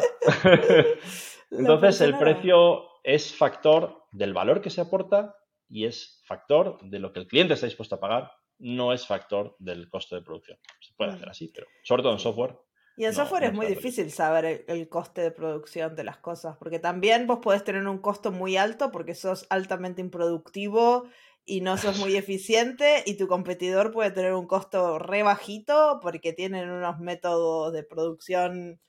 Entonces 1.51 2.01
el 2.01 2.17
precio 2.17 2.89
es 3.01 3.33
factor 3.33 4.03
del 4.11 4.33
valor 4.33 4.59
que 4.59 4.69
se 4.69 4.81
aporta 4.81 5.37
y 5.69 5.85
es 5.85 6.21
factor 6.25 6.79
de 6.81 6.99
lo 6.99 7.13
que 7.13 7.21
el 7.21 7.27
cliente 7.27 7.53
está 7.53 7.65
dispuesto 7.65 7.95
a 7.95 8.01
pagar, 8.01 8.29
no 8.59 8.91
es 8.91 9.07
factor 9.07 9.55
del 9.59 9.87
costo 9.87 10.17
de 10.17 10.21
producción. 10.21 10.57
Se 10.81 10.93
puede 10.97 11.11
hacer 11.11 11.29
así, 11.29 11.49
pero 11.55 11.67
sobre 11.81 12.03
todo 12.03 12.11
en 12.11 12.19
software 12.19 12.57
y 12.97 13.05
en 13.05 13.13
software 13.13 13.45
es 13.45 13.53
muy 13.53 13.65
difícil 13.65 14.11
saber 14.11 14.63
el, 14.67 14.87
coste 14.87 15.21
de 15.21 15.31
producción 15.31 15.95
de 15.95 16.03
las 16.03 16.17
cosas, 16.17 16.55
porque 16.57 16.79
también 16.79 17.27
vos 17.27 17.39
podés 17.39 17.63
tener 17.63 17.85
un 17.87 17.97
costo 17.97 18.31
muy 18.31 18.55
alto 18.55 18.91
porque 18.91 19.15
sos 19.15 19.45
altamente 19.49 20.01
improductivo 20.01 21.05
y 21.45 21.61
no 21.61 21.77
sos 21.77 21.97
muy 21.99 22.15
eficiente 22.17 23.03
y 23.05 23.15
tu 23.17 23.27
competidor 23.27 23.91
puede 23.91 24.11
tener 24.11 24.33
un 24.33 24.47
costo 24.47 24.97
re 24.97 25.23
bajito 25.23 25.99
porque 26.01 26.31
tienen 26.31 26.69
unos 26.69 26.99
métodos 26.99 27.73
de 27.73 27.83
producción 27.83 28.79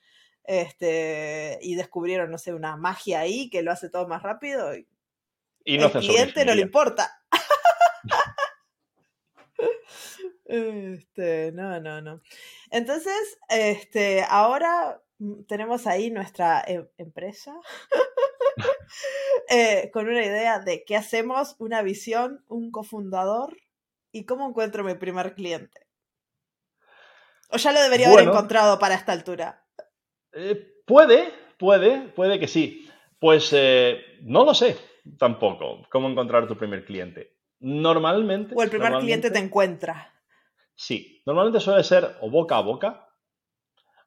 este, 0.44 1.58
y 1.62 1.74
descubrieron, 1.74 2.30
no 2.30 2.38
sé, 2.38 2.54
una 2.54 2.76
magia 2.76 3.20
ahí 3.20 3.50
que 3.50 3.62
lo 3.62 3.72
hace 3.72 3.90
todo 3.90 4.06
más 4.06 4.22
rápido 4.22 4.76
y, 4.76 4.86
y 5.64 5.78
no 5.78 5.86
al 5.86 5.92
cliente 5.92 6.44
no 6.44 6.54
le 6.54 6.62
importa. 6.62 7.10
Este, 10.48 11.50
no, 11.52 11.80
no, 11.80 12.00
no. 12.00 12.20
Entonces, 12.70 13.38
este, 13.48 14.24
ahora 14.28 15.02
mm, 15.18 15.42
tenemos 15.44 15.86
ahí 15.86 16.10
nuestra 16.10 16.62
em, 16.66 16.86
empresa 16.98 17.54
eh, 19.50 19.90
con 19.92 20.06
una 20.08 20.24
idea 20.24 20.60
de 20.60 20.84
qué 20.84 20.96
hacemos, 20.96 21.56
una 21.58 21.82
visión, 21.82 22.44
un 22.48 22.70
cofundador 22.70 23.56
y 24.12 24.24
cómo 24.24 24.48
encuentro 24.48 24.84
mi 24.84 24.94
primer 24.94 25.34
cliente. 25.34 25.86
¿O 27.50 27.56
ya 27.56 27.72
lo 27.72 27.80
debería 27.80 28.08
haber 28.08 28.28
encontrado 28.28 28.78
para 28.78 28.94
esta 28.94 29.12
altura? 29.12 29.64
Eh, 30.32 30.82
puede, 30.86 31.32
puede, 31.58 32.08
puede 32.08 32.38
que 32.38 32.48
sí. 32.48 32.88
Pues 33.18 33.50
eh, 33.52 34.00
no 34.22 34.44
lo 34.44 34.54
sé 34.54 34.76
tampoco, 35.18 35.86
cómo 35.90 36.08
encontrar 36.08 36.46
tu 36.46 36.56
primer 36.56 36.84
cliente. 36.84 37.36
Normalmente. 37.60 38.54
O 38.56 38.62
el 38.62 38.70
primer 38.70 38.98
cliente 38.98 39.30
te 39.30 39.38
encuentra. 39.38 40.12
Sí, 40.76 41.22
normalmente 41.26 41.60
suele 41.60 41.82
ser 41.82 42.16
o 42.20 42.30
boca 42.30 42.58
a 42.58 42.60
boca, 42.60 43.08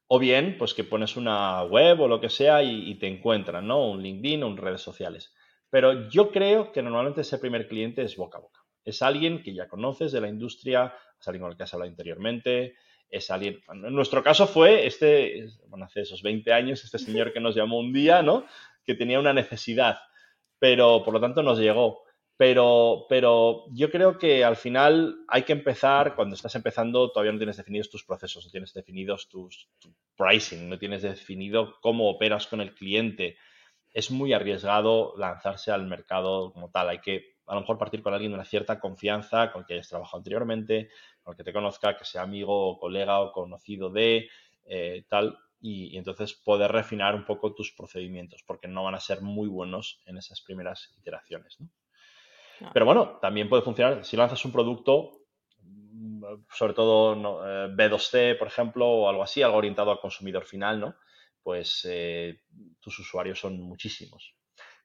o 0.08 0.18
bien, 0.18 0.58
pues 0.58 0.74
que 0.74 0.84
pones 0.84 1.18
una 1.18 1.64
web 1.64 2.02
o 2.02 2.08
lo 2.08 2.20
que 2.20 2.30
sea 2.30 2.64
y, 2.64 2.96
te 2.96 3.08
encuentran, 3.08 3.68
¿no? 3.68 3.90
Un 3.92 4.02
LinkedIn 4.02 4.42
o 4.44 4.48
un 4.48 4.58
redes 4.58 4.82
sociales. 4.82 5.36
Pero 5.70 6.10
yo 6.10 6.32
creo 6.32 6.72
que 6.72 6.82
normalmente 6.82 7.22
ese 7.22 7.38
primer 7.38 7.68
cliente 7.68 8.02
es 8.02 8.16
boca 8.16 8.40
a 8.40 8.42
boca. 8.42 8.60
Es 8.84 9.04
alguien 9.04 9.44
que 9.44 9.54
ya 9.54 9.68
conoces 9.68 10.12
de 10.12 10.22
la 10.22 10.28
industria, 10.28 10.96
es 11.20 11.28
alguien 11.28 11.44
con 11.44 11.52
el 11.52 11.58
que 11.58 11.64
has 11.64 11.74
hablado 11.76 11.92
anteriormente, 11.92 12.76
es 13.08 13.30
alguien. 13.30 13.62
En 13.72 13.94
nuestro 13.94 14.24
caso 14.24 14.48
fue 14.48 14.88
este, 14.88 15.46
bueno, 15.68 15.86
hace 15.86 16.02
esos 16.02 16.24
20 16.24 16.54
años, 16.54 16.84
este 16.84 16.98
señor 16.98 17.32
que 17.32 17.40
nos 17.40 17.56
llamó 17.56 17.78
un 17.78 17.94
día, 17.94 18.24
¿no? 18.24 18.46
Que 18.84 18.96
tenía 18.96 19.20
una 19.20 19.34
necesidad, 19.34 20.00
pero 20.58 21.04
por 21.04 21.14
lo 21.14 21.22
tanto 21.22 21.44
nos 21.44 21.60
llegó. 21.60 22.04
Pero, 22.40 23.06
pero 23.10 23.66
yo 23.74 23.92
creo 23.92 24.18
que 24.18 24.46
al 24.46 24.56
final 24.56 25.26
hay 25.28 25.44
que 25.44 25.52
empezar, 25.52 26.16
cuando 26.16 26.36
estás 26.36 26.56
empezando, 26.56 27.12
todavía 27.12 27.34
no 27.34 27.38
tienes 27.38 27.58
definidos 27.58 27.90
tus 27.90 28.06
procesos, 28.06 28.46
no 28.46 28.50
tienes 28.50 28.74
definidos 28.74 29.28
tus, 29.28 29.68
tu 29.78 29.94
pricing, 30.16 30.70
no 30.70 30.80
tienes 30.80 31.02
definido 31.02 31.76
cómo 31.82 32.10
operas 32.10 32.48
con 32.48 32.62
el 32.62 32.74
cliente. 32.74 33.36
Es 33.92 34.10
muy 34.10 34.32
arriesgado 34.32 35.16
lanzarse 35.18 35.72
al 35.72 35.86
mercado 35.86 36.54
como 36.54 36.72
tal. 36.72 36.88
Hay 36.88 37.02
que 37.02 37.36
a 37.46 37.56
lo 37.56 37.60
mejor 37.60 37.78
partir 37.78 38.02
con 38.02 38.14
alguien 38.14 38.32
de 38.32 38.36
una 38.36 38.46
cierta 38.46 38.80
confianza, 38.80 39.52
con 39.52 39.64
el 39.64 39.68
que 39.68 39.74
hayas 39.74 39.90
trabajado 39.90 40.20
anteriormente, 40.20 40.92
con 41.22 41.34
el 41.34 41.38
que 41.38 41.44
te 41.44 41.52
conozca, 41.52 41.98
que 41.98 42.06
sea 42.06 42.22
amigo 42.22 42.70
o 42.70 42.80
colega 42.80 43.20
o 43.20 43.34
conocido 43.34 43.90
de 43.90 44.30
eh, 44.64 45.04
tal, 45.10 45.38
y, 45.60 45.98
entonces 45.98 46.36
poder 46.36 46.72
refinar 46.72 47.16
un 47.16 47.26
poco 47.26 47.54
tus 47.54 47.74
procedimientos, 47.74 48.44
porque 48.48 48.70
no 48.70 48.86
van 48.86 48.96
a 48.96 49.02
ser 49.02 49.20
muy 49.20 49.50
buenos 49.50 50.02
en 50.06 50.18
esas 50.18 50.40
primeras 50.40 50.94
iteraciones. 50.98 51.60
¿no? 51.60 51.68
Pero 52.74 52.86
bueno, 52.86 53.20
también 53.22 53.50
puede 53.50 53.64
funcionar 53.64 54.04
si 54.06 54.18
lanzas 54.18 54.44
un 54.46 54.52
producto, 54.52 55.12
sobre 56.52 56.74
todo 56.74 57.14
eh, 57.46 57.70
B2C, 57.70 58.38
por 58.38 58.48
ejemplo, 58.48 58.88
o 58.88 59.10
algo 59.10 59.24
así, 59.24 59.42
algo 59.42 59.58
orientado 59.58 59.92
al 59.92 60.00
consumidor 60.00 60.46
final, 60.46 60.80
¿no? 60.80 60.96
Pues 61.42 61.88
eh, 61.90 62.42
tus 62.80 63.00
usuarios 63.00 63.40
son 63.40 63.62
muchísimos. 63.62 64.36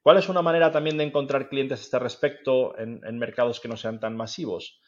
¿Cuál 0.03 0.19
es 0.19 0.29
una 0.29 0.43
manera 0.43 0.71
también 0.71 0.99
de 0.99 1.05
encontrar 1.05 1.49
clientes 1.49 1.81
a 1.81 1.83
este 1.83 1.99
respecto 1.99 2.79
en, 2.79 3.19
mercados 3.19 3.59
que 3.59 3.69
no 3.69 3.77
sean 3.77 4.01
tan 4.01 4.17
masivos? 4.17 4.81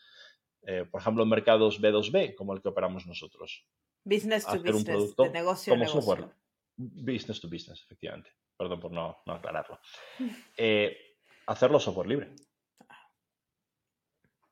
eh, 0.66 0.84
por 0.84 1.00
ejemplo, 1.00 1.22
en 1.22 1.28
mercados 1.28 1.80
B2B, 1.80 2.34
como 2.34 2.52
el 2.52 2.60
que 2.60 2.68
operamos 2.68 3.06
nosotros. 3.06 3.64
Business 4.04 4.44
to 4.44 4.60
business, 4.60 5.16
de 5.16 5.30
negocio 5.30 5.72
como 5.72 5.86
software. 5.86 6.28
Business 6.76 7.40
to 7.40 7.48
business, 7.48 7.82
efectivamente. 7.82 8.30
Perdón 8.56 8.80
por 8.80 8.92
no, 8.92 9.16
aclararlo. 9.26 9.78
Eh, 10.56 10.96
hacerlo 11.46 11.78
software 11.78 12.08
libre. 12.08 12.34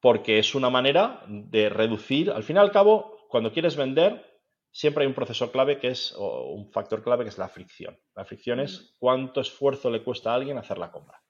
Porque 0.05 0.39
es 0.39 0.55
una 0.55 0.69
manera 0.69 1.25
de 1.27 1.71
reducir, 1.71 2.31
al 2.31 2.43
fin 2.43 2.57
y 2.57 2.59
al 2.59 2.71
cabo, 2.71 3.25
cuando 3.27 3.51
quieres 3.51 3.75
vender, 3.75 4.23
siempre 4.71 5.03
hay 5.03 5.09
un 5.09 5.15
proceso 5.15 5.51
clave 5.51 5.79
que 5.79 5.89
es, 5.89 6.15
o 6.19 6.51
un 6.51 6.71
factor 6.71 7.03
clave 7.03 7.25
que 7.25 7.31
es 7.31 7.39
la 7.39 7.49
fricción. 7.49 7.99
La 8.15 8.27
fricción 8.27 8.61
es 8.61 8.95
cuánto 8.99 9.41
esfuerzo 9.41 9.89
le 9.89 10.05
cuesta 10.05 10.31
a 10.31 10.35
alguien 10.35 10.59
hacer 10.59 10.77
la 10.77 10.93
compra. 10.93 11.23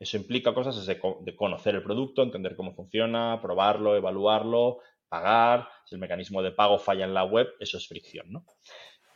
Eso 0.00 0.16
implica 0.16 0.54
cosas 0.54 0.86
de, 0.86 0.98
de 1.20 1.36
conocer 1.36 1.74
el 1.74 1.82
producto, 1.82 2.22
entender 2.22 2.56
cómo 2.56 2.74
funciona, 2.74 3.42
probarlo, 3.42 3.94
evaluarlo, 3.94 4.78
pagar. 5.10 5.68
Si 5.84 5.94
el 5.94 6.00
mecanismo 6.00 6.40
de 6.40 6.52
pago 6.52 6.78
falla 6.78 7.04
en 7.04 7.12
la 7.12 7.24
web, 7.24 7.48
eso 7.60 7.76
es 7.76 7.86
fricción, 7.86 8.32
¿no? 8.32 8.46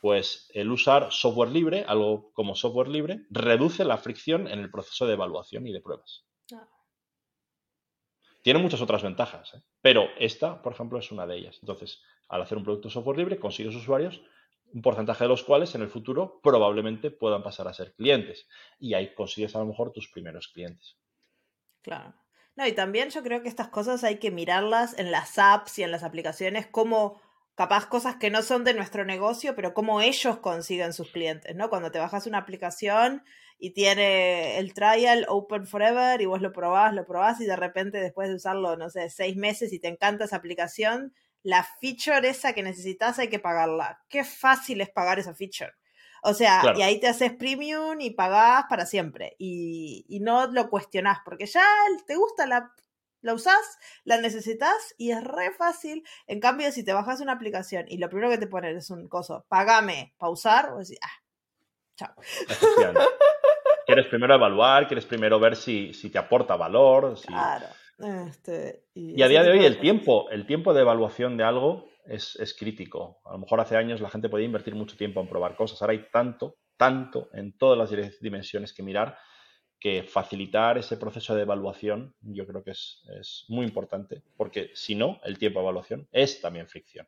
Pues 0.02 0.50
el 0.52 0.70
usar 0.70 1.10
software 1.12 1.48
libre, 1.48 1.86
algo 1.88 2.30
como 2.34 2.54
software 2.54 2.88
libre, 2.88 3.20
reduce 3.30 3.86
la 3.86 3.96
fricción 3.96 4.48
en 4.48 4.58
el 4.58 4.70
proceso 4.70 5.06
de 5.06 5.14
evaluación 5.14 5.66
y 5.66 5.72
de 5.72 5.80
pruebas. 5.80 6.26
Ah. 6.52 6.68
Tiene 8.42 8.60
muchas 8.60 8.80
otras 8.80 9.02
ventajas, 9.02 9.54
¿eh? 9.54 9.62
pero 9.80 10.08
esta, 10.18 10.60
por 10.60 10.72
ejemplo, 10.72 10.98
es 10.98 11.10
una 11.12 11.26
de 11.26 11.36
ellas. 11.36 11.58
Entonces, 11.62 12.02
al 12.28 12.42
hacer 12.42 12.58
un 12.58 12.64
producto 12.64 12.90
software 12.90 13.18
libre, 13.18 13.38
consigues 13.38 13.74
usuarios 13.74 14.20
un 14.74 14.82
porcentaje 14.82 15.24
de 15.24 15.28
los 15.28 15.42
cuales 15.42 15.74
en 15.74 15.82
el 15.82 15.88
futuro 15.88 16.40
probablemente 16.42 17.10
puedan 17.10 17.42
pasar 17.42 17.68
a 17.68 17.74
ser 17.74 17.94
clientes. 17.94 18.48
Y 18.78 18.94
ahí 18.94 19.14
consigues 19.14 19.54
a 19.54 19.58
lo 19.58 19.66
mejor 19.66 19.92
tus 19.92 20.08
primeros 20.08 20.48
clientes. 20.48 20.96
Claro. 21.82 22.14
No, 22.56 22.66
y 22.66 22.72
también 22.72 23.10
yo 23.10 23.22
creo 23.22 23.42
que 23.42 23.48
estas 23.48 23.68
cosas 23.68 24.04
hay 24.04 24.18
que 24.18 24.30
mirarlas 24.30 24.98
en 24.98 25.10
las 25.10 25.38
apps 25.38 25.78
y 25.78 25.82
en 25.82 25.90
las 25.90 26.02
aplicaciones 26.02 26.66
como 26.66 27.20
capaz 27.54 27.86
cosas 27.86 28.16
que 28.16 28.30
no 28.30 28.42
son 28.42 28.64
de 28.64 28.74
nuestro 28.74 29.04
negocio, 29.04 29.54
pero 29.54 29.74
como 29.74 30.00
ellos 30.00 30.38
consiguen 30.38 30.92
sus 30.92 31.10
clientes, 31.10 31.54
¿no? 31.54 31.68
Cuando 31.68 31.90
te 31.90 31.98
bajas 31.98 32.26
una 32.26 32.38
aplicación 32.38 33.24
y 33.64 33.70
tiene 33.70 34.58
el 34.58 34.74
trial 34.74 35.24
open 35.28 35.68
forever 35.68 36.20
y 36.20 36.26
vos 36.26 36.42
lo 36.42 36.52
probás, 36.52 36.92
lo 36.94 37.06
probás 37.06 37.40
y 37.40 37.44
de 37.44 37.54
repente 37.54 38.00
después 38.00 38.28
de 38.28 38.34
usarlo, 38.34 38.76
no 38.76 38.90
sé, 38.90 39.08
seis 39.08 39.36
meses 39.36 39.72
y 39.72 39.78
te 39.78 39.86
encanta 39.86 40.24
esa 40.24 40.34
aplicación, 40.34 41.14
la 41.44 41.62
feature 41.80 42.28
esa 42.28 42.54
que 42.54 42.64
necesitas 42.64 43.20
hay 43.20 43.28
que 43.28 43.38
pagarla. 43.38 44.02
Qué 44.08 44.24
fácil 44.24 44.80
es 44.80 44.90
pagar 44.90 45.20
esa 45.20 45.32
feature. 45.32 45.70
O 46.24 46.34
sea, 46.34 46.74
y 46.76 46.82
ahí 46.82 46.98
te 46.98 47.06
haces 47.06 47.34
premium 47.34 48.00
y 48.00 48.10
pagás 48.10 48.64
para 48.68 48.84
siempre. 48.84 49.36
Y, 49.38 50.06
y, 50.08 50.18
no 50.18 50.48
lo 50.48 50.68
cuestionás, 50.68 51.18
porque 51.24 51.46
ya 51.46 51.64
te 52.04 52.16
gusta 52.16 52.46
la, 52.46 52.72
la 53.20 53.32
usás, 53.32 53.78
la 54.02 54.20
necesitas 54.20 54.92
y 54.98 55.12
es 55.12 55.22
re 55.22 55.52
fácil. 55.52 56.02
En 56.26 56.40
cambio, 56.40 56.72
si 56.72 56.84
te 56.84 56.94
bajas 56.94 57.20
una 57.20 57.34
aplicación 57.34 57.84
y 57.86 57.98
lo 57.98 58.08
primero 58.08 58.28
que 58.28 58.38
te 58.38 58.48
ponen 58.48 58.76
es 58.76 58.90
un 58.90 59.08
coso, 59.08 59.46
pagame, 59.48 60.14
pausar, 60.18 60.72
o 60.72 60.78
decir, 60.78 60.98
ah, 61.00 61.22
chao. 61.94 62.14
quieres 63.94 64.08
primero 64.08 64.34
evaluar, 64.34 64.86
quieres 64.86 65.04
primero 65.04 65.38
ver 65.38 65.54
si, 65.54 65.92
si 65.92 66.10
te 66.10 66.18
aporta 66.18 66.56
valor. 66.56 67.14
Claro. 67.26 67.66
Este, 68.28 68.86
y, 68.94 69.22
a 69.22 69.28
día 69.28 69.42
de 69.42 69.50
hoy 69.50 69.64
el 69.64 69.78
tiempo, 69.78 70.30
el 70.30 70.46
tiempo 70.46 70.72
de 70.72 70.80
evaluación 70.80 71.36
de 71.36 71.44
algo 71.44 71.88
es, 72.06 72.56
crítico. 72.58 73.20
A 73.24 73.32
lo 73.32 73.38
mejor 73.38 73.60
hace 73.60 73.76
años 73.76 74.00
la 74.00 74.10
gente 74.10 74.28
podía 74.28 74.46
invertir 74.46 74.74
mucho 74.74 74.96
tiempo 74.96 75.20
en 75.20 75.28
probar 75.28 75.54
cosas. 75.56 75.80
Ahora 75.82 75.92
hay 75.92 76.06
tanto, 76.10 76.56
tanto 76.76 77.28
en 77.34 77.56
todas 77.56 77.78
las 77.78 78.20
dimensiones 78.20 78.72
que 78.72 78.82
mirar 78.82 79.16
que 79.78 80.04
facilitar 80.04 80.78
ese 80.78 80.96
proceso 80.96 81.34
de 81.34 81.42
evaluación 81.42 82.14
yo 82.20 82.46
creo 82.46 82.62
que 82.62 82.70
es, 82.70 83.02
es 83.18 83.44
muy 83.48 83.66
importante, 83.66 84.22
porque 84.36 84.70
si 84.74 84.94
no, 84.94 85.20
el 85.24 85.38
tiempo 85.38 85.58
de 85.58 85.64
evaluación 85.64 86.08
es 86.12 86.40
también 86.40 86.68
fricción. 86.68 87.06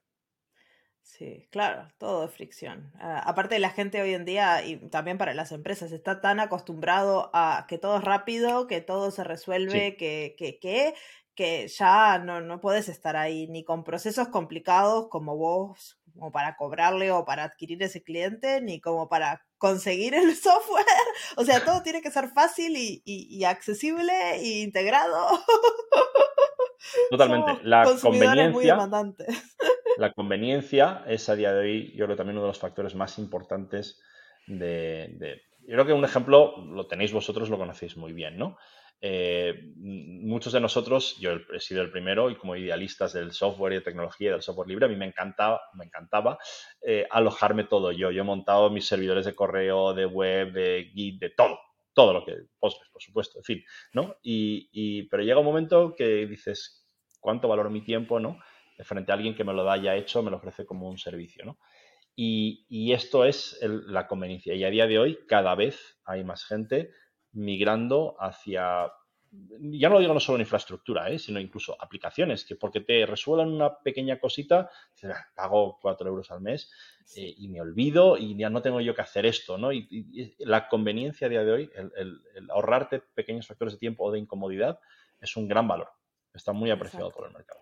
Sí, 1.05 1.47
claro, 1.51 1.87
todo 1.99 2.25
es 2.25 2.33
fricción. 2.33 2.91
Ah, 2.99 3.23
aparte 3.27 3.59
la 3.59 3.69
gente 3.69 4.01
hoy 4.01 4.15
en 4.15 4.25
día, 4.25 4.65
y 4.65 4.77
también 4.89 5.19
para 5.19 5.35
las 5.35 5.53
empresas, 5.53 5.93
está 5.93 6.23
tan 6.23 6.41
acostumbrado 6.41 7.31
a 7.35 7.67
que 7.69 7.77
todo 7.77 7.99
es 7.99 8.05
rápido, 8.05 8.67
que 8.67 8.81
todo 8.81 9.11
se 9.11 9.23
resuelve, 9.23 9.97
que, 9.97 10.35
que, 10.39 10.59
que, 10.59 10.95
que 11.35 11.69
ya 11.69 12.19
no, 12.19 12.41
no 12.41 12.61
puedes 12.61 12.89
estar 12.89 13.17
ahí 13.17 13.47
ni 13.49 13.65
con 13.65 13.85
procesos 13.85 14.29
complicados 14.29 15.09
como 15.11 15.37
vos, 15.37 16.01
como 16.15 16.33
para 16.33 16.57
cobrarle 16.57 17.13
o 17.13 17.27
para 17.27 17.45
adquirir 17.45 17.83
ese 17.83 18.03
cliente, 18.03 18.63
ni 18.63 18.81
como 18.81 19.09
para 19.09 19.45
conseguir 19.59 20.15
el 20.15 20.35
software. 20.37 20.87
O 21.37 21.45
sea, 21.45 21.63
todo 21.65 21.83
tiene 21.83 22.01
que 22.01 22.11
ser 22.11 22.29
fácil 22.31 22.77
y, 22.79 23.03
y, 23.05 23.45
accesible 23.45 24.37
e 24.37 24.63
integrado. 24.63 25.29
Totalmente. 27.11 27.59
la 27.63 27.85
conveniencia. 28.01 28.79
La 29.97 30.13
conveniencia 30.13 31.05
es 31.07 31.29
a 31.29 31.37
día 31.37 31.53
de 31.53 31.61
hoy, 31.61 31.93
yo 31.95 32.07
creo, 32.07 32.17
también 32.17 32.37
uno 32.37 32.47
de 32.47 32.51
los 32.51 32.59
factores 32.59 32.95
más 32.95 33.19
importantes 33.19 34.01
de, 34.47 35.43
Yo 35.61 35.75
creo 35.75 35.87
que 35.87 35.93
un 35.93 36.05
ejemplo 36.05 36.65
lo 36.67 36.87
tenéis 36.87 37.13
vosotros, 37.13 37.49
lo 37.49 37.59
conocéis 37.59 37.97
muy 37.97 38.13
bien, 38.13 38.37
¿no? 38.37 38.57
Eh, 39.07 39.75
muchos 39.77 40.53
de 40.55 40.61
nosotros, 40.61 41.19
yo 41.19 41.33
he 41.53 41.61
sido 41.61 41.83
el 41.83 41.91
primero 41.91 42.31
y 42.31 42.37
como 42.37 42.57
idealistas 42.57 43.13
del 43.13 43.33
software 43.33 43.75
y 43.75 43.77
de 43.77 43.83
tecnología 43.83 44.29
y 44.29 44.33
del 44.33 44.43
software 44.43 44.69
libre, 44.69 44.87
a 44.87 44.89
mí 44.89 44.97
me 44.97 45.05
encantaba, 45.05 45.61
me 45.75 45.85
encantaba 45.85 46.39
eh, 46.81 47.07
alojarme 47.11 47.65
todo 47.65 47.93
yo. 47.93 48.11
Yo 48.11 48.23
he 48.23 48.25
montado 48.25 48.71
mis 48.71 48.87
servidores 48.87 49.27
de 49.27 49.35
correo, 49.35 49.93
de 49.93 50.07
web, 50.07 50.53
de 50.53 50.91
Git, 50.95 51.21
de 51.21 51.31
todo, 51.31 51.59
todo 51.93 52.15
lo 52.15 52.25
que, 52.25 52.35
Postgres, 52.59 52.91
por 52.91 53.03
supuesto, 53.03 53.39
en 53.39 53.45
fin, 53.45 53.65
¿no? 53.93 54.17
Y, 54.23 55.03
pero 55.09 55.23
llega 55.23 55.41
un 55.41 55.47
momento 55.47 55.95
que 55.95 56.27
dices, 56.27 56.87
¿cuánto 57.21 57.47
valoro 57.47 57.69
mi 57.69 57.83
tiempo, 57.83 58.21
no? 58.21 58.39
Frente 58.83 59.13
a 59.13 59.15
alguien 59.15 59.35
que 59.35 59.45
me 59.45 59.53
lo 59.53 59.71
haya 59.71 59.95
hecho, 59.95 60.23
me 60.23 60.31
lo 60.31 60.39
ofrece 60.39 60.67
como 60.67 60.89
un 60.89 60.99
servicio, 60.99 61.45
¿no? 61.45 61.59
Y, 62.17 62.93
esto 62.93 63.25
es 63.25 63.59
la 63.63 64.07
conveniencia. 64.07 64.55
Y 64.55 64.65
a 64.65 64.71
día 64.71 64.87
de 64.87 64.99
hoy, 64.99 65.19
cada 65.27 65.55
vez 65.55 65.99
hay 66.05 66.23
más 66.23 66.45
gente 66.45 66.93
migrando 67.33 68.15
hacia, 68.21 68.93
ya 69.33 69.89
no 69.89 69.95
lo 69.97 70.01
digo 70.01 70.15
no 70.15 70.21
solo 70.21 70.37
en 70.37 70.43
infraestructura, 70.43 71.11
¿eh? 71.11 71.19
sino 71.19 71.41
incluso 71.41 71.77
aplicaciones, 71.81 72.45
que 72.45 72.55
porque 72.55 72.81
te 72.81 73.05
resuelvan 73.05 73.51
una 73.51 73.79
pequeña 73.79 74.21
cosita, 74.21 74.71
ah, 75.05 75.27
pago 75.35 75.79
4 75.83 76.09
euros 76.09 76.31
al 76.31 76.41
mes 76.41 76.71
eh, 77.17 77.35
y 77.37 77.49
me 77.49 77.61
olvido 77.61 78.17
y 78.17 78.37
ya 78.37 78.49
no 78.49 78.63
tengo 78.63 78.81
yo 78.81 78.95
que 78.95 79.03
hacer 79.03 79.27
esto, 79.27 79.59
¿no? 79.59 79.73
Y, 79.73 80.37
la 80.39 80.69
conveniencia 80.69 81.27
a 81.27 81.31
día 81.31 81.43
de 81.43 81.51
hoy, 81.51 81.71
el, 81.75 82.21
ahorrarte 82.51 83.01
pequeños 83.01 83.49
factores 83.49 83.75
de 83.75 83.81
tiempo 83.81 84.05
o 84.05 84.13
de 84.13 84.21
incomodidad, 84.21 84.79
es 85.21 85.37
un 85.37 85.49
gran 85.49 85.67
valor. 85.67 85.89
Está 86.33 86.53
muy 86.53 86.71
apreciado 86.71 87.11
por 87.11 87.27
el 87.27 87.33
mercado. 87.33 87.61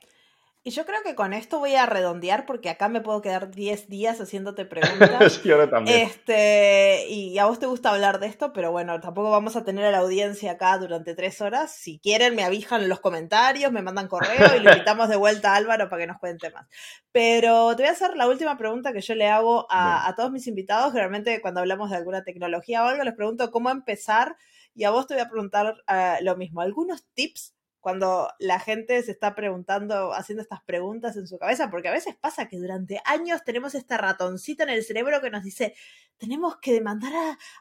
Y 0.64 0.70
yo 0.70 0.86
creo 0.86 1.02
que 1.02 1.16
con 1.16 1.32
esto 1.32 1.58
voy 1.58 1.74
a 1.74 1.86
redondear 1.86 2.46
porque 2.46 2.70
acá 2.70 2.88
me 2.88 3.00
puedo 3.00 3.20
quedar 3.20 3.50
10 3.50 3.88
días 3.88 4.20
haciéndote 4.20 4.64
preguntas. 4.66 5.40
sí, 5.42 5.50
ahora 5.50 5.68
también. 5.68 6.06
Este, 6.06 7.08
y 7.08 7.36
a 7.38 7.46
vos 7.46 7.58
te 7.58 7.66
gusta 7.66 7.90
hablar 7.90 8.20
de 8.20 8.28
esto, 8.28 8.52
pero 8.52 8.70
bueno, 8.70 9.00
tampoco 9.00 9.30
vamos 9.30 9.56
a 9.56 9.64
tener 9.64 9.84
a 9.84 9.90
la 9.90 9.98
audiencia 9.98 10.52
acá 10.52 10.78
durante 10.78 11.16
tres 11.16 11.40
horas. 11.40 11.74
Si 11.74 11.98
quieren, 11.98 12.36
me 12.36 12.44
avijan 12.44 12.80
en 12.82 12.88
los 12.88 13.00
comentarios, 13.00 13.72
me 13.72 13.82
mandan 13.82 14.06
correo 14.06 14.56
y 14.56 14.60
le 14.60 14.70
invitamos 14.72 15.08
de 15.08 15.16
vuelta 15.16 15.52
a 15.52 15.56
Álvaro 15.56 15.88
para 15.88 16.02
que 16.02 16.06
nos 16.06 16.18
cuente 16.18 16.50
más. 16.50 16.68
Pero 17.10 17.74
te 17.74 17.82
voy 17.82 17.88
a 17.88 17.92
hacer 17.92 18.16
la 18.16 18.28
última 18.28 18.56
pregunta 18.56 18.92
que 18.92 19.00
yo 19.00 19.16
le 19.16 19.26
hago 19.26 19.66
a, 19.68 20.14
todos 20.16 20.30
mis 20.30 20.46
invitados. 20.46 20.92
Generalmente 20.92 21.40
cuando 21.40 21.58
hablamos 21.58 21.90
de 21.90 21.96
alguna 21.96 22.22
tecnología 22.22 22.84
o 22.84 22.86
algo, 22.86 23.02
les 23.02 23.14
pregunto 23.14 23.50
cómo 23.50 23.68
empezar. 23.70 24.36
Y 24.76 24.84
a 24.84 24.90
vos 24.90 25.08
te 25.08 25.14
voy 25.14 25.22
a 25.24 25.28
preguntar 25.28 25.74
eh, 25.88 26.18
lo 26.22 26.36
mismo. 26.36 26.60
¿Algunos 26.60 27.04
tips 27.14 27.52
cuando 27.82 28.30
la 28.38 28.60
gente 28.60 29.02
se 29.02 29.10
está 29.10 29.34
preguntando, 29.34 30.14
haciendo 30.14 30.40
estas 30.40 30.62
preguntas 30.62 31.16
en 31.16 31.26
su 31.26 31.36
cabeza, 31.36 31.68
porque 31.68 31.88
a 31.88 31.92
veces 31.92 32.14
pasa 32.14 32.48
que 32.48 32.56
durante 32.56 33.02
años 33.04 33.42
tenemos 33.44 33.74
esta 33.74 33.98
ratoncita 33.98 34.62
en 34.62 34.70
el 34.70 34.84
cerebro 34.84 35.20
que 35.20 35.30
nos 35.30 35.42
dice, 35.42 35.74
tenemos 36.16 36.58
que 36.58 36.72
demandar 36.72 37.12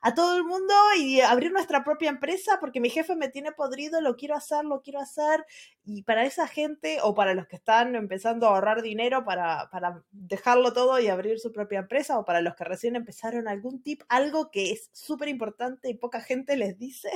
a, 0.04 0.14
todo 0.14 0.38
el 0.38 0.44
mundo 0.44 0.76
y 0.96 1.22
abrir 1.22 1.52
nuestra 1.52 1.84
propia 1.84 2.12
empresa 2.12 2.60
porque 2.60 2.80
mi 2.80 2.92
jefe 2.92 3.16
me 3.16 3.30
tiene 3.30 3.52
podrido, 3.52 4.00
lo 4.00 4.16
quiero 4.16 4.36
hacer, 4.36 4.64
lo 4.64 4.84
quiero 4.84 5.00
hacer. 5.00 5.44
Y 5.84 6.04
para 6.04 6.24
esa 6.24 6.48
gente 6.48 7.00
o 7.02 7.16
para 7.16 7.34
los 7.34 7.48
que 7.48 7.56
están 7.56 7.96
empezando 7.96 8.46
a 8.46 8.52
ahorrar 8.52 8.84
dinero 8.84 9.26
para, 9.26 9.72
para 9.72 10.04
dejarlo 10.12 10.72
todo 10.72 11.00
y 11.00 11.08
abrir 11.08 11.40
su 11.40 11.52
propia 11.52 11.80
empresa 11.80 12.20
o 12.20 12.26
para 12.26 12.42
los 12.42 12.54
que 12.54 12.64
recién 12.64 12.96
empezaron 12.96 13.48
algún 13.48 13.82
tip, 13.82 14.04
algo 14.08 14.52
que 14.52 14.72
es 14.72 14.92
súper 14.94 15.30
importante 15.30 15.90
y 15.90 15.96
poca 15.96 16.22
gente 16.22 16.56
les 16.58 16.78
dice. 16.78 17.10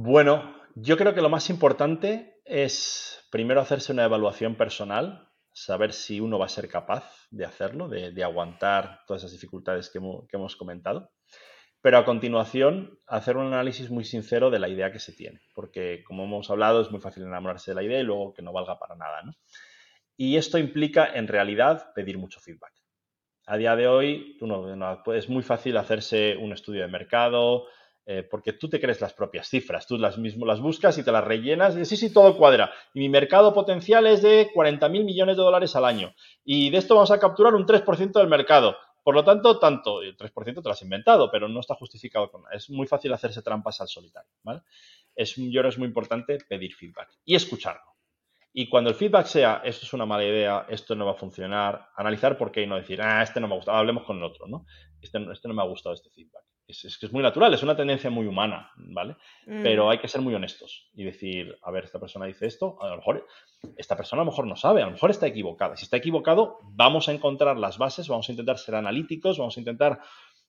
Bueno, 0.00 0.54
yo 0.80 0.96
creo 0.96 1.14
que 1.14 1.22
lo 1.22 1.28
más 1.28 1.50
importante 1.50 2.40
es 2.44 3.26
primero 3.30 3.60
hacerse 3.60 3.92
una 3.92 4.04
evaluación 4.04 4.54
personal, 4.54 5.28
saber 5.52 5.92
si 5.92 6.20
uno 6.20 6.38
va 6.38 6.46
a 6.46 6.50
ser 6.50 6.68
capaz 6.68 7.26
de 7.30 7.44
hacerlo, 7.44 7.88
de, 7.88 8.22
aguantar 8.22 9.00
todas 9.06 9.22
esas 9.22 9.32
dificultades 9.32 9.90
que 9.90 9.98
hemos, 9.98 10.56
comentado, 10.56 11.10
pero 11.80 11.98
a 11.98 12.04
continuación 12.04 13.00
hacer 13.06 13.36
un 13.36 13.46
análisis 13.46 13.90
muy 13.90 14.04
sincero 14.04 14.50
de 14.50 14.60
la 14.60 14.68
idea 14.68 14.92
que 14.92 15.00
se 15.00 15.12
tiene, 15.12 15.40
porque 15.54 16.04
como 16.04 16.24
hemos 16.24 16.48
hablado 16.50 16.80
es 16.80 16.90
muy 16.90 17.00
fácil 17.00 17.24
enamorarse 17.24 17.72
de 17.72 17.74
la 17.74 17.82
idea 17.82 18.00
y 18.00 18.04
luego 18.04 18.32
que 18.32 18.42
no 18.42 18.52
valga 18.52 18.78
para 18.78 18.94
nada. 18.94 19.22
Y 20.16 20.36
esto 20.36 20.58
implica 20.58 21.06
en 21.12 21.26
realidad 21.26 21.92
pedir 21.94 22.18
mucho 22.18 22.40
feedback. 22.40 22.72
A 23.46 23.56
día 23.56 23.74
de 23.74 23.88
hoy 23.88 24.38
es 25.14 25.28
muy 25.28 25.42
fácil 25.42 25.76
hacerse 25.76 26.36
un 26.36 26.52
estudio 26.52 26.82
de 26.82 26.88
mercado, 26.88 27.66
eh, 28.10 28.22
porque 28.22 28.54
tú 28.54 28.70
te 28.70 28.80
crees 28.80 29.02
las 29.02 29.12
propias 29.12 29.50
cifras, 29.50 29.86
tú 29.86 29.98
las 29.98 30.16
mismo 30.16 30.46
las 30.46 30.60
buscas 30.60 30.96
y 30.96 31.02
te 31.02 31.12
las 31.12 31.22
rellenas 31.22 31.76
y 31.76 31.84
sí, 31.84 31.94
sí, 31.94 32.10
todo 32.10 32.38
cuadra. 32.38 32.72
Y 32.94 33.00
mi 33.00 33.10
mercado 33.10 33.52
potencial 33.52 34.06
es 34.06 34.22
de 34.22 34.48
40 34.54 34.88
mil 34.88 35.04
millones 35.04 35.36
de 35.36 35.42
dólares 35.42 35.76
al 35.76 35.84
año. 35.84 36.14
Y 36.42 36.70
de 36.70 36.78
esto 36.78 36.94
vamos 36.94 37.10
a 37.10 37.20
capturar 37.20 37.54
un 37.54 37.66
3% 37.66 38.12
del 38.12 38.28
mercado. 38.28 38.78
Por 39.02 39.14
lo 39.14 39.24
tanto, 39.24 39.58
tanto, 39.58 40.00
el 40.00 40.16
3% 40.16 40.32
te 40.32 40.62
lo 40.62 40.70
has 40.70 40.80
inventado, 40.80 41.30
pero 41.30 41.48
no 41.48 41.60
está 41.60 41.74
justificado 41.74 42.30
con. 42.30 42.44
Es 42.50 42.70
muy 42.70 42.86
fácil 42.86 43.12
hacerse 43.12 43.42
trampas 43.42 43.78
al 43.82 43.88
solitario. 43.88 44.30
Es, 45.14 45.36
yo 45.36 45.60
creo 45.60 45.68
es 45.68 45.76
muy 45.76 45.88
importante 45.88 46.38
pedir 46.48 46.74
feedback 46.74 47.10
y 47.26 47.34
escucharlo. 47.34 47.94
Y 48.54 48.70
cuando 48.70 48.88
el 48.88 48.96
feedback 48.96 49.26
sea, 49.26 49.60
esto 49.66 49.84
es 49.84 49.92
una 49.92 50.06
mala 50.06 50.24
idea, 50.24 50.64
esto 50.70 50.94
no 50.94 51.04
va 51.04 51.12
a 51.12 51.14
funcionar, 51.14 51.90
analizar 51.94 52.38
por 52.38 52.52
qué 52.52 52.62
y 52.62 52.66
no 52.66 52.76
decir, 52.76 53.02
ah, 53.02 53.22
este 53.22 53.38
no 53.38 53.48
me 53.48 53.52
ha 53.52 53.56
gustado, 53.56 53.76
hablemos 53.76 54.04
con 54.04 54.16
el 54.16 54.22
otro, 54.22 54.46
¿no? 54.46 54.64
Este, 54.98 55.18
este 55.30 55.46
no 55.46 55.52
me 55.52 55.60
ha 55.60 55.66
gustado 55.66 55.94
este 55.94 56.08
feedback 56.08 56.47
es, 56.68 56.98
que 56.98 57.06
es 57.06 57.12
muy 57.12 57.22
natural, 57.22 57.52
es 57.54 57.62
una 57.62 57.76
tendencia 57.76 58.10
muy 58.10 58.26
humana, 58.26 58.70
¿vale? 58.76 59.16
Pero 59.46 59.86
mm. 59.86 59.88
hay 59.88 59.98
que 59.98 60.08
ser 60.08 60.20
muy 60.20 60.34
honestos 60.34 60.90
y 60.94 61.04
decir, 61.04 61.58
a 61.62 61.70
ver, 61.70 61.84
esta 61.84 61.98
persona 61.98 62.26
dice 62.26 62.46
esto, 62.46 62.76
a 62.82 62.88
lo 62.88 62.96
mejor 62.96 63.26
esta 63.76 63.96
persona 63.96 64.22
a 64.22 64.24
lo 64.24 64.30
mejor 64.30 64.46
no 64.46 64.54
sabe, 64.54 64.82
a 64.82 64.86
lo 64.86 64.92
mejor 64.92 65.10
está 65.10 65.26
equivocada. 65.26 65.76
Si 65.76 65.84
está 65.84 65.96
equivocado, 65.96 66.58
vamos 66.62 67.08
a 67.08 67.12
encontrar 67.12 67.56
las 67.56 67.78
bases, 67.78 68.08
vamos 68.08 68.28
a 68.28 68.32
intentar 68.32 68.58
ser 68.58 68.74
analíticos, 68.74 69.38
vamos 69.38 69.56
a 69.56 69.60
intentar 69.60 70.00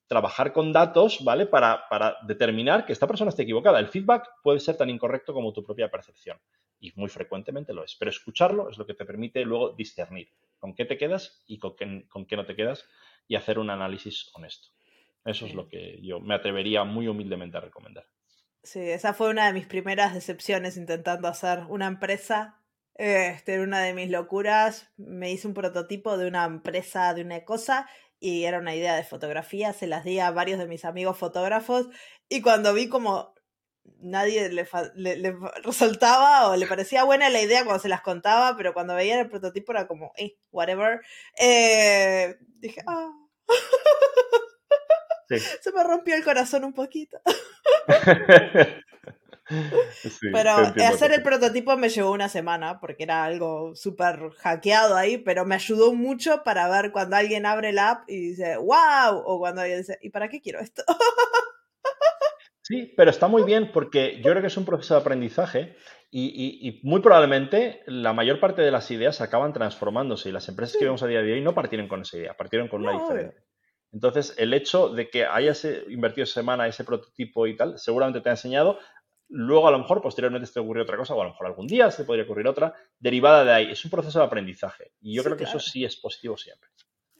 trabajar 0.06 0.52
con 0.52 0.72
datos, 0.72 1.24
¿vale? 1.24 1.46
Para, 1.46 1.88
para 1.88 2.18
determinar 2.26 2.84
que 2.84 2.92
esta 2.92 3.06
persona 3.06 3.30
está 3.30 3.42
equivocada. 3.42 3.78
El 3.78 3.88
feedback 3.88 4.28
puede 4.42 4.60
ser 4.60 4.76
tan 4.76 4.90
incorrecto 4.90 5.32
como 5.32 5.52
tu 5.52 5.64
propia 5.64 5.90
percepción 5.90 6.38
y 6.80 6.92
muy 6.96 7.08
frecuentemente 7.08 7.72
lo 7.72 7.84
es, 7.84 7.96
pero 7.96 8.10
escucharlo 8.10 8.68
es 8.68 8.76
lo 8.76 8.86
que 8.86 8.94
te 8.94 9.04
permite 9.04 9.44
luego 9.44 9.70
discernir 9.70 10.28
con 10.58 10.74
qué 10.74 10.84
te 10.84 10.98
quedas 10.98 11.44
y 11.46 11.58
con 11.58 11.74
con 12.08 12.26
qué 12.26 12.36
no 12.36 12.44
te 12.44 12.56
quedas 12.56 12.86
y 13.28 13.36
hacer 13.36 13.58
un 13.58 13.70
análisis 13.70 14.30
honesto. 14.34 14.70
Eso 15.24 15.46
es 15.46 15.54
lo 15.54 15.68
que 15.68 16.00
yo 16.02 16.20
me 16.20 16.34
atrevería 16.34 16.84
muy 16.84 17.08
humildemente 17.08 17.58
a 17.58 17.60
recomendar. 17.60 18.06
Sí, 18.62 18.80
esa 18.80 19.14
fue 19.14 19.30
una 19.30 19.46
de 19.46 19.52
mis 19.52 19.66
primeras 19.66 20.14
decepciones 20.14 20.76
intentando 20.76 21.28
hacer 21.28 21.60
una 21.68 21.86
empresa. 21.86 22.60
Este, 22.94 23.54
era 23.54 23.62
una 23.62 23.80
de 23.80 23.94
mis 23.94 24.10
locuras. 24.10 24.90
Me 24.96 25.30
hice 25.30 25.48
un 25.48 25.54
prototipo 25.54 26.18
de 26.18 26.28
una 26.28 26.44
empresa, 26.44 27.14
de 27.14 27.22
una 27.22 27.44
cosa, 27.44 27.88
y 28.18 28.44
era 28.44 28.58
una 28.58 28.74
idea 28.74 28.96
de 28.96 29.04
fotografía. 29.04 29.72
Se 29.72 29.86
las 29.86 30.04
di 30.04 30.18
a 30.18 30.30
varios 30.30 30.58
de 30.58 30.66
mis 30.66 30.84
amigos 30.84 31.16
fotógrafos. 31.16 31.88
Y 32.28 32.42
cuando 32.42 32.74
vi 32.74 32.88
como 32.88 33.34
nadie 33.98 34.50
le, 34.50 34.66
le, 34.94 35.36
resultaba 35.64 36.50
o 36.50 36.56
le 36.56 36.66
parecía 36.66 37.04
buena 37.04 37.30
la 37.30 37.40
idea 37.40 37.64
cuando 37.64 37.82
se 37.82 37.88
las 37.88 38.02
contaba, 38.02 38.56
pero 38.56 38.74
cuando 38.74 38.94
veía 38.94 39.20
el 39.20 39.28
prototipo 39.28 39.72
era 39.72 39.86
como, 39.86 40.12
eh, 40.16 40.36
whatever. 40.50 41.00
Eh, 41.38 42.36
dije, 42.58 42.82
ah. 42.86 43.10
Se 45.60 45.72
me 45.72 45.84
rompió 45.84 46.14
el 46.16 46.24
corazón 46.24 46.64
un 46.64 46.72
poquito. 46.72 47.20
pero 50.32 50.50
hacer 50.50 51.12
el 51.12 51.22
prototipo 51.22 51.76
me 51.76 51.88
llevó 51.88 52.12
una 52.12 52.28
semana 52.28 52.80
porque 52.80 53.04
era 53.04 53.24
algo 53.24 53.74
súper 53.74 54.30
hackeado 54.38 54.96
ahí, 54.96 55.18
pero 55.18 55.44
me 55.44 55.54
ayudó 55.54 55.92
mucho 55.92 56.42
para 56.44 56.68
ver 56.68 56.92
cuando 56.92 57.16
alguien 57.16 57.46
abre 57.46 57.72
la 57.72 57.90
app 57.90 58.08
y 58.08 58.30
dice, 58.30 58.56
wow, 58.56 59.22
o 59.24 59.38
cuando 59.38 59.62
alguien 59.62 59.80
dice, 59.80 59.98
¿y 60.02 60.10
para 60.10 60.28
qué 60.28 60.40
quiero 60.40 60.60
esto? 60.60 60.82
sí, 62.62 62.92
pero 62.96 63.10
está 63.10 63.28
muy 63.28 63.42
bien 63.42 63.70
porque 63.72 64.20
yo 64.22 64.30
creo 64.30 64.40
que 64.40 64.48
es 64.48 64.56
un 64.56 64.64
proceso 64.64 64.94
de 64.94 65.00
aprendizaje 65.00 65.76
y, 66.12 66.80
muy 66.82 67.00
probablemente 67.00 67.82
la 67.86 68.12
mayor 68.12 68.40
parte 68.40 68.62
de 68.62 68.72
las 68.72 68.90
ideas 68.90 69.20
acaban 69.20 69.52
transformándose 69.52 70.28
y 70.28 70.32
las 70.32 70.48
empresas 70.48 70.76
que 70.76 70.84
vemos 70.84 71.02
a 71.02 71.06
día 71.06 71.22
de 71.22 71.32
hoy 71.32 71.40
no 71.40 71.54
partieron 71.54 71.86
con 71.86 72.02
esa 72.02 72.16
idea, 72.18 72.36
partieron 72.36 72.68
con 72.68 72.82
una 72.82 72.92
diferente. 72.92 73.49
Entonces, 73.92 74.34
el 74.38 74.54
hecho 74.54 74.88
de 74.88 75.10
que 75.10 75.26
hayas 75.26 75.64
eh, 75.64 75.84
invertido 75.88 76.26
semana 76.26 76.66
ese 76.66 76.84
prototipo 76.84 77.46
y 77.46 77.56
tal, 77.56 77.78
seguramente 77.78 78.20
te 78.20 78.28
ha 78.28 78.32
enseñado. 78.32 78.78
Luego, 79.28 79.68
a 79.68 79.70
lo 79.70 79.78
mejor, 79.78 80.02
posteriormente 80.02 80.50
te 80.52 80.60
ocurrió 80.60 80.82
otra 80.82 80.96
cosa, 80.96 81.14
o 81.14 81.20
a 81.20 81.24
lo 81.24 81.30
mejor 81.30 81.46
algún 81.46 81.66
día 81.66 81.90
se 81.90 82.04
podría 82.04 82.24
ocurrir 82.24 82.48
otra, 82.48 82.74
derivada 82.98 83.44
de 83.44 83.52
ahí. 83.52 83.70
Es 83.70 83.84
un 83.84 83.90
proceso 83.90 84.18
de 84.18 84.24
aprendizaje. 84.24 84.92
Y 85.00 85.14
yo 85.14 85.22
creo 85.22 85.36
que 85.36 85.44
eso 85.44 85.60
sí 85.60 85.84
es 85.84 85.96
positivo 85.96 86.36
siempre. 86.36 86.68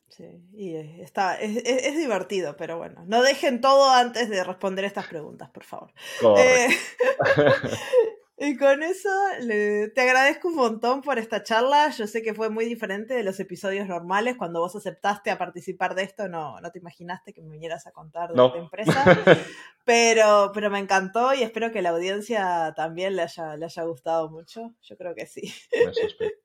Sí, 0.09 0.43
y 0.53 0.75
está, 1.01 1.37
es, 1.37 1.97
divertido, 1.97 2.57
pero 2.57 2.79
bueno, 2.79 3.05
no 3.07 3.23
dejen 3.23 3.61
todo 3.61 3.91
antes 3.91 4.29
de 4.29 4.43
responder 4.43 4.85
estas 4.85 5.07
preguntas, 5.07 5.51
por 5.51 5.63
favor. 5.63 5.93
Eh, 6.37 6.69
Y 8.43 8.57
con 8.57 8.83
eso 8.83 9.11
te 9.39 10.01
agradezco 10.01 10.49
un 10.49 10.55
montón 10.55 11.03
por 11.03 11.19
esta 11.19 11.43
charla. 11.43 11.91
Yo 11.91 12.07
sé 12.07 12.23
que 12.23 12.33
fue 12.33 12.49
muy 12.49 12.65
diferente 12.65 13.13
de 13.13 13.23
los 13.23 13.39
episodios 13.39 13.87
normales. 13.87 14.39
Cuando 14.39 14.61
vos 14.61 14.75
aceptaste 14.75 15.31
a 15.31 15.37
participar 15.37 15.95
de 15.95 16.05
esto, 16.05 16.27
no, 16.27 16.59
no 16.59 16.71
te 16.71 16.79
imaginaste 16.79 17.35
que 17.35 17.43
me 17.43 17.51
vinieras 17.51 17.87
a 17.87 17.93
contar 17.93 18.31
de 18.31 18.37
tu 18.37 18.57
empresa. 18.57 19.05
Pero, 19.85 20.53
pero 20.55 20.71
me 20.71 20.79
encantó 20.79 21.35
y 21.35 21.43
espero 21.43 21.73
que 21.73 21.83
la 21.83 21.89
audiencia 21.91 22.73
también 22.77 23.17
le 23.17 23.23
haya, 23.23 23.57
le 23.57 23.65
haya 23.65 23.83
gustado 23.83 24.31
mucho. 24.31 24.73
Yo 24.83 24.97
creo 24.97 25.15
que 25.15 25.27
sí. 25.27 25.53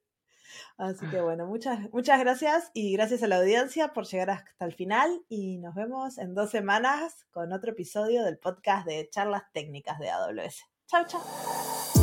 Así 0.77 1.07
que 1.09 1.21
bueno, 1.21 1.45
muchas, 1.45 1.79
muchas 1.91 2.19
gracias 2.19 2.71
y 2.73 2.93
gracias 2.93 3.23
a 3.23 3.27
la 3.27 3.37
audiencia 3.37 3.93
por 3.93 4.05
llegar 4.05 4.31
hasta 4.31 4.65
el 4.65 4.73
final 4.73 5.23
y 5.29 5.59
nos 5.59 5.75
vemos 5.75 6.17
en 6.17 6.33
dos 6.33 6.49
semanas 6.49 7.25
con 7.31 7.53
otro 7.53 7.71
episodio 7.71 8.23
del 8.23 8.39
podcast 8.39 8.87
de 8.87 9.07
charlas 9.09 9.43
técnicas 9.53 9.99
de 9.99 10.09
AWS. 10.09 10.74
Chao, 10.87 11.03
chao. 11.09 11.94